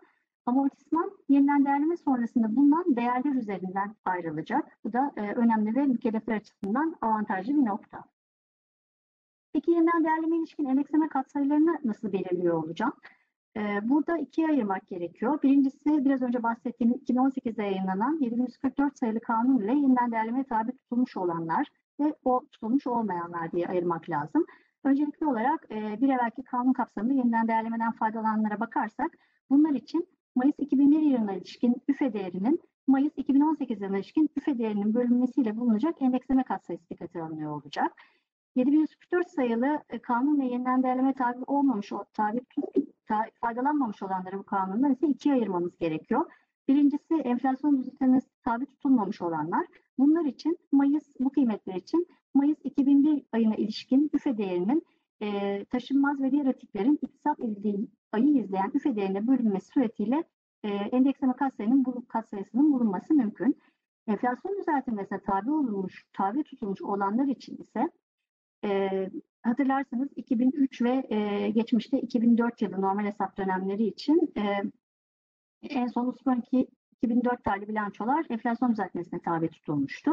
Amortisman 0.47 1.11
yeniden 1.29 1.65
değerleme 1.65 1.97
sonrasında 1.97 2.57
bulunan 2.57 2.97
değerler 2.97 3.35
üzerinden 3.35 3.95
ayrılacak. 4.05 4.79
Bu 4.85 4.93
da 4.93 5.13
e, 5.17 5.21
önemli 5.21 5.77
ve 5.77 5.87
mükellefler 5.87 6.37
açısından 6.37 6.97
avantajlı 7.01 7.57
bir 7.57 7.65
nokta. 7.65 8.05
Peki 9.55 9.71
yeniden 9.71 10.05
değerleme 10.05 10.37
ilişkin 10.37 10.65
endeksleme 10.65 11.09
katsayılarını 11.09 11.79
nasıl 11.85 12.13
belirliyor 12.13 12.65
olacağım? 12.65 12.93
Ee, 13.57 13.89
burada 13.89 14.19
ikiye 14.19 14.49
ayırmak 14.49 14.87
gerekiyor. 14.87 15.43
Birincisi 15.43 16.05
biraz 16.05 16.23
önce 16.23 16.43
bahsettiğim 16.43 16.93
2018'de 16.93 17.63
yayınlanan 17.63 18.19
744 18.21 18.99
sayılı 18.99 19.21
kanun 19.21 19.59
ile 19.59 19.73
yeniden 19.73 20.13
değerlemeye 20.13 20.45
tabi 20.45 20.73
tutulmuş 20.73 21.17
olanlar 21.17 21.67
ve 22.01 22.15
o 22.25 22.47
tutulmuş 22.53 22.87
olmayanlar 22.87 23.53
diye 23.53 23.67
ayırmak 23.67 24.11
lazım. 24.11 24.45
Öncelikli 24.85 25.27
olarak 25.27 25.67
e, 25.71 26.01
bir 26.01 26.09
evvelki 26.09 26.43
kanun 26.43 26.73
kapsamında 26.73 27.15
yeniden 27.15 27.49
değerlemeden 27.49 27.93
faydalananlara 27.93 28.61
bakarsak 28.61 29.19
bunlar 29.51 29.75
için 29.75 30.09
Mayıs 30.35 30.55
2001 30.59 31.01
yılına 31.01 31.33
ilişkin 31.33 31.77
üfe 31.89 32.13
değerinin 32.13 32.61
Mayıs 32.87 33.13
2018 33.17 33.81
yılına 33.81 33.97
ilişkin 33.97 34.31
üfe 34.37 34.59
değerinin 34.59 34.95
bölünmesiyle 34.95 35.57
bulunacak 35.57 36.03
endeksleme 36.03 36.45
katsayısı 36.45 36.91
dikkate 36.91 37.23
alınıyor 37.23 37.51
olacak. 37.51 37.93
7144 38.55 39.31
sayılı 39.31 39.83
e, 39.91 39.99
kanun 39.99 40.41
ve 40.41 40.45
yeniden 40.45 40.83
değerleme 40.83 41.15
tabi 41.15 41.45
olmamış, 41.47 41.93
tabi 42.13 42.41
ta, 43.07 43.25
faydalanmamış 43.41 44.03
olanları 44.03 44.39
bu 44.39 44.43
kanundan 44.43 44.93
ise 44.93 45.07
ikiye 45.07 45.35
ayırmamız 45.35 45.79
gerekiyor. 45.79 46.33
Birincisi 46.69 47.15
enflasyon 47.15 47.79
düzenlemesi 47.79 48.29
tabi 48.45 48.67
tutulmamış 48.67 49.23
olanlar. 49.23 49.67
Bunlar 49.99 50.25
için 50.25 50.59
Mayıs, 50.73 51.05
bu 51.21 51.31
kıymetler 51.31 51.75
için 51.75 52.07
Mayıs 52.35 52.59
2001 52.65 53.23
ayına 53.33 53.55
ilişkin 53.55 54.11
üfe 54.13 54.39
değerinin 54.39 54.87
e, 55.23 55.65
taşınmaz 55.65 56.23
ve 56.23 56.31
diğer 56.31 56.47
atiklerin 56.47 56.99
iktisat 57.03 57.41
edildiği 57.41 57.89
ayı 58.13 58.29
izleyen 58.29 58.71
üfe 58.75 58.97
değerine 58.97 59.27
bölünmesi 59.27 59.67
suretiyle 59.67 60.25
e, 60.63 60.69
endeksleme 60.69 61.33
katsayının, 61.33 61.85
katsayısının 62.09 62.73
bulunması 62.73 63.15
mümkün. 63.15 63.59
Enflasyon 64.07 64.59
düzeltilmesine 64.59 65.21
tabi 65.21 65.51
olunmuş, 65.51 66.05
tabi 66.13 66.43
tutulmuş 66.45 66.83
olanlar 66.83 67.27
için 67.27 67.57
ise 67.57 67.91
e, 68.65 68.91
hatırlarsanız 69.43 70.09
2003 70.17 70.83
ve 70.83 71.07
e, 71.11 71.51
geçmişte 71.51 72.01
2004 72.01 72.63
yılı 72.63 72.81
normal 72.81 73.05
hesap 73.05 73.37
dönemleri 73.39 73.87
için 73.87 74.33
e, 74.37 74.63
en 75.63 75.87
son 75.87 76.17
sonraki 76.25 76.69
2004 76.97 77.45
tarihli 77.45 77.69
bilançolar 77.69 78.27
enflasyon 78.31 78.73
düzeltmesine 78.73 79.21
tabi 79.21 79.49
tutulmuştu. 79.49 80.11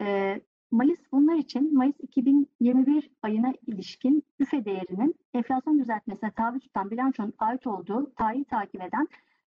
E, 0.00 0.40
Mayıs 0.70 0.98
bunlar 1.12 1.36
için 1.36 1.74
Mayıs 1.74 1.96
2021 2.00 3.10
ayına 3.22 3.52
ilişkin 3.66 4.22
üfe 4.38 4.64
değerinin 4.64 5.14
enflasyon 5.34 5.78
düzeltmesine 5.78 6.30
tabi 6.30 6.60
tutan 6.60 6.90
bilançonun 6.90 7.32
ait 7.38 7.66
olduğu 7.66 8.12
tarihi 8.14 8.44
takip 8.44 8.82
eden 8.82 9.08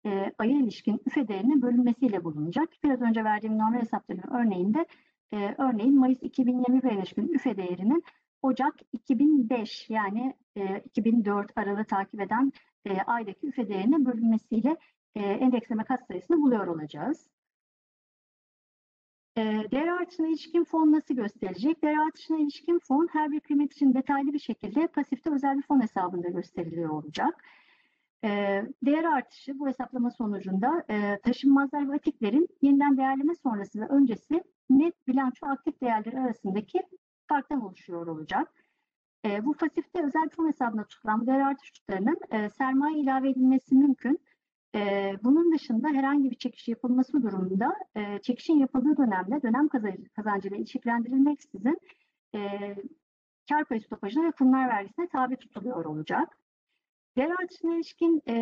e, 0.07 0.32
aya 0.39 0.57
ilişkin 0.57 1.01
üfe 1.07 1.28
değerinin 1.28 1.62
bölünmesiyle 1.62 2.24
bulunacak. 2.24 2.69
Biraz 2.85 3.01
önce 3.01 3.24
verdiğim 3.24 3.59
normal 3.59 3.81
hesap 3.81 4.09
dönemi 4.11 4.27
örneğinde 4.31 4.86
e, 5.32 5.55
örneğin 5.59 5.98
Mayıs 5.98 6.23
2021 6.23 6.90
ilişkin 6.93 7.28
üfe 7.28 7.57
değerinin 7.57 8.05
Ocak 8.43 8.74
2005 8.93 9.90
yani 9.90 10.35
e, 10.57 10.78
2004 10.85 11.52
aralığı 11.57 11.85
takip 11.85 12.20
eden 12.20 12.52
e, 12.85 12.98
aydaki 13.01 13.47
üfe 13.47 13.69
değerinin 13.69 14.07
bölünmesiyle 14.07 14.77
e, 15.15 15.20
endeksleme 15.20 15.85
katsayısını 15.85 16.36
buluyor 16.36 16.66
olacağız. 16.66 17.31
E, 19.36 19.43
değer 19.70 19.86
artışına 19.86 20.27
ilişkin 20.27 20.65
fon 20.65 20.93
nasıl 20.93 21.15
gösterilecek? 21.15 21.82
Değer 21.82 22.07
artışına 22.07 22.39
ilişkin 22.39 22.78
fon 22.78 23.09
her 23.12 23.32
bir 23.32 23.40
kıymet 23.40 23.73
için 23.73 23.94
detaylı 23.94 24.32
bir 24.32 24.39
şekilde 24.39 24.86
pasifte 24.86 25.31
özel 25.31 25.57
bir 25.57 25.62
fon 25.62 25.82
hesabında 25.82 26.28
gösteriliyor 26.28 26.90
olacak. 26.90 27.44
E, 28.25 28.29
değer 28.83 29.05
artışı 29.05 29.59
bu 29.59 29.69
hesaplama 29.69 30.11
sonucunda 30.11 30.85
e, 30.91 31.19
taşınmazlar 31.23 31.91
ve 31.91 31.95
atiklerin 31.95 32.49
yeniden 32.63 32.97
değerleme 32.97 33.35
sonrası 33.35 33.81
ve 33.81 33.87
öncesi 33.87 34.45
net 34.71 35.09
bilanço 35.09 35.47
aktif 35.47 35.81
değerleri 35.81 36.21
arasındaki 36.21 36.83
farktan 37.29 37.65
oluşuyor 37.65 38.07
olacak. 38.07 38.55
E, 39.25 39.47
bu 39.47 39.55
pasifte 39.55 40.05
özel 40.05 40.29
fon 40.37 40.49
hesabına 40.49 40.85
tutulan 40.85 41.27
değer 41.27 41.41
artış 41.41 41.71
tutarının 41.71 42.17
e, 42.31 42.51
sermaye 42.51 42.99
ilave 42.99 43.31
edilmesi 43.31 43.75
mümkün. 43.75 44.19
E, 44.75 45.13
bunun 45.23 45.53
dışında 45.55 45.89
herhangi 45.89 46.31
bir 46.31 46.37
çekiş 46.37 46.69
yapılması 46.69 47.23
durumunda 47.23 47.77
e, 47.97 48.19
çekişin 48.23 48.59
yapıldığı 48.59 48.97
dönemde 48.97 49.43
dönem 49.43 49.69
kazancı, 49.69 50.09
kazancıyla 50.17 50.57
ilişkilendirilmeksizin 50.57 51.79
e, 52.35 52.41
kar 53.49 53.65
payı 53.65 53.81
stopajına 53.81 54.25
ve 54.25 54.31
kurumlar 54.31 54.69
vergisine 54.69 55.09
tabi 55.09 55.37
tutuluyor 55.37 55.85
olacak. 55.85 56.40
Değer 57.21 57.31
artışına 57.43 57.75
ilişkin 57.75 58.23
e, 58.29 58.35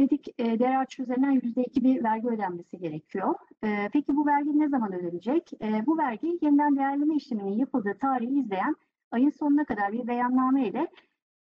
dedik 0.00 0.28
e, 0.38 0.58
değer 0.58 0.76
artışı 0.76 1.02
üzerinden 1.02 1.34
%2 1.34 1.84
bir 1.84 2.04
vergi 2.04 2.28
ödenmesi 2.28 2.78
gerekiyor. 2.78 3.34
E, 3.64 3.88
peki 3.92 4.16
bu 4.16 4.26
vergi 4.26 4.58
ne 4.58 4.68
zaman 4.68 4.92
ödenecek? 4.92 5.52
E, 5.62 5.86
bu 5.86 5.98
vergi 5.98 6.38
yeniden 6.42 6.76
değerleme 6.76 7.14
işleminin 7.14 7.58
yapıldığı 7.58 7.98
tarihi 7.98 8.40
izleyen 8.40 8.76
ayın 9.10 9.30
sonuna 9.30 9.64
kadar 9.64 9.92
bir 9.92 10.06
beyanname 10.06 10.68
ile 10.68 10.88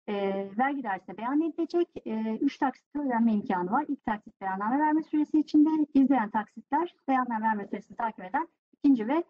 e, 0.07 0.13
vergi 0.57 0.83
dairesine 0.83 1.17
beyan 1.17 1.41
edilecek. 1.41 1.87
E, 2.05 2.37
üç 2.41 2.57
taksitte 2.57 2.99
ödenme 2.99 3.33
imkanı 3.33 3.71
var. 3.71 3.85
İlk 3.87 4.05
taksit 4.05 4.41
beyanname 4.41 4.79
verme 4.79 5.03
süresi 5.03 5.39
içinde, 5.39 5.69
izleyen 5.93 6.29
taksitler 6.29 6.95
beyanname 7.07 7.45
verme 7.45 7.67
süresini 7.67 7.97
takip 7.97 8.25
eden 8.25 8.47
ikinci 8.73 9.07
ve 9.07 9.23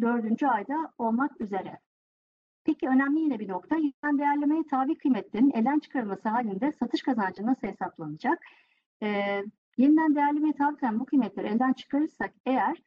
dördüncü 0.00 0.46
ayda 0.46 0.92
olmak 0.98 1.40
üzere. 1.40 1.78
Peki 2.64 2.88
önemli 2.88 3.20
yine 3.20 3.38
bir 3.38 3.48
nokta, 3.48 3.76
yeniden 3.76 4.18
değerlemeye 4.18 4.62
tabi 4.70 4.98
kıymetlerin 4.98 5.50
elden 5.54 5.78
çıkarılması 5.78 6.28
halinde 6.28 6.72
satış 6.72 7.02
kazancı 7.02 7.46
nasıl 7.46 7.66
hesaplanacak? 7.68 8.38
Ee, 9.02 9.44
yeniden 9.76 10.14
değerlemeye 10.14 10.52
tabi 10.52 10.74
tutan 10.74 11.00
bu 11.00 11.04
kıymetleri 11.04 11.46
elden 11.46 11.72
çıkarırsak 11.72 12.32
eğer 12.46 12.82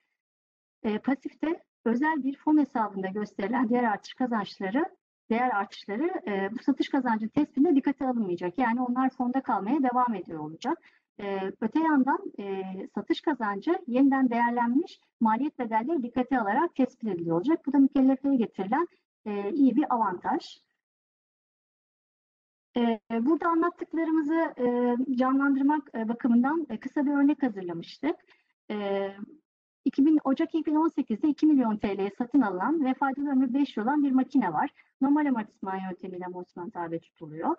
e, 0.84 1.00
pasifte 1.00 1.64
özel 1.86 2.24
bir 2.24 2.38
fon 2.38 2.58
hesabında 2.58 3.08
gösterilen 3.08 3.70
değer 3.70 3.84
artış 3.84 4.14
kazançları, 4.14 4.86
değer 5.30 5.50
artışları 5.50 6.12
e, 6.28 6.50
bu 6.52 6.64
satış 6.64 6.90
kazancı 6.90 7.30
tespitinde 7.30 7.76
dikkate 7.76 8.08
alınmayacak. 8.08 8.58
Yani 8.58 8.82
onlar 8.82 9.10
fonda 9.10 9.42
kalmaya 9.42 9.84
devam 9.84 10.14
ediyor 10.14 10.40
olacak. 10.40 10.78
E, 11.20 11.52
öte 11.62 11.80
yandan 11.80 12.20
e, 12.40 12.64
satış 12.96 13.22
kazancı 13.22 13.80
yeniden 13.88 14.30
değerlenmiş 14.30 15.00
maliyet 15.20 15.60
bedelleri 15.60 16.04
dikkate 16.04 16.40
alarak 16.40 16.76
tespit 16.76 17.10
ediliyor 17.10 17.36
olacak. 17.38 17.66
Bu 17.66 17.74
da 17.74 17.78
mükelleflere 17.78 18.36
getirilen 18.36 18.88
e, 19.26 19.52
iyi 19.52 19.76
bir 19.76 19.94
avantaj. 19.94 20.58
E, 22.78 23.00
burada 23.12 23.50
anlattıklarımızı 23.50 24.54
e, 24.58 24.96
canlandırmak 25.16 25.90
e, 25.96 26.10
bakımından 26.10 26.68
e, 26.70 26.80
kısa 26.80 27.06
bir 27.06 27.12
örnek 27.12 27.44
hazırlamıştık. 27.44 28.16
E, 28.72 29.10
2000, 29.86 30.20
Ocak 30.24 30.54
2018'de 30.54 31.28
2 31.28 31.46
milyon 31.46 31.78
TL'ye 31.78 32.12
satın 32.18 32.42
alınan 32.42 32.86
ve 32.86 32.94
faydalı 32.94 33.30
ömrü 33.30 33.54
5 33.54 33.78
yıl 33.78 33.84
olan 33.84 34.04
bir 34.04 34.12
makine 34.12 34.54
var. 34.54 34.70
Normal 35.02 35.26
amortisman 35.26 35.80
yöntemiyle 35.90 36.26
amortisman 36.26 36.70
tabi 36.70 37.00
tutuluyor. 37.00 37.56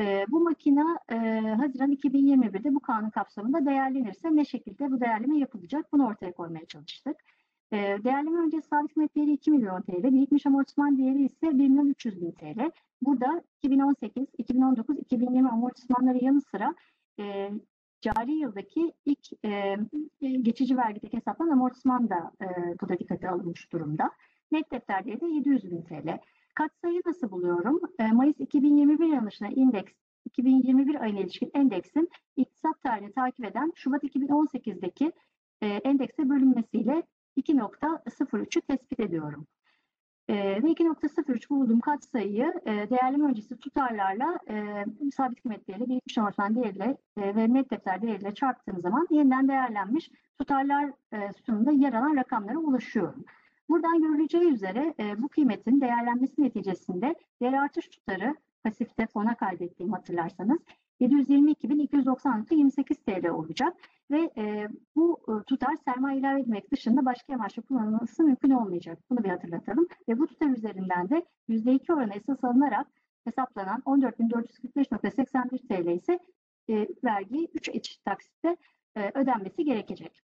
E, 0.00 0.24
bu 0.28 0.40
makine 0.40 0.84
e, 1.08 1.16
Haziran 1.40 1.92
2021'de 1.92 2.74
bu 2.74 2.80
kanun 2.80 3.10
kapsamında 3.10 3.66
değerlenirse 3.66 4.36
ne 4.36 4.44
şekilde 4.44 4.90
bu 4.90 5.00
değerleme 5.00 5.38
yapılacak 5.38 5.92
bunu 5.92 6.06
ortaya 6.06 6.32
koymaya 6.32 6.66
çalıştık. 6.66 7.16
E, 7.72 7.76
değerleme 8.04 8.40
öncesi 8.40 8.68
sabit 8.68 8.94
kıymet 8.94 9.16
değeri 9.16 9.32
2 9.32 9.50
milyon 9.50 9.82
TL, 9.82 10.02
birikmiş 10.02 10.46
amortisman 10.46 10.98
değeri 10.98 11.24
ise 11.24 11.46
1 11.46 11.52
milyon 11.52 11.88
300 11.88 12.20
bin 12.20 12.32
TL. 12.32 12.70
Burada 13.02 13.42
2018, 13.62 14.26
2019, 14.38 14.98
2020 14.98 15.48
amortismanları 15.48 16.24
yanı 16.24 16.40
sıra 16.40 16.74
e, 17.20 17.50
cari 18.00 18.32
yıldaki 18.32 18.92
ilk 19.04 19.44
e, 19.44 19.76
geçici 20.20 20.76
vergideki 20.76 21.16
hesaplanan 21.16 21.52
amortisman 21.52 22.10
da 22.10 22.32
e, 22.40 22.46
bu 22.80 22.88
da 22.88 22.98
dikkate 22.98 23.28
alınmış 23.28 23.72
durumda. 23.72 24.10
Net 24.52 24.72
defter 24.72 25.04
değeri 25.04 25.20
de 25.20 25.26
700 25.26 25.70
bin 25.70 25.82
TL. 25.82 26.18
Katsayı 26.54 27.02
nasıl 27.06 27.30
buluyorum? 27.30 27.80
E, 27.98 28.12
Mayıs 28.12 28.40
2021 28.40 29.06
yanlışına 29.06 29.48
indeks 29.48 29.92
2021 30.24 31.02
ayına 31.02 31.20
ilişkin 31.20 31.50
endeksin 31.54 32.08
iktisat 32.36 32.82
tarihini 32.82 33.12
takip 33.12 33.44
eden 33.44 33.72
Şubat 33.74 34.04
2018'deki 34.04 35.12
e, 35.60 35.66
endekse 35.66 36.28
bölünmesiyle 36.28 37.02
2.03'ü 37.36 38.60
tespit 38.60 39.00
ediyorum. 39.00 39.46
E, 40.28 40.34
ve 40.62 40.72
2.03 40.72 41.50
bulduğum 41.50 41.80
katsayıyı 41.80 42.54
e, 42.66 42.90
değerleme 42.90 43.24
öncesi 43.24 43.56
tutarlarla 43.56 44.38
e, 44.50 44.84
sabit 45.10 45.42
kıymet 45.42 45.68
değeri, 45.68 45.88
birikmiş 45.88 46.18
amortisman 46.18 46.54
değeriyle 46.54 46.96
e, 47.16 47.36
ve 47.36 47.54
net 47.54 47.70
defter 47.70 48.02
değeriyle 48.02 48.34
çarptığım 48.34 48.80
zaman 48.80 49.06
yeniden 49.10 49.48
değerlenmiş 49.48 50.10
tutarlar 50.38 50.92
e, 51.12 51.32
sütununda 51.32 51.70
yer 51.70 51.92
alan 51.92 52.16
rakamlara 52.16 52.58
ulaşıyorum. 52.58 53.24
Buradan 53.68 54.02
görüleceği 54.02 54.52
üzere 54.52 54.94
e, 55.00 55.22
bu 55.22 55.28
kıymetin 55.28 55.80
değerlenmesi 55.80 56.42
neticesinde 56.42 57.14
değer 57.42 57.52
artış 57.52 57.88
tutarı 57.88 58.34
pasifte 58.64 59.06
fona 59.06 59.34
kaydettiğim 59.34 59.92
hatırlarsanız 59.92 60.58
722.296.28 61.00 62.94
TL 63.04 63.28
olacak 63.28 63.74
ve 64.10 64.30
e, 64.36 64.68
bu 64.96 65.20
e, 65.28 65.32
tutar 65.44 65.76
sermaye 65.84 66.18
ilave 66.18 66.40
etmek 66.40 66.72
dışında 66.72 67.04
başka 67.04 67.34
amaçla 67.34 67.62
kullanılması 67.62 68.22
mümkün 68.22 68.50
olmayacak. 68.50 68.98
Bunu 69.10 69.24
bir 69.24 69.28
hatırlatalım 69.28 69.88
ve 70.08 70.18
bu 70.18 70.26
tutar 70.26 70.50
üzerinden 70.50 71.10
de 71.10 71.26
%2 71.48 71.92
oranı 71.92 72.14
esas 72.14 72.44
alınarak 72.44 72.86
hesaplanan 73.24 73.80
14.445.81 73.80 75.68
TL 75.68 75.88
ise 75.88 76.18
e, 76.70 76.88
vergi 77.04 77.48
3 77.54 77.68
eşit 77.68 78.04
taksitte 78.04 78.56
e, 78.96 79.10
ödenmesi 79.14 79.64
gerekecek. 79.64 80.22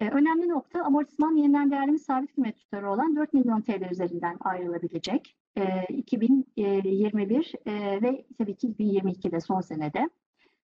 E, 0.00 0.08
önemli 0.08 0.48
nokta 0.48 0.82
amortisman 0.82 1.36
yeniden 1.36 1.70
değerleme 1.70 1.98
sabit 1.98 2.34
kıymet 2.34 2.58
tutarı 2.58 2.90
olan 2.90 3.16
4 3.16 3.32
milyon 3.32 3.60
TL 3.60 3.90
üzerinden 3.90 4.36
ayrılabilecek. 4.40 5.36
E, 5.56 5.84
2021 5.88 7.52
e, 7.66 8.02
ve 8.02 8.26
tabii 8.38 8.56
ki 8.56 8.68
2022'de 8.68 9.40
son 9.40 9.60
senede. 9.60 10.10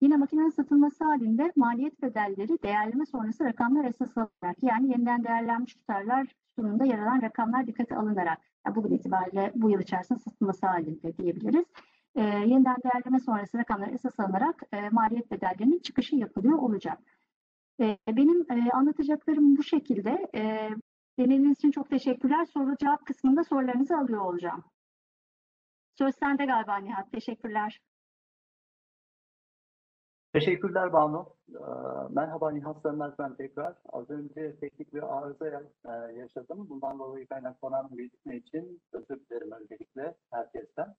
Yine 0.02 0.18
makinenin 0.18 0.50
satılması 0.50 1.04
halinde 1.04 1.52
maliyet 1.56 2.02
bedelleri 2.02 2.64
değerleme 2.64 3.06
sonrası 3.06 3.44
rakamlar 3.44 3.86
esas 3.86 4.18
alınarak 4.18 4.58
yani 4.62 4.92
yeniden 4.92 5.24
değerlenmiş 5.24 5.74
tutarlar 5.74 6.28
sunumunda 6.56 6.86
yer 6.86 7.00
alan 7.00 7.22
rakamlar 7.22 7.68
dikkate 7.68 7.96
alınarak 7.96 8.38
yani 8.66 8.76
bugün 8.76 8.96
itibariyle 8.96 9.52
bu 9.56 9.70
yıl 9.70 9.80
içerisinde 9.80 10.20
satılması 10.20 10.68
halinde 10.68 11.18
diyebiliriz. 11.18 11.66
E, 12.16 12.22
yeniden 12.22 12.76
değerleme 12.84 13.20
sonrası 13.20 13.58
rakamlar 13.58 13.88
esas 13.88 14.20
alınarak 14.20 14.64
e, 14.74 14.90
maliyet 14.90 15.32
bedellerinin 15.32 15.80
çıkışı 15.80 16.16
yapılıyor 16.16 16.58
olacak. 16.58 17.00
E, 17.80 17.98
benim 18.08 18.52
e, 18.52 18.72
anlatacaklarım 18.72 19.58
bu 19.58 19.64
şekilde. 19.64 20.28
E, 20.36 20.70
dinlediğiniz 21.20 21.58
için 21.58 21.72
çok 21.72 21.90
teşekkürler. 21.90 22.46
Soru 22.46 22.78
cevap 22.78 23.06
kısmında 23.06 23.44
sorularınızı 23.44 23.98
alıyor 23.98 24.22
olacağım. 24.22 24.64
Söz 25.98 26.16
sende 26.16 26.46
galiba 26.46 26.78
Nihat. 26.78 27.12
Teşekkürler. 27.12 27.82
Teşekkürler 30.34 30.94
Banu. 30.94 31.36
Ee, 31.50 31.58
Merhaba 32.10 32.52
Nihat 32.52 32.82
Sönmez 32.82 33.14
ben 33.20 33.36
tekrar. 33.36 33.76
Az 33.90 34.10
önce 34.10 34.56
teknik 34.60 34.94
bir 34.94 35.18
arıza 35.18 35.48
e, 35.48 35.92
yaşadım. 36.20 36.70
Bundan 36.70 37.00
dolayı 37.00 37.28
kaynaklanan 37.28 37.90
gecikme 37.96 38.38
için 38.38 38.82
özür 38.94 39.20
dilerim 39.20 39.52
öncelikle 39.52 40.16
herkesten. 40.32 40.96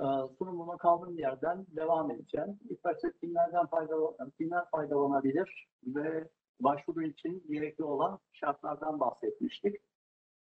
Ee, 0.00 0.04
Sunumuma 0.38 0.76
kaldığım 0.76 1.18
yerden 1.18 1.66
devam 1.68 2.10
edeceğim. 2.10 2.58
İlk 2.70 2.84
başta 2.84 3.12
kimlerden 3.12 3.66
faydalan 3.66 4.30
kimler 4.38 4.64
faydalanabilir 4.70 5.68
ve 5.86 6.28
başvuru 6.60 7.02
için 7.02 7.44
gerekli 7.48 7.84
olan 7.84 8.18
şartlardan 8.32 9.00
bahsetmiştik. 9.00 9.76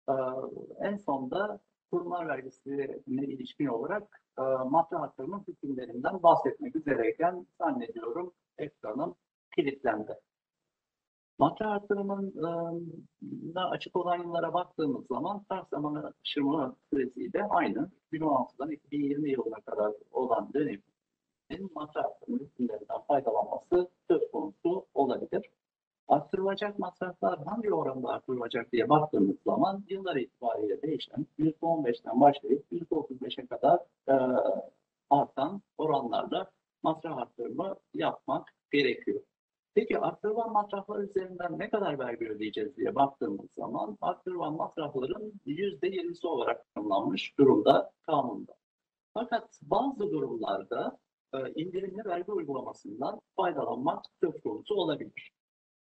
Ee, 0.09 0.13
En 0.79 0.97
sonda 0.97 1.59
kurumlar 1.91 2.27
vergisine 2.27 2.99
ilişkin 3.07 3.65
olarak 3.65 4.21
e, 4.39 4.41
madde 4.69 4.95
haklarının 4.95 5.45
bahsetmek 6.23 6.75
üzereyken 6.75 7.47
zannediyorum 7.61 8.33
ekranım 8.57 9.15
kilitlendi. 9.55 10.15
Madde 11.39 11.65
artırımına 11.65 13.69
açık 13.69 13.95
olan 13.95 14.23
yıllara 14.23 14.53
baktığımız 14.53 15.07
zaman 15.07 15.43
tarz 15.49 15.67
zamanı 15.67 16.13
aşırma 16.23 16.75
süresi 16.89 17.33
de 17.33 17.43
aynı. 17.43 17.91
2016'dan 18.11 18.71
2020 18.71 19.31
yılına 19.31 19.61
kadar 19.61 19.93
olan 20.11 20.53
dönemin 20.53 20.83
madde 21.75 21.99
artırımı 21.99 22.39
hükümlerinden 22.39 23.01
faydalanması 23.07 23.89
söz 24.09 24.31
konusu 24.31 24.85
olabilir. 24.93 25.49
Arttırılacak 26.07 26.79
masraflar 26.79 27.39
hangi 27.45 27.73
oranda 27.73 28.09
arttırılacak 28.09 28.71
diye 28.71 28.89
baktığımız 28.89 29.35
zaman 29.45 29.83
yıllar 29.89 30.15
itibariyle 30.15 30.81
değişen 30.81 31.25
%15'ten 31.39 32.21
başlayıp 32.21 32.65
%35'e 32.71 33.47
kadar 33.47 33.79
e, 34.07 34.15
artan 35.09 35.61
oranlarla 35.77 36.51
masraf 36.83 37.17
arttırımı 37.17 37.75
yapmak 37.93 38.53
gerekiyor. 38.71 39.21
Peki 39.73 39.99
arttırılan 39.99 40.51
masraflar 40.51 40.99
üzerinden 40.99 41.59
ne 41.59 41.69
kadar 41.69 41.99
vergi 41.99 42.29
ödeyeceğiz 42.29 42.77
diye 42.77 42.95
baktığımız 42.95 43.49
zaman 43.57 43.97
arttırılan 44.01 44.53
masrafların 44.53 45.33
%20'si 45.45 46.27
olarak 46.27 46.73
tanımlanmış 46.75 47.37
durumda 47.39 47.91
kanunda. 48.01 48.55
Fakat 49.13 49.59
bazı 49.61 50.11
durumlarda 50.11 50.97
indirimli 51.55 52.05
vergi 52.05 52.31
uygulamasından 52.31 53.21
faydalanmak 53.35 54.05
söz 54.21 54.41
konusu 54.41 54.75
olabilir 54.75 55.31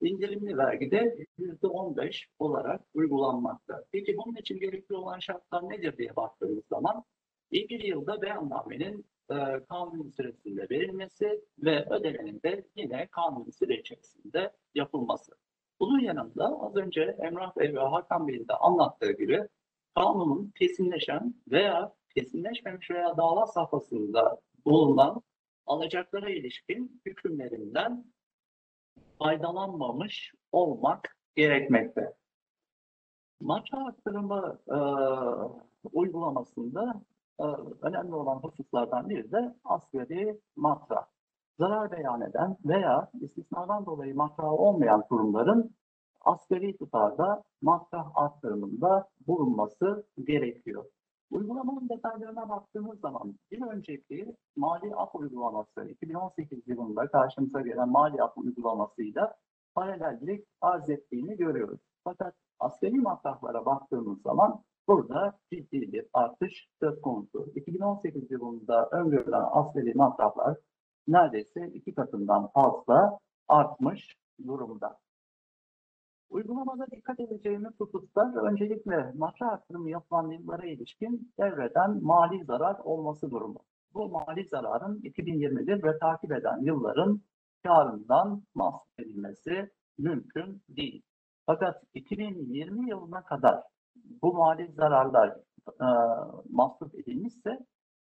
indirimli 0.00 0.58
vergide 0.58 1.26
%15 1.38 2.26
olarak 2.38 2.80
uygulanmakta. 2.94 3.84
Peki 3.92 4.16
bunun 4.16 4.36
için 4.36 4.60
gerekli 4.60 4.94
olan 4.94 5.18
şartlar 5.18 5.68
nedir 5.68 5.96
diye 5.98 6.16
baktığımız 6.16 6.64
zaman 6.66 7.04
bir 7.52 7.84
yılda 7.84 8.22
beyannamenin 8.22 9.06
e, 9.30 9.34
kanuni 9.68 10.12
süresinde 10.12 10.66
verilmesi 10.70 11.40
ve 11.58 11.86
ödemenin 11.90 12.40
de 12.42 12.64
yine 12.76 13.06
kanuni 13.06 13.52
süre 13.52 13.76
içerisinde 13.80 14.52
yapılması. 14.74 15.32
Bunun 15.80 16.00
yanında 16.00 16.60
az 16.60 16.76
önce 16.76 17.16
Emrah 17.18 17.56
Bey 17.56 17.74
ve 17.74 17.80
Hakan 17.80 18.28
Bey'in 18.28 18.48
de 18.48 18.52
anlattığı 18.54 19.12
gibi 19.12 19.48
kanunun 19.94 20.52
kesinleşen 20.58 21.34
veya 21.50 21.92
kesinleşmemiş 22.14 22.90
veya 22.90 23.16
dava 23.16 23.46
safhasında 23.46 24.40
bulunan 24.64 25.22
alacaklara 25.66 26.30
ilişkin 26.30 27.00
hükümlerinden 27.06 28.04
faydalanmamış 29.20 30.32
olmak 30.52 31.16
gerekmekte. 31.36 32.14
Maça 33.40 33.76
aktarımı 33.76 34.58
e, 34.68 34.78
uygulamasında 35.92 37.02
e, 37.40 37.44
önemli 37.82 38.14
olan 38.14 38.36
hususlardan 38.36 39.08
biri 39.08 39.32
de 39.32 39.54
asgari 39.64 40.40
matra. 40.56 41.06
Zarar 41.58 41.92
beyan 41.92 42.20
eden 42.20 42.56
veya 42.64 43.10
istisnadan 43.20 43.86
dolayı 43.86 44.14
matrağı 44.14 44.52
olmayan 44.52 45.02
kurumların 45.08 45.74
asgari 46.20 46.76
tutarda 46.76 47.42
matrah 47.62 48.10
arttırımında 48.14 49.08
bulunması 49.26 50.06
gerekiyor. 50.24 50.84
Uygulamanın 51.30 51.88
detaylarına 51.88 52.48
baktığımız 52.48 53.00
zaman 53.00 53.34
bir 53.50 53.62
önceki 53.62 54.36
mali 54.56 54.94
af 54.94 55.14
uygulaması 55.14 55.84
2018 55.84 56.68
yılında 56.68 57.06
karşımıza 57.08 57.60
gelen 57.60 57.88
mali 57.88 58.22
af 58.22 58.38
uygulamasıyla 58.38 59.34
paralellik 59.74 60.46
arz 60.60 60.90
ettiğini 60.90 61.36
görüyoruz. 61.36 61.80
Fakat 62.04 62.34
askeri 62.58 62.98
matrahlara 63.00 63.66
baktığımız 63.66 64.22
zaman 64.22 64.62
burada 64.88 65.38
ciddi 65.52 65.92
bir 65.92 66.06
artış 66.12 66.68
söz 66.80 67.00
konusu. 67.00 67.52
2018 67.54 68.30
yılında 68.30 68.88
öngörülen 68.92 69.44
askeri 69.50 69.94
matrahlar 69.94 70.56
neredeyse 71.08 71.68
iki 71.74 71.94
katından 71.94 72.50
fazla 72.54 73.18
artmış 73.48 74.16
durumda. 74.46 74.98
Uygulamada 76.30 76.86
dikkat 76.90 77.20
edeceğimiz 77.20 77.80
hususlar 77.80 78.50
öncelikle 78.50 79.12
matrah 79.14 79.52
artırımı 79.52 79.90
yapılan 79.90 80.30
yıllara 80.30 80.66
ilişkin 80.66 81.32
devreden 81.40 82.04
mali 82.04 82.44
zarar 82.44 82.78
olması 82.84 83.30
durumu. 83.30 83.58
Bu 83.94 84.08
mali 84.08 84.48
zararın 84.48 85.00
2021 85.02 85.82
ve 85.82 85.98
takip 85.98 86.32
eden 86.32 86.60
yılların 86.62 87.20
karından 87.62 88.42
mahsup 88.54 89.00
edilmesi 89.00 89.70
mümkün 89.98 90.62
değil. 90.68 91.02
Fakat 91.46 91.82
2020 91.94 92.90
yılına 92.90 93.24
kadar 93.24 93.62
bu 94.22 94.34
mali 94.34 94.72
zararlar 94.72 95.36
e, 95.68 95.86
mahsup 96.50 96.94
edilmişse 96.94 97.58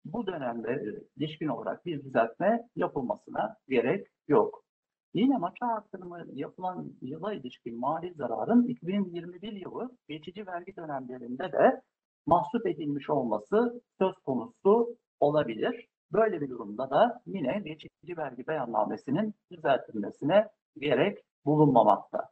bu 0.06 0.27
dönemde 0.27 1.02
ilişkin 1.18 1.48
olarak 1.48 1.85
bir 1.85 2.03
düzeltme 2.03 2.68
yapılmasına 2.76 3.57
gerek 3.68 4.07
yok. 4.27 4.64
Yine 5.13 5.38
maça 5.38 5.65
artırımı 5.65 6.25
yapılan 6.33 6.93
yıla 7.01 7.33
ilişkin 7.33 7.79
mali 7.79 8.13
zararın 8.13 8.67
2021 8.67 9.53
yılı 9.53 9.97
geçici 10.07 10.47
vergi 10.47 10.75
dönemlerinde 10.75 11.51
de 11.51 11.81
mahsup 12.25 12.67
edilmiş 12.67 13.09
olması 13.09 13.81
söz 13.99 14.15
konusu 14.25 14.97
olabilir. 15.19 15.88
Böyle 16.13 16.41
bir 16.41 16.49
durumda 16.49 16.89
da 16.89 17.21
yine 17.25 17.59
geçici 17.59 18.17
vergi 18.17 18.47
beyannamesinin 18.47 19.33
düzeltilmesine 19.51 20.47
gerek 20.79 21.17
bulunmamakta. 21.45 22.29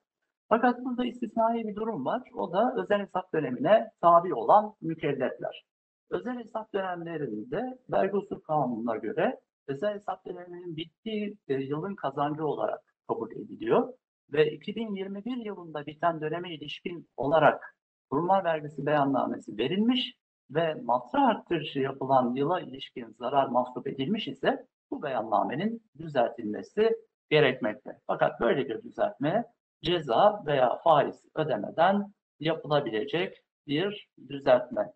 Fakat 0.49 0.85
burada 0.85 1.05
istisnai 1.05 1.67
bir 1.67 1.75
durum 1.75 2.05
var. 2.05 2.21
O 2.33 2.53
da 2.53 2.73
özel 2.77 2.99
hesap 2.99 3.33
dönemine 3.33 3.91
tabi 4.01 4.33
olan 4.33 4.73
mükellefler. 4.81 5.65
Özel 6.09 6.39
hesap 6.39 6.73
dönemlerinde 6.73 7.79
vergi 7.91 8.15
usul 8.15 8.39
kanununa 8.39 8.97
göre 8.97 9.39
özel 9.69 9.93
hesap 9.93 10.25
döneminin 10.25 10.75
bittiği 10.75 11.37
e, 11.47 11.53
yılın 11.53 11.95
kazancı 11.95 12.45
olarak 12.45 12.79
kabul 13.07 13.31
ediliyor. 13.31 13.93
Ve 14.33 14.51
2021 14.51 15.45
yılında 15.45 15.85
biten 15.85 16.21
döneme 16.21 16.53
ilişkin 16.53 17.09
olarak 17.17 17.75
kurumlar 18.09 18.43
vergisi 18.43 18.85
beyannamesi 18.85 19.57
verilmiş 19.57 20.15
ve 20.49 20.73
matra 20.73 21.27
arttırışı 21.27 21.79
yapılan 21.79 22.35
yıla 22.35 22.61
ilişkin 22.61 23.15
zarar 23.19 23.47
mahsup 23.47 23.87
edilmiş 23.87 24.27
ise 24.27 24.65
bu 24.91 25.03
beyannamenin 25.03 25.83
düzeltilmesi 25.97 26.95
gerekmekte. 27.29 27.99
Fakat 28.07 28.41
böyle 28.41 28.69
bir 28.69 28.83
düzeltme 28.83 29.45
ceza 29.83 30.43
veya 30.45 30.77
faiz 30.83 31.25
ödemeden 31.35 32.13
yapılabilecek 32.39 33.43
bir 33.67 34.09
düzeltme. 34.29 34.93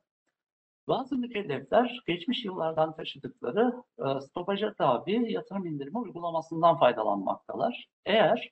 Bazı 0.88 1.18
mükellefler 1.18 2.04
geçmiş 2.08 2.46
yıllardan 2.46 2.96
taşıdıkları 2.96 3.74
e, 4.00 4.22
stopaja 4.22 4.74
tabi 4.74 5.32
yatırım 5.32 5.66
indirimi 5.66 5.98
uygulamasından 5.98 6.78
faydalanmaktalar. 6.78 7.88
Eğer 8.06 8.52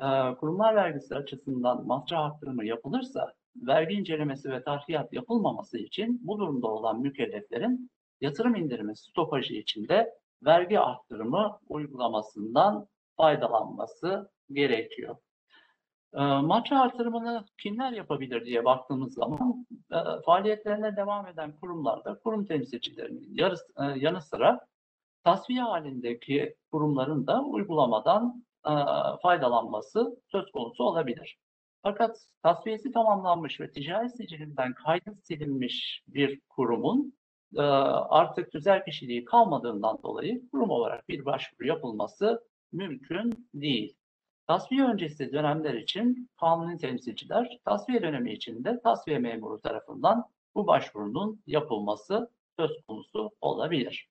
e, 0.00 0.34
kurumlar 0.34 0.74
vergisi 0.74 1.14
açısından 1.14 1.86
matrah 1.86 2.24
arttırımı 2.24 2.64
yapılırsa 2.64 3.34
vergi 3.56 3.94
incelemesi 3.94 4.50
ve 4.50 4.64
tarhiyat 4.64 5.12
yapılmaması 5.12 5.78
için 5.78 6.20
bu 6.22 6.38
durumda 6.38 6.66
olan 6.66 7.00
mükelleflerin 7.00 7.90
yatırım 8.20 8.54
indirimi 8.54 8.96
stopajı 8.96 9.54
içinde 9.54 10.14
vergi 10.44 10.80
arttırımı 10.80 11.58
uygulamasından 11.68 12.86
faydalanması 13.16 14.30
gerekiyor. 14.52 15.16
E, 16.14 16.20
artırımını 16.76 17.44
kimler 17.58 17.92
yapabilir 17.92 18.44
diye 18.44 18.64
baktığımız 18.64 19.14
zaman 19.14 19.66
e, 19.92 19.96
faaliyetlerine 20.26 20.96
devam 20.96 21.26
eden 21.26 21.52
kurumlarda 21.52 22.18
kurum 22.18 22.44
temsilcilerinin 22.44 23.36
e, 23.78 23.84
yanı 23.96 24.20
sıra 24.22 24.60
tasfiye 25.24 25.62
halindeki 25.62 26.56
kurumların 26.72 27.26
da 27.26 27.44
uygulamadan 27.44 28.44
e, 28.66 28.72
faydalanması 29.22 30.16
söz 30.28 30.50
konusu 30.50 30.84
olabilir. 30.84 31.38
Fakat 31.82 32.16
tasfiyesi 32.42 32.92
tamamlanmış 32.92 33.60
ve 33.60 33.70
ticari 33.70 34.10
sicilinden 34.10 34.74
kaydı 34.74 35.14
silinmiş 35.22 36.02
bir 36.08 36.40
kurumun 36.48 37.14
artık 38.08 38.52
tüzel 38.52 38.84
kişiliği 38.84 39.24
kalmadığından 39.24 39.98
dolayı 40.02 40.50
kurum 40.50 40.70
olarak 40.70 41.08
bir 41.08 41.24
başvuru 41.24 41.66
yapılması 41.66 42.44
mümkün 42.72 43.48
değil. 43.54 43.99
Tasfiye 44.50 44.84
öncesi 44.84 45.32
dönemler 45.32 45.74
için 45.74 46.30
kanuni 46.40 46.78
temsilciler, 46.78 47.58
tasfiye 47.64 48.02
dönemi 48.02 48.32
içinde 48.32 48.80
tasfiye 48.80 49.18
memuru 49.18 49.60
tarafından 49.60 50.24
bu 50.54 50.66
başvurunun 50.66 51.42
yapılması 51.46 52.30
söz 52.58 52.70
konusu 52.88 53.30
olabilir. 53.40 54.08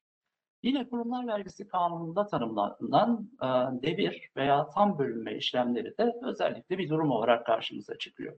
Yine 0.64 0.90
kurumlar 0.90 1.28
vergisi 1.28 1.68
kanununda 1.68 2.28
tanımlanan 2.28 3.30
e, 3.42 3.48
devir 3.88 4.30
veya 4.36 4.70
tam 4.70 5.00
bölünme 5.00 5.38
işlemleri 5.38 5.98
de 5.98 6.14
özellikle 6.24 6.78
bir 6.78 6.90
durum 6.90 7.12
olarak 7.12 7.46
karşımıza 7.46 7.98
çıkıyor. 7.98 8.38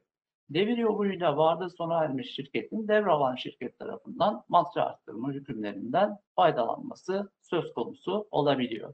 Devir 0.49 0.77
yoluyla 0.77 1.37
varlığı 1.37 1.69
sona 1.69 2.03
ermiş 2.03 2.35
şirketin 2.35 2.87
devralan 2.87 3.35
şirket 3.35 3.79
tarafından 3.79 4.43
matrah 4.49 4.87
arttırma 4.87 5.31
hükümlerinden 5.31 6.17
faydalanması 6.35 7.31
söz 7.41 7.73
konusu 7.73 8.27
olabiliyor. 8.31 8.93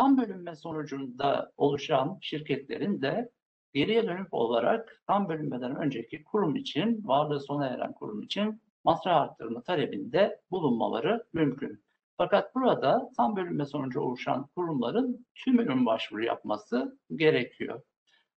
Tam 0.00 0.18
bölünme 0.18 0.56
sonucunda 0.56 1.52
oluşan 1.56 2.18
şirketlerin 2.20 3.02
de 3.02 3.30
geriye 3.74 4.06
dönük 4.06 4.34
olarak 4.34 5.02
tam 5.06 5.28
bölünmeden 5.28 5.76
önceki 5.76 6.24
kurum 6.24 6.56
için, 6.56 7.00
varlığı 7.04 7.40
sona 7.40 7.66
eren 7.66 7.92
kurum 7.92 8.22
için 8.22 8.62
matrah 8.84 9.16
arttırma 9.16 9.62
talebinde 9.62 10.40
bulunmaları 10.50 11.24
mümkün. 11.32 11.84
Fakat 12.16 12.54
burada 12.54 13.10
tam 13.16 13.36
bölünme 13.36 13.66
sonucu 13.66 14.00
oluşan 14.00 14.46
kurumların 14.54 15.26
tümünün 15.44 15.86
başvuru 15.86 16.24
yapması 16.24 16.98
gerekiyor. 17.16 17.82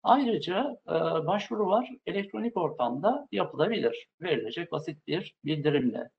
Ayrıca 0.04 0.78
e, 0.88 0.94
başvuru 1.28 1.68
var 1.68 1.90
elektronik 2.06 2.58
ortamda 2.58 3.28
yapılabilir. 3.32 4.08
Verilecek 4.22 4.72
basit 4.72 5.08
bir 5.08 5.36
bildirimle. 5.46 6.10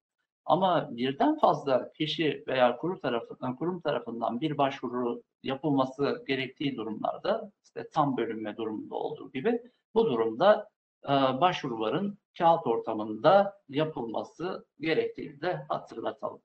Ama 0.44 0.88
birden 0.96 1.38
fazla 1.38 1.92
kişi 1.92 2.44
veya 2.48 2.76
kurum 2.76 3.00
tarafından, 3.00 3.56
kurum 3.56 3.80
tarafından 3.80 4.40
bir 4.40 4.58
başvuru 4.58 5.22
yapılması 5.44 6.24
gerektiği 6.28 6.76
durumlarda, 6.76 7.52
işte 7.64 7.88
tam 7.92 8.16
bölünme 8.16 8.56
durumunda 8.56 8.94
olduğu 8.94 9.32
gibi, 9.32 9.62
bu 9.94 10.06
durumda 10.06 10.68
e, 11.04 11.08
başvuruların 11.40 12.18
kağıt 12.38 12.66
ortamında 12.66 13.54
yapılması 13.68 14.66
gerektiğini 14.80 15.40
de 15.40 15.54
hatırlatalım. 15.68 16.42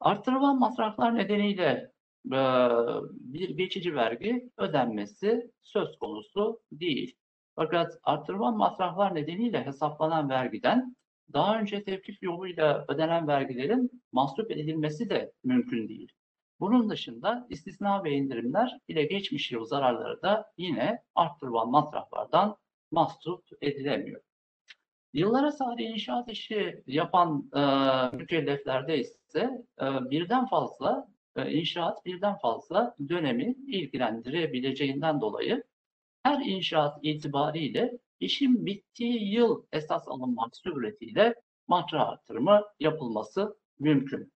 Artırılan 0.00 0.58
masraflar 0.58 1.16
nedeniyle 1.16 1.92
e, 2.26 2.40
bir 3.10 3.50
geçici 3.50 3.94
vergi 3.94 4.50
ödenmesi 4.56 5.50
söz 5.62 5.98
konusu 5.98 6.60
değil. 6.72 7.16
Fakat 7.56 7.98
artırılan 8.02 8.56
masraflar 8.56 9.14
nedeniyle 9.14 9.66
hesaplanan 9.66 10.28
vergiden 10.28 10.96
daha 11.32 11.60
önce 11.60 11.84
tevkif 11.84 12.22
yoluyla 12.22 12.84
ödenen 12.88 13.28
vergilerin 13.28 14.02
mahsup 14.12 14.50
edilmesi 14.50 15.10
de 15.10 15.32
mümkün 15.44 15.88
değil. 15.88 16.12
Bunun 16.60 16.90
dışında 16.90 17.46
istisna 17.50 18.04
ve 18.04 18.12
indirimler 18.12 18.78
ile 18.88 19.04
geçmiş 19.04 19.52
yıl 19.52 19.64
zararları 19.64 20.22
da 20.22 20.52
yine 20.56 21.02
arttırılan 21.14 21.70
masraflardan 21.70 22.56
mahsup 22.90 23.44
edilemiyor. 23.60 24.20
Yıllara 25.12 25.52
sahne 25.52 25.84
inşaat 25.84 26.30
işi 26.30 26.82
yapan 26.86 27.50
e, 27.56 27.60
mükelleflerde 28.16 28.98
ise 28.98 29.64
e, 29.80 30.10
birden 30.10 30.46
fazla 30.46 31.08
e, 31.36 31.52
inşaat 31.52 32.04
birden 32.04 32.38
fazla 32.38 32.96
dönemi 33.08 33.54
ilgilendirebileceğinden 33.66 35.20
dolayı 35.20 35.64
her 36.22 36.46
inşaat 36.46 36.98
itibariyle 37.02 37.98
işin 38.20 38.66
bittiği 38.66 39.34
yıl 39.34 39.62
esas 39.72 40.08
alınmak 40.08 40.56
suretiyle 40.56 41.34
matra 41.68 42.08
artırımı 42.08 42.62
yapılması 42.80 43.56
mümkün. 43.78 44.32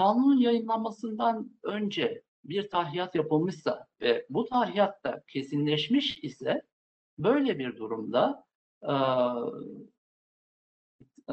Kanunun 0.00 0.38
yayınlanmasından 0.38 1.50
önce 1.62 2.22
bir 2.44 2.68
tahiyat 2.68 3.14
yapılmışsa 3.14 3.86
ve 4.00 4.26
bu 4.30 4.44
tahiyat 4.44 5.04
da 5.04 5.22
kesinleşmiş 5.26 6.18
ise 6.18 6.62
böyle 7.18 7.58
bir 7.58 7.76
durumda 7.76 8.44
e, 8.82 8.94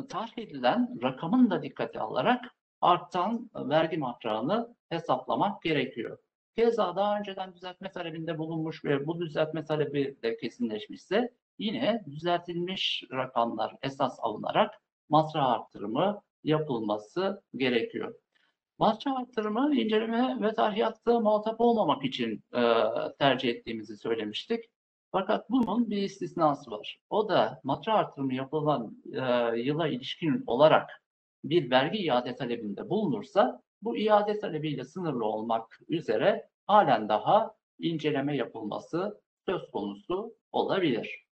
tarih 0.09 0.37
edilen 0.37 0.99
rakamın 1.03 1.49
da 1.49 1.63
dikkate 1.63 1.99
alarak 1.99 2.45
artan 2.81 3.49
vergi 3.55 3.97
matrağını 3.97 4.75
hesaplamak 4.89 5.61
gerekiyor. 5.61 6.17
Keza 6.55 6.95
daha 6.95 7.19
önceden 7.19 7.53
düzeltme 7.53 7.91
talebinde 7.91 8.37
bulunmuş 8.37 8.85
ve 8.85 9.07
bu 9.07 9.19
düzeltme 9.19 9.65
talebi 9.65 10.17
de 10.23 10.37
kesinleşmişse 10.37 11.33
yine 11.57 12.03
düzeltilmiş 12.05 13.03
rakamlar 13.11 13.75
esas 13.81 14.19
alınarak 14.21 14.81
matra 15.09 15.47
artırımı 15.47 16.21
yapılması 16.43 17.43
gerekiyor. 17.55 18.15
Matra 18.79 19.15
artırımı 19.17 19.75
inceleme 19.75 20.37
ve 20.41 20.53
tarihatta 20.53 21.19
muhatap 21.19 21.61
olmamak 21.61 22.05
için 22.05 22.43
e, 22.55 22.61
tercih 23.19 23.49
ettiğimizi 23.49 23.97
söylemiştik. 23.97 24.65
Fakat 25.11 25.49
bunun 25.49 25.89
bir 25.89 25.97
istisnası 25.97 26.71
var. 26.71 26.99
O 27.09 27.29
da 27.29 27.61
matra 27.63 27.93
artırımı 27.93 28.33
yapılan 28.33 29.03
e, 29.13 29.59
yıla 29.59 29.87
ilişkin 29.87 30.43
olarak 30.47 31.03
bir 31.43 31.71
vergi 31.71 31.97
iade 31.97 32.35
talebinde 32.35 32.89
bulunursa 32.89 33.61
bu 33.81 33.97
iade 33.97 34.39
talebiyle 34.39 34.83
sınırlı 34.83 35.25
olmak 35.25 35.79
üzere 35.89 36.49
halen 36.67 37.09
daha 37.09 37.55
inceleme 37.79 38.35
yapılması 38.35 39.21
söz 39.45 39.71
konusu 39.71 40.35
olabilir. 40.51 41.26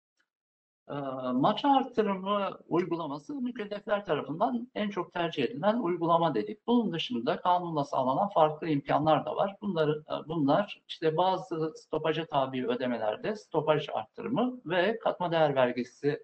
E, 0.91 0.95
Maça 1.33 1.69
artırımı 1.69 2.49
uygulaması 2.67 3.35
mükellefler 3.35 4.05
tarafından 4.05 4.67
en 4.75 4.89
çok 4.89 5.13
tercih 5.13 5.43
edilen 5.43 5.79
uygulama 5.79 6.35
dedik. 6.35 6.67
Bunun 6.67 6.93
dışında 6.93 7.41
kanunla 7.41 7.83
sağlanan 7.83 8.29
farklı 8.29 8.67
imkanlar 8.67 9.25
da 9.25 9.35
var. 9.35 9.55
Bunları, 9.61 10.03
e, 10.09 10.27
bunlar 10.27 10.81
işte 10.87 11.17
bazı 11.17 11.73
stopaja 11.75 12.25
tabi 12.25 12.67
ödemelerde 12.67 13.35
stopaj 13.35 13.89
artırımı 13.89 14.61
ve 14.65 14.99
katma 14.99 15.31
değer 15.31 15.55
vergisi 15.55 16.19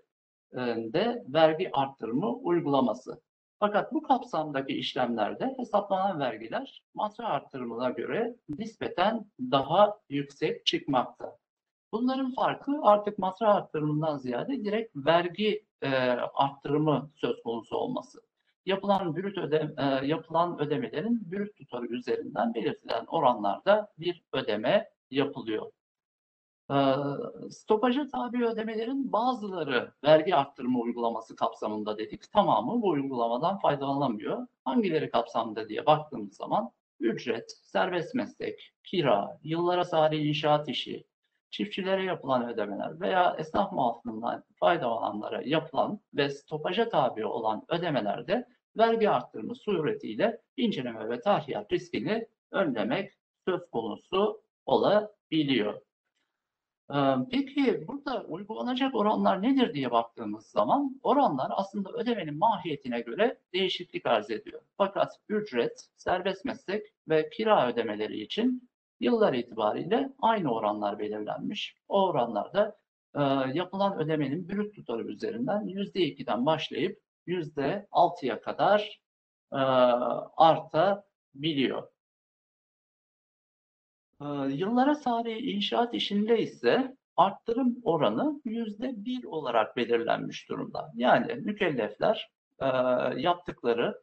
de 0.93 1.25
vergi 1.27 1.71
artırımı 1.73 2.33
uygulaması. 2.33 3.21
Fakat 3.59 3.93
bu 3.93 4.01
kapsamdaki 4.01 4.73
işlemlerde 4.73 5.55
hesaplanan 5.57 6.19
vergiler 6.19 6.83
matra 6.93 7.27
artırımına 7.27 7.89
göre 7.89 8.35
nispeten 8.49 9.25
daha 9.39 9.99
yüksek 10.09 10.65
çıkmakta. 10.65 11.37
Bunların 11.91 12.31
farkı 12.31 12.79
artık 12.81 13.19
matra 13.19 13.53
arttırımından 13.53 14.17
ziyade 14.17 14.63
direkt 14.63 14.95
vergi 14.95 15.65
e, 15.81 15.89
arttırımı 16.33 17.11
söz 17.15 17.43
konusu 17.43 17.77
olması. 17.77 18.21
Yapılan 18.65 19.15
brüt 19.15 19.37
öde, 19.37 19.75
e, 19.77 20.05
yapılan 20.05 20.61
ödemelerin 20.61 21.31
brüt 21.31 21.55
tutarı 21.55 21.87
üzerinden 21.87 22.53
belirtilen 22.53 23.05
oranlarda 23.05 23.93
bir 23.97 24.23
ödeme 24.33 24.89
yapılıyor. 25.11 25.71
E, 26.71 26.75
stopaja 27.49 28.07
tabi 28.07 28.45
ödemelerin 28.45 29.11
bazıları 29.11 29.93
vergi 30.03 30.35
arttırma 30.35 30.79
uygulaması 30.79 31.35
kapsamında 31.35 31.97
dedik. 31.97 32.31
Tamamı 32.31 32.81
bu 32.81 32.89
uygulamadan 32.89 33.59
faydalanamıyor. 33.59 34.47
Hangileri 34.65 35.09
kapsamında 35.09 35.69
diye 35.69 35.85
baktığımız 35.85 36.35
zaman 36.35 36.71
ücret, 36.99 37.51
serbest 37.63 38.15
meslek, 38.15 38.73
kira, 38.83 39.39
yıllara 39.43 39.85
sari 39.85 40.27
inşaat 40.27 40.69
işi, 40.69 41.03
çiftçilere 41.57 42.03
yapılan 42.03 42.49
ödemeler 42.49 43.01
veya 43.01 43.35
esnaf 43.39 43.71
muaflığından 43.71 44.43
faydalananlara 44.55 45.41
yapılan 45.45 45.99
ve 46.13 46.29
stopaja 46.29 46.89
tabi 46.89 47.25
olan 47.25 47.63
ödemelerde 47.69 48.47
vergi 48.77 49.09
arttırımı 49.09 49.55
suretiyle 49.55 50.41
inceleme 50.57 51.09
ve 51.09 51.21
tahiyat 51.21 51.71
riskini 51.71 52.27
önlemek 52.51 53.11
söz 53.47 53.69
konusu 53.71 54.41
olabiliyor. 54.65 55.81
Peki 57.31 57.87
burada 57.87 58.23
uygulanacak 58.23 58.95
oranlar 58.95 59.41
nedir 59.41 59.73
diye 59.73 59.91
baktığımız 59.91 60.45
zaman 60.45 60.99
oranlar 61.03 61.51
aslında 61.55 61.91
ödemenin 61.91 62.37
mahiyetine 62.37 63.01
göre 63.01 63.37
değişiklik 63.53 64.05
arz 64.05 64.31
ediyor. 64.31 64.61
Fakat 64.77 65.19
ücret, 65.29 65.87
serbest 65.95 66.45
meslek 66.45 66.85
ve 67.09 67.29
kira 67.29 67.67
ödemeleri 67.69 68.21
için 68.21 68.69
yıllar 68.99 69.33
itibariyle 69.33 70.13
aynı 70.21 70.53
oranlar 70.53 70.99
belirlenmiş. 70.99 71.75
O 71.87 72.05
oranlarda 72.05 72.77
e, 73.15 73.21
yapılan 73.53 73.99
ödemenin 73.99 74.49
brüt 74.49 74.75
tutarı 74.75 75.07
üzerinden 75.07 75.67
%2'den 75.67 76.45
başlayıp 76.45 76.99
%6'ya 77.27 78.41
kadar 78.41 79.01
e, 79.53 79.57
artabiliyor. 80.37 81.87
E, 84.21 84.25
yıllara 84.49 84.95
sari 84.95 85.51
inşaat 85.51 85.93
işinde 85.93 86.41
ise 86.41 86.97
arttırım 87.15 87.77
oranı 87.83 88.41
%1 88.45 89.25
olarak 89.27 89.77
belirlenmiş 89.77 90.49
durumda. 90.49 90.91
Yani 90.95 91.33
mükellefler 91.35 92.31
e, 92.59 92.65
yaptıkları 93.21 94.01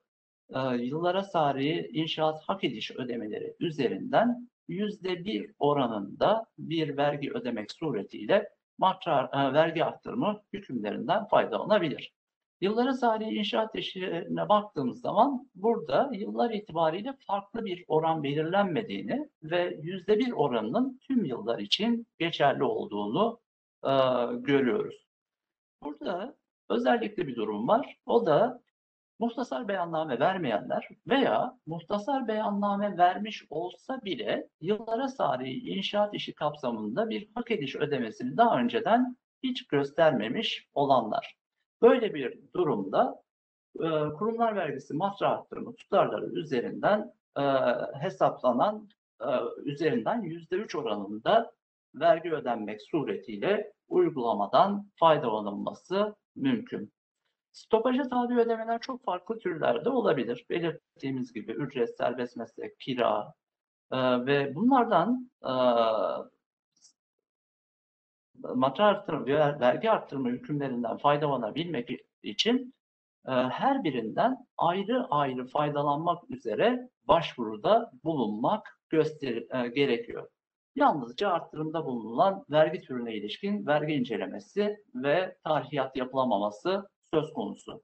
e, 0.51 0.59
yıllara 0.77 1.23
sari 1.23 1.89
inşaat 1.93 2.43
hak 2.43 2.65
ediş 2.65 2.91
ödemeleri 2.91 3.57
üzerinden 3.61 4.49
yüzde 4.69 5.24
bir 5.24 5.51
oranında 5.59 6.47
bir 6.59 6.97
vergi 6.97 7.32
ödemek 7.32 7.73
suretiyle 7.73 8.49
matra, 8.78 9.31
e, 9.32 9.53
vergi 9.53 9.85
arttırımı 9.85 10.43
hükümlerinden 10.53 11.24
faydalanabilir. 11.24 12.12
Yıllara 12.61 12.93
sari 12.93 13.24
inşaat 13.24 13.74
işlerine 13.74 14.49
baktığımız 14.49 15.01
zaman 15.01 15.51
burada 15.55 16.11
yıllar 16.12 16.51
itibariyle 16.51 17.15
farklı 17.27 17.65
bir 17.65 17.85
oran 17.89 18.23
belirlenmediğini 18.23 19.28
ve 19.43 19.78
yüzde 19.82 20.19
bir 20.19 20.32
oranının 20.32 21.01
tüm 21.03 21.24
yıllar 21.24 21.59
için 21.59 22.07
geçerli 22.19 22.65
olduğunu 22.65 23.41
e, 23.85 23.93
görüyoruz. 24.35 25.07
Burada 25.82 26.36
özellikle 26.69 27.27
bir 27.27 27.36
durum 27.36 27.69
var. 27.69 27.97
O 28.07 28.27
da 28.27 28.64
muhtasar 29.19 29.69
beyanname 29.69 30.20
vermeyenler 30.20 30.89
veya 31.07 31.59
muhtasar 31.66 32.28
beyanname 32.28 32.99
vermiş 32.99 33.45
olsa 33.51 34.01
bile 34.05 34.49
yıllara 34.61 35.09
sari 35.09 35.53
inşaat 35.53 36.15
işi 36.15 36.35
kapsamında 36.35 37.11
bir 37.11 37.28
hak 37.35 37.51
ediş 37.51 37.77
ödemesini 37.77 38.36
daha 38.36 38.59
önceden 38.59 39.16
hiç 39.43 39.66
göstermemiş 39.66 40.69
olanlar. 40.74 41.36
Böyle 41.82 42.15
bir 42.15 42.39
durumda 42.55 43.23
e, 43.77 43.89
kurumlar 44.19 44.57
vergisi 44.57 44.95
matra 44.95 45.28
arttırımı 45.28 45.74
tutarları 45.74 46.27
üzerinden 46.27 47.12
e, 47.39 47.43
hesaplanan 48.01 48.89
e, 49.20 49.28
üzerinden 49.65 50.23
%3 50.23 50.78
oranında 50.78 51.53
vergi 51.95 52.32
ödenmek 52.32 52.82
suretiyle 52.82 53.73
uygulamadan 53.89 54.91
faydalanılması 54.97 56.15
mümkün. 56.36 56.93
Stopaja 57.55 58.09
tabi 58.09 58.35
ödemeler 58.41 58.81
çok 58.81 59.05
farklı 59.05 59.39
türlerde 59.39 59.89
olabilir. 59.89 60.47
Belirttiğimiz 60.51 61.33
gibi 61.33 61.53
ücret, 61.53 61.97
serbest 61.97 62.37
meslek, 62.37 62.81
kira 62.81 63.35
e, 63.93 63.97
ve 64.27 64.55
bunlardan 64.55 65.31
e, 65.43 65.53
matra 68.55 68.85
artırma, 68.85 69.27
ver- 69.27 69.61
vergi 69.61 69.91
arttırma 69.91 70.29
hükümlerinden 70.29 70.97
faydalanabilmek 70.97 71.91
için 72.23 72.75
e, 73.27 73.31
her 73.33 73.85
birinden 73.85 74.47
ayrı 74.59 75.07
ayrı 75.11 75.47
faydalanmak 75.47 76.31
üzere 76.31 76.91
başvuruda 77.09 77.93
bulunmak 78.05 78.81
göster 78.89 79.65
e, 79.65 79.69
gerekiyor. 79.69 80.29
Yalnızca 80.77 81.31
arttırımda 81.31 81.85
bulunan 81.85 82.45
vergi 82.51 82.81
türüne 82.81 83.15
ilişkin 83.15 83.67
vergi 83.67 83.95
incelemesi 83.95 84.85
ve 84.95 85.37
tarihiyat 85.45 85.97
yapılamaması 85.97 86.94
söz 87.15 87.32
konusu. 87.32 87.82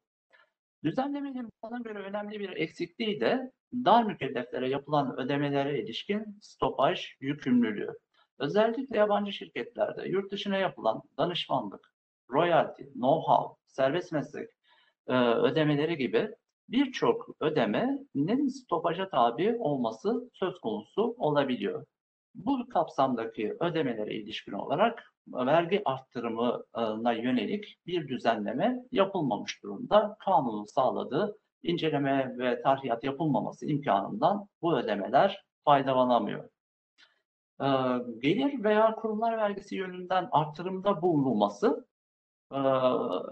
Düzenlemenin 0.84 1.50
bana 1.62 1.78
göre 1.78 1.98
önemli 1.98 2.40
bir 2.40 2.50
eksikliği 2.50 3.20
de 3.20 3.52
dar 3.74 4.04
mükelleflere 4.04 4.68
yapılan 4.68 5.18
ödemelere 5.20 5.82
ilişkin 5.82 6.38
stopaj 6.42 7.06
yükümlülüğü. 7.20 7.92
Özellikle 8.38 8.98
yabancı 8.98 9.32
şirketlerde 9.32 10.08
yurt 10.08 10.32
dışına 10.32 10.56
yapılan 10.56 11.02
danışmanlık, 11.18 11.92
royalty, 12.30 12.82
know-how, 12.82 13.56
serbest 13.66 14.12
meslek 14.12 14.50
e, 15.08 15.14
ödemeleri 15.16 15.96
gibi 15.96 16.30
birçok 16.68 17.28
ödemenin 17.40 18.48
stopaja 18.48 19.08
tabi 19.08 19.56
olması 19.58 20.30
söz 20.32 20.58
konusu 20.60 21.14
olabiliyor. 21.18 21.86
Bu 22.34 22.68
kapsamdaki 22.68 23.56
ödemelere 23.60 24.14
ilişkin 24.14 24.52
olarak 24.52 25.12
vergi 25.32 25.82
arttırımına 25.84 27.12
yönelik 27.12 27.78
bir 27.86 28.08
düzenleme 28.08 28.76
yapılmamış 28.92 29.62
durumda. 29.62 30.16
Kanunun 30.18 30.64
sağladığı 30.64 31.38
inceleme 31.62 32.38
ve 32.38 32.62
tarihiyat 32.62 33.04
yapılmaması 33.04 33.66
imkanından 33.66 34.46
bu 34.62 34.78
ödemeler 34.78 35.44
faydalanamıyor. 35.64 36.48
Ee, 37.60 37.66
Gelir 38.22 38.64
veya 38.64 38.94
kurumlar 38.94 39.38
vergisi 39.38 39.76
yönünden 39.76 40.28
artırımda 40.32 41.02
bulunulması, 41.02 41.86
e, 42.52 42.58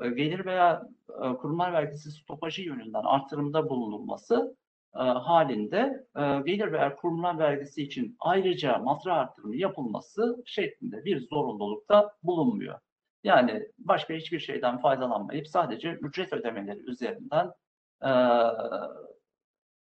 gelir 0.09 0.45
veya 0.47 0.83
e, 1.09 1.35
kurumlar 1.35 1.73
vergisi 1.73 2.11
stopajı 2.11 2.63
yönünden 2.63 3.03
artırımda 3.05 3.69
bulunulması 3.69 4.57
e, 4.95 4.99
halinde 4.99 6.07
e, 6.17 6.21
gelir 6.21 6.73
veya 6.73 6.97
kurumlar 6.97 7.39
vergisi 7.39 7.83
için 7.83 8.17
ayrıca 8.21 8.79
matra 8.79 9.15
artırımı 9.15 9.57
yapılması 9.57 10.43
şeklinde 10.47 11.05
bir 11.05 11.29
zorunlulukta 11.29 12.13
bulunmuyor. 12.23 12.79
Yani 13.25 13.69
başka 13.79 14.15
hiçbir 14.15 14.39
şeyden 14.41 14.79
faydalanmayıp 14.79 15.49
sadece 15.49 15.93
ücret 15.93 16.33
ödemeleri 16.33 16.81
üzerinden 16.91 17.51
e, 18.05 18.11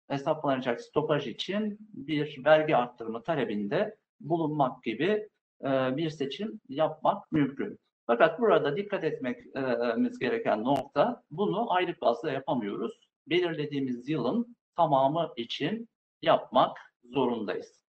hesaplanacak 0.08 0.82
stopaj 0.82 1.28
için 1.28 1.78
bir 1.94 2.46
vergi 2.46 2.76
arttırımı 2.76 3.24
talebinde 3.24 3.98
bulunmak 4.20 4.84
gibi 4.84 5.30
e, 5.64 5.98
bir 5.98 6.10
seçim 6.10 6.62
yapmak 6.70 7.32
mümkün. 7.32 7.80
Fakat 8.08 8.40
burada 8.40 8.78
dikkat 8.78 9.04
etmemiz 9.04 10.20
gereken 10.20 10.64
nokta 10.64 11.24
bunu 11.32 11.74
aylık 11.74 12.02
bazda 12.02 12.32
yapamıyoruz. 12.32 13.10
Belirlediğimiz 13.28 14.10
yılın 14.10 14.57
tamamı 14.78 15.34
için 15.38 15.90
yapmak 16.22 16.78
zorundayız. 17.04 17.84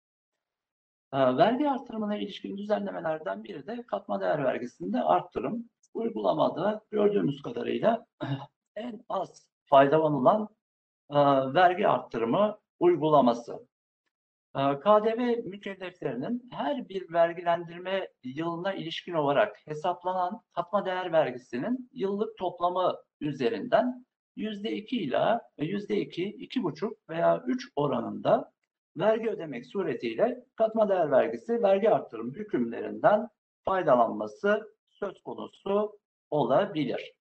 E, 1.13 1.17
vergi 1.17 1.69
artırımına 1.69 2.17
ilişkin 2.17 2.57
düzenlemelerden 2.57 3.43
biri 3.43 3.67
de 3.67 3.83
katma 3.87 4.21
değer 4.21 4.43
vergisinde 4.43 5.01
arttırım. 5.01 5.69
Uygulamada 5.93 6.81
gördüğümüz 6.91 7.41
kadarıyla 7.41 8.05
en 8.75 9.05
az 9.09 9.49
faydalanılan 9.65 10.49
e, 11.09 11.15
vergi 11.53 11.87
arttırımı 11.87 12.59
uygulaması. 12.79 13.67
E, 14.55 14.59
KDV 14.79 15.47
mükelleflerinin 15.47 16.49
her 16.51 16.89
bir 16.89 17.13
vergilendirme 17.13 18.09
yılına 18.23 18.73
ilişkin 18.73 19.13
olarak 19.13 19.57
hesaplanan 19.65 20.41
katma 20.53 20.85
değer 20.85 21.11
vergisinin 21.11 21.89
yıllık 21.93 22.37
toplamı 22.37 22.95
üzerinden 23.21 24.04
%2 24.37 24.95
ile 24.95 25.39
%2, 25.57 26.35
2,5 26.37 26.95
veya 27.09 27.43
3 27.47 27.71
oranında 27.75 28.51
vergi 28.97 29.29
ödemek 29.29 29.65
suretiyle 29.65 30.45
katma 30.55 30.89
değer 30.89 31.11
vergisi 31.11 31.63
vergi 31.63 31.89
arttırım 31.89 32.33
hükümlerinden 32.33 33.29
faydalanması 33.65 34.75
söz 34.89 35.21
konusu 35.23 35.99
olabilir. 36.31 37.13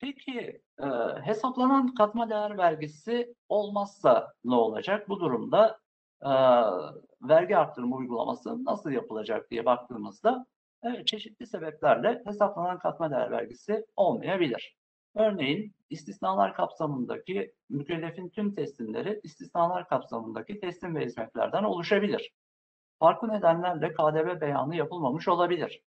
Peki 0.00 0.60
e, 0.78 0.86
hesaplanan 1.22 1.94
katma 1.94 2.30
değer 2.30 2.58
vergisi 2.58 3.34
olmazsa 3.48 4.32
ne 4.44 4.54
olacak? 4.54 5.08
Bu 5.08 5.20
durumda 5.20 5.78
e, 6.22 6.30
vergi 7.28 7.56
arttırımı 7.56 7.96
uygulaması 7.96 8.64
nasıl 8.64 8.90
yapılacak 8.90 9.50
diye 9.50 9.64
baktığımızda 9.64 10.46
evet, 10.82 11.06
çeşitli 11.06 11.46
sebeplerle 11.46 12.22
hesaplanan 12.26 12.78
katma 12.78 13.10
değer 13.10 13.30
vergisi 13.30 13.84
olmayabilir. 13.96 14.76
Örneğin 15.16 15.74
istisnalar 15.90 16.54
kapsamındaki 16.54 17.54
mükellefin 17.68 18.28
tüm 18.28 18.54
teslimleri 18.54 19.20
istisnalar 19.22 19.88
kapsamındaki 19.88 20.60
teslim 20.60 20.96
ve 20.96 21.04
hizmetlerden 21.04 21.64
oluşabilir. 21.64 22.32
Farklı 22.98 23.28
nedenlerle 23.28 23.92
KDV 23.92 24.40
beyanı 24.40 24.76
yapılmamış 24.76 25.28
olabilir 25.28 25.82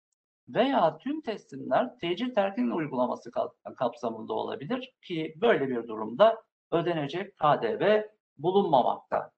veya 0.48 0.98
tüm 0.98 1.20
teslimler 1.20 1.98
tecil 1.98 2.34
terkin 2.34 2.70
uygulaması 2.70 3.30
kapsamında 3.76 4.32
olabilir 4.32 4.92
ki 5.02 5.34
böyle 5.40 5.68
bir 5.68 5.88
durumda 5.88 6.42
ödenecek 6.70 7.36
KDV 7.38 8.02
bulunmamakta. 8.38 9.30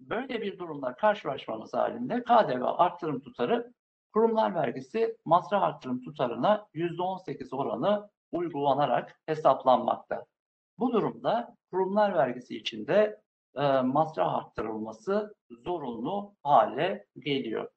Böyle 0.00 0.42
bir 0.42 0.58
durumla 0.58 0.94
karşılaşmamız 0.94 1.74
halinde 1.74 2.22
KDV 2.22 2.62
arttırım 2.62 3.20
tutarı 3.20 3.72
kurumlar 4.16 4.54
vergisi 4.54 5.16
masraf 5.24 5.62
arttırım 5.62 6.02
tutarına 6.02 6.66
%18 6.74 7.56
oranı 7.56 8.10
uygulanarak 8.32 9.20
hesaplanmakta. 9.26 10.26
Bu 10.78 10.92
durumda 10.92 11.56
kurumlar 11.70 12.14
vergisi 12.14 12.56
içinde 12.56 13.20
e, 13.56 13.80
masraf 13.80 14.34
arttırılması 14.34 15.34
zorunlu 15.50 16.34
hale 16.42 17.06
geliyor. 17.18 17.68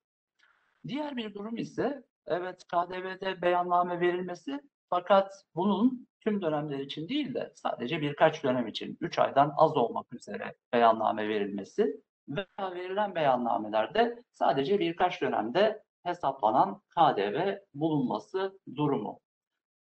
Diğer 0.87 1.17
bir 1.17 1.33
durum 1.33 1.57
ise 1.57 2.03
evet 2.27 2.63
KDV'de 2.67 3.41
beyanname 3.41 3.99
verilmesi 3.99 4.59
fakat 4.89 5.45
bunun 5.55 6.07
tüm 6.19 6.41
dönemler 6.41 6.79
için 6.79 7.09
değil 7.09 7.33
de 7.33 7.51
sadece 7.55 8.01
birkaç 8.01 8.43
dönem 8.43 8.67
için 8.67 8.97
3 9.01 9.19
aydan 9.19 9.53
az 9.57 9.77
olmak 9.77 10.13
üzere 10.13 10.55
beyanname 10.73 11.29
verilmesi 11.29 12.01
veya 12.29 12.75
verilen 12.75 13.15
beyannamelerde 13.15 14.23
sadece 14.31 14.79
birkaç 14.79 15.21
dönemde 15.21 15.83
hesaplanan 16.03 16.81
KDV 16.97 17.57
bulunması 17.73 18.59
durumu. 18.75 19.19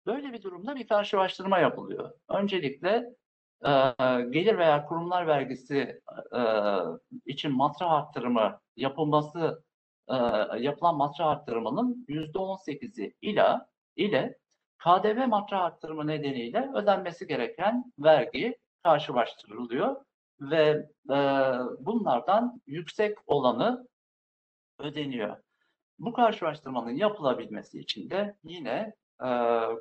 Böyle 0.05 0.33
bir 0.33 0.41
durumda 0.41 0.75
bir 0.75 0.87
karşılaştırma 0.87 1.59
yapılıyor. 1.59 2.11
Öncelikle 2.29 3.15
e, 3.65 3.71
gelir 4.29 4.57
veya 4.57 4.85
kurumlar 4.85 5.27
vergisi 5.27 6.01
e, 6.35 6.41
için 7.25 7.51
masraf 7.51 7.91
arttırımı 7.91 8.59
yapılması 8.75 9.63
e, 10.07 10.15
yapılan 10.59 10.97
masraf 10.97 11.27
arttırımının 11.27 12.05
%18'i 12.09 13.13
ile 13.21 13.59
ile 13.95 14.37
KDV 14.77 15.27
masraf 15.27 15.61
arttırımı 15.61 16.07
nedeniyle 16.07 16.71
ödenmesi 16.75 17.27
gereken 17.27 17.93
vergi 17.99 18.57
karşılaştırılıyor 18.83 19.95
ve 20.41 20.87
e, 21.09 21.17
bunlardan 21.79 22.61
yüksek 22.65 23.17
olanı 23.25 23.87
ödeniyor. 24.79 25.37
Bu 25.99 26.13
karşılaştırmanın 26.13 26.91
yapılabilmesi 26.91 27.79
için 27.79 28.09
de 28.09 28.35
yine 28.43 28.93
e, 29.23 29.27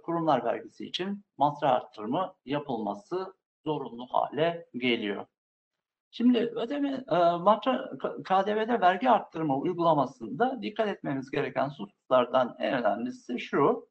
kurumlar 0.02 0.44
vergisi 0.44 0.86
için 0.86 1.24
masraf 1.36 1.82
arttırımı 1.82 2.34
yapılması 2.44 3.34
zorunlu 3.64 4.06
hale 4.06 4.66
geliyor. 4.74 5.26
Şimdi 6.10 6.38
ödeme 6.38 7.04
e, 7.10 7.16
matra, 7.36 7.90
KDV'de 8.24 8.80
vergi 8.80 9.10
arttırımı 9.10 9.56
uygulamasında 9.58 10.62
dikkat 10.62 10.88
etmemiz 10.88 11.30
gereken 11.30 11.68
hususlardan 11.68 12.56
en 12.58 12.74
önemlisi 12.74 13.38
şu. 13.38 13.88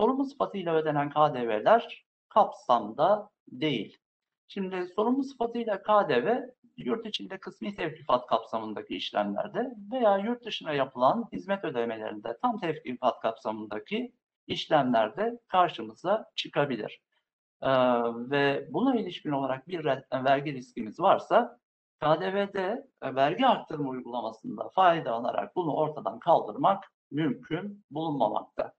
Sorumlu 0.00 0.24
sıfatıyla 0.24 0.74
ödenen 0.74 1.10
KDV'ler 1.10 2.04
kapsamda 2.28 3.30
değil. 3.48 3.98
Şimdi 4.48 4.86
sorumlu 4.96 5.24
sıfatıyla 5.24 5.82
KDV 5.82 6.40
yurt 6.84 7.06
içinde 7.06 7.38
kısmi 7.38 7.74
tevkifat 7.74 8.26
kapsamındaki 8.26 8.96
işlemlerde 8.96 9.74
veya 9.92 10.18
yurt 10.18 10.44
dışına 10.44 10.72
yapılan 10.72 11.28
hizmet 11.32 11.64
ödemelerinde 11.64 12.38
tam 12.42 12.60
tevkifat 12.60 13.20
kapsamındaki 13.20 14.12
işlemlerde 14.46 15.38
karşımıza 15.48 16.30
çıkabilir. 16.34 17.00
Ee, 17.62 17.68
ve 18.30 18.68
buna 18.70 18.96
ilişkin 18.96 19.30
olarak 19.30 19.68
bir 19.68 19.84
vergi 20.12 20.54
riskimiz 20.54 21.00
varsa 21.00 21.60
KDV'de 22.00 22.86
e, 23.02 23.14
vergi 23.14 23.46
arttırma 23.46 23.90
uygulamasında 23.90 24.68
faydalanarak 24.68 25.56
bunu 25.56 25.74
ortadan 25.74 26.18
kaldırmak 26.18 26.84
mümkün 27.10 27.84
bulunmamakta. 27.90 28.72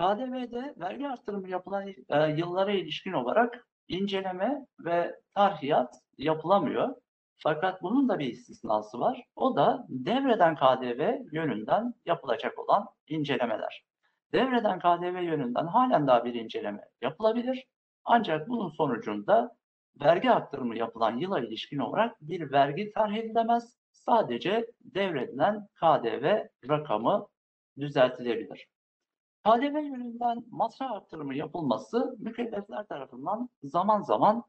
KDV'de 0.00 0.74
vergi 0.76 1.08
arttırımı 1.08 1.48
yapılan 1.48 1.88
e, 2.08 2.28
yıllara 2.36 2.72
ilişkin 2.72 3.12
olarak 3.12 3.66
inceleme 3.88 4.66
ve 4.80 5.20
tarhiyat 5.34 5.94
yapılamıyor. 6.18 6.94
Fakat 7.36 7.82
bunun 7.82 8.08
da 8.08 8.18
bir 8.18 8.26
istisnası 8.26 9.00
var. 9.00 9.24
O 9.36 9.56
da 9.56 9.86
devreden 9.88 10.56
KDV 10.56 11.18
yönünden 11.32 11.94
yapılacak 12.06 12.58
olan 12.58 12.88
incelemeler. 13.08 13.84
Devreden 14.32 14.78
KDV 14.78 15.22
yönünden 15.22 15.66
halen 15.66 16.06
daha 16.06 16.24
bir 16.24 16.34
inceleme 16.34 16.82
yapılabilir. 17.02 17.66
Ancak 18.04 18.48
bunun 18.48 18.68
sonucunda 18.68 19.56
vergi 20.00 20.30
arttırımı 20.30 20.76
yapılan 20.76 21.16
yıla 21.16 21.40
ilişkin 21.40 21.78
olarak 21.78 22.16
bir 22.20 22.52
vergi 22.52 22.92
tarih 22.92 23.16
edilemez. 23.16 23.78
Sadece 23.92 24.66
devredilen 24.80 25.68
KDV 25.80 26.46
rakamı 26.68 27.26
düzeltilebilir. 27.78 28.66
KDV 29.44 29.76
yönünden 29.76 30.44
masraf 30.50 30.92
arttırımı 30.92 31.34
yapılması 31.34 32.16
mükellefler 32.18 32.86
tarafından 32.86 33.48
zaman 33.62 34.02
zaman 34.02 34.44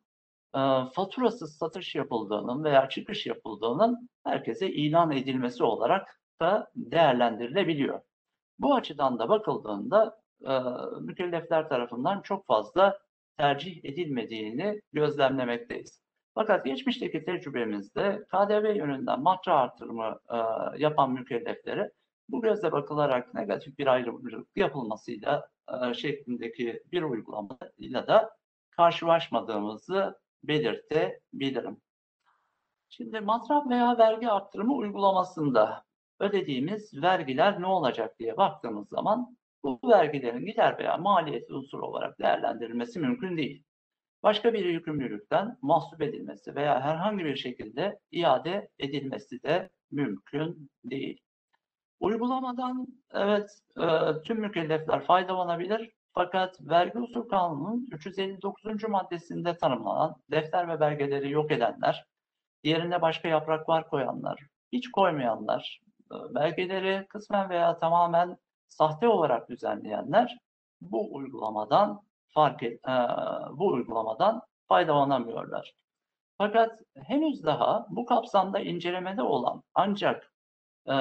e, 0.56 0.60
faturasız 0.94 1.58
satış 1.58 1.96
yapıldığının 1.96 2.64
veya 2.64 2.90
çıkış 2.90 3.26
yapıldığının 3.26 4.10
herkese 4.24 4.72
ilan 4.72 5.12
edilmesi 5.12 5.64
olarak 5.64 6.22
da 6.42 6.72
değerlendirilebiliyor. 6.76 8.02
Bu 8.60 8.76
açıdan 8.76 9.20
da 9.20 9.30
bakıldığında 9.30 10.20
mükellefler 11.02 11.70
tarafından 11.70 12.22
çok 12.22 12.46
fazla 12.46 13.00
tercih 13.38 13.86
edilmediğini 13.86 14.82
gözlemlemekteyiz. 14.94 16.02
Fakat 16.36 16.66
geçmişteki 16.66 17.26
tecrübemizde 17.26 18.26
KDV 18.32 18.76
yönünden 18.76 19.22
matra 19.22 19.56
artırımı 19.56 20.20
yapan 20.78 21.12
mükelleflere 21.12 21.92
bu 22.30 22.42
gözle 22.42 22.72
bakılarak 22.72 23.34
negatif 23.34 23.80
bir 23.80 23.88
ayrımcılık 23.88 24.48
yapılmasıyla 24.56 25.50
şeklindeki 25.94 26.84
bir 26.92 27.04
uygulamayla 27.04 28.08
da 28.08 28.30
karşılaşmadığımızı 28.72 30.20
belirtebilirim. 30.44 31.78
Şimdi 32.90 33.20
masraf 33.20 33.70
veya 33.70 33.98
vergi 33.98 34.30
arttırımı 34.30 34.76
uygulamasında 34.76 35.84
ödediğimiz 36.20 37.02
vergiler 37.02 37.62
ne 37.62 37.68
olacak 37.68 38.20
diye 38.20 38.38
baktığımız 38.38 38.90
zaman 38.90 39.38
bu 39.64 39.80
vergilerin 39.84 40.46
gider 40.46 40.78
veya 40.78 40.98
maliyeti 40.98 41.54
unsuru 41.54 41.86
olarak 41.86 42.20
değerlendirilmesi 42.20 43.00
mümkün 43.00 43.38
değil. 43.38 43.64
Başka 44.24 44.54
bir 44.54 44.66
yükümlülükten 44.66 45.58
mahsup 45.62 46.02
edilmesi 46.02 46.56
veya 46.56 46.82
herhangi 46.82 47.26
bir 47.26 47.36
şekilde 47.36 48.00
iade 48.12 48.70
edilmesi 48.80 49.44
de 49.44 49.70
mümkün 49.92 50.70
değil. 50.84 51.20
Uygulamadan 52.00 52.88
evet 53.14 53.50
e, 53.78 53.88
tüm 54.26 54.40
mükellefler 54.40 55.04
faydalanabilir 55.06 55.92
fakat 56.14 56.62
vergi 56.62 57.00
usul 57.00 57.30
kanunun 57.30 57.88
359. 57.92 58.84
maddesinde 58.90 59.58
tanımlanan 59.58 60.16
defter 60.32 60.68
ve 60.68 60.80
belgeleri 60.80 61.32
yok 61.32 61.52
edenler, 61.52 62.06
yerine 62.64 63.02
başka 63.02 63.28
yapraklar 63.28 63.90
koyanlar, 63.90 64.40
hiç 64.72 64.92
koymayanlar, 64.92 65.82
e, 66.12 66.36
belgeleri 66.36 67.08
kısmen 67.08 67.50
veya 67.50 67.78
tamamen 67.78 68.38
sahte 68.68 69.08
olarak 69.08 69.50
düzenleyenler 69.50 70.38
bu 70.82 71.16
uygulamadan 71.16 72.02
fark 72.28 72.64
et, 72.64 72.88
e, 72.88 72.92
bu 73.52 73.68
uygulamadan 73.68 74.42
faydalanamıyorlar. 74.68 75.74
Fakat 76.38 76.80
henüz 76.96 77.44
daha 77.46 77.86
bu 77.90 78.06
kapsamda 78.06 78.60
incelemede 78.60 79.22
olan 79.22 79.64
ancak 79.76 80.34
e, 80.88 80.96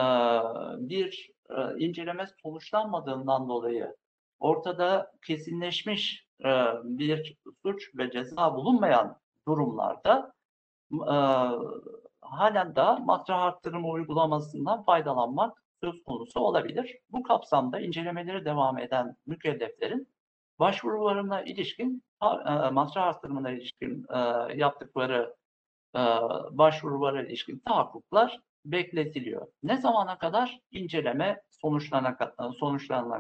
bir 0.79 1.31
e, 1.51 1.79
inceleme 1.79 2.27
sonuçlanmadığından 2.43 3.49
dolayı 3.49 3.97
ortada 4.41 5.13
kesinleşmiş 5.27 6.27
e, 6.45 6.49
bir 6.85 7.37
suç 7.63 7.91
ve 7.95 8.11
ceza 8.11 8.55
bulunmayan 8.55 9.17
durumlarda 9.49 10.33
e, 10.93 11.17
halen 12.21 12.77
daha 12.77 12.97
matrah 12.97 13.43
arttırımı 13.43 13.89
uygulamasından 13.89 14.83
faydalanmak 14.83 15.63
söz 15.83 16.05
konusu 16.05 16.41
olabilir. 16.41 16.99
Bu 17.11 17.23
kapsamda 17.23 17.81
incelemeleri 17.81 18.45
devam 18.45 18.79
eden 18.79 19.17
mükelleflerin 19.27 20.09
başvurularına 20.59 21.43
ilişkin, 21.43 22.03
e, 22.23 22.71
matrah 22.71 23.07
arttırımına 23.07 23.51
ilişkin 23.51 24.07
yaptıkları 24.55 25.39
başvurulara 26.51 27.23
ilişkin 27.23 27.59
tahakkuklar 27.59 28.41
bekletiliyor. 28.65 29.47
Ne 29.63 29.77
zamana 29.77 30.19
kadar? 30.19 30.61
İnceleme 30.71 31.43
sonuçlanana 31.51 32.17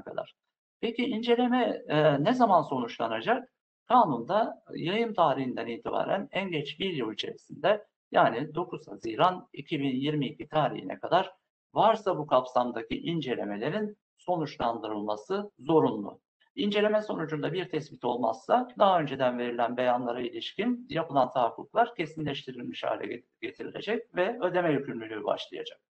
kadar. 0.04 0.34
Peki 0.80 1.04
inceleme 1.04 1.82
e, 1.88 2.24
ne 2.24 2.34
zaman 2.34 2.62
sonuçlanacak? 2.62 3.48
Kanunda 3.88 4.62
yayın 4.74 5.14
tarihinden 5.14 5.66
itibaren 5.66 6.28
en 6.32 6.50
geç 6.50 6.80
bir 6.80 6.92
yıl 6.92 7.12
içerisinde 7.12 7.86
yani 8.12 8.54
9 8.54 8.88
Haziran 8.88 9.48
2022 9.52 10.48
tarihine 10.48 10.98
kadar 10.98 11.32
varsa 11.74 12.18
bu 12.18 12.26
kapsamdaki 12.26 13.00
incelemelerin 13.00 13.96
sonuçlandırılması 14.18 15.50
zorunlu. 15.58 16.20
İnceleme 16.54 17.02
sonucunda 17.02 17.52
bir 17.52 17.68
tespit 17.68 18.04
olmazsa 18.04 18.68
daha 18.78 19.00
önceden 19.00 19.38
verilen 19.38 19.76
beyanlara 19.76 20.20
ilişkin 20.20 20.86
yapılan 20.88 21.30
tahakkuklar 21.30 21.94
kesinleştirilmiş 21.94 22.84
hale 22.84 23.22
getirilecek 23.40 24.14
ve 24.14 24.38
ödeme 24.40 24.72
yükümlülüğü 24.72 25.24
başlayacak. 25.24 25.80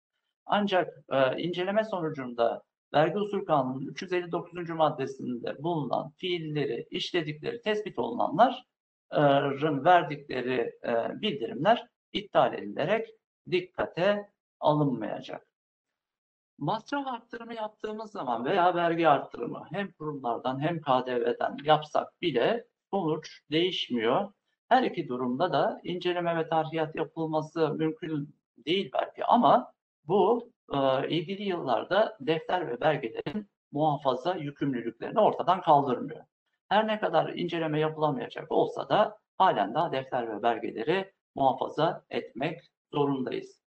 Ancak 0.46 0.94
e, 1.12 1.42
inceleme 1.42 1.84
sonucunda 1.84 2.62
Vergi 2.94 3.18
Usul 3.18 3.44
Kanunu'nun 3.44 3.86
359. 3.86 4.70
maddesinde 4.70 5.62
bulunan 5.62 6.10
fiilleri, 6.16 6.86
işledikleri 6.90 7.62
tespit 7.62 7.98
olunanların 7.98 9.84
verdikleri 9.84 10.72
e, 10.84 11.20
bildirimler 11.22 11.86
iptal 12.12 12.54
edilerek 12.54 13.08
dikkate 13.50 14.30
alınmayacak. 14.60 15.46
Masraf 16.58 17.06
arttırımı 17.06 17.54
yaptığımız 17.54 18.10
zaman 18.10 18.44
veya 18.44 18.74
vergi 18.74 19.08
arttırımı 19.08 19.66
hem 19.72 19.92
kurumlardan 19.92 20.60
hem 20.60 20.80
KDV'den 20.80 21.56
yapsak 21.64 22.22
bile 22.22 22.66
sonuç 22.90 23.40
değişmiyor. 23.50 24.32
Her 24.68 24.82
iki 24.82 25.08
durumda 25.08 25.52
da 25.52 25.80
inceleme 25.84 26.36
ve 26.36 26.48
tarhiyat 26.48 26.96
yapılması 26.96 27.74
mümkün 27.74 28.36
değil 28.66 28.90
belki 28.94 29.24
ama 29.24 29.72
bu 30.04 30.52
e, 30.74 31.08
ilgili 31.08 31.42
yıllarda 31.42 32.16
defter 32.20 32.68
ve 32.68 32.80
belgelerin 32.80 33.48
muhafaza 33.72 34.34
yükümlülüklerini 34.34 35.20
ortadan 35.20 35.60
kaldırmıyor. 35.60 36.24
Her 36.68 36.86
ne 36.86 37.00
kadar 37.00 37.28
inceleme 37.28 37.80
yapılamayacak 37.80 38.52
olsa 38.52 38.88
da 38.88 39.18
halen 39.38 39.74
daha 39.74 39.92
defter 39.92 40.36
ve 40.36 40.42
belgeleri 40.42 41.12
muhafaza 41.34 42.04
etmek 42.10 42.60
zorundayız. 42.92 43.62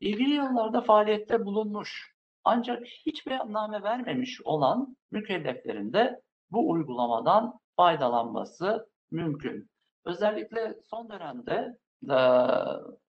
İlgili 0.00 0.30
yıllarda 0.30 0.80
faaliyette 0.80 1.44
bulunmuş 1.44 2.16
ancak 2.44 2.86
hiç 2.86 3.26
beyanname 3.26 3.82
vermemiş 3.82 4.42
olan 4.42 4.96
mükelleflerin 5.10 5.92
de 5.92 6.20
bu 6.50 6.70
uygulamadan 6.70 7.60
faydalanması 7.76 8.88
mümkün. 9.10 9.70
Özellikle 10.04 10.74
son 10.90 11.10
dönemde 11.10 11.78
e, 12.10 12.18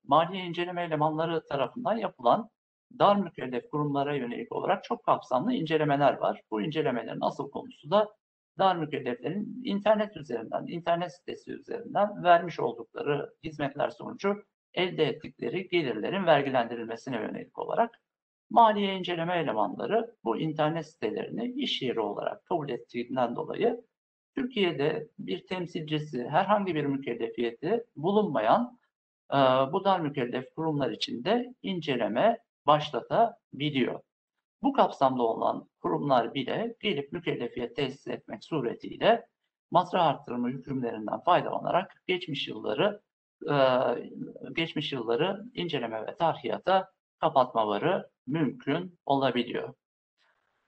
maliye 0.03 0.45
inceleme 0.45 0.83
elemanları 0.83 1.45
tarafından 1.45 1.97
yapılan 1.97 2.49
dar 2.99 3.15
mükellef 3.15 3.69
kurumlara 3.69 4.15
yönelik 4.15 4.51
olarak 4.51 4.83
çok 4.83 5.03
kapsamlı 5.03 5.53
incelemeler 5.53 6.13
var. 6.13 6.41
Bu 6.51 6.61
incelemelerin 6.61 7.21
asıl 7.21 7.51
konusu 7.51 7.91
da 7.91 8.09
dar 8.57 8.75
mükelleflerin 8.75 9.61
internet 9.63 10.17
üzerinden, 10.17 10.67
internet 10.67 11.13
sitesi 11.13 11.51
üzerinden 11.51 12.23
vermiş 12.23 12.59
oldukları 12.59 13.33
hizmetler 13.43 13.89
sonucu 13.89 14.43
elde 14.73 15.05
ettikleri 15.05 15.67
gelirlerin 15.67 16.25
vergilendirilmesine 16.25 17.15
yönelik 17.15 17.59
olarak 17.59 18.01
maliye 18.49 18.93
inceleme 18.93 19.37
elemanları 19.37 20.15
bu 20.23 20.37
internet 20.37 20.87
sitelerini 20.87 21.51
iş 21.51 21.81
yeri 21.81 21.99
olarak 21.99 22.45
kabul 22.45 22.69
ettiğinden 22.69 23.35
dolayı 23.35 23.83
Türkiye'de 24.35 25.07
bir 25.19 25.47
temsilcisi 25.47 26.27
herhangi 26.29 26.75
bir 26.75 26.85
mükellefiyeti 26.85 27.83
bulunmayan 27.95 28.79
bu 29.73 29.83
dar 29.83 29.99
mükellef 29.99 30.55
kurumlar 30.55 30.91
için 30.91 31.23
de 31.23 31.53
inceleme 31.61 32.37
başlatabiliyor. 32.67 33.99
Bu 34.61 34.73
kapsamda 34.73 35.23
olan 35.23 35.69
kurumlar 35.81 36.33
bile 36.33 36.75
gelip 36.81 37.11
mükellefiyet 37.11 37.75
tesis 37.75 38.07
etmek 38.07 38.43
suretiyle 38.43 39.27
masraf 39.71 40.01
arttırımı 40.01 40.49
hükümlerinden 40.49 41.19
faydalanarak 41.19 42.03
geçmiş 42.07 42.47
yılları 42.47 43.01
e, 43.49 43.55
geçmiş 44.53 44.93
yılları 44.93 45.43
inceleme 45.53 46.07
ve 46.07 46.15
tarhiyata 46.15 46.91
kapatmaları 47.19 48.09
mümkün 48.27 48.99
olabiliyor. 49.05 49.73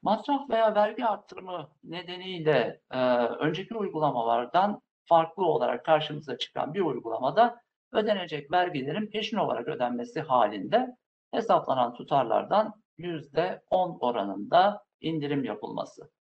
Masraf 0.01 0.49
veya 0.49 0.75
vergi 0.75 1.05
arttırımı 1.05 1.69
nedeniyle 1.83 2.81
e, 2.91 2.99
önceki 3.17 3.75
uygulamalardan 3.75 4.81
farklı 5.05 5.45
olarak 5.45 5.85
karşımıza 5.85 6.37
çıkan 6.37 6.73
bir 6.73 6.81
uygulamada 6.81 7.61
ödenecek 7.91 8.51
vergilerin 8.51 9.07
peşin 9.07 9.37
olarak 9.37 9.67
ödenmesi 9.67 10.21
halinde 10.21 10.95
hesaplanan 11.31 11.93
tutarlardan 11.93 12.73
%10 12.97 13.99
oranında 13.99 14.83
indirim 15.01 15.43
yapılması. 15.43 16.11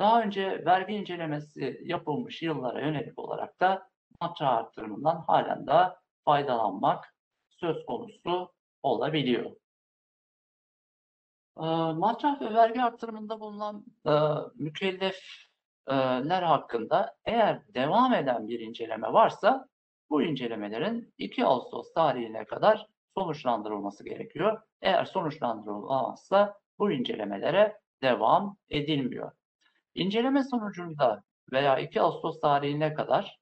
Daha 0.00 0.22
önce 0.22 0.64
vergi 0.66 0.94
incelemesi 0.94 1.80
yapılmış 1.84 2.42
yıllara 2.42 2.80
yönelik 2.80 3.18
olarak 3.18 3.60
da 3.60 3.88
matrah 4.20 4.56
arttırımından 4.56 5.16
halen 5.26 5.66
daha 5.66 5.96
faydalanmak 6.24 7.14
söz 7.48 7.86
konusu 7.86 8.52
olabiliyor. 8.82 9.50
E, 11.58 11.64
matrah 11.92 12.40
ve 12.40 12.54
vergi 12.54 12.82
arttırımında 12.82 13.40
bulunan 13.40 13.84
e, 14.06 14.12
mükellefler 14.54 16.42
hakkında 16.42 17.16
eğer 17.24 17.74
devam 17.74 18.14
eden 18.14 18.48
bir 18.48 18.60
inceleme 18.60 19.12
varsa 19.12 19.68
bu 20.10 20.22
incelemelerin 20.22 21.14
2 21.18 21.44
Ağustos 21.44 21.92
tarihine 21.94 22.44
kadar 22.44 22.86
sonuçlandırılması 23.14 24.04
gerekiyor. 24.04 24.62
Eğer 24.82 25.04
sonuçlandırılamazsa 25.04 26.58
bu 26.78 26.92
incelemelere 26.92 27.78
devam 28.02 28.56
edilmiyor. 28.70 29.32
İnceleme 29.94 30.44
sonucunda 30.44 31.22
veya 31.52 31.78
2 31.78 32.00
Ağustos 32.00 32.40
tarihine 32.40 32.94
kadar 32.94 33.38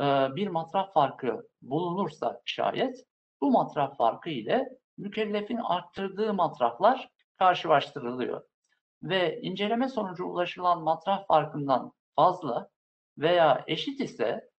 e, 0.00 0.04
bir 0.36 0.48
matraf 0.48 0.92
farkı 0.92 1.48
bulunursa 1.62 2.40
şayet 2.44 3.04
bu 3.40 3.50
matraf 3.50 3.96
farkı 3.96 4.30
ile 4.30 4.68
mükellefin 4.98 5.56
arttırdığı 5.56 6.34
matraflar 6.34 7.10
karşılaştırılıyor. 7.38 8.42
Ve 9.02 9.40
inceleme 9.40 9.88
sonucu 9.88 10.24
ulaşılan 10.24 10.82
matraf 10.82 11.26
farkından 11.26 11.92
fazla 12.16 12.68
veya 13.18 13.64
eşit 13.66 14.00
ise 14.00 14.50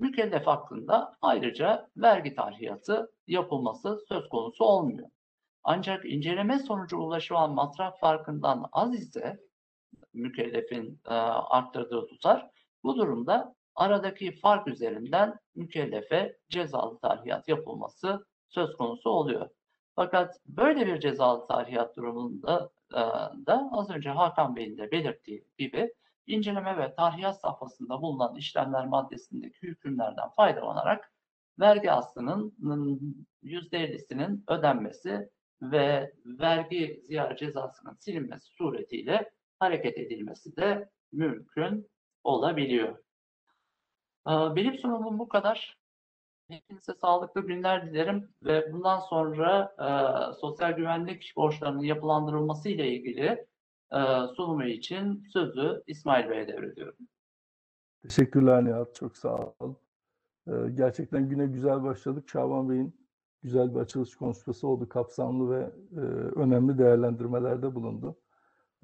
mükellef 0.00 0.46
hakkında 0.46 1.16
ayrıca 1.22 1.88
vergi 1.96 2.34
tarhiyatı 2.34 3.12
yapılması 3.26 3.98
söz 4.08 4.28
konusu 4.28 4.64
olmuyor. 4.64 5.08
Ancak 5.64 6.04
inceleme 6.04 6.58
sonucu 6.58 6.96
ulaşılan 6.96 7.54
matraf 7.54 8.00
farkından 8.00 8.68
az 8.72 8.94
ise 8.94 9.40
mükellefin 10.14 11.00
e, 11.06 11.14
arttırdığı 11.14 12.06
tutar, 12.06 12.50
bu 12.84 12.96
durumda 12.96 13.54
aradaki 13.74 14.32
fark 14.36 14.68
üzerinden 14.68 15.38
mükellefe 15.54 16.36
cezalı 16.48 16.98
tarhiyat 16.98 17.48
yapılması 17.48 18.26
söz 18.48 18.76
konusu 18.76 19.10
oluyor. 19.10 19.48
Fakat 19.96 20.36
böyle 20.46 20.86
bir 20.86 21.00
cezalı 21.00 21.46
tarhiyat 21.46 21.96
durumunda 21.96 22.70
e, 22.92 23.00
da 23.46 23.70
az 23.72 23.90
önce 23.90 24.10
Hakan 24.10 24.56
Bey'in 24.56 24.78
de 24.78 24.90
belirttiği 24.90 25.44
gibi 25.58 25.94
inceleme 26.30 26.76
ve 26.76 26.94
tarhiyat 26.94 27.40
safhasında 27.40 28.02
bulunan 28.02 28.36
işlemler 28.36 28.86
maddesindeki 28.86 29.62
hükümlerden 29.62 30.28
faydalanarak 30.36 31.12
vergi 31.60 31.92
aslının 31.92 32.54
%50'sinin 33.42 34.44
ödenmesi 34.48 35.30
ve 35.62 36.12
vergi 36.24 37.02
ziyaret 37.06 37.38
cezasının 37.38 37.94
silinmesi 37.94 38.46
suretiyle 38.46 39.30
hareket 39.58 39.98
edilmesi 39.98 40.56
de 40.56 40.90
mümkün 41.12 41.90
olabiliyor. 42.24 42.98
Ee, 44.28 44.30
Benim 44.30 44.78
sunumum 44.78 45.18
bu 45.18 45.28
kadar. 45.28 45.80
Hepinize 46.50 46.94
sağlıklı 46.94 47.46
günler 47.46 47.86
dilerim 47.86 48.34
ve 48.42 48.72
bundan 48.72 48.98
sonra 48.98 49.74
e, 49.78 49.86
sosyal 50.40 50.72
güvenlik 50.72 51.32
borçlarının 51.36 51.82
yapılandırılması 51.82 52.68
ile 52.68 52.88
ilgili 52.88 53.46
sunumu 54.36 54.64
için 54.64 55.24
sözü 55.32 55.82
İsmail 55.86 56.30
Bey'e 56.30 56.48
devrediyorum. 56.48 56.96
Teşekkürler 58.02 58.64
Nihat, 58.64 58.94
çok 58.94 59.16
sağ 59.16 59.54
ol. 59.60 59.74
Ee, 60.48 60.52
gerçekten 60.74 61.28
güne 61.28 61.46
güzel 61.46 61.82
başladık. 61.82 62.28
Şaban 62.28 62.68
Bey'in 62.68 63.00
güzel 63.42 63.74
bir 63.74 63.80
açılış 63.80 64.16
konuşması 64.16 64.68
oldu. 64.68 64.88
Kapsamlı 64.88 65.50
ve 65.50 65.72
e, 65.96 66.00
önemli 66.40 66.78
değerlendirmelerde 66.78 67.74
bulundu. 67.74 68.16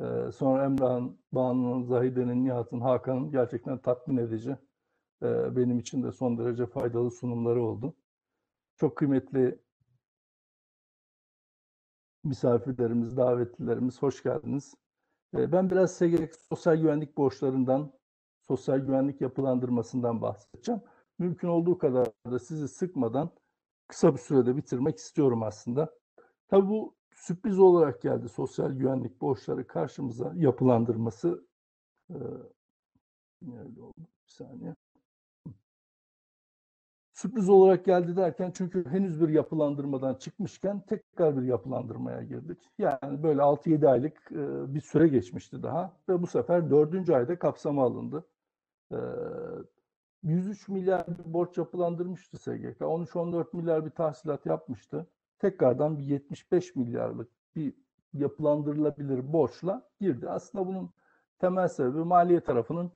Ee, 0.01 0.33
sonra 0.33 0.65
Emrah'ın, 0.65 1.19
Banu'nun, 1.33 1.83
Zahide'nin, 1.83 2.45
Nihat'ın, 2.45 2.81
Hakan'ın 2.81 3.31
gerçekten 3.31 3.79
tatmin 3.79 4.17
edici, 4.17 4.57
e, 5.23 5.57
benim 5.57 5.79
için 5.79 6.03
de 6.03 6.13
son 6.13 6.39
derece 6.39 6.67
faydalı 6.67 7.11
sunumları 7.11 7.63
oldu. 7.63 7.95
Çok 8.77 8.97
kıymetli 8.97 9.59
misafirlerimiz, 12.25 13.17
davetlilerimiz 13.17 14.03
hoş 14.03 14.23
geldiniz. 14.23 14.75
Ee, 15.35 15.53
Ben 15.53 15.71
biraz 15.71 15.97
SGK 15.97 16.37
sosyal 16.49 16.77
güvenlik 16.77 17.17
borçlarından, 17.17 17.93
sosyal 18.43 18.79
güvenlik 18.79 19.21
yapılandırmasından 19.21 20.23
bahsedeceğim. 20.23 20.81
Mümkün 21.19 21.49
olduğu 21.49 21.79
kadar 21.79 22.07
da 22.31 22.39
sizi 22.39 22.69
sıkmadan 22.69 23.31
kısa 23.89 24.15
bir 24.15 24.19
sürede 24.19 24.57
bitirmek 24.57 24.99
istiyorum 24.99 25.43
aslında. 25.43 25.95
Tabii 26.49 26.69
bu 26.69 26.97
sürpriz 27.15 27.59
olarak 27.59 28.03
geldi 28.03 28.29
sosyal 28.29 28.73
güvenlik 28.73 29.21
borçları 29.21 29.67
karşımıza 29.67 30.33
yapılandırması. 30.37 31.47
Ee, 32.11 32.15
nerede 33.43 33.83
oldu? 33.83 33.95
Bir 33.99 34.33
saniye. 34.33 34.75
Sürpriz 37.17 37.49
olarak 37.49 37.85
geldi 37.85 38.17
derken 38.17 38.53
çünkü 38.55 38.91
henüz 38.91 39.21
bir 39.21 39.29
yapılandırmadan 39.29 40.15
çıkmışken 40.15 40.81
tekrar 40.81 41.37
bir 41.37 41.43
yapılandırmaya 41.43 42.23
girdik. 42.23 42.59
Yani 42.79 43.23
böyle 43.23 43.41
6-7 43.41 43.89
aylık 43.89 44.33
e, 44.33 44.75
bir 44.75 44.81
süre 44.81 45.09
geçmişti 45.09 45.63
daha 45.63 45.93
ve 46.09 46.23
bu 46.23 46.27
sefer 46.27 46.71
4. 46.71 47.11
ayda 47.11 47.39
kapsama 47.39 47.85
alındı. 47.85 48.25
E, 48.93 48.97
103 50.23 50.69
milyar 50.69 51.07
bir 51.07 51.33
borç 51.33 51.59
yapılandırmıştı 51.59 52.39
SGK. 52.39 52.81
13-14 52.81 53.57
milyar 53.57 53.85
bir 53.85 53.91
tahsilat 53.91 54.47
yapmıştı. 54.47 55.07
Tekrardan 55.39 55.99
bir 55.99 56.03
75 56.03 56.77
milyarlık 56.77 57.29
bir 57.57 57.75
yapılandırılabilir 58.13 59.33
borçla 59.33 59.89
girdi. 60.01 60.29
Aslında 60.31 60.67
bunun 60.67 60.91
temel 61.39 61.69
sebebi 61.69 61.99
maliye 61.99 62.41
tarafının 62.41 62.93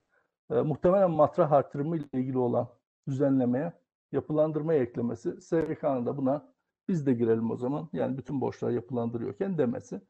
e, 0.50 0.54
muhtemelen 0.54 1.10
matrah 1.10 1.52
artırımı 1.52 1.96
ile 1.96 2.06
ilgili 2.12 2.38
olan 2.38 2.68
düzenlemeye 3.08 3.72
yapılandırmaya 4.12 4.82
eklemesi. 4.82 5.40
SGK'nın 5.40 6.06
da 6.06 6.16
buna 6.16 6.52
biz 6.88 7.06
de 7.06 7.14
girelim 7.14 7.50
o 7.50 7.56
zaman. 7.56 7.88
Yani 7.92 8.18
bütün 8.18 8.40
borçlar 8.40 8.70
yapılandırıyorken 8.70 9.58
demesi. 9.58 10.00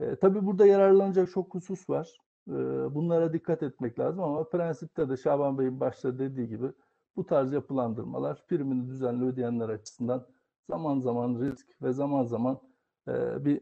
E, 0.00 0.16
tabii 0.16 0.46
burada 0.46 0.66
yararlanacak 0.66 1.30
çok 1.30 1.54
husus 1.54 1.90
var. 1.90 2.18
E, 2.48 2.54
bunlara 2.94 3.32
dikkat 3.32 3.62
etmek 3.62 3.98
lazım 3.98 4.24
ama 4.24 4.48
prensipte 4.48 5.08
de 5.08 5.16
Şaban 5.16 5.58
Bey'in 5.58 5.80
başta 5.80 6.18
dediği 6.18 6.48
gibi 6.48 6.72
bu 7.16 7.26
tarz 7.26 7.52
yapılandırmalar 7.52 8.46
primini 8.46 8.88
düzenli 8.88 9.24
ödeyenler 9.24 9.68
açısından 9.68 10.26
zaman 10.70 11.00
zaman 11.00 11.40
risk 11.40 11.82
ve 11.82 11.92
zaman 11.92 12.24
zaman 12.24 12.60
e, 13.08 13.44
bir 13.44 13.60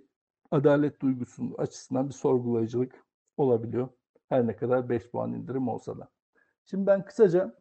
adalet 0.51 1.01
duygusu 1.01 1.55
açısından 1.59 2.09
bir 2.09 2.15
sorgulayıcılık 2.15 3.05
olabiliyor. 3.36 3.89
Her 4.28 4.47
ne 4.47 4.56
kadar 4.56 4.89
5 4.89 5.11
puan 5.11 5.32
indirim 5.32 5.69
olsa 5.69 5.98
da. 5.98 6.09
Şimdi 6.65 6.86
ben 6.86 7.05
kısaca 7.05 7.55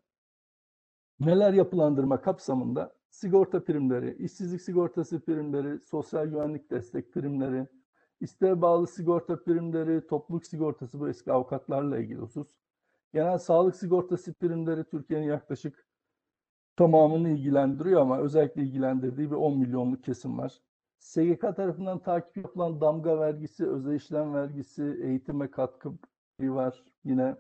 neler 1.20 1.54
yapılandırma 1.54 2.22
kapsamında 2.22 2.94
sigorta 3.10 3.64
primleri, 3.64 4.16
işsizlik 4.20 4.62
sigortası 4.62 5.20
primleri, 5.20 5.80
sosyal 5.86 6.26
güvenlik 6.26 6.72
destek 6.72 7.14
primleri, 7.14 7.68
isteğe 8.22 8.62
bağlı 8.62 8.88
sigorta 8.88 9.44
primleri, 9.44 10.08
topluluk 10.08 10.46
sigortası 10.46 11.00
bu 11.00 11.10
eski 11.10 11.32
avukatlarla 11.32 12.00
ilgili 12.00 12.20
husus. 12.20 12.48
Genel 13.14 13.38
sağlık 13.38 13.76
sigortası 13.76 14.34
primleri 14.34 14.84
Türkiye'nin 14.84 15.26
yaklaşık 15.26 15.88
tamamını 16.76 17.30
ilgilendiriyor 17.30 18.02
ama 18.02 18.20
özellikle 18.20 18.62
ilgilendirdiği 18.62 19.32
bir 19.32 19.36
10 19.36 19.58
milyonluk 19.58 20.04
kesim 20.04 20.38
var. 20.38 20.62
SGK 21.00 21.42
tarafından 21.42 22.00
takip 22.00 22.38
yapılan 22.38 22.82
damga 22.82 23.20
vergisi, 23.20 23.68
özel 23.68 23.94
işlem 23.96 24.34
vergisi, 24.34 25.00
eğitime 25.04 25.52
katkı 25.52 25.94
var 26.40 26.84
yine. 27.04 27.36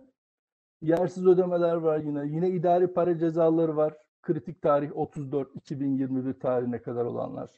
Yersiz 0.84 1.26
ödemeler 1.28 1.76
var 1.76 1.98
yine. 2.00 2.26
Yine 2.26 2.50
idari 2.50 2.94
para 2.94 3.18
cezaları 3.18 3.76
var. 3.78 3.98
Kritik 4.22 4.62
tarih 4.62 4.90
34-2021 4.92 6.40
tarihine 6.40 6.82
kadar 6.82 7.06
olanlar. 7.06 7.50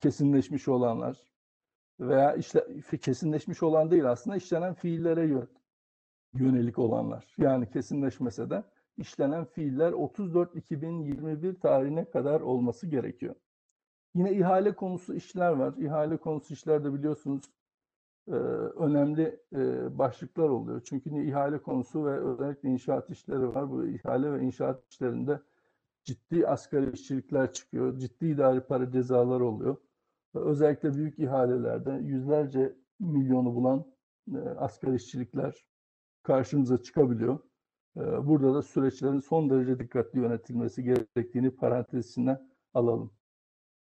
Kesinleşmiş 0.00 0.68
olanlar. 0.68 1.18
Veya 2.00 2.34
işte 2.34 2.66
kesinleşmiş 3.02 3.62
olan 3.62 3.90
değil 3.90 4.10
aslında 4.10 4.36
işlenen 4.36 4.74
fiillere 4.74 5.26
yön- 5.26 5.48
yönelik 6.34 6.78
olanlar. 6.78 7.34
Yani 7.38 7.70
kesinleşmese 7.70 8.50
de 8.50 8.64
işlenen 8.96 9.44
fiiller 9.44 9.92
34-2021 9.92 11.60
tarihine 11.60 12.04
kadar 12.10 12.40
olması 12.40 12.86
gerekiyor. 12.86 13.34
Yine 14.14 14.32
ihale 14.32 14.74
konusu 14.74 15.14
işler 15.14 15.50
var. 15.50 15.74
İhale 15.78 16.16
konusu 16.16 16.54
işlerde 16.54 16.94
biliyorsunuz 16.94 17.44
e, 18.28 18.32
önemli 18.32 19.40
e, 19.56 19.98
başlıklar 19.98 20.48
oluyor. 20.48 20.82
Çünkü 20.84 21.10
ihale 21.28 21.58
konusu 21.58 22.04
ve 22.04 22.20
özellikle 22.20 22.68
inşaat 22.68 23.10
işleri 23.10 23.54
var. 23.54 23.70
Bu 23.70 23.86
ihale 23.86 24.32
ve 24.32 24.42
inşaat 24.42 24.84
işlerinde 24.90 25.40
ciddi 26.04 26.48
asgari 26.48 26.92
işçilikler 26.92 27.52
çıkıyor. 27.52 27.98
Ciddi 27.98 28.26
idari 28.26 28.60
para 28.60 28.90
cezalar 28.90 29.40
oluyor. 29.40 29.76
Özellikle 30.34 30.94
büyük 30.94 31.18
ihalelerde 31.18 31.92
yüzlerce 31.92 32.76
milyonu 33.00 33.54
bulan 33.54 33.84
e, 34.34 34.38
asgari 34.38 34.96
işçilikler 34.96 35.64
karşımıza 36.22 36.82
çıkabiliyor. 36.82 37.38
E, 37.96 38.00
Burada 38.26 38.54
da 38.54 38.62
süreçlerin 38.62 39.20
son 39.20 39.50
derece 39.50 39.78
dikkatli 39.78 40.18
yönetilmesi 40.20 40.82
gerektiğini 40.84 41.50
parantez 41.50 42.10
içine 42.10 42.38
alalım. 42.74 43.15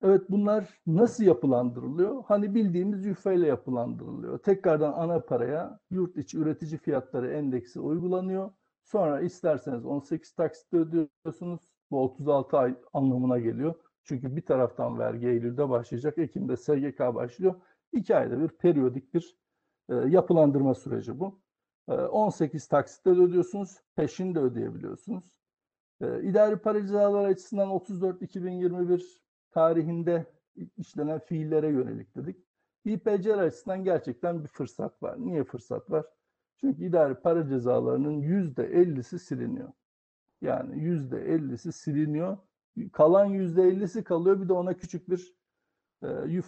Evet 0.03 0.31
bunlar 0.31 0.81
nasıl 0.87 1.25
yapılandırılıyor? 1.25 2.25
Hani 2.27 2.55
bildiğimiz 2.55 3.05
yüfeyle 3.05 3.47
yapılandırılıyor. 3.47 4.39
Tekrardan 4.39 4.93
ana 4.93 5.21
paraya 5.21 5.81
yurt 5.91 6.17
içi 6.17 6.39
üretici 6.39 6.79
fiyatları 6.79 7.31
endeksi 7.33 7.81
uygulanıyor. 7.81 8.51
Sonra 8.85 9.21
isterseniz 9.21 9.87
18 9.87 10.33
taksitle 10.33 10.79
ödüyorsunuz. 10.79 11.61
Bu 11.91 12.03
36 12.05 12.59
ay 12.59 12.75
anlamına 12.93 13.39
geliyor. 13.39 13.75
Çünkü 14.05 14.37
bir 14.37 14.43
taraftan 14.43 14.99
vergi 14.99 15.27
Eylül'de 15.27 15.69
başlayacak. 15.69 16.19
Ekim'de 16.19 16.57
SGK 16.57 16.99
başlıyor. 16.99 17.55
İki 17.93 18.17
ayda 18.17 18.41
bir 18.41 18.49
periyodik 18.49 19.15
bir 19.15 19.37
e, 19.89 19.95
yapılandırma 19.95 20.75
süreci 20.75 21.21
bu. 21.21 21.41
E, 21.89 21.93
18 21.93 22.69
taksitle 22.69 23.17
de 23.17 23.21
ödüyorsunuz. 23.21 23.77
Peşin 23.97 24.35
de 24.35 24.39
ödeyebiliyorsunuz. 24.39 25.25
E, 26.01 26.23
idari 26.23 26.57
para 26.57 26.81
cezaları 26.81 27.27
açısından 27.27 27.69
34-2021 27.69 29.28
tarihinde 29.59 30.27
işlenen 30.77 31.19
fiillere 31.19 31.69
yönelik 31.69 32.17
dedik. 32.17 32.37
İPCR 32.85 33.39
açısından 33.39 33.85
gerçekten 33.85 34.45
bir 34.45 34.49
fırsat 34.49 35.03
var. 35.03 35.17
Niye 35.19 35.45
fırsat 35.45 35.91
var? 35.91 36.07
Çünkü 36.57 36.85
idari 36.85 37.15
para 37.15 37.49
cezalarının 37.49 38.23
%50'si 38.23 39.19
siliniyor. 39.19 39.73
Yani 40.41 40.75
%50'si 40.75 41.73
siliniyor. 41.73 42.39
Kalan 42.93 43.29
%50'si 43.35 44.05
kalıyor. 44.05 44.41
Bir 44.41 44.49
de 44.49 44.53
ona 44.53 44.75
küçük 44.75 45.11
bir 45.11 45.35
e, 46.03 46.43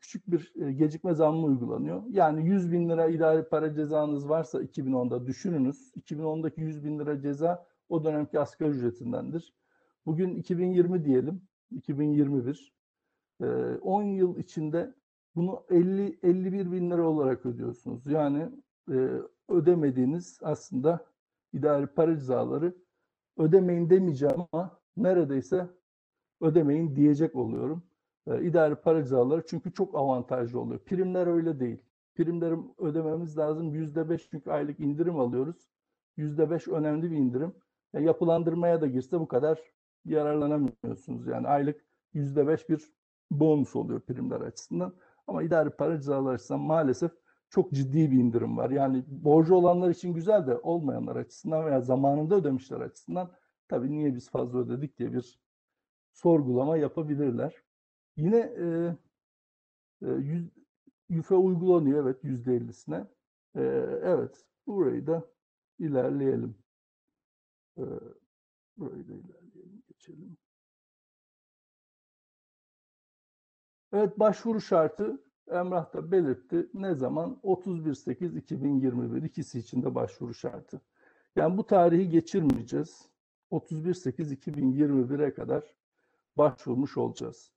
küçük 0.00 0.30
bir 0.30 0.52
e, 0.66 0.72
gecikme 0.72 1.14
zammı 1.14 1.46
uygulanıyor. 1.46 2.02
Yani 2.08 2.46
100 2.48 2.72
bin 2.72 2.88
lira 2.88 3.06
idari 3.06 3.48
para 3.48 3.74
cezanız 3.74 4.28
varsa 4.28 4.62
2010'da 4.62 5.26
düşününüz. 5.26 5.92
2010'daki 5.96 6.60
100 6.60 6.84
bin 6.84 6.98
lira 6.98 7.20
ceza 7.20 7.66
o 7.88 8.04
dönemki 8.04 8.40
asgari 8.40 8.70
ücretindendir. 8.70 9.54
Bugün 10.06 10.34
2020 10.34 11.04
diyelim. 11.04 11.49
2021. 11.72 12.72
Ee, 13.42 13.46
10 13.82 14.02
yıl 14.02 14.36
içinde 14.38 14.94
bunu 15.36 15.64
50 15.70 16.18
51 16.22 16.72
bin 16.72 16.90
lira 16.90 17.02
olarak 17.02 17.46
ödüyorsunuz. 17.46 18.06
Yani 18.06 18.48
ödemediğiniz 19.48 20.38
aslında 20.42 21.06
idari 21.52 21.86
para 21.86 22.16
cezaları 22.18 22.74
ödemeyin 23.38 23.90
demeyeceğim 23.90 24.36
ama 24.52 24.80
neredeyse 24.96 25.66
ödemeyin 26.40 26.96
diyecek 26.96 27.36
oluyorum. 27.36 27.82
İdari 28.26 28.74
para 28.74 29.02
cezaları 29.02 29.42
çünkü 29.46 29.72
çok 29.72 29.94
avantajlı 29.94 30.60
oluyor. 30.60 30.80
Primler 30.80 31.26
öyle 31.26 31.60
değil. 31.60 31.78
primleri 32.14 32.56
ödememiz 32.78 33.38
lazım. 33.38 33.74
Yüzde 33.74 34.08
beş 34.10 34.28
çünkü 34.30 34.50
aylık 34.50 34.80
indirim 34.80 35.20
alıyoruz. 35.20 35.68
Yüzde 36.16 36.50
beş 36.50 36.68
önemli 36.68 37.10
bir 37.10 37.16
indirim. 37.16 37.52
E, 37.94 38.02
yapılandırmaya 38.02 38.80
da 38.80 38.86
girse 38.86 39.20
bu 39.20 39.28
kadar 39.28 39.60
yararlanamıyorsunuz. 40.04 41.26
Yani 41.26 41.48
aylık 41.48 41.84
yüzde 42.12 42.46
beş 42.46 42.68
bir 42.68 42.92
bonus 43.30 43.76
oluyor 43.76 44.00
primler 44.00 44.40
açısından. 44.40 44.94
Ama 45.26 45.42
idari 45.42 45.70
para 45.70 45.96
cezaları 46.00 46.34
açısından 46.34 46.60
maalesef 46.60 47.12
çok 47.50 47.72
ciddi 47.72 48.10
bir 48.10 48.18
indirim 48.18 48.56
var. 48.56 48.70
Yani 48.70 49.04
borcu 49.08 49.54
olanlar 49.54 49.90
için 49.90 50.14
güzel 50.14 50.46
de 50.46 50.58
olmayanlar 50.58 51.16
açısından 51.16 51.66
veya 51.66 51.80
zamanında 51.80 52.34
ödemişler 52.34 52.80
açısından 52.80 53.30
tabii 53.68 53.90
niye 53.90 54.14
biz 54.14 54.30
fazla 54.30 54.58
ödedik 54.58 54.98
diye 54.98 55.12
bir 55.12 55.40
sorgulama 56.12 56.76
yapabilirler. 56.76 57.54
Yine 58.16 58.36
e, 58.38 58.96
e, 60.02 60.08
yüz, 60.12 60.50
yüfe 61.08 61.34
uygulanıyor 61.34 62.02
evet 62.02 62.24
yüzde 62.24 62.54
ellisine. 62.54 63.06
E, 63.56 63.60
evet 64.02 64.44
burayı 64.66 65.06
da 65.06 65.24
ilerleyelim. 65.78 66.54
E, 67.78 67.84
burayı 68.76 69.08
da 69.08 69.12
ilerleyelim 69.12 69.39
geçelim. 70.10 70.36
Evet 73.92 74.18
başvuru 74.18 74.60
şartı 74.60 75.24
Emrah 75.50 75.92
da 75.94 76.12
belirtti. 76.12 76.70
Ne 76.74 76.94
zaman? 76.94 77.40
31.8.2021 77.42 79.26
ikisi 79.26 79.58
için 79.58 79.82
de 79.82 79.94
başvuru 79.94 80.34
şartı. 80.34 80.80
Yani 81.36 81.58
bu 81.58 81.66
tarihi 81.66 82.08
geçirmeyeceğiz. 82.08 83.08
31.8.2021'e 83.50 85.34
kadar 85.34 85.64
başvurmuş 86.36 86.96
olacağız. 86.96 87.52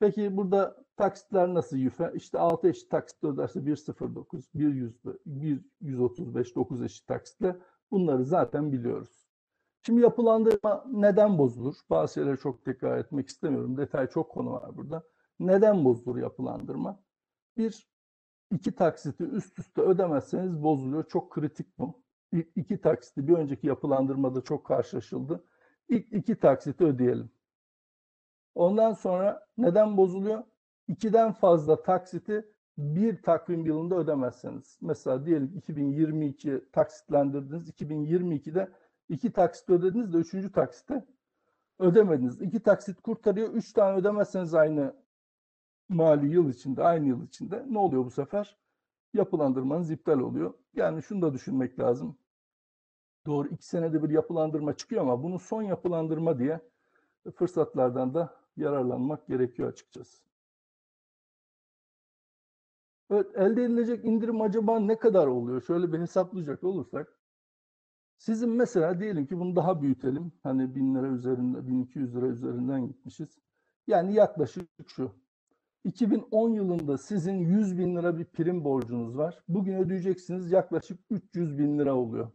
Peki 0.00 0.36
burada 0.36 0.84
taksitler 0.96 1.54
nasıl 1.54 1.76
yüfe? 1.76 2.12
İşte 2.14 2.38
6 2.38 2.68
eşit 2.68 2.90
taksit 2.90 3.24
öderse 3.24 3.60
1.09, 3.60 4.42
1.100, 4.54 5.62
1.135, 5.82 6.54
9 6.54 6.82
eşit 6.82 7.06
taksitle 7.06 7.56
bunları 7.90 8.24
zaten 8.24 8.72
biliyoruz. 8.72 9.19
Şimdi 9.82 10.00
yapılandırma 10.00 10.84
neden 10.92 11.38
bozulur? 11.38 11.74
Bazı 11.90 12.14
şeyleri 12.14 12.38
çok 12.38 12.64
tekrar 12.64 12.98
etmek 12.98 13.28
istemiyorum. 13.28 13.76
Detay 13.76 14.06
çok 14.06 14.30
konu 14.30 14.52
var 14.52 14.76
burada. 14.76 15.02
Neden 15.40 15.84
bozulur 15.84 16.16
yapılandırma? 16.16 17.00
Bir, 17.56 17.88
iki 18.52 18.74
taksiti 18.74 19.24
üst 19.24 19.58
üste 19.58 19.80
ödemezseniz 19.80 20.62
bozuluyor. 20.62 21.04
Çok 21.08 21.32
kritik 21.32 21.78
bu. 21.78 22.02
İlk 22.32 22.48
iki 22.56 22.80
taksiti 22.80 23.28
bir 23.28 23.32
önceki 23.32 23.66
yapılandırmada 23.66 24.40
çok 24.40 24.66
karşılaşıldı. 24.66 25.44
İlk 25.88 26.12
iki 26.12 26.36
taksiti 26.40 26.84
ödeyelim. 26.84 27.30
Ondan 28.54 28.92
sonra 28.92 29.46
neden 29.58 29.96
bozuluyor? 29.96 30.44
İkiden 30.88 31.32
fazla 31.32 31.82
taksiti 31.82 32.52
bir 32.78 33.22
takvim 33.22 33.66
yılında 33.66 33.96
ödemezseniz. 33.96 34.78
Mesela 34.80 35.26
diyelim 35.26 35.52
2022 35.56 36.64
taksitlendirdiniz. 36.72 37.70
2022'de 37.70 38.72
iki 39.10 39.32
taksit 39.32 39.70
ödediniz 39.70 40.12
de 40.12 40.18
üçüncü 40.18 40.52
taksite 40.52 41.04
ödemediniz. 41.78 42.40
İki 42.40 42.60
taksit 42.60 43.00
kurtarıyor. 43.00 43.52
Üç 43.52 43.72
tane 43.72 43.98
ödemezseniz 43.98 44.54
aynı 44.54 44.94
mali 45.88 46.28
yıl 46.32 46.50
içinde, 46.50 46.84
aynı 46.84 47.08
yıl 47.08 47.26
içinde 47.26 47.64
ne 47.68 47.78
oluyor 47.78 48.04
bu 48.04 48.10
sefer? 48.10 48.56
Yapılandırmanız 49.14 49.90
iptal 49.90 50.20
oluyor. 50.20 50.54
Yani 50.74 51.02
şunu 51.02 51.22
da 51.22 51.32
düşünmek 51.32 51.78
lazım. 51.78 52.18
Doğru 53.26 53.48
iki 53.48 53.66
senede 53.66 54.02
bir 54.02 54.10
yapılandırma 54.10 54.76
çıkıyor 54.76 55.02
ama 55.02 55.22
bunu 55.22 55.38
son 55.38 55.62
yapılandırma 55.62 56.38
diye 56.38 56.60
fırsatlardan 57.34 58.14
da 58.14 58.36
yararlanmak 58.56 59.26
gerekiyor 59.26 59.68
açıkçası. 59.72 60.22
Evet, 63.10 63.26
elde 63.36 63.64
edilecek 63.64 64.04
indirim 64.04 64.40
acaba 64.40 64.80
ne 64.80 64.98
kadar 64.98 65.26
oluyor? 65.26 65.62
Şöyle 65.62 65.92
bir 65.92 65.98
hesaplayacak 65.98 66.64
olursak. 66.64 67.19
Sizin 68.20 68.50
mesela 68.50 69.00
diyelim 69.00 69.26
ki 69.26 69.38
bunu 69.38 69.56
daha 69.56 69.82
büyütelim. 69.82 70.32
Hani 70.42 70.74
1000 70.74 70.94
lira 70.94 71.06
üzerinde, 71.06 71.66
1200 71.68 72.16
lira 72.16 72.26
üzerinden 72.26 72.86
gitmişiz. 72.86 73.38
Yani 73.86 74.14
yaklaşık 74.14 74.68
şu. 74.86 75.12
2010 75.84 76.50
yılında 76.50 76.98
sizin 76.98 77.32
100 77.32 77.78
bin 77.78 77.96
lira 77.96 78.18
bir 78.18 78.24
prim 78.24 78.64
borcunuz 78.64 79.18
var. 79.18 79.42
Bugün 79.48 79.74
ödeyeceksiniz 79.74 80.52
yaklaşık 80.52 81.00
300 81.10 81.58
bin 81.58 81.78
lira 81.78 81.94
oluyor. 81.94 82.30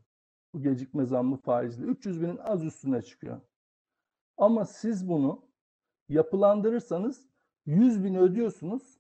Bu 0.54 0.62
gecikme 0.62 1.06
zammı 1.06 1.38
faizli. 1.38 1.86
300 1.86 2.22
binin 2.22 2.38
az 2.38 2.66
üstüne 2.66 3.02
çıkıyor. 3.02 3.42
Ama 4.38 4.66
siz 4.66 5.10
bunu 5.10 5.46
yapılandırırsanız 6.10 7.30
100 7.66 8.04
bin 8.04 8.16
ödüyorsunuz. 8.16 9.00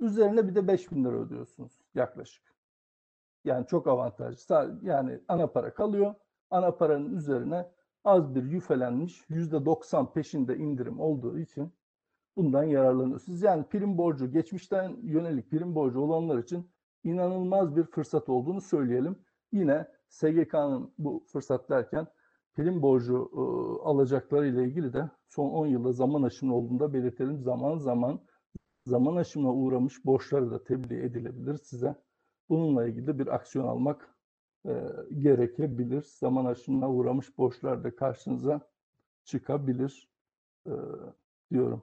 Üzerine 0.00 0.48
bir 0.48 0.54
de 0.54 0.68
5 0.68 0.92
bin 0.92 1.04
lira 1.04 1.16
ödüyorsunuz 1.16 1.82
yaklaşık. 1.94 2.51
Yani 3.44 3.66
çok 3.66 3.86
avantajlı. 3.86 4.78
Yani 4.82 5.20
ana 5.28 5.46
para 5.46 5.74
kalıyor. 5.74 6.14
Ana 6.50 6.76
paranın 6.76 7.16
üzerine 7.16 7.70
az 8.04 8.34
bir 8.34 8.42
yüfelenmiş 8.42 9.24
%90 9.30 10.12
peşinde 10.12 10.56
indirim 10.56 11.00
olduğu 11.00 11.38
için 11.38 11.72
bundan 12.36 12.64
yararlanıyorsunuz. 12.64 13.42
Yani 13.42 13.64
prim 13.64 13.98
borcu, 13.98 14.32
geçmişten 14.32 14.96
yönelik 15.02 15.50
prim 15.50 15.74
borcu 15.74 16.00
olanlar 16.00 16.38
için 16.38 16.70
inanılmaz 17.04 17.76
bir 17.76 17.84
fırsat 17.84 18.28
olduğunu 18.28 18.60
söyleyelim. 18.60 19.18
Yine 19.52 19.88
SGK'nın 20.08 20.94
bu 20.98 21.24
fırsat 21.32 21.70
derken 21.70 22.06
prim 22.54 22.82
borcu 22.82 23.30
e, 23.34 23.40
alacakları 23.88 24.46
ile 24.46 24.64
ilgili 24.64 24.92
de 24.92 25.10
son 25.28 25.50
10 25.50 25.66
yılda 25.66 25.92
zaman 25.92 26.22
aşımı 26.22 26.56
olduğunda 26.56 26.92
belirtelim. 26.92 27.40
Zaman 27.42 27.76
zaman 27.76 28.20
zaman 28.86 29.16
aşımına 29.16 29.52
uğramış 29.54 30.04
borçları 30.04 30.50
da 30.50 30.64
tebliğ 30.64 31.02
edilebilir 31.04 31.56
size. 31.56 31.94
Bununla 32.52 32.86
ilgili 32.86 33.18
bir 33.18 33.26
aksiyon 33.26 33.68
almak 33.68 34.14
e, 34.66 34.72
gerekebilir. 35.18 36.02
Zaman 36.02 36.44
aşımına 36.44 36.90
uğramış 36.90 37.38
borçlar 37.38 37.84
da 37.84 37.96
karşınıza 37.96 38.60
çıkabilir 39.24 40.08
e, 40.66 40.72
diyorum. 41.52 41.82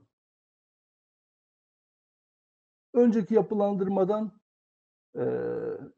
Önceki 2.94 3.34
yapılandırmadan 3.34 4.32
e, 5.18 5.24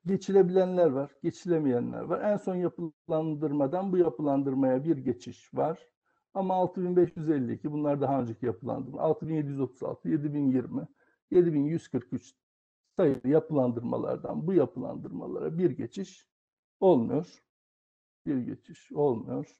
geçilebilenler 0.05 0.87
var, 0.91 1.11
geçilemeyenler 1.23 2.01
var. 2.01 2.21
En 2.21 2.37
son 2.37 2.55
yapılandırmadan 2.55 3.91
bu 3.91 3.97
yapılandırmaya 3.97 4.83
bir 4.83 4.97
geçiş 4.97 5.53
var. 5.53 5.79
Ama 6.33 6.55
6552 6.55 7.71
bunlar 7.71 8.01
daha 8.01 8.21
önceki 8.21 8.45
yapılandırma. 8.45 9.01
6736, 9.01 10.09
7020, 10.09 10.87
7143 11.31 12.35
sayılı 12.97 13.27
yapılandırmalardan 13.27 14.47
bu 14.47 14.53
yapılandırmalara 14.53 15.57
bir 15.57 15.71
geçiş 15.71 16.27
olmuyor. 16.79 17.43
Bir 18.25 18.37
geçiş 18.37 18.91
olmuyor. 18.91 19.57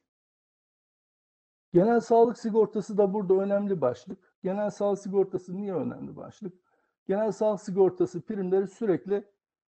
Genel 1.73 1.99
sağlık 1.99 2.37
sigortası 2.37 2.97
da 2.97 3.13
burada 3.13 3.33
önemli 3.33 3.81
başlık. 3.81 4.35
Genel 4.43 4.69
sağlık 4.69 4.99
sigortası 4.99 5.57
niye 5.57 5.73
önemli 5.73 6.15
başlık? 6.15 6.53
Genel 7.07 7.31
sağlık 7.31 7.61
sigortası 7.61 8.21
primleri 8.21 8.67
sürekli 8.67 9.31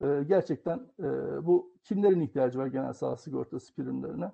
e, 0.02 0.22
gerçekten 0.28 0.92
e, 0.98 1.06
bu 1.46 1.76
kimlerin 1.84 2.20
ihtiyacı 2.20 2.58
var 2.58 2.66
genel 2.66 2.92
sağlık 2.92 3.20
sigortası 3.20 3.74
primlerine? 3.74 4.32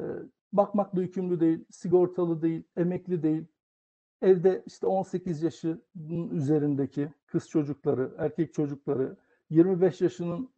E, 0.00 0.04
bakmakla 0.52 1.00
yükümlü 1.00 1.40
değil, 1.40 1.64
sigortalı 1.70 2.42
değil, 2.42 2.62
emekli 2.76 3.22
değil. 3.22 3.46
Evde 4.22 4.62
işte 4.66 4.86
18 4.86 5.42
yaşının 5.42 6.30
üzerindeki 6.30 7.08
kız 7.26 7.48
çocukları, 7.48 8.14
erkek 8.18 8.54
çocukları, 8.54 9.16
25 9.50 10.00
yaşının 10.00 10.50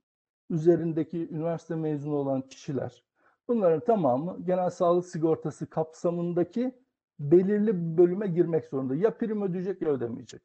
üzerindeki 0.51 1.29
üniversite 1.31 1.75
mezunu 1.75 2.15
olan 2.15 2.43
kişiler. 2.43 3.05
Bunların 3.49 3.81
tamamı 3.81 4.45
genel 4.45 4.71
sağlık 4.71 5.07
sigortası 5.07 5.67
kapsamındaki 5.67 6.75
belirli 7.19 7.77
bir 7.77 7.99
bölüme 7.99 8.27
girmek 8.27 8.65
zorunda. 8.65 8.95
Ya 8.95 9.17
prim 9.17 9.43
ödeyecek 9.43 9.83
ya 9.83 9.89
ödemeyecek. 9.89 10.43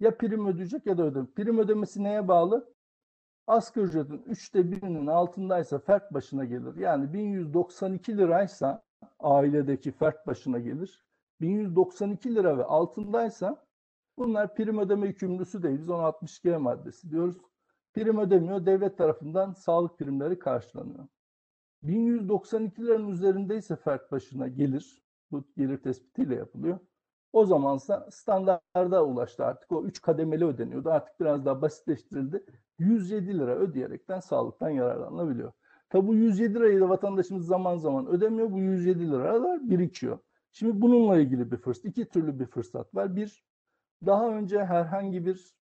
Ya 0.00 0.16
prim 0.16 0.46
ödeyecek 0.46 0.86
ya 0.86 0.98
da 0.98 1.02
ödemeyecek. 1.02 1.36
Prim 1.36 1.58
ödemesi 1.58 2.02
neye 2.02 2.28
bağlı? 2.28 2.74
Asgari 3.46 3.86
ücretin 3.86 4.22
üçte 4.26 4.70
birinin 4.72 5.06
altındaysa 5.06 5.78
fert 5.78 6.14
başına 6.14 6.44
gelir. 6.44 6.76
Yani 6.76 7.12
1192 7.12 8.18
liraysa 8.18 8.82
ailedeki 9.20 9.92
fert 9.92 10.26
başına 10.26 10.58
gelir. 10.58 11.07
1192 11.40 12.34
lira 12.34 12.58
ve 12.58 12.64
altındaysa 12.64 13.66
bunlar 14.18 14.54
prim 14.54 14.78
ödeme 14.78 15.06
yükümlüsü 15.06 15.62
değil. 15.62 15.78
Biz 15.78 15.90
ona 15.90 16.02
62 16.02 16.48
maddesi 16.50 17.10
diyoruz. 17.10 17.36
Prim 17.94 18.18
ödemiyor. 18.18 18.66
Devlet 18.66 18.98
tarafından 18.98 19.52
sağlık 19.52 19.98
primleri 19.98 20.38
karşılanıyor. 20.38 21.06
1192 21.82 22.82
liranın 22.82 23.08
üzerindeyse 23.08 23.76
fert 23.76 24.12
başına 24.12 24.48
gelir. 24.48 25.02
Bu 25.30 25.44
gelir 25.56 25.82
tespitiyle 25.82 26.34
yapılıyor. 26.34 26.78
O 27.32 27.46
zamansa 27.46 28.08
standarda 28.10 29.04
ulaştı 29.04 29.44
artık. 29.44 29.72
O 29.72 29.84
üç 29.84 30.02
kademeli 30.02 30.44
ödeniyordu. 30.44 30.90
Artık 30.90 31.20
biraz 31.20 31.44
daha 31.44 31.62
basitleştirildi. 31.62 32.44
107 32.78 33.38
lira 33.38 33.54
ödeyerekten 33.54 34.20
sağlıktan 34.20 34.70
yararlanılabiliyor. 34.70 35.52
Tabi 35.90 36.06
bu 36.06 36.14
107 36.14 36.54
lirayı 36.54 36.80
da 36.80 36.88
vatandaşımız 36.88 37.46
zaman 37.46 37.76
zaman 37.76 38.06
ödemiyor. 38.06 38.52
Bu 38.52 38.58
107 38.58 39.10
liralar 39.10 39.70
birikiyor. 39.70 40.18
Şimdi 40.52 40.80
bununla 40.80 41.18
ilgili 41.18 41.50
bir 41.50 41.56
fırsat, 41.56 41.84
iki 41.84 42.08
türlü 42.08 42.40
bir 42.40 42.46
fırsat 42.46 42.94
var. 42.94 43.16
Bir, 43.16 43.44
daha 44.06 44.28
önce 44.28 44.64
herhangi 44.64 45.26
bir 45.26 45.58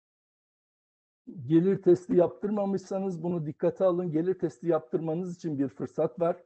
gelir 1.45 1.81
testi 1.81 2.15
yaptırmamışsanız 2.15 3.23
bunu 3.23 3.45
dikkate 3.45 3.83
alın. 3.83 4.11
Gelir 4.11 4.39
testi 4.39 4.67
yaptırmanız 4.67 5.35
için 5.35 5.59
bir 5.59 5.67
fırsat 5.67 6.19
var. 6.19 6.37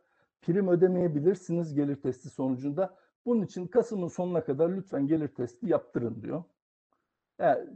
Prim 0.41 0.67
ödemeyebilirsiniz 0.67 1.73
gelir 1.73 1.95
testi 1.95 2.29
sonucunda. 2.29 2.97
Bunun 3.25 3.41
için 3.41 3.67
Kasım'ın 3.67 4.07
sonuna 4.07 4.43
kadar 4.43 4.69
lütfen 4.69 5.07
gelir 5.07 5.27
testi 5.27 5.67
yaptırın 5.67 6.21
diyor. 6.21 6.43
Yani 7.39 7.67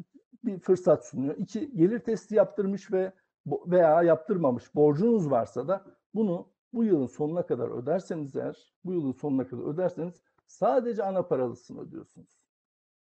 bir 0.44 0.60
fırsat 0.60 1.06
sunuyor. 1.06 1.38
İki, 1.38 1.76
gelir 1.76 1.99
testi 1.99 2.35
yaptırmış 2.35 2.91
ve 2.91 3.14
veya 3.48 4.03
yaptırmamış 4.03 4.76
borcunuz 4.76 5.31
varsa 5.31 5.68
da 5.68 5.85
bunu 6.15 6.48
bu 6.73 6.84
yılın 6.84 7.07
sonuna 7.07 7.45
kadar 7.45 7.84
öderseniz 7.84 8.35
eğer, 8.35 8.73
bu 8.85 8.94
yılın 8.94 9.11
sonuna 9.11 9.48
kadar 9.48 9.73
öderseniz 9.73 10.22
sadece 10.48 11.03
ana 11.03 11.28
paralısını 11.28 11.82
ödüyorsunuz. 11.82 12.44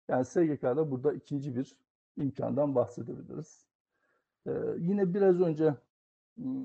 Yani 0.07 0.25
SGK'da 0.25 0.91
burada 0.91 1.13
ikinci 1.13 1.55
bir 1.55 1.75
imkandan 2.17 2.75
bahsedebiliriz. 2.75 3.65
Ee, 4.47 4.51
yine 4.77 5.13
biraz 5.13 5.41
önce 5.41 5.75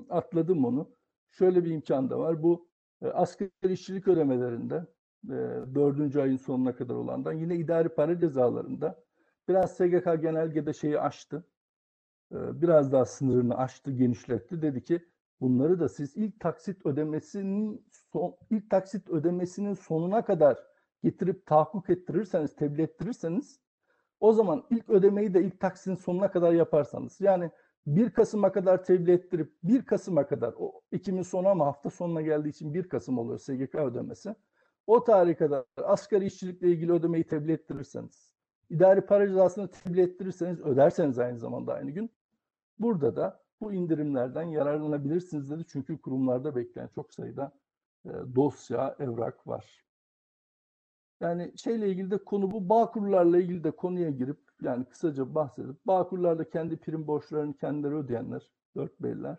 atladım 0.09 0.65
onu. 0.65 0.89
Şöyle 1.31 1.65
bir 1.65 1.71
imkan 1.71 2.09
da 2.09 2.19
var. 2.19 2.43
Bu 2.43 2.67
e, 3.01 3.07
asgari 3.07 3.73
işçilik 3.73 4.07
ödemelerinde 4.07 4.85
e, 5.25 5.35
dördüncü 5.75 6.21
ayın 6.21 6.37
sonuna 6.37 6.75
kadar 6.75 6.95
olandan 6.95 7.33
yine 7.33 7.55
idari 7.55 7.89
para 7.89 8.19
cezalarında 8.19 9.03
biraz 9.47 9.77
SGK 9.77 10.21
genelgede 10.21 10.73
şeyi 10.73 10.99
aştı. 10.99 11.43
Ee, 12.31 12.61
biraz 12.61 12.91
daha 12.91 13.05
sınırını 13.05 13.57
aştı, 13.57 13.91
genişletti. 13.91 14.61
Dedi 14.61 14.83
ki 14.83 15.05
bunları 15.41 15.79
da 15.79 15.89
siz 15.89 16.17
ilk 16.17 16.39
taksit 16.39 16.85
ödemesinin 16.85 17.85
son, 17.91 18.35
ilk 18.49 18.69
taksit 18.69 19.09
ödemesinin 19.09 19.73
sonuna 19.73 20.25
kadar 20.25 20.57
getirip 21.03 21.45
tahakkuk 21.45 21.89
ettirirseniz, 21.89 22.55
tebliğ 22.55 22.81
ettirirseniz 22.81 23.59
o 24.19 24.33
zaman 24.33 24.63
ilk 24.69 24.89
ödemeyi 24.89 25.33
de 25.33 25.43
ilk 25.43 25.59
taksitin 25.59 25.95
sonuna 25.95 26.31
kadar 26.31 26.53
yaparsanız 26.53 27.21
yani 27.21 27.51
1 27.87 28.09
Kasım'a 28.09 28.51
kadar 28.51 28.83
tebliğ 28.83 29.11
ettirip 29.11 29.53
1 29.63 29.85
Kasım'a 29.85 30.27
kadar 30.27 30.53
o 30.57 30.81
Ekim'in 30.91 31.21
sonu 31.21 31.47
ama 31.47 31.65
hafta 31.65 31.89
sonuna 31.89 32.21
geldiği 32.21 32.49
için 32.49 32.73
1 32.73 32.89
Kasım 32.89 33.17
oluyor 33.17 33.39
SGK 33.39 33.75
ödemesi. 33.75 34.35
O 34.87 35.03
tarihe 35.03 35.35
kadar 35.35 35.65
asgari 35.83 36.25
işçilikle 36.25 36.67
ilgili 36.67 36.91
ödemeyi 36.91 37.23
tebliğ 37.23 37.51
ettirirseniz, 37.53 38.33
idari 38.69 39.01
para 39.01 39.27
cezasını 39.27 39.67
tebliğ 39.67 40.01
ettirirseniz, 40.01 40.61
öderseniz 40.61 41.19
aynı 41.19 41.37
zamanda 41.37 41.73
aynı 41.73 41.91
gün 41.91 42.11
burada 42.79 43.15
da 43.15 43.44
bu 43.61 43.73
indirimlerden 43.73 44.43
yararlanabilirsiniz 44.43 45.51
dedi. 45.51 45.63
Çünkü 45.67 45.97
kurumlarda 45.97 46.55
bekleyen 46.55 46.89
çok 46.95 47.13
sayıda 47.13 47.51
e, 48.05 48.09
dosya, 48.35 48.95
evrak 48.99 49.47
var. 49.47 49.85
Yani 51.21 51.53
şeyle 51.57 51.89
ilgili 51.89 52.11
de 52.11 52.17
konu 52.17 52.51
bu. 52.51 52.69
Bağkurlarla 52.69 53.37
ilgili 53.39 53.63
de 53.63 53.71
konuya 53.71 54.09
girip 54.09 54.39
yani 54.61 54.85
kısaca 54.85 55.35
bahsedip 55.35 55.87
Bağkurlarda 55.87 56.49
kendi 56.49 56.77
prim 56.77 57.07
borçlarını 57.07 57.57
kendileri 57.57 57.95
ödeyenler, 57.95 58.51
dört 58.75 59.01
beyler. 59.01 59.37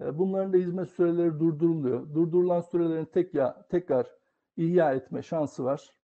e, 0.00 0.18
Bunların 0.18 0.52
da 0.52 0.56
hizmet 0.56 0.88
süreleri 0.90 1.40
durduruluyor. 1.40 2.14
Durdurulan 2.14 2.60
sürelerin 2.60 3.04
tek 3.04 3.34
ya, 3.34 3.66
tekrar 3.70 4.06
ihya 4.56 4.94
etme 4.94 5.22
şansı 5.22 5.64
var. 5.64 5.94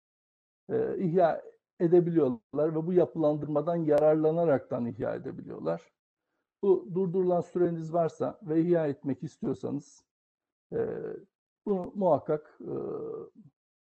E, 0.71 0.99
ihya 0.99 1.43
edebiliyorlar 1.81 2.75
ve 2.77 2.87
bu 2.87 2.93
yapılandırmadan 2.93 3.77
yararlanaraktan 3.77 4.87
ihya 4.87 5.15
edebiliyorlar. 5.15 5.83
Bu 6.67 6.89
durdurulan 6.95 7.41
süreniz 7.41 7.93
varsa 7.93 8.39
ve 8.43 8.61
ihya 8.61 8.87
etmek 8.87 9.23
istiyorsanız 9.23 10.05
e, 10.73 10.89
bunu 11.67 11.93
muhakkak 11.95 12.59
e, 12.61 12.75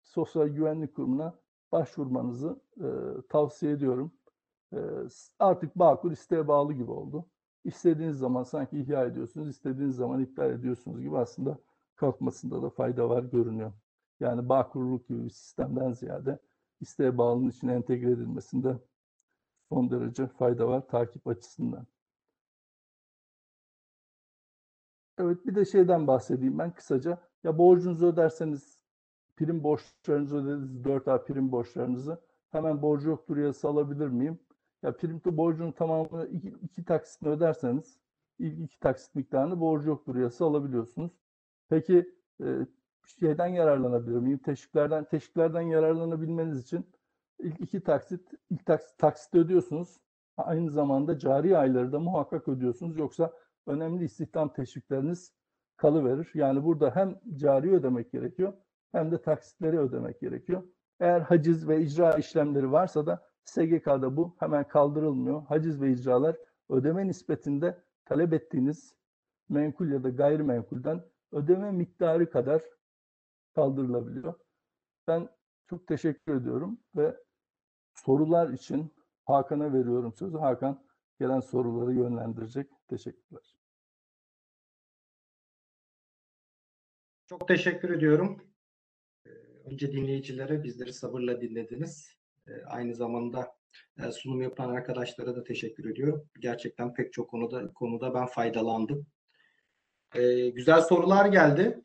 Sosyal 0.04 0.48
Güvenlik 0.48 0.96
Kurumu'na 0.96 1.40
başvurmanızı 1.72 2.60
e, 2.78 2.88
tavsiye 3.30 3.72
ediyorum. 3.72 4.12
E, 4.74 4.80
artık 5.40 5.76
Bağkur 5.76 6.12
isteğe 6.12 6.48
bağlı 6.48 6.74
gibi 6.74 6.92
oldu. 6.92 7.26
İstediğiniz 7.64 8.18
zaman 8.18 8.44
sanki 8.44 8.80
ihya 8.80 9.06
ediyorsunuz, 9.06 9.50
istediğiniz 9.50 9.96
zaman 9.96 10.22
iptal 10.22 10.52
ediyorsunuz 10.52 11.02
gibi 11.02 11.18
aslında 11.18 11.58
kalkmasında 11.96 12.62
da 12.62 12.70
fayda 12.70 13.10
var 13.10 13.24
görünüyor. 13.24 13.74
Yani 14.20 14.50
Bağkurluk 14.50 15.08
gibi 15.08 15.24
bir 15.26 15.30
sistemden 15.30 15.92
ziyade 15.92 16.40
isteğe 16.82 17.18
bağlının 17.18 17.50
içine 17.50 17.74
entegre 17.74 18.12
edilmesinde 18.12 18.78
son 19.70 19.92
derece 19.92 20.28
fayda 20.28 20.68
var 20.68 20.88
takip 20.88 21.28
açısından. 21.28 21.88
Evet 25.20 25.46
bir 25.46 25.56
de 25.56 25.66
şeyden 25.66 26.08
bahsedeyim 26.08 26.60
ben 26.60 26.74
kısaca. 26.74 27.18
Ya 27.44 27.58
borcunuzu 27.58 28.06
öderseniz 28.08 28.80
prim 29.38 29.64
borçlarınızı 29.64 30.38
ödediniz 30.38 30.86
4A 30.86 31.26
prim 31.26 31.52
borçlarınızı 31.52 32.22
hemen 32.52 32.82
borcu 32.82 33.10
yoktur 33.10 33.38
yazısı 33.38 33.68
alabilir 33.68 34.08
miyim? 34.08 34.40
Ya 34.84 34.98
prim 34.98 35.22
borcunun 35.26 35.72
tamamını 35.72 36.28
iki, 36.28 36.48
iki 36.48 36.86
taksitini 36.86 37.30
öderseniz 37.30 38.00
ilk 38.40 38.60
iki 38.60 38.80
taksit 38.80 39.16
miktarını 39.16 39.60
borcu 39.60 39.90
yoktur 39.90 40.16
yazısı 40.16 40.46
alabiliyorsunuz. 40.46 41.12
Peki 41.70 42.14
e, 42.44 42.68
şeyden 43.20 43.48
yararlanabilir 43.48 44.20
miyim? 44.20 44.38
Teşviklerden 44.38 45.04
teşviklerden 45.06 45.62
yararlanabilmeniz 45.62 46.62
için 46.62 46.86
ilk 47.40 47.60
iki 47.60 47.84
taksit 47.84 48.32
ilk 48.50 48.66
taksit, 48.66 48.98
taksit 48.98 49.36
ödüyorsunuz. 49.36 50.00
Aynı 50.38 50.72
zamanda 50.72 51.20
cari 51.20 51.58
ayları 51.58 51.92
da 51.92 52.00
muhakkak 52.00 52.48
ödüyorsunuz. 52.48 52.98
Yoksa 52.98 53.34
önemli 53.66 54.04
istihdam 54.04 54.54
teşvikleriniz 54.54 55.34
kalıverir. 55.78 56.32
Yani 56.34 56.64
burada 56.64 56.96
hem 56.96 57.20
cari 57.36 57.72
ödemek 57.72 58.12
gerekiyor 58.12 58.54
hem 58.92 59.12
de 59.12 59.22
taksitleri 59.22 59.80
ödemek 59.80 60.20
gerekiyor. 60.20 60.64
Eğer 61.00 61.22
haciz 61.22 61.68
ve 61.68 61.82
icra 61.82 62.14
işlemleri 62.14 62.72
varsa 62.72 63.06
da 63.06 63.30
SGK'da 63.46 64.18
bu 64.18 64.36
hemen 64.40 64.68
kaldırılmıyor. 64.68 65.42
Haciz 65.42 65.82
ve 65.82 65.92
icralar 65.92 66.38
ödeme 66.70 67.08
nispetinde 67.08 67.84
talep 68.06 68.34
ettiğiniz 68.34 68.96
menkul 69.50 69.92
ya 69.92 70.04
da 70.04 70.10
gayrimenkulden 70.10 71.04
ödeme 71.32 71.72
miktarı 71.72 72.30
kadar 72.30 72.62
kaldırılabiliyor. 73.56 74.34
Ben 75.08 75.30
çok 75.70 75.88
teşekkür 75.88 76.36
ediyorum 76.36 76.80
ve 76.96 77.18
sorular 77.94 78.50
için 78.50 78.94
Hakan'a 79.26 79.74
veriyorum 79.74 80.14
sözü. 80.14 80.38
Hakan 80.38 80.84
gelen 81.20 81.40
soruları 81.40 81.94
yönlendirecek. 81.94 82.72
Teşekkürler. 82.88 83.56
Çok 87.26 87.48
teşekkür 87.48 87.90
ediyorum. 87.90 88.42
Ee, 89.26 89.30
Önce 89.66 89.92
dinleyicilere 89.92 90.64
bizleri 90.64 90.94
sabırla 90.94 91.42
dinlediniz. 91.42 92.10
Ee, 92.48 92.52
Aynı 92.66 92.96
zamanda 92.96 93.56
e, 94.00 94.12
sunum 94.12 94.42
yapan 94.42 94.70
arkadaşlara 94.70 95.36
da 95.36 95.44
teşekkür 95.44 95.90
ediyorum. 95.90 96.30
Gerçekten 96.40 96.94
pek 96.94 97.14
çok 97.14 97.30
konuda 97.30 97.74
konuda 97.74 98.14
ben 98.14 98.26
faydalandım. 98.26 99.08
Ee, 100.16 100.50
Güzel 100.50 100.82
sorular 100.82 101.26
geldi. 101.26 101.82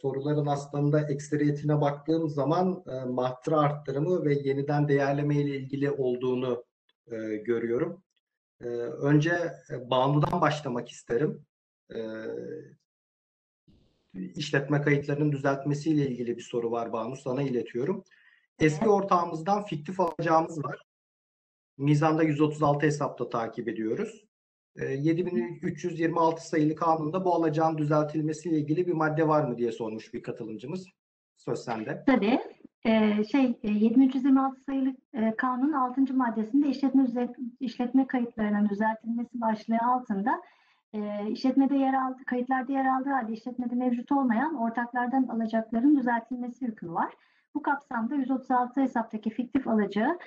Soruların 0.00 0.46
aslında 0.46 1.08
ekseriyetine 1.10 1.80
baktığım 1.80 2.28
zaman 2.28 2.84
e, 2.86 3.04
mahtıra 3.04 3.58
arttırımı 3.60 4.24
ve 4.24 4.34
yeniden 4.34 4.88
değerleme 4.88 5.36
ile 5.36 5.56
ilgili 5.56 5.90
olduğunu 5.90 6.64
e, 7.06 7.16
görüyorum. 7.36 8.02
Ee, 8.60 8.66
Önce 8.66 9.54
e, 9.70 9.90
Banu'dan 9.90 10.40
başlamak 10.40 10.88
isterim. 10.88 11.46
Ee, 11.94 11.98
işletme 14.14 14.82
kayıtlarının 14.82 15.32
düzeltmesiyle 15.32 16.06
ilgili 16.08 16.36
bir 16.36 16.42
soru 16.42 16.70
var 16.70 16.92
Banu. 16.92 17.16
Sana 17.16 17.42
iletiyorum. 17.42 18.04
Eski 18.58 18.88
ortağımızdan 18.88 19.64
fiktif 19.64 20.00
alacağımız 20.00 20.64
var. 20.64 20.82
Mizanda 21.78 22.22
136 22.22 22.86
hesapta 22.86 23.28
takip 23.28 23.68
ediyoruz. 23.68 24.24
Ee, 24.76 24.84
7326 24.84 26.48
sayılı 26.48 26.74
kanunda 26.74 27.24
bu 27.24 27.34
alacağın 27.34 27.78
düzeltilmesiyle 27.78 28.58
ilgili 28.58 28.86
bir 28.86 28.92
madde 28.92 29.28
var 29.28 29.44
mı 29.44 29.58
diye 29.58 29.72
sormuş 29.72 30.14
bir 30.14 30.22
katılımcımız. 30.22 30.86
Söz 31.36 31.58
sende. 31.58 32.04
Tabii. 32.06 32.38
Ee, 32.86 33.24
şey 33.24 33.58
e, 33.62 33.70
7326 33.70 34.60
sayılı 34.60 34.94
e, 35.14 35.36
kanun 35.36 35.72
6. 35.72 36.14
maddesinde 36.14 36.68
işletme 36.68 37.06
işletme 37.60 38.06
kayıtlarının 38.06 38.68
düzeltilmesi 38.68 39.40
başlığı 39.40 39.78
altında 39.86 40.42
e, 40.92 41.30
işletmede 41.30 41.76
yer 41.76 41.94
aldı, 41.94 42.24
kayıtlarda 42.26 42.72
yer 42.72 42.86
aldığı 42.86 43.10
halde 43.10 43.32
işletmede 43.32 43.74
mevcut 43.74 44.12
olmayan 44.12 44.54
ortaklardan 44.54 45.22
alacakların 45.22 45.96
düzeltilmesi 45.96 46.66
hükmü 46.66 46.92
var. 46.92 47.12
Bu 47.54 47.62
kapsamda 47.62 48.14
136 48.14 48.80
hesaptaki 48.80 49.30
fiktif 49.30 49.68
alacağı 49.68 50.18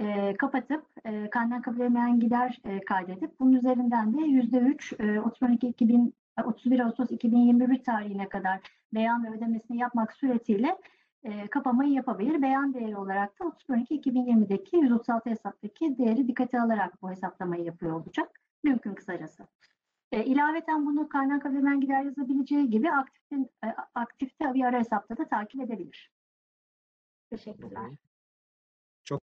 e, 0.00 0.36
kapatıp 0.36 0.84
e, 1.04 1.30
kanundan 1.30 1.62
kabul 1.62 1.80
edilen 1.80 2.20
gider 2.20 2.60
e, 2.64 2.80
kaydedip 2.80 3.40
bunun 3.40 3.52
üzerinden 3.52 4.14
de 4.14 4.20
%3 4.20 5.16
e, 5.16 5.20
32 5.20 5.68
2000 5.68 6.14
31 6.44 6.80
Ağustos 6.80 7.10
2021 7.10 7.84
tarihine 7.84 8.28
kadar 8.28 8.60
beyan 8.94 9.24
ve 9.24 9.36
ödemesini 9.36 9.78
yapmak 9.78 10.12
suretiyle 10.12 10.76
e, 11.22 11.48
kapamayı 11.48 11.92
yapabilir. 11.92 12.42
Beyan 12.42 12.74
değeri 12.74 12.96
olarak 12.96 13.40
da 13.40 13.44
30.12.2020'deki 13.44 14.76
136 14.76 15.30
hesaptaki 15.30 15.98
değeri 15.98 16.28
dikkate 16.28 16.60
alarak 16.60 17.02
bu 17.02 17.10
hesaplamayı 17.10 17.64
yapıyor 17.64 17.92
olacak. 17.92 18.40
Mümkün 18.64 18.94
kısacası. 18.94 19.46
E, 20.12 20.24
ilaveten 20.24 20.86
bunu 20.86 21.08
kaynak 21.08 21.42
kalemden 21.42 21.80
gider 21.80 22.02
yazabileceği 22.02 22.70
gibi 22.70 22.90
aktifte, 22.90 23.36
e, 23.64 23.68
aktifte 23.94 24.54
bir 24.54 24.64
ara 24.64 24.78
hesapta 24.78 25.16
da 25.16 25.28
takip 25.28 25.60
edebilir. 25.60 26.12
Teşekkürler. 27.30 27.90
Çok 29.04 29.22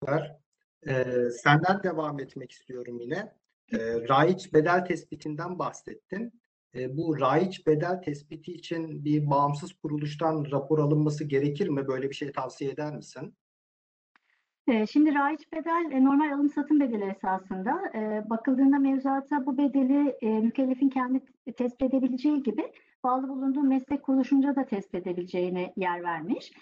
güzel. 0.00 0.40
Ee, 0.86 1.30
senden 1.30 1.82
devam 1.82 2.20
etmek 2.20 2.52
istiyorum 2.52 3.00
yine. 3.00 3.34
E, 3.72 3.78
raiç 4.08 4.54
bedel 4.54 4.84
tespitinden 4.84 5.58
bahsettin. 5.58 6.39
E, 6.74 6.96
bu 6.96 7.20
raiç 7.20 7.66
bedel 7.66 8.02
tespiti 8.02 8.52
için 8.52 9.04
bir 9.04 9.30
bağımsız 9.30 9.72
kuruluştan 9.72 10.46
rapor 10.50 10.78
alınması 10.78 11.24
gerekir 11.24 11.68
mi? 11.68 11.88
Böyle 11.88 12.10
bir 12.10 12.14
şey 12.14 12.32
tavsiye 12.32 12.70
eder 12.70 12.96
misin? 12.96 13.34
Ee, 14.68 14.86
Şimdi 14.86 15.14
raiç 15.14 15.52
bedel 15.52 15.90
e, 15.92 16.04
normal 16.04 16.32
alım 16.32 16.48
satım 16.48 16.80
bedeli 16.80 17.04
esasında. 17.04 17.80
Ee, 17.94 18.30
Bakıldığında 18.30 18.78
mevzuata 18.78 19.46
bu 19.46 19.58
bedeli 19.58 20.16
e, 20.22 20.28
mükellefin 20.28 20.88
kendi 20.88 21.20
tespit 21.56 21.82
edebileceği 21.82 22.42
gibi 22.42 22.72
bağlı 23.04 23.28
bulunduğu 23.28 23.62
meslek 23.62 24.02
kuruluşunca 24.02 24.56
da 24.56 24.64
tespit 24.64 24.94
edebileceğine 24.94 25.72
yer 25.76 26.02
vermiş. 26.02 26.52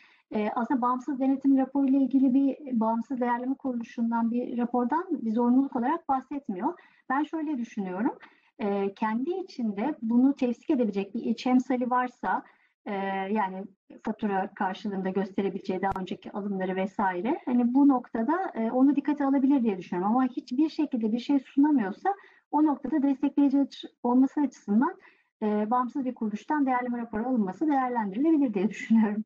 Aslında 0.54 0.82
bağımsız 0.82 1.20
denetim 1.20 1.58
raporu 1.58 1.86
ile 1.88 1.96
ilgili 1.96 2.34
bir 2.34 2.80
bağımsız 2.80 3.20
değerleme 3.20 3.54
kuruluşundan 3.54 4.30
bir 4.30 4.58
rapordan 4.58 5.04
bir 5.10 5.32
zorunluluk 5.32 5.76
olarak 5.76 6.08
bahsetmiyor. 6.08 6.74
Ben 7.10 7.24
şöyle 7.24 7.58
düşünüyorum. 7.58 8.18
Ee, 8.60 8.94
Kendi 8.94 9.30
içinde 9.30 9.94
bunu 10.02 10.36
tefsik 10.36 10.70
edebilecek 10.70 11.14
bir 11.14 11.20
iç 11.20 11.46
emsali 11.46 11.90
varsa 11.90 12.44
e, 12.86 12.92
yani 13.32 13.64
fatura 14.02 14.54
karşılığında 14.54 15.10
gösterebileceği 15.10 15.82
daha 15.82 16.00
önceki 16.00 16.32
alımları 16.32 16.76
vesaire. 16.76 17.40
Hani 17.44 17.74
bu 17.74 17.88
noktada 17.88 18.52
e, 18.54 18.70
onu 18.70 18.96
dikkate 18.96 19.24
alabilir 19.24 19.62
diye 19.62 19.78
düşünüyorum. 19.78 20.16
Ama 20.16 20.26
hiçbir 20.26 20.68
şekilde 20.68 21.12
bir 21.12 21.18
şey 21.18 21.40
sunamıyorsa 21.40 22.14
o 22.50 22.64
noktada 22.64 23.02
destekleyici 23.02 23.66
olması 24.02 24.40
açısından 24.40 24.98
e, 25.42 25.70
bağımsız 25.70 26.04
bir 26.04 26.14
kuruluştan 26.14 26.66
değerleme 26.66 26.98
raporu 26.98 27.28
alınması 27.28 27.68
değerlendirilebilir 27.68 28.54
diye 28.54 28.68
düşünüyorum. 28.68 29.24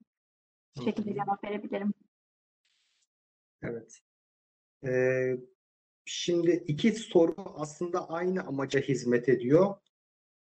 Bu 0.76 0.82
şekilde 0.82 1.14
cevap 1.14 1.44
verebilirim. 1.44 1.94
Evet. 3.62 4.00
Ee, 4.84 5.36
şimdi 6.04 6.64
iki 6.66 6.92
soru 6.92 7.34
aslında 7.36 8.08
aynı 8.08 8.42
amaca 8.42 8.80
hizmet 8.80 9.28
ediyor. 9.28 9.74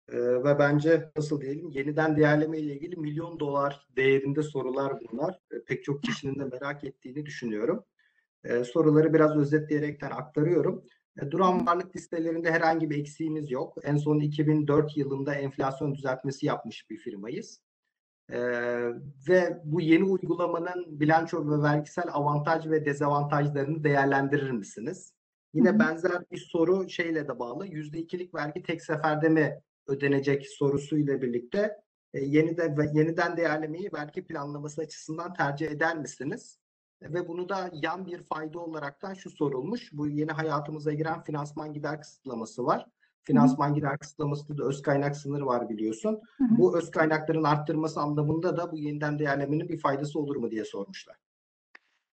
Ee, 0.08 0.18
ve 0.18 0.58
bence 0.58 1.10
nasıl 1.16 1.40
diyelim 1.40 1.70
yeniden 1.70 2.16
değerleme 2.16 2.58
ile 2.58 2.74
ilgili 2.74 2.96
milyon 2.96 3.40
dolar 3.40 3.86
değerinde 3.96 4.42
sorular 4.42 4.92
bunlar. 5.00 5.38
Ee, 5.52 5.64
pek 5.64 5.84
çok 5.84 6.02
kişinin 6.02 6.38
de 6.38 6.44
merak 6.44 6.84
ettiğini 6.84 7.26
düşünüyorum. 7.26 7.84
Ee, 8.44 8.64
soruları 8.64 9.14
biraz 9.14 9.36
özetleyerekten 9.36 10.10
aktarıyorum. 10.10 10.84
Ee, 11.22 11.30
duran 11.30 11.66
varlık 11.66 11.96
listelerinde 11.96 12.50
herhangi 12.50 12.90
bir 12.90 12.98
eksiğimiz 12.98 13.50
yok. 13.50 13.78
En 13.82 13.96
son 13.96 14.20
2004 14.20 14.96
yılında 14.96 15.34
enflasyon 15.34 15.94
düzeltmesi 15.94 16.46
yapmış 16.46 16.90
bir 16.90 16.96
firmayız. 16.96 17.60
Ee, 18.32 18.38
ve 19.28 19.60
bu 19.64 19.80
yeni 19.80 20.04
uygulamanın 20.04 21.00
bilanço 21.00 21.50
ve 21.50 21.62
vergisel 21.62 22.04
avantaj 22.12 22.66
ve 22.66 22.84
dezavantajlarını 22.84 23.84
değerlendirir 23.84 24.50
misiniz? 24.50 25.12
Yine 25.54 25.68
Hı 25.68 25.74
hı. 25.74 25.78
benzer 25.78 26.30
bir 26.30 26.38
soru 26.38 26.88
şeyle 26.88 27.28
de 27.28 27.38
bağlı. 27.38 27.66
%2'lik 27.66 28.34
vergi 28.34 28.62
tek 28.62 28.82
seferde 28.82 29.28
mi 29.28 29.60
ödenecek 29.86 30.46
sorusuyla 30.46 31.22
birlikte 31.22 31.76
e, 32.14 32.20
yeniden 32.20 32.90
yeniden 32.94 33.36
değerlemeyi 33.36 33.90
vergi 33.92 34.26
planlaması 34.26 34.80
açısından 34.80 35.34
tercih 35.34 35.70
eder 35.70 35.98
misiniz? 35.98 36.58
Ve 37.02 37.28
bunu 37.28 37.48
da 37.48 37.70
yan 37.72 38.06
bir 38.06 38.22
fayda 38.22 38.58
olaraktan 38.58 39.14
şu 39.14 39.30
sorulmuş. 39.30 39.92
Bu 39.92 40.08
yeni 40.08 40.30
hayatımıza 40.30 40.92
giren 40.92 41.22
finansman 41.22 41.72
gider 41.72 42.00
kısıtlaması 42.00 42.66
var. 42.66 42.86
Finansman 43.24 43.74
gider 43.74 43.98
kısıtlamasında 43.98 44.58
da 44.58 44.64
öz 44.64 44.82
kaynak 44.82 45.16
sınırı 45.16 45.46
var 45.46 45.68
biliyorsun. 45.68 46.20
Hı 46.38 46.44
hı. 46.44 46.58
Bu 46.58 46.78
öz 46.78 46.90
kaynakların 46.90 47.44
arttırması 47.44 48.00
anlamında 48.00 48.56
da 48.56 48.72
bu 48.72 48.78
yeniden 48.78 49.18
değerlemenin 49.18 49.68
bir 49.68 49.78
faydası 49.78 50.18
olur 50.18 50.36
mu 50.36 50.50
diye 50.50 50.64
sormuşlar. 50.64 51.16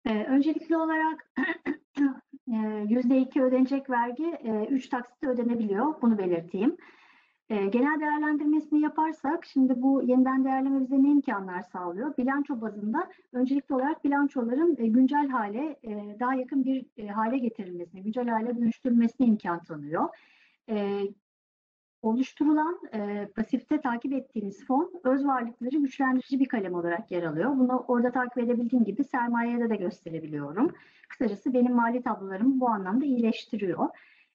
Ee, 0.07 0.25
öncelikli 0.25 0.77
olarak 0.77 1.33
e, 1.39 1.43
%2 2.49 3.43
ödenecek 3.43 3.91
vergi 3.91 4.25
e, 4.25 4.67
3 4.71 4.89
taksitle 4.89 5.29
ödenebiliyor. 5.29 6.03
Bunu 6.03 6.19
belirteyim. 6.19 6.77
E, 7.51 7.67
genel 7.67 8.01
değerlendirmesini 8.01 8.81
yaparsak 8.81 9.45
şimdi 9.45 9.83
bu 9.83 10.03
yeniden 10.03 10.45
değerleme 10.45 10.81
bize 10.81 11.03
ne 11.03 11.11
imkanlar 11.11 11.63
sağlıyor? 11.63 12.17
Bilanço 12.17 12.61
bazında 12.61 13.09
öncelikli 13.33 13.75
olarak 13.75 14.05
bilançoların 14.05 14.77
e, 14.79 14.87
güncel 14.87 15.29
hale 15.29 15.77
e, 15.83 16.17
daha 16.21 16.35
yakın 16.35 16.65
bir 16.65 16.87
e, 16.97 17.07
hale 17.07 17.39
getirilmesine, 17.39 18.01
güncel 18.01 18.29
hale 18.29 18.57
dönüştürülmesine 18.57 19.27
imkan 19.27 19.63
tanıyor. 19.63 20.09
Oluşturulan 22.03 22.81
e, 22.95 23.29
pasifte 23.37 23.81
takip 23.81 24.13
ettiğimiz 24.13 24.67
fon 24.67 24.93
öz 25.05 25.27
varlıkları 25.27 25.77
güçlendirici 25.77 26.41
bir 26.41 26.49
kalem 26.49 26.75
olarak 26.75 27.11
yer 27.11 27.23
alıyor. 27.23 27.51
Bunu 27.57 27.85
orada 27.89 28.13
takip 28.13 28.39
edebildiğim 28.39 28.85
gibi 28.85 29.05
sermayede 29.05 29.71
de 29.71 29.77
gösterebiliyorum. 29.77 30.73
Kısacası 31.09 31.55
benim 31.55 31.75
mali 31.75 32.03
tablolarımı 32.03 32.61
bu 32.61 32.69
anlamda 32.69 33.05
iyileştiriyor. 33.05 33.89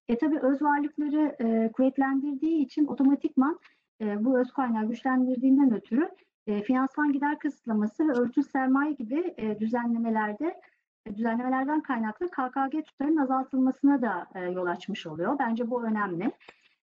E 0.10 0.18
tabii 0.18 0.39
öz 0.39 0.61
varlıkları 0.61 1.35
e, 1.39 1.72
kuvvetlendirdiği 1.72 2.65
için 2.65 2.85
otomatikman 2.85 3.60
e, 4.02 4.26
bu 4.26 4.39
öz 4.39 4.52
kaynağı 4.52 4.88
güçlendirdiğinden 4.88 5.73
ötürü 5.73 6.10
e, 6.48 6.61
finansman 6.61 7.11
gider 7.11 7.39
kısıtlaması 7.39 8.07
ve 8.07 8.11
örtülü 8.11 8.45
sermaye 8.45 8.91
gibi 8.91 9.34
e, 9.38 9.60
düzenlemelerde 9.60 10.61
e, 11.06 11.15
düzenlemelerden 11.15 11.81
kaynaklı 11.81 12.27
KKG 12.27 12.85
tutarının 12.85 13.18
azaltılmasına 13.18 14.02
da 14.02 14.27
e, 14.35 14.39
yol 14.39 14.65
açmış 14.65 15.07
oluyor. 15.07 15.39
Bence 15.39 15.69
bu 15.69 15.84
önemli. 15.84 16.31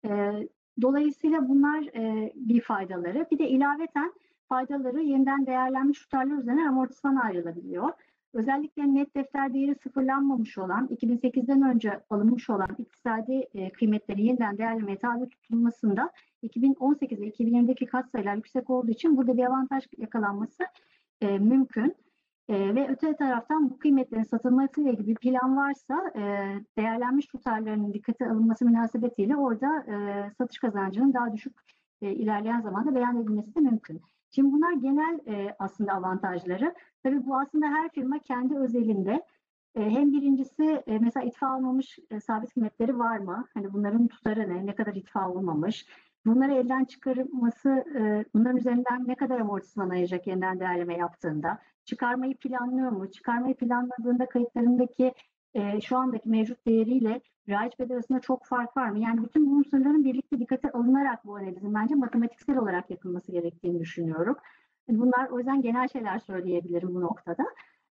E, 0.09 0.32
dolayısıyla 0.82 1.48
bunlar 1.48 1.82
e, 1.82 2.32
bir 2.34 2.60
faydaları. 2.60 3.26
Bir 3.30 3.38
de 3.38 3.48
ilaveten 3.48 4.12
faydaları 4.48 5.02
yeniden 5.02 5.47
değerlenmiş 5.47 5.98
tutarlar 5.98 6.38
üzerine 6.38 6.68
amortisman 6.68 7.16
ayrılabiliyor. 7.16 7.92
Özellikle 8.34 8.94
net 8.94 9.14
defter 9.16 9.55
değeri 9.55 9.74
sıfırlanmamış 9.74 10.59
olan, 10.59 10.86
2008'den 10.86 11.62
önce 11.62 12.01
alınmış 12.10 12.51
olan 12.51 12.68
iktisadi 12.78 13.48
e, 13.55 13.70
kıymetlerin 13.72 14.22
yeniden 14.22 14.59
değerlemeye 14.59 14.98
tabi 14.98 15.28
tutulmasında 15.28 16.10
2018 16.42 17.20
ve 17.20 17.28
2020'deki 17.28 17.86
katsayılar 17.86 18.36
yüksek 18.36 18.70
olduğu 18.70 18.90
için 18.90 19.16
burada 19.16 19.36
bir 19.36 19.44
avantaj 19.44 19.84
yakalanması 19.98 20.64
e, 21.20 21.38
mümkün. 21.38 21.94
E, 22.51 22.74
ve 22.74 22.89
öte 22.90 23.16
taraftan 23.16 23.70
bu 23.70 23.78
kıymetlerin 23.78 24.22
satılması 24.22 24.81
ile 24.81 24.93
ilgili 24.93 25.14
plan 25.14 25.56
varsa 25.56 26.12
e, 26.16 26.20
değerlenmiş 26.78 27.27
tutarlarının 27.27 27.93
dikkate 27.93 28.27
alınması 28.31 28.64
münasebetiyle 28.64 29.36
orada 29.36 29.85
e, 29.89 29.94
satış 30.39 30.59
kazancının 30.59 31.14
daha 31.14 31.32
düşük 31.32 31.52
e, 32.02 32.12
ilerleyen 32.12 32.60
zamanda 32.60 32.94
beyan 32.94 33.22
edilmesi 33.22 33.55
de 33.55 33.60
mümkün. 33.60 34.02
Şimdi 34.31 34.52
bunlar 34.52 34.72
genel 34.72 35.20
e, 35.27 35.56
aslında 35.59 35.93
avantajları. 35.93 36.74
Tabii 37.02 37.27
bu 37.27 37.39
aslında 37.39 37.66
her 37.66 37.89
firma 37.90 38.18
kendi 38.18 38.59
özelinde 38.59 39.22
e, 39.74 39.90
hem 39.90 40.12
birincisi 40.12 40.82
e, 40.86 40.98
mesela 40.98 41.27
itfa 41.27 41.47
almamış 41.47 41.98
e, 42.10 42.20
sabit 42.20 42.55
kıymetleri 42.55 42.98
var 42.98 43.18
mı? 43.18 43.47
Hani 43.55 43.72
bunların 43.72 44.09
tutarı 44.09 44.48
ne? 44.55 44.66
Ne 44.66 44.74
kadar 44.74 44.94
itfa 44.94 45.31
olmamış? 45.31 45.86
Bunları 46.27 46.55
elden 46.55 46.85
çıkarılması, 46.85 47.85
bunların 48.35 48.56
üzerinden 48.56 49.09
ne 49.09 49.14
kadar 49.14 49.40
amortisman 49.40 49.90
ayıracak 49.90 50.27
yeniden 50.27 50.60
değerleme 50.60 50.97
yaptığında? 50.97 51.59
Çıkarmayı 51.90 52.36
planlıyor 52.36 52.90
mu? 52.90 53.10
Çıkarmayı 53.10 53.54
planladığında 53.54 54.28
kayıtlarındaki 54.28 55.14
e, 55.54 55.80
şu 55.80 55.96
andaki 55.96 56.28
mevcut 56.28 56.66
değeriyle 56.66 57.20
raiç 57.48 57.78
bedel 57.78 57.94
arasında 57.94 58.20
çok 58.20 58.46
fark 58.46 58.76
var 58.76 58.88
mı? 58.90 58.98
Yani 58.98 59.24
bütün 59.24 59.46
bu 59.46 59.50
unsurların 59.50 60.04
birlikte 60.04 60.38
dikkate 60.38 60.72
alınarak 60.72 61.26
bu 61.26 61.36
analizin 61.36 61.74
bence 61.74 61.94
matematiksel 61.94 62.56
olarak 62.56 62.90
yapılması 62.90 63.32
gerektiğini 63.32 63.80
düşünüyorum. 63.80 64.36
Bunlar 64.88 65.28
o 65.28 65.38
yüzden 65.38 65.62
genel 65.62 65.88
şeyler 65.88 66.18
söyleyebilirim 66.18 66.94
bu 66.94 67.00
noktada. 67.00 67.44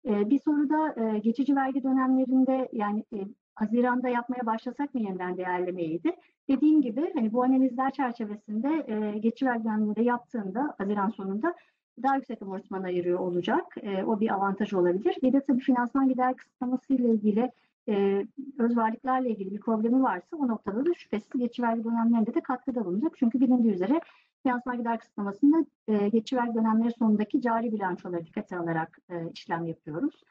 Ee, 0.06 0.30
bir 0.30 0.38
soru 0.38 0.70
da 0.70 0.94
e, 1.02 1.18
geçici 1.18 1.56
vergi 1.56 1.82
dönemlerinde 1.82 2.68
yani 2.72 3.04
e, 3.12 3.18
Haziran'da 3.54 4.08
yapmaya 4.08 4.46
başlasak 4.46 4.94
mı 4.94 5.00
yeniden 5.00 5.36
değerlemeydi? 5.36 6.16
Dediğim 6.48 6.82
gibi 6.82 7.12
hani 7.14 7.32
bu 7.32 7.44
analizler 7.44 7.90
çerçevesinde 7.90 8.84
e, 8.88 9.18
geçici 9.18 9.46
vergi 9.46 9.64
döneminde 9.64 10.02
yaptığında 10.02 10.74
Haziran 10.78 11.08
sonunda 11.08 11.54
daha 12.02 12.16
yüksek 12.16 12.42
amortisman 12.42 12.82
ayırıyor 12.82 13.18
olacak. 13.18 13.64
E, 13.82 14.04
o 14.04 14.20
bir 14.20 14.34
avantaj 14.34 14.72
olabilir. 14.72 15.16
Bir 15.22 15.32
de 15.32 15.40
tabii 15.40 15.60
finansman 15.60 16.08
gider 16.08 16.36
kısıtlaması 16.36 16.94
ile 16.94 17.08
ilgili 17.08 17.52
e, 17.88 18.26
öz 18.58 18.76
varlıklarla 18.76 19.28
ilgili 19.28 19.50
bir 19.50 19.60
problemi 19.60 20.02
varsa 20.02 20.36
o 20.36 20.48
noktada 20.48 20.86
da 20.86 20.94
şüphesiz 20.94 21.30
geçici 21.38 21.62
vergi 21.62 21.84
dönemlerinde 21.84 22.34
de 22.34 22.40
katkıda 22.40 22.84
bulunacak. 22.84 23.12
Çünkü 23.18 23.40
bilindiği 23.40 23.72
üzere 23.72 24.00
finansman 24.42 24.78
gider 24.78 24.98
kısıtlamasında 24.98 25.66
e, 25.88 26.08
geçici 26.08 26.36
vergi 26.36 26.54
dönemleri 26.54 26.92
sonundaki 26.98 27.40
cari 27.40 27.72
bilançoları 27.72 28.26
dikkate 28.26 28.58
alarak 28.58 28.98
e, 29.10 29.30
işlem 29.34 29.66
yapıyoruz. 29.66 30.24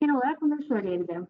Genel 0.00 0.16
olarak 0.16 0.42
bunları 0.42 0.62
söyleyebilirim. 0.62 1.26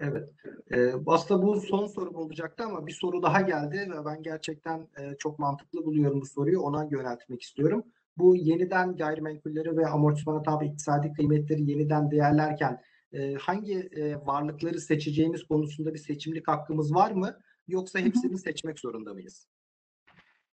Evet. 0.00 0.34
Ee, 0.70 0.92
aslında 1.06 1.42
bu 1.46 1.60
son 1.60 1.86
sorum 1.86 2.14
olacaktı 2.14 2.64
ama 2.64 2.86
bir 2.86 2.92
soru 2.92 3.22
daha 3.22 3.40
geldi 3.40 3.90
ve 3.90 4.04
ben 4.04 4.22
gerçekten 4.22 4.88
e, 4.98 5.16
çok 5.18 5.38
mantıklı 5.38 5.84
buluyorum 5.84 6.20
bu 6.20 6.26
soruyu. 6.26 6.60
Ona 6.60 6.84
yöneltmek 6.84 7.42
istiyorum. 7.42 7.84
Bu 8.18 8.36
yeniden 8.36 8.96
gayrimenkulleri 8.96 9.76
ve 9.76 9.86
amortismana 9.86 10.42
tabi 10.42 10.66
iktisadi 10.66 11.12
kıymetleri 11.12 11.70
yeniden 11.70 12.10
değerlerken 12.10 12.80
e, 13.12 13.34
hangi 13.34 13.74
e, 13.74 14.16
varlıkları 14.26 14.80
seçeceğimiz 14.80 15.44
konusunda 15.44 15.94
bir 15.94 15.98
seçimlik 15.98 16.48
hakkımız 16.48 16.94
var 16.94 17.10
mı? 17.10 17.38
Yoksa 17.68 17.98
hepsini 17.98 18.38
seçmek 18.38 18.78
zorunda 18.78 19.14
mıyız? 19.14 19.48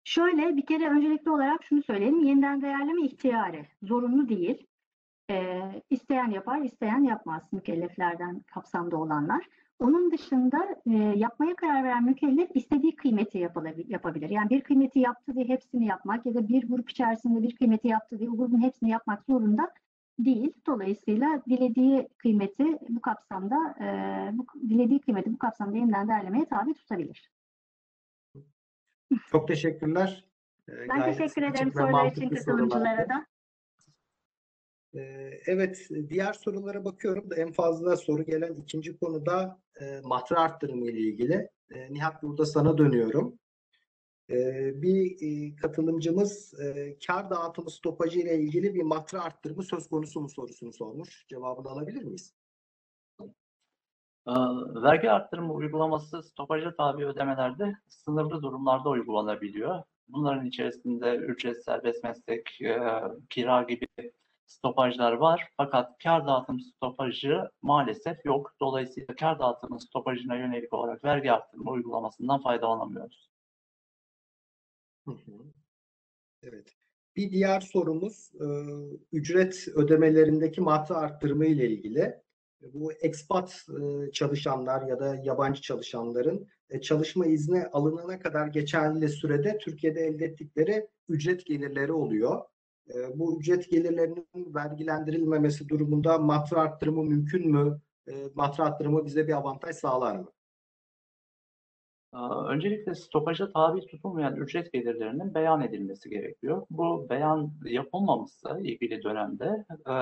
Şöyle 0.05 0.57
bir 0.57 0.67
kere 0.67 0.91
öncelikli 0.91 1.31
olarak 1.31 1.65
şunu 1.65 1.83
söyleyelim. 1.83 2.25
Yeniden 2.25 2.63
değerleme 2.63 3.07
ihtiyari. 3.07 3.69
Zorunlu 3.83 4.29
değil. 4.29 4.67
Ee, 5.31 5.83
isteyen 5.91 6.31
yapar, 6.31 6.61
isteyen 6.61 7.03
yapmaz 7.03 7.43
mükelleflerden 7.53 8.41
kapsamda 8.55 8.97
olanlar. 8.97 9.49
Onun 9.79 10.13
dışında 10.13 10.77
e, 10.87 10.93
yapmaya 10.95 11.57
karar 11.57 11.85
veren 11.85 12.05
mükellef 12.05 12.51
istediği 12.55 12.97
kıymeti 12.97 13.39
yapabilir. 13.89 14.31
Yani 14.31 14.51
bir 14.51 14.61
kıymeti 14.61 14.99
yaptı 14.99 15.35
diye 15.35 15.49
hepsini 15.49 15.87
yapmak 15.87 16.27
ya 16.27 16.35
da 16.35 16.49
bir 16.49 16.69
grup 16.69 16.91
içerisinde 16.91 17.43
bir 17.43 17.57
kıymeti 17.57 17.89
yaptı 17.89 18.19
diye 18.19 18.31
o 18.31 18.37
grubun 18.37 18.63
hepsini 18.63 18.91
yapmak 18.91 19.25
zorunda 19.25 19.71
değil. 20.19 20.53
Dolayısıyla 20.67 21.43
dilediği 21.49 22.09
kıymeti 22.19 22.65
bu 22.89 23.01
kapsamda 23.01 23.75
e, 23.81 23.87
bu, 24.39 24.47
dilediği 24.69 25.01
kıymeti 25.01 25.33
bu 25.33 25.39
kapsamda 25.39 25.77
yeniden 25.77 26.09
değerlemeye 26.09 26.45
tabi 26.45 26.75
tutabilir. 26.75 27.31
Çok 29.31 29.49
teşekkürler. 29.49 30.25
Ee, 30.69 30.89
Ben 30.89 30.99
gayet 30.99 31.19
teşekkür 31.19 31.43
ederim 31.43 31.73
sorular 31.73 32.13
için 32.13 32.29
katılımcılara 32.29 33.09
da. 33.09 33.27
Ee, 34.95 35.31
Evet, 35.47 35.89
diğer 36.09 36.33
sorulara 36.33 36.85
bakıyorum 36.85 37.31
da 37.31 37.37
en 37.37 37.53
fazla 37.53 37.97
soru 37.97 38.25
gelen 38.25 38.55
ikinci 38.55 38.99
konuda 38.99 39.61
e, 39.81 40.01
matra 40.05 40.41
arttırımı 40.41 40.91
ile 40.91 40.99
ilgili. 40.99 41.49
E, 41.71 41.93
Nihat 41.93 42.23
burada 42.23 42.47
sana 42.47 42.79
dönüyorum. 42.79 43.39
E, 44.31 44.37
bir 44.83 45.17
e, 45.21 45.57
katılımcımız 45.57 46.55
kar 47.07 47.31
dağıtımı 47.31 47.71
stopajı 47.71 48.19
ile 48.21 48.39
ilgili 48.39 48.75
bir 48.75 48.83
matra 48.83 49.23
arttırımı 49.23 49.63
söz 49.63 49.89
konusu 49.89 50.21
mu 50.21 50.29
sorusunu 50.29 50.73
sormuş. 50.73 51.27
Cevabını 51.29 51.69
alabilir 51.69 52.03
miyiz? 52.03 52.35
Ee, 54.29 54.33
Vergi 54.83 55.11
arttırımı 55.11 55.53
uygulaması 55.53 56.23
stopaja 56.23 56.77
tabi 56.77 57.07
ödemelerde 57.07 57.77
sınırlı 57.89 58.43
durumlarda 58.43 58.89
uygulanabiliyor. 58.89 59.83
Bunların 60.09 60.47
içerisinde 60.47 61.17
ücret, 61.17 61.65
serbest 61.65 62.05
meslek, 62.05 62.59
kira 63.31 63.63
gibi 63.63 63.87
stopajlar 64.49 65.13
var. 65.13 65.49
Fakat 65.57 65.99
kar 66.03 66.27
dağıtım 66.27 66.61
stopajı 66.61 67.51
maalesef 67.63 68.25
yok. 68.25 68.55
Dolayısıyla 68.61 69.15
kar 69.17 69.39
dağıtımı 69.39 69.81
stopajına 69.81 70.37
yönelik 70.37 70.73
olarak 70.73 71.05
vergi 71.05 71.33
arttırımı 71.33 71.71
uygulamasından 71.71 72.43
faydalanamıyoruz. 72.43 73.31
Evet. 76.43 76.69
Bir 77.17 77.31
diğer 77.31 77.61
sorumuz 77.61 78.31
e, 78.35 78.47
ücret 79.13 79.69
ödemelerindeki 79.75 80.61
matra 80.61 80.97
arttırımı 80.97 81.47
ile 81.47 81.71
ilgili. 81.71 82.15
Bu 82.61 82.93
expat 82.93 83.67
e, 83.69 84.13
çalışanlar 84.13 84.83
ya 84.83 85.01
da 85.01 85.17
yabancı 85.17 85.63
çalışanların 85.63 86.49
e, 86.71 86.81
çalışma 86.81 87.27
izni 87.27 87.67
alınana 87.67 88.19
kadar 88.19 88.47
geçerli 88.47 89.09
sürede 89.09 89.59
Türkiye'de 89.59 90.01
elde 90.01 90.25
ettikleri 90.25 90.89
ücret 91.09 91.47
gelirleri 91.47 91.93
oluyor. 91.93 92.45
E, 92.95 93.19
Bu 93.19 93.39
ücret 93.41 93.71
gelirlerinin 93.71 94.27
vergilendirilmemesi 94.55 95.69
durumunda 95.69 96.19
matra 96.19 96.61
arttırımı 96.61 97.03
mümkün 97.05 97.51
mü? 97.51 97.81
E, 98.09 98.13
Matra 98.35 98.65
arttırımı 98.65 99.05
bize 99.05 99.29
bir 99.29 99.33
avantaj 99.33 99.77
sağlar 99.77 100.17
mı? 100.17 100.33
Ee, 102.15 102.19
Öncelikle 102.49 102.95
stopaja 102.95 103.53
tabi 103.53 103.87
tutulmayan 103.87 104.37
ücret 104.37 104.73
gelirlerinin 104.73 105.35
beyan 105.35 105.61
edilmesi 105.61 106.11
gerekiyor. 106.11 106.67
Bu 106.71 107.07
beyan 107.11 107.53
yapılmamışsa 107.65 108.59
ilgili 108.61 109.03
dönemde 109.03 109.65
e, 109.89 109.95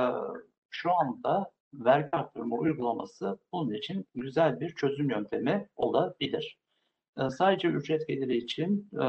şu 0.71 0.93
anda 0.93 1.51
vergi 1.75 2.09
arttırma 2.13 2.57
uygulaması 2.57 3.39
bunun 3.53 3.73
için 3.75 4.07
güzel 4.15 4.61
bir 4.61 4.75
çözüm 4.75 5.11
yöntemi 5.11 5.69
olabilir. 5.77 6.59
E, 7.19 7.31
Sadece 7.31 7.69
ücret 7.69 8.09
geliri 8.09 8.37
için 8.37 8.91
e, 8.95 9.07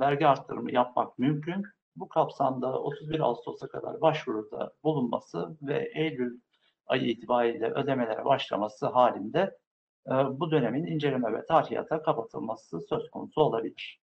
vergi 0.00 0.26
arttırımı 0.26 0.72
yapmak 0.72 1.18
mümkün. 1.18 1.64
Bu 2.00 2.08
kapsamda 2.08 2.82
31 2.82 3.20
Ağustos'a 3.20 3.68
kadar 3.68 4.00
başvuruda 4.00 4.72
bulunması 4.84 5.56
ve 5.62 5.90
Eylül 5.94 6.40
ayı 6.86 7.10
itibariyle 7.10 7.70
ödemelere 7.70 8.24
başlaması 8.24 8.86
halinde 8.86 9.58
e, 10.06 10.12
bu 10.12 10.50
dönemin 10.50 10.86
inceleme 10.86 11.32
ve 11.32 11.46
tarihata 11.46 12.02
kapatılması 12.02 12.80
söz 12.80 13.10
konusu 13.10 13.40
olabilir. 13.40 14.00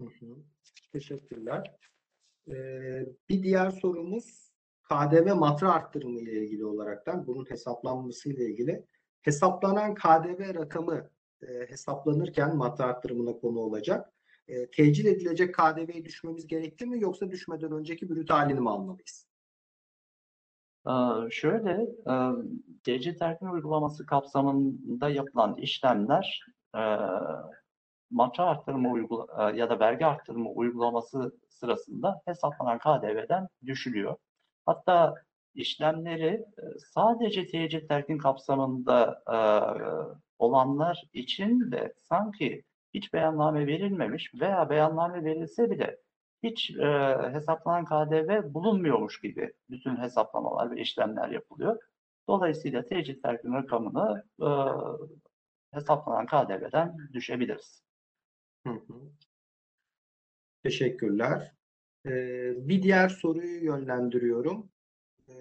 Hı 0.00 0.04
hı. 0.04 0.36
Teşekkürler. 0.92 1.76
Ee, 2.48 3.06
bir 3.28 3.42
diğer 3.42 3.70
sorumuz 3.70 4.52
KDV 4.82 5.34
matra 5.34 5.72
arttırımı 5.72 6.20
ile 6.20 6.44
ilgili 6.44 6.64
olaraktan 6.64 7.26
bunun 7.26 7.50
hesaplanması 7.50 8.32
ile 8.32 8.44
ilgili. 8.44 8.86
Hesaplanan 9.22 9.94
KDV 9.94 10.54
rakamı 10.54 11.10
e, 11.42 11.46
hesaplanırken 11.68 12.56
matra 12.56 12.84
arttırımına 12.84 13.32
konu 13.32 13.58
olacak. 13.58 14.11
E, 14.48 14.70
tecil 14.70 15.06
edilecek 15.06 15.54
KDV'yi 15.54 16.04
düşmemiz 16.04 16.46
gerekli 16.46 16.86
mi 16.86 17.00
yoksa 17.00 17.30
düşmeden 17.30 17.72
önceki 17.72 18.10
brüt 18.10 18.30
halini 18.30 18.60
mi 18.60 18.70
almalıyız? 18.70 19.26
Ee, 20.86 21.30
Şöyle, 21.30 21.70
e, 22.06 22.14
TC 22.84 23.16
terkin 23.16 23.46
uygulaması 23.46 24.06
kapsamında 24.06 25.08
yapılan 25.08 25.56
işlemler 25.56 26.46
e, 26.74 26.82
matra 28.10 28.44
arttırma 28.44 28.90
uygula 28.90 29.52
e, 29.52 29.56
ya 29.56 29.70
da 29.70 29.80
vergi 29.80 30.06
arttırma 30.06 30.50
uygulaması 30.50 31.36
sırasında 31.48 32.22
hesaplanan 32.24 32.78
KDV'den 32.78 33.48
düşülüyor. 33.66 34.16
Hatta 34.66 35.14
işlemleri 35.54 36.26
e, 36.26 36.62
sadece 36.94 37.46
TC 37.46 37.86
terkin 37.86 38.18
kapsamında 38.18 39.22
e, 39.26 39.36
olanlar 40.38 41.02
için 41.12 41.72
de 41.72 41.94
sanki 41.96 42.62
hiç 42.94 43.12
beyanname 43.12 43.66
verilmemiş 43.66 44.34
veya 44.34 44.70
beyanname 44.70 45.24
verilse 45.24 45.70
bile 45.70 45.98
hiç 46.42 46.70
e, 46.70 47.16
hesaplanan 47.32 47.84
KDV 47.84 48.54
bulunmuyormuş 48.54 49.20
gibi 49.20 49.52
bütün 49.70 49.96
hesaplamalar 49.96 50.70
ve 50.70 50.80
işlemler 50.80 51.28
yapılıyor. 51.28 51.82
Dolayısıyla 52.28 52.84
tecrit 52.84 53.22
terkin 53.22 53.52
rakamını 53.52 54.24
e, 54.40 54.48
hesaplanan 55.72 56.26
KDV'den 56.26 56.96
düşebiliriz. 57.12 57.82
Hı 58.66 58.72
hı. 58.72 58.94
Teşekkürler. 60.62 61.52
Ee, 62.06 62.54
bir 62.56 62.82
diğer 62.82 63.08
soruyu 63.08 63.64
yönlendiriyorum. 63.64 64.70
Ee, 65.28 65.32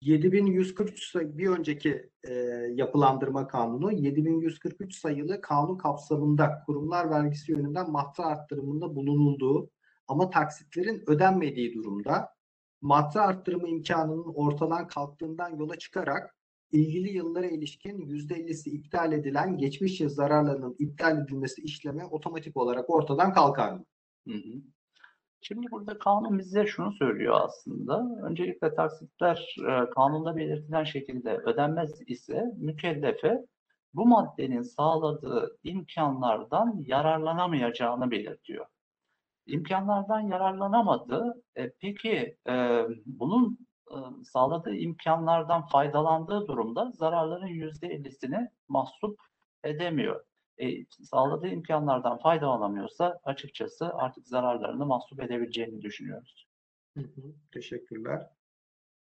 7143 0.00 1.10
sayı 1.10 1.38
bir 1.38 1.48
önceki 1.48 2.10
e, 2.28 2.34
yapılandırma 2.74 3.46
kanunu 3.48 3.92
7143 3.92 4.94
sayılı 4.94 5.40
kanun 5.40 5.78
kapsamında 5.78 6.62
kurumlar 6.66 7.10
vergisi 7.10 7.52
yönünden 7.52 7.90
matra 7.90 8.24
arttırımında 8.24 8.96
bulunulduğu 8.96 9.70
ama 10.08 10.30
taksitlerin 10.30 11.02
ödenmediği 11.06 11.74
durumda 11.74 12.28
matra 12.80 13.22
arttırımı 13.22 13.68
imkanının 13.68 14.32
ortadan 14.34 14.86
kalktığından 14.88 15.56
yola 15.56 15.78
çıkarak 15.78 16.34
ilgili 16.72 17.16
yıllara 17.16 17.46
ilişkin 17.46 17.98
%50'si 17.98 18.70
iptal 18.70 19.12
edilen 19.12 19.58
geçmiş 19.58 20.00
yıl 20.00 20.08
zararlarının 20.08 20.76
iptal 20.78 21.22
edilmesi 21.22 21.62
işlemi 21.62 22.04
otomatik 22.04 22.56
olarak 22.56 22.90
ortadan 22.90 23.32
kalkar 23.32 23.72
mı? 23.72 23.84
Hı 24.28 24.34
hı. 24.34 24.62
Şimdi 25.40 25.66
burada 25.70 25.98
kanun 25.98 26.38
bize 26.38 26.66
şunu 26.66 26.92
söylüyor 26.92 27.40
aslında. 27.44 28.26
Öncelikle 28.26 28.74
taksitler 28.74 29.56
e, 29.68 29.90
kanunda 29.90 30.36
belirtilen 30.36 30.84
şekilde 30.84 31.36
ödenmez 31.36 32.00
ise 32.06 32.44
mükellefe 32.56 33.44
bu 33.94 34.06
maddenin 34.06 34.62
sağladığı 34.62 35.58
imkanlardan 35.64 36.74
yararlanamayacağını 36.86 38.10
belirtiyor. 38.10 38.66
İmkanlardan 39.46 40.20
yararlanamadı. 40.20 41.42
E, 41.56 41.70
peki 41.80 42.36
e, 42.48 42.84
bunun 43.06 43.58
e, 43.90 43.96
sağladığı 44.24 44.74
imkanlardan 44.74 45.66
faydalandığı 45.66 46.48
durumda 46.48 46.90
zararların 46.90 47.46
yüzde 47.46 47.86
ellisini 47.86 48.48
mahsup 48.68 49.20
edemiyor. 49.64 50.24
E, 50.58 50.86
sağladığı 50.86 51.48
imkanlardan 51.48 52.18
faydalanamıyorsa 52.18 53.20
açıkçası 53.24 53.94
artık 53.94 54.28
zararlarını 54.28 54.86
mahsup 54.86 55.22
edebileceğini 55.22 55.82
düşünüyoruz. 55.82 56.48
Hı 56.96 57.00
hı, 57.00 57.34
teşekkürler. 57.52 58.30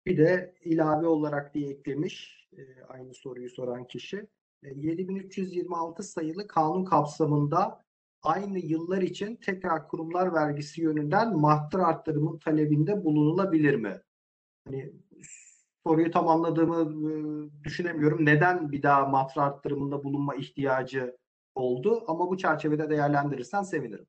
Bir 0.05 0.17
de 0.17 0.55
ilave 0.63 1.07
olarak 1.07 1.53
diye 1.53 1.69
eklemiş 1.69 2.47
e, 2.57 2.83
aynı 2.87 3.13
soruyu 3.13 3.49
soran 3.49 3.87
kişi. 3.87 4.27
E, 4.63 4.69
7326 4.73 6.03
sayılı 6.03 6.47
kanun 6.47 6.85
kapsamında 6.85 7.85
aynı 8.23 8.59
yıllar 8.59 9.01
için 9.01 9.35
tekrar 9.35 9.87
kurumlar 9.87 10.33
vergisi 10.33 10.81
yönünden 10.81 11.37
mahtar 11.37 11.79
arttırımın 11.79 12.37
talebinde 12.37 13.03
bulunulabilir 13.03 13.75
mi? 13.75 14.01
Hani 14.65 14.93
soruyu 15.83 16.11
tam 16.11 16.27
anladığımı 16.27 16.81
e, 16.81 17.13
düşünemiyorum. 17.63 18.25
Neden 18.25 18.71
bir 18.71 18.83
daha 18.83 19.05
mahtar 19.05 19.43
arttırımında 19.47 20.03
bulunma 20.03 20.35
ihtiyacı 20.35 21.17
oldu? 21.55 22.03
Ama 22.07 22.29
bu 22.29 22.37
çerçevede 22.37 22.89
değerlendirirsen 22.89 23.63
sevinirim. 23.63 24.07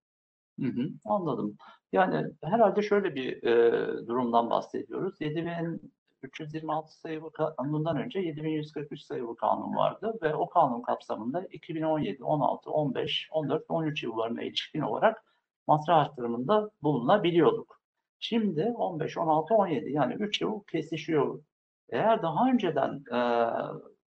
Hı 0.61 0.67
hı, 0.67 0.89
anladım. 1.05 1.57
Yani 1.93 2.27
herhalde 2.45 2.83
şöyle 2.83 3.15
bir 3.15 3.43
e, 3.43 4.07
durumdan 4.07 4.51
bahsediyoruz. 4.51 5.21
7326 5.21 7.01
sayılı 7.01 7.31
kanundan 7.33 7.97
önce 7.97 8.21
7143 8.21 9.01
sayılı 9.03 9.37
kanun 9.37 9.77
vardı 9.77 10.15
ve 10.23 10.35
o 10.35 10.49
kanun 10.49 10.83
kapsamında 10.83 11.47
2017, 11.51 12.25
16, 12.25 12.71
15, 12.71 13.29
14 13.33 13.65
13 13.69 14.03
yıllarına 14.03 14.43
ilişkin 14.43 14.81
olarak 14.81 15.25
matra 15.67 15.97
arttırımında 15.97 16.71
bulunabiliyorduk. 16.83 17.81
Şimdi 18.19 18.63
15, 18.63 19.19
16, 19.19 19.55
17 19.55 19.91
yani 19.93 20.15
3 20.15 20.41
yıl 20.41 20.65
kesişiyor. 20.65 21.43
Eğer 21.89 22.23
daha 22.23 22.51
önceden 22.51 23.05
e, 23.13 23.19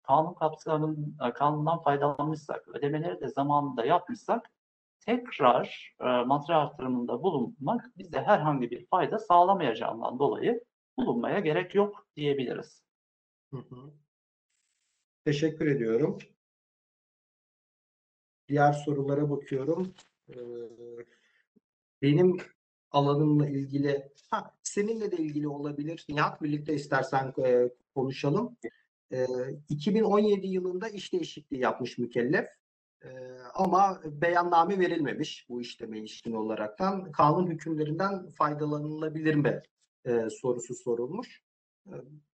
kanun 0.07 0.33
kapsamın, 0.33 1.17
e, 1.27 1.33
kanundan 1.33 1.81
faydalanmışsak, 1.81 2.67
ödemeleri 2.67 3.21
de 3.21 3.27
zamanında 3.27 3.85
yapmışsak 3.85 4.51
tekrar 4.99 5.95
e, 6.01 6.05
materyal 6.05 6.61
artırımında 6.61 7.23
bulunmak 7.23 7.97
bize 7.97 8.21
herhangi 8.21 8.71
bir 8.71 8.85
fayda 8.85 9.19
sağlamayacağından 9.19 10.19
dolayı 10.19 10.63
bulunmaya 10.97 11.39
gerek 11.39 11.75
yok 11.75 12.07
diyebiliriz. 12.15 12.83
Hı 13.53 13.57
hı. 13.57 13.93
Teşekkür 15.25 15.67
ediyorum. 15.67 16.17
Diğer 18.47 18.73
sorulara 18.73 19.29
bakıyorum. 19.29 19.93
Ee, 20.29 20.35
benim 22.01 22.37
alanımla 22.91 23.49
ilgili, 23.49 24.11
ha, 24.29 24.55
seninle 24.63 25.11
de 25.11 25.17
ilgili 25.17 25.47
olabilir. 25.47 26.05
Nihat 26.09 26.41
birlikte 26.41 26.73
istersen 26.73 27.33
e, 27.45 27.69
konuşalım. 27.95 28.57
Ee, 29.11 29.25
2017 29.69 30.47
yılında 30.47 30.89
iş 30.89 31.13
değişikliği 31.13 31.59
yapmış 31.59 31.97
mükellef. 31.97 32.47
Ee, 33.03 33.09
ama 33.53 34.01
beyanname 34.05 34.79
verilmemiş 34.79 35.45
bu 35.49 35.61
işleme 35.61 35.99
ilişkin 35.99 36.33
olaraktan. 36.33 37.11
Kanun 37.11 37.47
hükümlerinden 37.47 38.31
faydalanılabilir 38.31 39.35
mi 39.35 39.61
e, 40.05 40.29
sorusu 40.29 40.75
sorulmuş. 40.75 41.41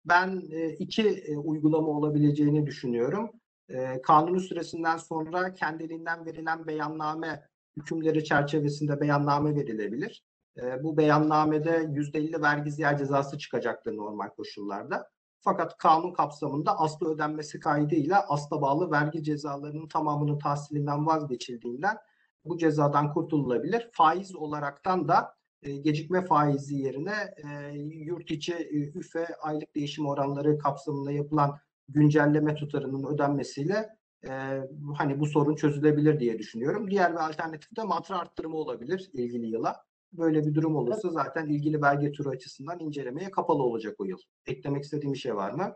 Ben 0.05 0.43
e, 0.51 0.69
iki 0.69 1.07
e, 1.09 1.37
uygulama 1.37 1.87
olabileceğini 1.87 2.65
düşünüyorum. 2.65 3.31
E, 3.69 4.01
kanunun 4.01 4.37
süresinden 4.37 4.97
sonra 4.97 5.53
kendiliğinden 5.53 6.25
verilen 6.25 6.67
beyanname 6.67 7.43
hükümleri 7.77 8.23
çerçevesinde 8.23 9.01
beyanname 9.01 9.55
verilebilir. 9.55 10.23
E, 10.57 10.83
bu 10.83 10.97
beyannamede 10.97 11.69
%50 11.69 12.41
vergi 12.41 12.71
ziyaret 12.71 12.99
cezası 12.99 13.37
çıkacaktır 13.37 13.97
normal 13.97 14.29
koşullarda. 14.29 15.09
Fakat 15.41 15.77
kanun 15.77 16.13
kapsamında 16.13 16.79
aslı 16.79 17.13
ödenmesi 17.13 17.59
kaydıyla 17.59 18.25
asla 18.29 18.61
bağlı 18.61 18.91
vergi 18.91 19.23
cezalarının 19.23 19.87
tamamının 19.87 20.39
tahsilinden 20.39 21.05
vazgeçildiğinden 21.05 21.97
bu 22.45 22.57
cezadan 22.57 23.13
kurtululabilir. 23.13 23.89
Faiz 23.91 24.35
olaraktan 24.35 25.07
da 25.07 25.35
e, 25.63 25.77
gecikme 25.77 26.25
faizi 26.25 26.75
yerine 26.75 27.33
e, 27.37 27.77
yurt 27.79 28.31
içi 28.31 28.53
e, 28.53 28.97
üfe 28.99 29.27
aylık 29.41 29.75
değişim 29.75 30.05
oranları 30.05 30.57
kapsamında 30.57 31.11
yapılan 31.11 31.59
güncelleme 31.89 32.55
tutarının 32.55 33.13
ödenmesiyle 33.13 33.89
e, 34.27 34.61
hani 34.97 35.19
bu 35.19 35.25
sorun 35.25 35.55
çözülebilir 35.55 36.19
diye 36.19 36.39
düşünüyorum. 36.39 36.91
Diğer 36.91 37.11
bir 37.13 37.29
alternatif 37.29 37.75
de 37.75 37.83
matra 37.83 38.19
arttırma 38.19 38.57
olabilir 38.57 39.09
ilgili 39.13 39.45
yıla. 39.45 39.88
Böyle 40.13 40.45
bir 40.45 40.55
durum 40.55 40.75
olursa 40.75 41.09
zaten 41.09 41.47
ilgili 41.47 41.81
belge 41.81 42.11
türü 42.11 42.29
açısından 42.29 42.79
incelemeye 42.79 43.31
kapalı 43.31 43.63
olacak 43.63 43.95
o 43.99 44.05
yıl. 44.05 44.17
Eklemek 44.47 44.83
istediğim 44.83 45.13
bir 45.13 45.17
şey 45.17 45.35
var 45.35 45.51
mı? 45.51 45.75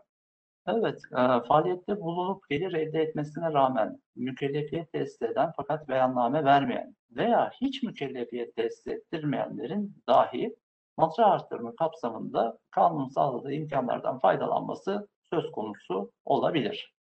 Evet, 0.66 1.00
e, 1.12 1.46
faaliyette 1.48 2.00
bulunup 2.00 2.48
gelir 2.48 2.72
elde 2.72 3.00
etmesine 3.02 3.52
rağmen 3.52 4.02
mükellefiyet 4.16 4.92
tesis 4.92 5.22
eden 5.22 5.52
fakat 5.56 5.88
beyanname 5.88 6.44
vermeyen 6.44 6.96
veya 7.10 7.50
hiç 7.60 7.82
mükellefiyet 7.82 8.56
tesis 8.56 8.86
ettirmeyenlerin 8.86 9.96
dahi 10.08 10.56
matra 10.96 11.26
artırma 11.26 11.76
kapsamında 11.76 12.58
kanun 12.70 13.08
sağladığı 13.08 13.52
imkanlardan 13.52 14.18
faydalanması 14.18 15.08
söz 15.30 15.52
konusu 15.52 16.12
olabilir. 16.24 16.94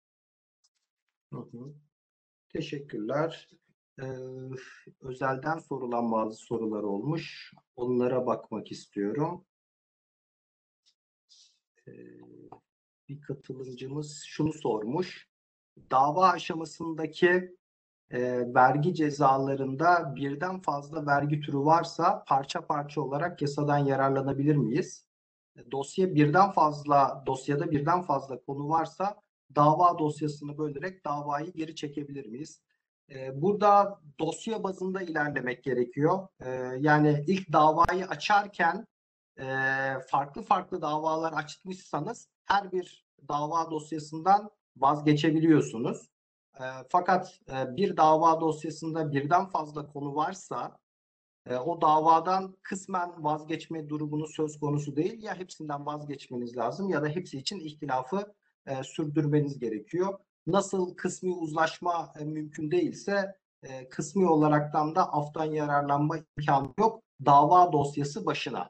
Hı 1.34 1.40
hı. 1.40 1.74
Teşekkürler. 2.50 3.50
Ee, 4.02 4.06
özelden 5.02 5.58
sorulan 5.58 6.12
bazı 6.12 6.36
sorular 6.36 6.84
olmuş. 6.84 7.54
Onlara 7.76 8.26
bakmak 8.26 8.72
istiyorum. 8.72 9.46
Ee, 11.88 11.92
bir 13.10 13.22
katılımcımız 13.22 14.24
şunu 14.28 14.54
sormuş. 14.54 15.28
Dava 15.92 16.30
aşamasındaki 16.30 17.56
e, 18.12 18.22
vergi 18.54 18.94
cezalarında 18.94 20.16
birden 20.16 20.62
fazla 20.62 21.06
vergi 21.06 21.42
türü 21.42 21.58
varsa 21.58 22.24
parça 22.28 22.68
parça 22.68 23.02
olarak 23.02 23.42
yasadan 23.42 23.78
yararlanabilir 23.78 24.56
miyiz? 24.56 25.06
Dosya 25.72 26.16
birden 26.16 26.52
fazla 26.52 27.24
dosyada 27.26 27.72
birden 27.72 28.02
fazla 28.02 28.42
konu 28.42 28.70
varsa 28.70 29.22
dava 29.56 30.00
dosyasını 30.00 30.58
bölerek 30.58 31.06
davayı 31.06 31.54
geri 31.54 31.76
çekebilir 31.76 32.26
miyiz? 32.26 32.62
Ee, 33.10 33.42
Burada 33.42 34.00
dosya 34.20 34.64
bazında 34.64 35.02
ilerlemek 35.02 35.64
gerekiyor. 35.64 36.28
Ee, 36.40 36.50
Yani 36.80 37.24
ilk 37.28 37.52
davayı 37.54 38.08
açarken 38.08 38.88
e, 39.40 39.46
farklı 40.08 40.42
farklı 40.42 40.82
davalar 40.82 41.34
açmışsanız 41.34 42.28
her 42.46 42.72
bir 42.72 43.06
dava 43.28 43.72
dosyasından 43.72 44.52
vazgeçebiliyorsunuz. 44.78 46.10
Ee, 46.60 46.64
Fakat 46.90 47.40
e, 47.52 47.76
bir 47.76 47.98
dava 47.98 48.42
dosyasında 48.42 49.12
birden 49.12 49.46
fazla 49.46 49.88
konu 49.88 50.16
varsa 50.16 50.78
e, 51.50 51.56
o 51.56 51.82
davadan 51.82 52.58
kısmen 52.62 53.24
vazgeçme 53.24 53.90
durumunu 53.90 54.28
söz 54.28 54.60
konusu 54.60 54.96
değil. 54.96 55.24
Ya 55.24 55.36
hepsinden 55.36 55.86
vazgeçmeniz 55.86 56.58
lazım 56.58 56.90
ya 56.90 57.04
da 57.04 57.08
hepsi 57.08 57.38
için 57.38 57.60
ihtilafı 57.60 58.34
sürdürmeniz 58.84 59.60
gerekiyor. 59.60 60.20
Nasıl 60.48 60.96
kısmi 60.96 61.34
uzlaşma 61.34 62.14
e, 62.20 62.26
mümkün 62.26 62.72
değilse 62.72 63.36
e, 63.64 63.90
kısmi 63.90 64.30
olaraktan 64.30 64.96
da 64.96 65.14
aftan 65.14 65.46
yararlanma 65.46 66.18
imkanı 66.38 66.74
yok. 66.80 67.04
Dava 67.26 67.72
dosyası 67.72 68.26
başına. 68.26 68.70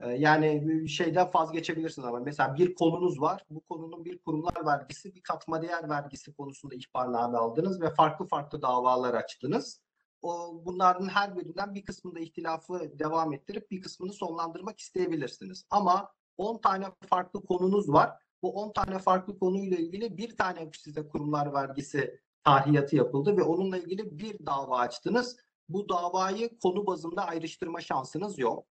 E, 0.00 0.08
yani 0.10 0.68
bir 0.68 0.88
şeyden 0.88 1.30
vazgeçebilirsiniz 1.34 2.08
ama 2.08 2.20
mesela 2.20 2.54
bir 2.56 2.74
konunuz 2.74 3.20
var. 3.20 3.44
Bu 3.50 3.60
konunun 3.60 4.04
bir 4.04 4.18
kurumlar 4.18 4.66
vergisi, 4.66 5.14
bir 5.14 5.22
katma 5.22 5.62
değer 5.62 5.88
vergisi 5.88 6.34
konusunda 6.34 6.74
ihbarname 6.74 7.38
aldınız 7.38 7.80
ve 7.80 7.90
farklı 7.94 8.26
farklı 8.26 8.62
davalar 8.62 9.14
açtınız. 9.14 9.80
O 10.22 10.62
bunların 10.64 11.08
her 11.08 11.36
birinden 11.36 11.74
bir 11.74 11.84
kısmında 11.84 12.20
ihtilafı 12.20 12.98
devam 12.98 13.32
ettirip 13.32 13.70
bir 13.70 13.80
kısmını 13.80 14.12
sonlandırmak 14.12 14.80
isteyebilirsiniz. 14.80 15.66
Ama 15.70 16.12
10 16.36 16.58
tane 16.58 16.86
farklı 17.08 17.44
konunuz 17.44 17.88
var. 17.88 18.27
Bu 18.42 18.52
10 18.52 18.72
tane 18.72 18.98
farklı 18.98 19.38
konuyla 19.38 19.76
ilgili 19.76 20.16
bir 20.16 20.36
tane 20.36 20.70
size 20.72 21.08
kurumlar 21.08 21.52
vergisi 21.52 22.20
tahiyatı 22.44 22.96
yapıldı 22.96 23.36
ve 23.36 23.42
onunla 23.42 23.78
ilgili 23.78 24.18
bir 24.18 24.46
dava 24.46 24.78
açtınız. 24.78 25.36
Bu 25.68 25.88
davayı 25.88 26.58
konu 26.58 26.86
bazında 26.86 27.26
ayrıştırma 27.26 27.80
şansınız 27.80 28.38
yok. 28.38 28.66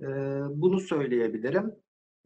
Ee, 0.00 0.06
bunu 0.50 0.80
söyleyebilirim. 0.80 1.76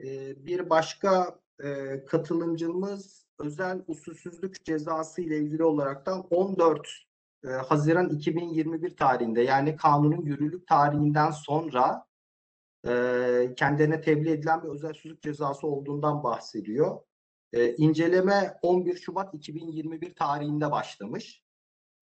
Ee, 0.01 0.47
bir 0.47 0.71
başka 0.71 1.41
e, 1.65 2.05
katılımcımız 2.05 3.27
özel 3.39 3.83
usulsüzlük 3.87 4.65
cezası 4.65 5.23
ile 5.23 5.39
ilgili 5.39 5.65
olaraktan 5.65 6.27
14 6.31 6.89
e, 7.45 7.49
Haziran 7.49 8.09
2021 8.09 8.97
tarihinde 8.97 9.43
yani 9.43 9.77
kanunun 9.77 10.23
yürürlük 10.23 10.67
tarihinden 10.67 11.31
sonra 11.31 12.07
e, 12.87 13.55
kendilerine 13.57 14.01
tebliğ 14.01 14.31
edilen 14.31 14.63
bir 14.63 14.69
özel 14.69 14.93
cezası 15.23 15.67
olduğundan 15.67 16.23
bahsediyor. 16.23 17.01
E, 17.53 17.75
inceleme 17.75 18.59
11 18.63 18.97
Şubat 18.97 19.35
2021 19.35 20.15
tarihinde 20.15 20.71
başlamış. 20.71 21.43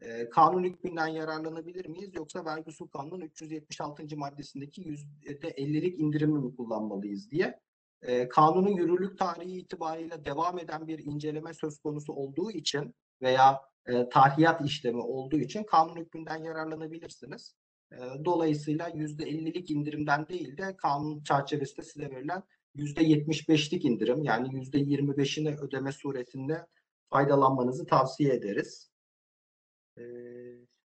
E, 0.01 0.31
kanun 0.31 0.65
hükmünden 0.65 1.07
yararlanabilir 1.07 1.86
miyiz 1.86 2.11
yoksa 2.15 2.44
vergi 2.44 2.65
usul 2.66 2.89
kanunun 2.89 3.20
376. 3.20 4.16
maddesindeki 4.16 4.82
%50'lik 4.82 6.01
indirimi 6.01 6.39
mi 6.39 6.57
kullanmalıyız 6.57 7.31
diye. 7.31 7.61
E, 8.02 8.28
kanunun 8.28 8.77
yürürlük 8.77 9.19
tarihi 9.19 9.59
itibariyle 9.59 10.24
devam 10.24 10.59
eden 10.59 10.89
bir 10.89 10.98
inceleme 10.98 11.55
söz 11.55 11.78
konusu 11.78 12.12
olduğu 12.12 12.51
için 12.51 12.94
veya 13.23 13.61
e, 13.86 14.09
tahiyat 14.09 14.65
işlemi 14.65 15.02
olduğu 15.02 15.39
için 15.39 15.65
kanun 15.65 15.97
hükmünden 15.97 16.44
yararlanabilirsiniz. 16.44 17.55
E, 17.93 17.97
dolayısıyla 18.25 18.89
%50'lik 18.89 19.71
indirimden 19.71 20.29
değil 20.29 20.57
de 20.57 20.77
kanun 20.77 21.23
çerçevesinde 21.23 21.83
size 21.83 22.11
verilen 22.11 22.43
%75'lik 22.77 23.85
indirim 23.85 24.23
yani 24.23 24.49
%25'ini 24.49 25.61
ödeme 25.61 25.93
suretinde 25.93 26.67
faydalanmanızı 27.11 27.87
tavsiye 27.87 28.35
ederiz. 28.35 28.91
E, 29.99 30.03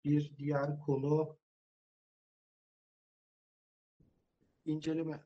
bir 0.06 0.38
diğer 0.38 0.80
konu 0.80 1.38
inceleme 4.66 5.26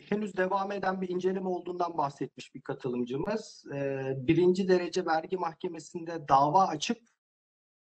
henüz 0.00 0.36
devam 0.36 0.72
eden 0.72 1.00
bir 1.00 1.08
inceleme 1.08 1.48
olduğundan 1.48 1.98
bahsetmiş 1.98 2.54
bir 2.54 2.60
katılımcımız. 2.60 3.64
Ee, 3.74 4.14
birinci 4.16 4.68
derece 4.68 5.06
vergi 5.06 5.36
mahkemesinde 5.36 6.28
dava 6.28 6.66
açıp 6.66 6.98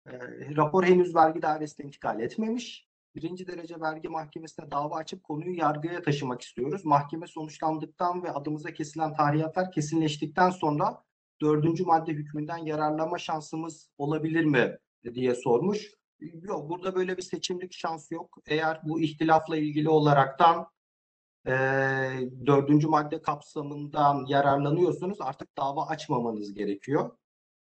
e, 0.06 0.56
rapor 0.56 0.84
henüz 0.84 1.14
vergi 1.14 1.42
dairesine 1.42 1.86
intikal 1.86 2.20
etmemiş. 2.20 2.86
Birinci 3.14 3.46
derece 3.46 3.80
vergi 3.80 4.08
mahkemesine 4.08 4.70
dava 4.70 4.96
açıp 4.96 5.24
konuyu 5.24 5.56
yargıya 5.56 6.02
taşımak 6.02 6.42
istiyoruz. 6.42 6.84
Mahkeme 6.84 7.26
sonuçlandıktan 7.26 8.22
ve 8.22 8.30
adımıza 8.30 8.72
kesilen 8.72 9.14
tarihiyatlar 9.14 9.72
kesinleştikten 9.72 10.50
sonra 10.50 11.02
dördüncü 11.42 11.84
madde 11.84 12.12
hükmünden 12.12 12.56
yararlanma 12.56 13.18
şansımız 13.18 13.90
olabilir 13.98 14.44
mi 14.44 14.78
diye 15.14 15.34
sormuş. 15.34 15.90
Yok 16.20 16.70
burada 16.70 16.94
böyle 16.94 17.16
bir 17.16 17.22
seçimlik 17.22 17.72
şans 17.72 18.12
yok. 18.12 18.38
Eğer 18.46 18.80
bu 18.84 19.00
ihtilafla 19.00 19.56
ilgili 19.56 19.88
olaraktan 19.88 20.66
e, 21.46 21.52
dördüncü 22.46 22.88
madde 22.88 23.22
kapsamından 23.22 24.26
yararlanıyorsunuz 24.28 25.20
artık 25.20 25.56
dava 25.56 25.86
açmamanız 25.86 26.54
gerekiyor. 26.54 27.10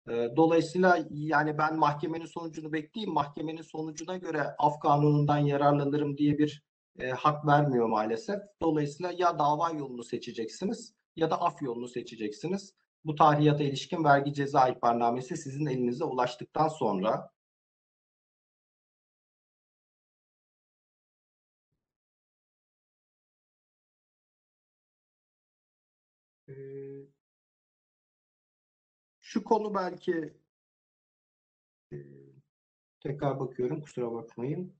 E, 0.09 0.37
dolayısıyla 0.37 1.07
yani 1.11 1.59
ben 1.59 1.77
mahkemenin 1.79 2.27
sonucunu 2.27 2.73
bekleyeyim. 2.73 3.15
Mahkemenin 3.15 3.63
sonucuna 3.63 4.17
göre 4.17 4.55
af 4.59 4.81
kanunundan 4.81 5.39
yararlanırım 5.39 6.19
diye 6.19 6.39
bir 6.39 6.63
e, 6.99 7.11
hak 7.11 7.47
vermiyor 7.47 7.87
maalesef. 7.89 8.41
Dolayısıyla 8.63 9.13
ya 9.19 9.39
dava 9.39 9.71
yolunu 9.71 10.05
seçeceksiniz 10.05 10.95
ya 11.17 11.31
da 11.31 11.41
af 11.43 11.63
yolunu 11.63 11.89
seçeceksiniz. 11.89 12.75
Bu 13.05 13.15
tarihata 13.15 13.65
ilişkin 13.65 14.05
vergi 14.05 14.35
ceza 14.35 14.69
ihbarnamesi 14.69 15.37
sizin 15.37 15.67
elinize 15.67 16.05
ulaştıktan 16.05 16.69
sonra 16.69 17.31
Ee, 26.49 26.92
şu 29.33 29.45
konu 29.45 29.75
belki 29.75 30.35
e, 31.93 31.97
tekrar 33.01 33.41
bakıyorum 33.41 33.81
kusura 33.81 34.13
bakmayın. 34.13 34.75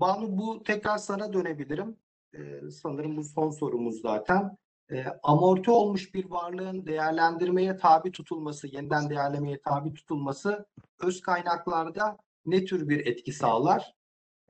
Banu 0.00 0.38
bu 0.38 0.62
tekrar 0.62 0.98
sana 0.98 1.32
dönebilirim. 1.32 1.96
Ee, 2.34 2.70
sanırım 2.70 3.16
bu 3.16 3.24
son 3.24 3.50
sorumuz 3.50 4.00
zaten. 4.00 4.58
Ee, 4.90 5.04
amorti 5.22 5.70
olmuş 5.70 6.14
bir 6.14 6.30
varlığın 6.30 6.86
değerlendirmeye 6.86 7.76
tabi 7.76 8.12
tutulması, 8.12 8.66
yeniden 8.66 9.10
değerlemeye 9.10 9.60
tabi 9.60 9.94
tutulması 9.94 10.66
öz 11.00 11.20
kaynaklarda 11.20 12.18
ne 12.46 12.64
tür 12.64 12.88
bir 12.88 13.06
etki 13.06 13.32
sağlar? 13.32 13.95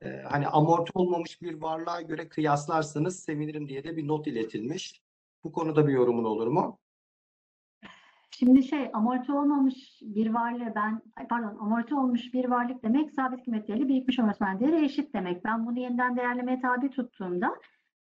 Ee, 0.03 0.23
hani 0.31 0.47
amorti 0.47 0.93
olmamış 0.95 1.43
bir 1.43 1.63
varlığa 1.63 2.01
göre 2.01 2.29
kıyaslarsanız 2.29 3.21
sevinirim 3.21 3.69
diye 3.69 3.85
de 3.85 3.97
bir 3.97 4.09
not 4.09 4.27
iletilmiş. 4.27 5.03
Bu 5.45 5.53
konuda 5.53 5.87
bir 5.87 5.93
yorumun 5.93 6.25
olur 6.25 6.47
mu? 6.47 6.79
Şimdi 8.31 8.63
şey 8.63 8.91
amorti 8.93 9.33
olmamış 9.33 9.99
bir 10.03 10.35
varlığı 10.35 10.73
ben 10.75 11.03
pardon 11.29 11.59
amorti 11.59 11.95
olmuş 11.95 12.35
bir 12.35 12.45
varlık 12.45 12.83
demek 12.83 13.11
sabit 13.11 13.45
kıymet 13.45 13.69
değeri 13.69 13.89
birikmiş 13.89 14.19
öğretmen 14.19 14.61
değeri 14.61 14.85
eşit 14.85 15.15
demek. 15.15 15.45
Ben 15.45 15.67
bunu 15.67 15.79
yeniden 15.79 16.17
değerlemeye 16.17 16.61
tabi 16.61 16.91
tuttuğumda 16.91 17.57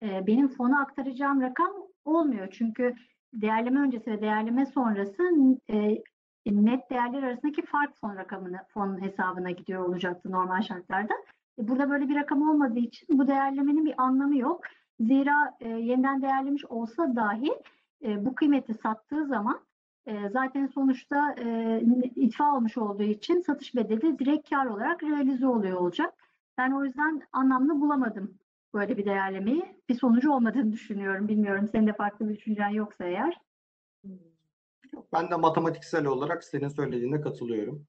e, 0.03 0.27
benim 0.27 0.47
fona 0.47 0.81
aktaracağım 0.81 1.41
rakam 1.41 1.71
olmuyor. 2.05 2.47
Çünkü 2.51 2.95
değerleme 3.33 3.79
öncesi 3.79 4.11
ve 4.11 4.21
değerleme 4.21 4.65
sonrası 4.65 5.23
e, 5.69 6.03
net 6.45 6.89
değerler 6.89 7.23
arasındaki 7.23 7.65
fark 7.65 7.97
fon 7.97 8.15
rakamını 8.15 8.59
fonun 8.67 9.01
hesabına 9.01 9.51
gidiyor 9.51 9.85
olacaktı 9.85 10.31
normal 10.31 10.61
şartlarda. 10.61 11.13
E, 11.59 11.67
burada 11.67 11.89
böyle 11.89 12.09
bir 12.09 12.15
rakam 12.15 12.49
olmadığı 12.49 12.79
için 12.79 13.19
bu 13.19 13.27
değerlemenin 13.27 13.85
bir 13.85 13.93
anlamı 13.97 14.37
yok. 14.37 14.61
Zira 14.99 15.57
e, 15.59 15.69
yeniden 15.69 16.21
değerlemiş 16.21 16.65
olsa 16.65 17.15
dahi 17.15 17.53
e, 18.03 18.25
bu 18.25 18.35
kıymeti 18.35 18.73
sattığı 18.73 19.25
zaman 19.25 19.59
e, 20.05 20.29
zaten 20.29 20.67
sonuçta 20.67 21.35
e, 21.39 21.81
itfa 22.15 22.55
olmuş 22.55 22.77
olduğu 22.77 23.03
için 23.03 23.41
satış 23.41 23.75
bedeli 23.75 24.19
direkt 24.19 24.49
kar 24.49 24.65
olarak 24.65 25.03
realize 25.03 25.47
oluyor 25.47 25.77
olacak. 25.77 26.13
Ben 26.57 26.71
o 26.71 26.85
yüzden 26.85 27.21
anlamlı 27.31 27.81
bulamadım 27.81 28.37
böyle 28.73 28.97
bir 28.97 29.05
değerlemeyi. 29.05 29.75
Bir 29.89 29.95
sonucu 29.95 30.31
olmadığını 30.31 30.71
düşünüyorum. 30.71 31.27
Bilmiyorum 31.27 31.67
senin 31.71 31.87
de 31.87 31.93
farklı 31.93 32.29
bir 32.29 32.35
düşüncen 32.35 32.69
yoksa 32.69 33.05
eğer. 33.05 33.41
Ben 35.13 35.31
de 35.31 35.35
matematiksel 35.35 36.05
olarak 36.05 36.43
senin 36.43 36.67
söylediğine 36.67 37.21
katılıyorum. 37.21 37.85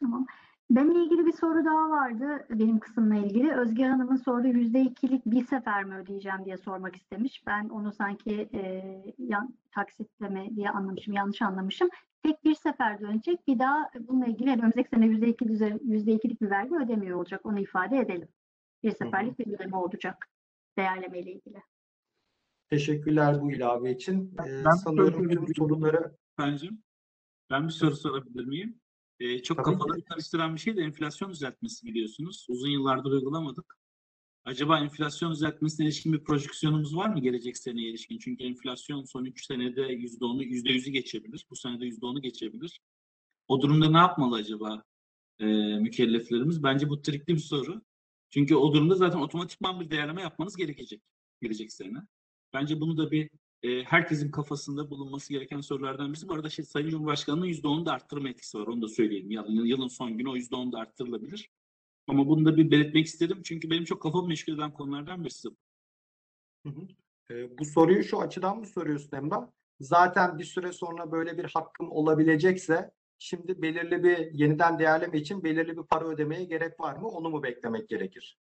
Tamam. 0.00 0.26
Benimle 0.70 1.04
ilgili 1.04 1.26
bir 1.26 1.32
soru 1.32 1.64
daha 1.64 1.90
vardı 1.90 2.46
benim 2.50 2.78
kısımla 2.78 3.16
ilgili. 3.16 3.52
Özge 3.54 3.84
Hanım'ın 3.84 4.16
sorduğu 4.16 4.46
yüzde 4.48 4.80
ikilik 4.80 5.26
bir 5.26 5.46
sefer 5.46 5.84
mi 5.84 5.94
ödeyeceğim 5.96 6.44
diye 6.44 6.56
sormak 6.56 6.96
istemiş. 6.96 7.46
Ben 7.46 7.68
onu 7.68 7.92
sanki 7.92 8.48
e, 8.54 8.82
yan, 9.18 9.54
taksitleme 9.70 10.56
diye 10.56 10.70
anlamışım, 10.70 11.14
yanlış 11.14 11.42
anlamışım. 11.42 11.88
Tek 12.22 12.44
bir 12.44 12.54
sefer 12.54 13.00
dönecek. 13.00 13.46
Bir 13.46 13.58
daha 13.58 13.90
bununla 14.00 14.26
ilgili 14.26 14.48
yani 14.48 14.60
önümüzdeki 14.60 14.88
sene 14.88 15.06
yüzde 15.06 15.28
iki 15.28 15.44
yüzde 15.84 16.12
ikilik 16.12 16.40
bir 16.42 16.50
vergi 16.50 16.74
ödemiyor 16.76 17.18
olacak. 17.18 17.46
Onu 17.46 17.60
ifade 17.60 17.96
edelim. 17.98 18.28
Bir 18.82 18.90
seferlik 18.90 19.38
bir 19.38 19.46
ödeme 19.54 19.76
olacak 19.76 20.28
değerleme 20.78 21.18
ile 21.20 21.32
ilgili. 21.32 21.62
Teşekkürler 22.70 23.40
bu 23.40 23.52
ilave 23.52 23.90
için. 23.90 24.34
Ee, 24.46 24.64
Ben 24.64 24.70
sanıyorum 24.70 25.28
tüm 25.28 25.46
bir- 25.46 25.54
soruları 25.54 26.14
Efendim, 26.38 26.82
ben 27.50 27.64
bir 27.66 27.72
soru 27.72 27.96
sorabilir 27.96 28.44
miyim? 28.44 28.80
Ee, 29.20 29.42
çok 29.42 29.56
Tabii 29.56 29.74
ki. 29.74 29.78
kafaları 29.78 30.04
karıştıran 30.04 30.54
bir 30.54 30.60
şey 30.60 30.76
de 30.76 30.82
enflasyon 30.82 31.30
düzeltmesi 31.30 31.86
biliyorsunuz. 31.86 32.46
Uzun 32.48 32.68
yıllardır 32.68 33.10
uygulamadık. 33.10 33.78
Acaba 34.44 34.78
enflasyon 34.78 35.32
düzeltmesine 35.32 35.86
ilişkin 35.86 36.12
bir 36.12 36.24
projeksiyonumuz 36.24 36.96
var 36.96 37.08
mı 37.08 37.20
gelecek 37.20 37.58
seneye 37.58 37.90
ilişkin? 37.90 38.18
Çünkü 38.18 38.44
enflasyon 38.44 39.04
son 39.04 39.24
3 39.24 39.46
senede 39.46 39.80
%10'u, 39.80 40.42
%100'ü 40.42 40.90
geçebilir. 40.90 41.46
Bu 41.50 41.56
senede 41.56 41.84
%10'u 41.86 42.22
geçebilir. 42.22 42.80
O 43.48 43.62
durumda 43.62 43.90
ne 43.90 43.98
yapmalı 43.98 44.36
acaba 44.36 44.84
e, 45.38 45.46
mükelleflerimiz? 45.78 46.62
Bence 46.62 46.88
bu 46.88 47.02
trikli 47.02 47.34
bir 47.34 47.40
soru. 47.40 47.82
Çünkü 48.30 48.54
o 48.54 48.74
durumda 48.74 48.94
zaten 48.94 49.18
otomatikman 49.18 49.80
bir 49.80 49.90
değerleme 49.90 50.22
yapmanız 50.22 50.56
gerekecek 50.56 51.02
gelecek 51.42 51.72
sene. 51.72 51.98
Bence 52.52 52.80
bunu 52.80 52.96
da 52.96 53.10
bir 53.10 53.30
e, 53.62 53.82
herkesin 53.84 54.30
kafasında 54.30 54.90
bulunması 54.90 55.32
gereken 55.32 55.60
sorulardan 55.60 56.08
birisi. 56.08 56.28
Bu 56.28 56.34
arada 56.34 56.50
şey, 56.50 56.64
Sayın 56.64 56.88
Cumhurbaşkanı'nın 56.88 57.46
%10'u 57.46 57.86
da 57.86 57.92
arttırma 57.92 58.28
etkisi 58.28 58.58
var. 58.58 58.66
Onu 58.66 58.82
da 58.82 58.88
söyleyelim. 58.88 59.30
Yılın, 59.30 59.64
yılın 59.64 59.88
son 59.88 60.18
günü 60.18 60.28
o 60.28 60.36
%10 60.36 60.72
da 60.72 60.78
arttırılabilir. 60.78 61.50
Ama 62.08 62.28
bunu 62.28 62.44
da 62.44 62.56
bir 62.56 62.70
belirtmek 62.70 63.06
istedim. 63.06 63.40
Çünkü 63.44 63.70
benim 63.70 63.84
çok 63.84 64.02
kafamı 64.02 64.28
meşgul 64.28 64.54
eden 64.54 64.72
konulardan 64.72 65.24
birisi. 65.24 65.48
Hı 66.66 66.68
hı. 66.68 66.88
Ee, 67.30 67.58
bu 67.58 67.64
soruyu 67.64 68.02
şu 68.04 68.20
açıdan 68.20 68.58
mı 68.58 68.66
soruyorsun 68.66 69.16
Emrah? 69.16 69.46
Zaten 69.80 70.38
bir 70.38 70.44
süre 70.44 70.72
sonra 70.72 71.12
böyle 71.12 71.38
bir 71.38 71.44
hakkım 71.44 71.92
olabilecekse 71.92 72.90
şimdi 73.18 73.62
belirli 73.62 74.04
bir 74.04 74.32
yeniden 74.32 74.78
değerleme 74.78 75.18
için 75.18 75.44
belirli 75.44 75.76
bir 75.76 75.82
para 75.82 76.04
ödemeye 76.08 76.44
gerek 76.44 76.80
var 76.80 76.96
mı? 76.96 77.08
Onu 77.08 77.30
mu 77.30 77.42
beklemek 77.42 77.88
gerekir? 77.88 78.38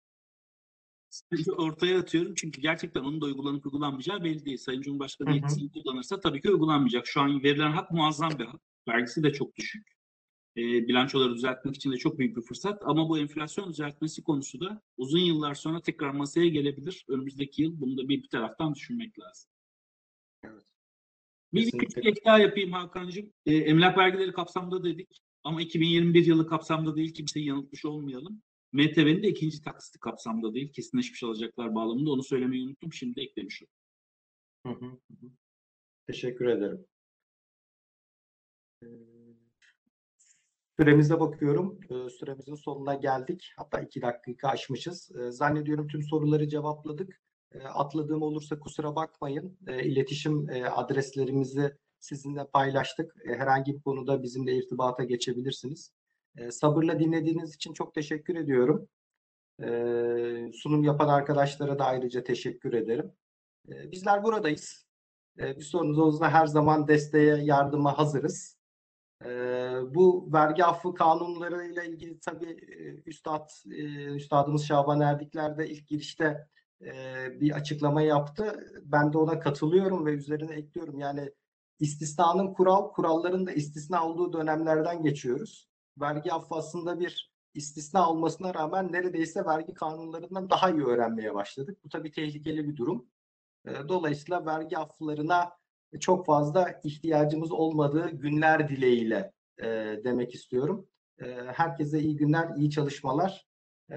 Sadece 1.12 1.52
ortaya 1.52 1.98
atıyorum 1.98 2.34
çünkü 2.34 2.60
gerçekten 2.60 3.00
onun 3.00 3.20
da 3.20 3.26
uygulanıp 3.26 3.66
uygulanmayacağı 3.66 4.24
belli 4.24 4.44
değil. 4.44 4.56
Sayın 4.56 4.82
Cumhurbaşkanı 4.82 5.28
Hı 5.28 5.32
hı. 5.32 5.36
yetkisini 5.36 5.70
kullanırsa 5.72 6.20
tabii 6.20 6.40
ki 6.40 6.50
uygulanmayacak. 6.50 7.06
Şu 7.06 7.20
an 7.20 7.42
verilen 7.42 7.72
hak 7.72 7.90
muazzam 7.90 8.38
bir 8.38 8.44
hak. 8.44 8.60
Vergisi 8.88 9.22
de 9.22 9.32
çok 9.32 9.56
düşük. 9.56 9.88
E, 10.56 10.60
bilançoları 10.62 11.34
düzeltmek 11.34 11.76
için 11.76 11.92
de 11.92 11.96
çok 11.96 12.18
büyük 12.18 12.36
bir 12.36 12.42
fırsat. 12.42 12.82
Ama 12.84 13.08
bu 13.08 13.18
enflasyon 13.18 13.70
düzeltmesi 13.70 14.22
konusu 14.22 14.60
da 14.60 14.82
uzun 14.96 15.18
yıllar 15.18 15.54
sonra 15.54 15.82
tekrar 15.82 16.10
masaya 16.10 16.48
gelebilir. 16.48 17.04
Önümüzdeki 17.08 17.62
yıl 17.62 17.80
bunu 17.80 17.98
da 17.98 18.08
bir, 18.08 18.22
bir 18.22 18.28
taraftan 18.28 18.74
düşünmek 18.74 19.18
lazım. 19.18 19.50
Evet. 20.44 20.64
Bir, 21.52 21.70
küçük 21.70 22.06
ek 22.06 22.20
daha 22.24 22.38
yapayım 22.38 22.72
Hakan'cığım. 22.72 23.32
E, 23.46 23.56
emlak 23.56 23.98
vergileri 23.98 24.32
kapsamda 24.32 24.84
dedik. 24.84 25.22
Ama 25.44 25.62
2021 25.62 26.26
yılı 26.26 26.46
kapsamda 26.46 26.96
değil. 26.96 27.14
Kimseyi 27.14 27.46
yanıltmış 27.46 27.84
olmayalım. 27.84 28.42
MTV'nin 28.72 29.22
de 29.22 29.28
ikinci 29.28 29.62
taksiti 29.62 29.98
kapsamda 29.98 30.54
değil. 30.54 30.72
Kesinleşmiş 30.72 31.22
alacaklar 31.22 31.74
bağlamında. 31.74 32.10
Onu 32.10 32.22
söylemeyi 32.22 32.64
unuttum. 32.66 32.92
Şimdi 32.92 33.20
eklemiş 33.20 33.62
oldum. 34.64 35.00
Teşekkür 36.06 36.46
ederim. 36.46 36.86
Ee, 38.82 38.86
Süremize 40.78 41.20
bakıyorum. 41.20 41.80
Ee, 41.90 42.10
Süremizin 42.10 42.54
sonuna 42.54 42.94
geldik. 42.94 43.52
Hatta 43.56 43.80
iki 43.80 44.02
dakika 44.02 44.48
aşmışız. 44.48 45.10
Ee, 45.16 45.30
Zannediyorum 45.30 45.88
tüm 45.88 46.02
soruları 46.02 46.48
cevapladık. 46.48 47.22
Ee, 47.52 47.58
Atladığım 47.58 48.22
olursa 48.22 48.58
kusura 48.58 48.96
bakmayın. 48.96 49.58
Ee, 49.66 49.84
İletişim 49.84 50.50
e, 50.50 50.64
adreslerimizi 50.66 51.76
sizinle 51.98 52.46
paylaştık. 52.52 53.14
Herhangi 53.24 53.74
bir 53.74 53.82
konuda 53.82 54.22
bizimle 54.22 54.56
irtibata 54.56 55.04
geçebilirsiniz. 55.04 55.92
Sabırla 56.50 56.98
dinlediğiniz 56.98 57.54
için 57.54 57.72
çok 57.72 57.94
teşekkür 57.94 58.36
ediyorum. 58.36 58.88
Sunum 60.52 60.84
yapan 60.84 61.08
arkadaşlara 61.08 61.78
da 61.78 61.84
ayrıca 61.84 62.24
teşekkür 62.24 62.72
ederim. 62.72 63.12
Bizler 63.68 64.24
buradayız. 64.24 64.86
Ee, 65.38 65.56
Bir 65.56 65.64
sorunuz 65.64 65.98
olursa 65.98 66.30
her 66.30 66.46
zaman 66.46 66.88
desteğe, 66.88 67.36
yardıma 67.36 67.98
hazırız. 67.98 68.58
Bu 69.94 70.32
vergi 70.32 70.64
affı 70.64 70.94
kanunlarıyla 70.94 71.82
ilgili 71.82 72.20
tabii 72.20 72.50
e, 72.50 73.10
Üstad, 73.10 73.50
e, 73.70 74.04
Üstadımız 74.14 74.64
Şaban 74.64 75.00
Erdikler 75.00 75.58
de 75.58 75.68
ilk 75.68 75.88
girişte 75.88 76.48
e, 76.84 76.92
bir 77.40 77.52
açıklama 77.52 78.02
yaptı. 78.02 78.72
Ben 78.82 79.12
de 79.12 79.18
ona 79.18 79.40
katılıyorum 79.40 80.06
ve 80.06 80.12
üzerine 80.12 80.54
ekliyorum. 80.54 80.98
Yani 80.98 81.30
istisnanın 81.78 82.54
kural, 82.54 82.92
kuralların 82.92 83.46
da 83.46 83.52
istisna 83.52 84.08
olduğu 84.08 84.32
dönemlerden 84.32 85.02
geçiyoruz. 85.02 85.71
Vergi 86.00 86.32
affı 86.32 86.54
aslında 86.54 87.00
bir 87.00 87.32
istisna 87.54 88.10
olmasına 88.10 88.54
rağmen 88.54 88.92
neredeyse 88.92 89.44
vergi 89.44 89.74
kanunlarından 89.74 90.50
daha 90.50 90.70
iyi 90.70 90.84
öğrenmeye 90.84 91.34
başladık. 91.34 91.78
Bu 91.84 91.88
tabii 91.88 92.10
tehlikeli 92.10 92.68
bir 92.68 92.76
durum. 92.76 93.06
E, 93.66 93.70
Dolayısıyla 93.88 94.46
vergi 94.46 94.78
afflarına 94.78 95.52
çok 96.00 96.26
fazla 96.26 96.80
ihtiyacımız 96.84 97.52
olmadığı 97.52 98.10
günler 98.10 98.68
dileğiyle 98.68 99.32
e, 99.58 99.66
demek 100.04 100.34
istiyorum. 100.34 100.88
E, 101.22 101.26
herkese 101.34 102.00
iyi 102.00 102.16
günler, 102.16 102.56
iyi 102.56 102.70
çalışmalar 102.70 103.46
e, 103.90 103.96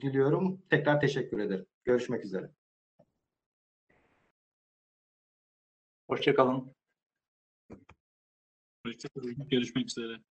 diliyorum. 0.00 0.62
Tekrar 0.70 1.00
teşekkür 1.00 1.38
ederim. 1.38 1.66
Görüşmek 1.84 2.24
üzere. 2.24 2.50
Hoşçakalın. 6.08 6.74
Hoşçakalın. 8.86 9.48
Görüşmek 9.48 9.86
üzere. 9.86 10.29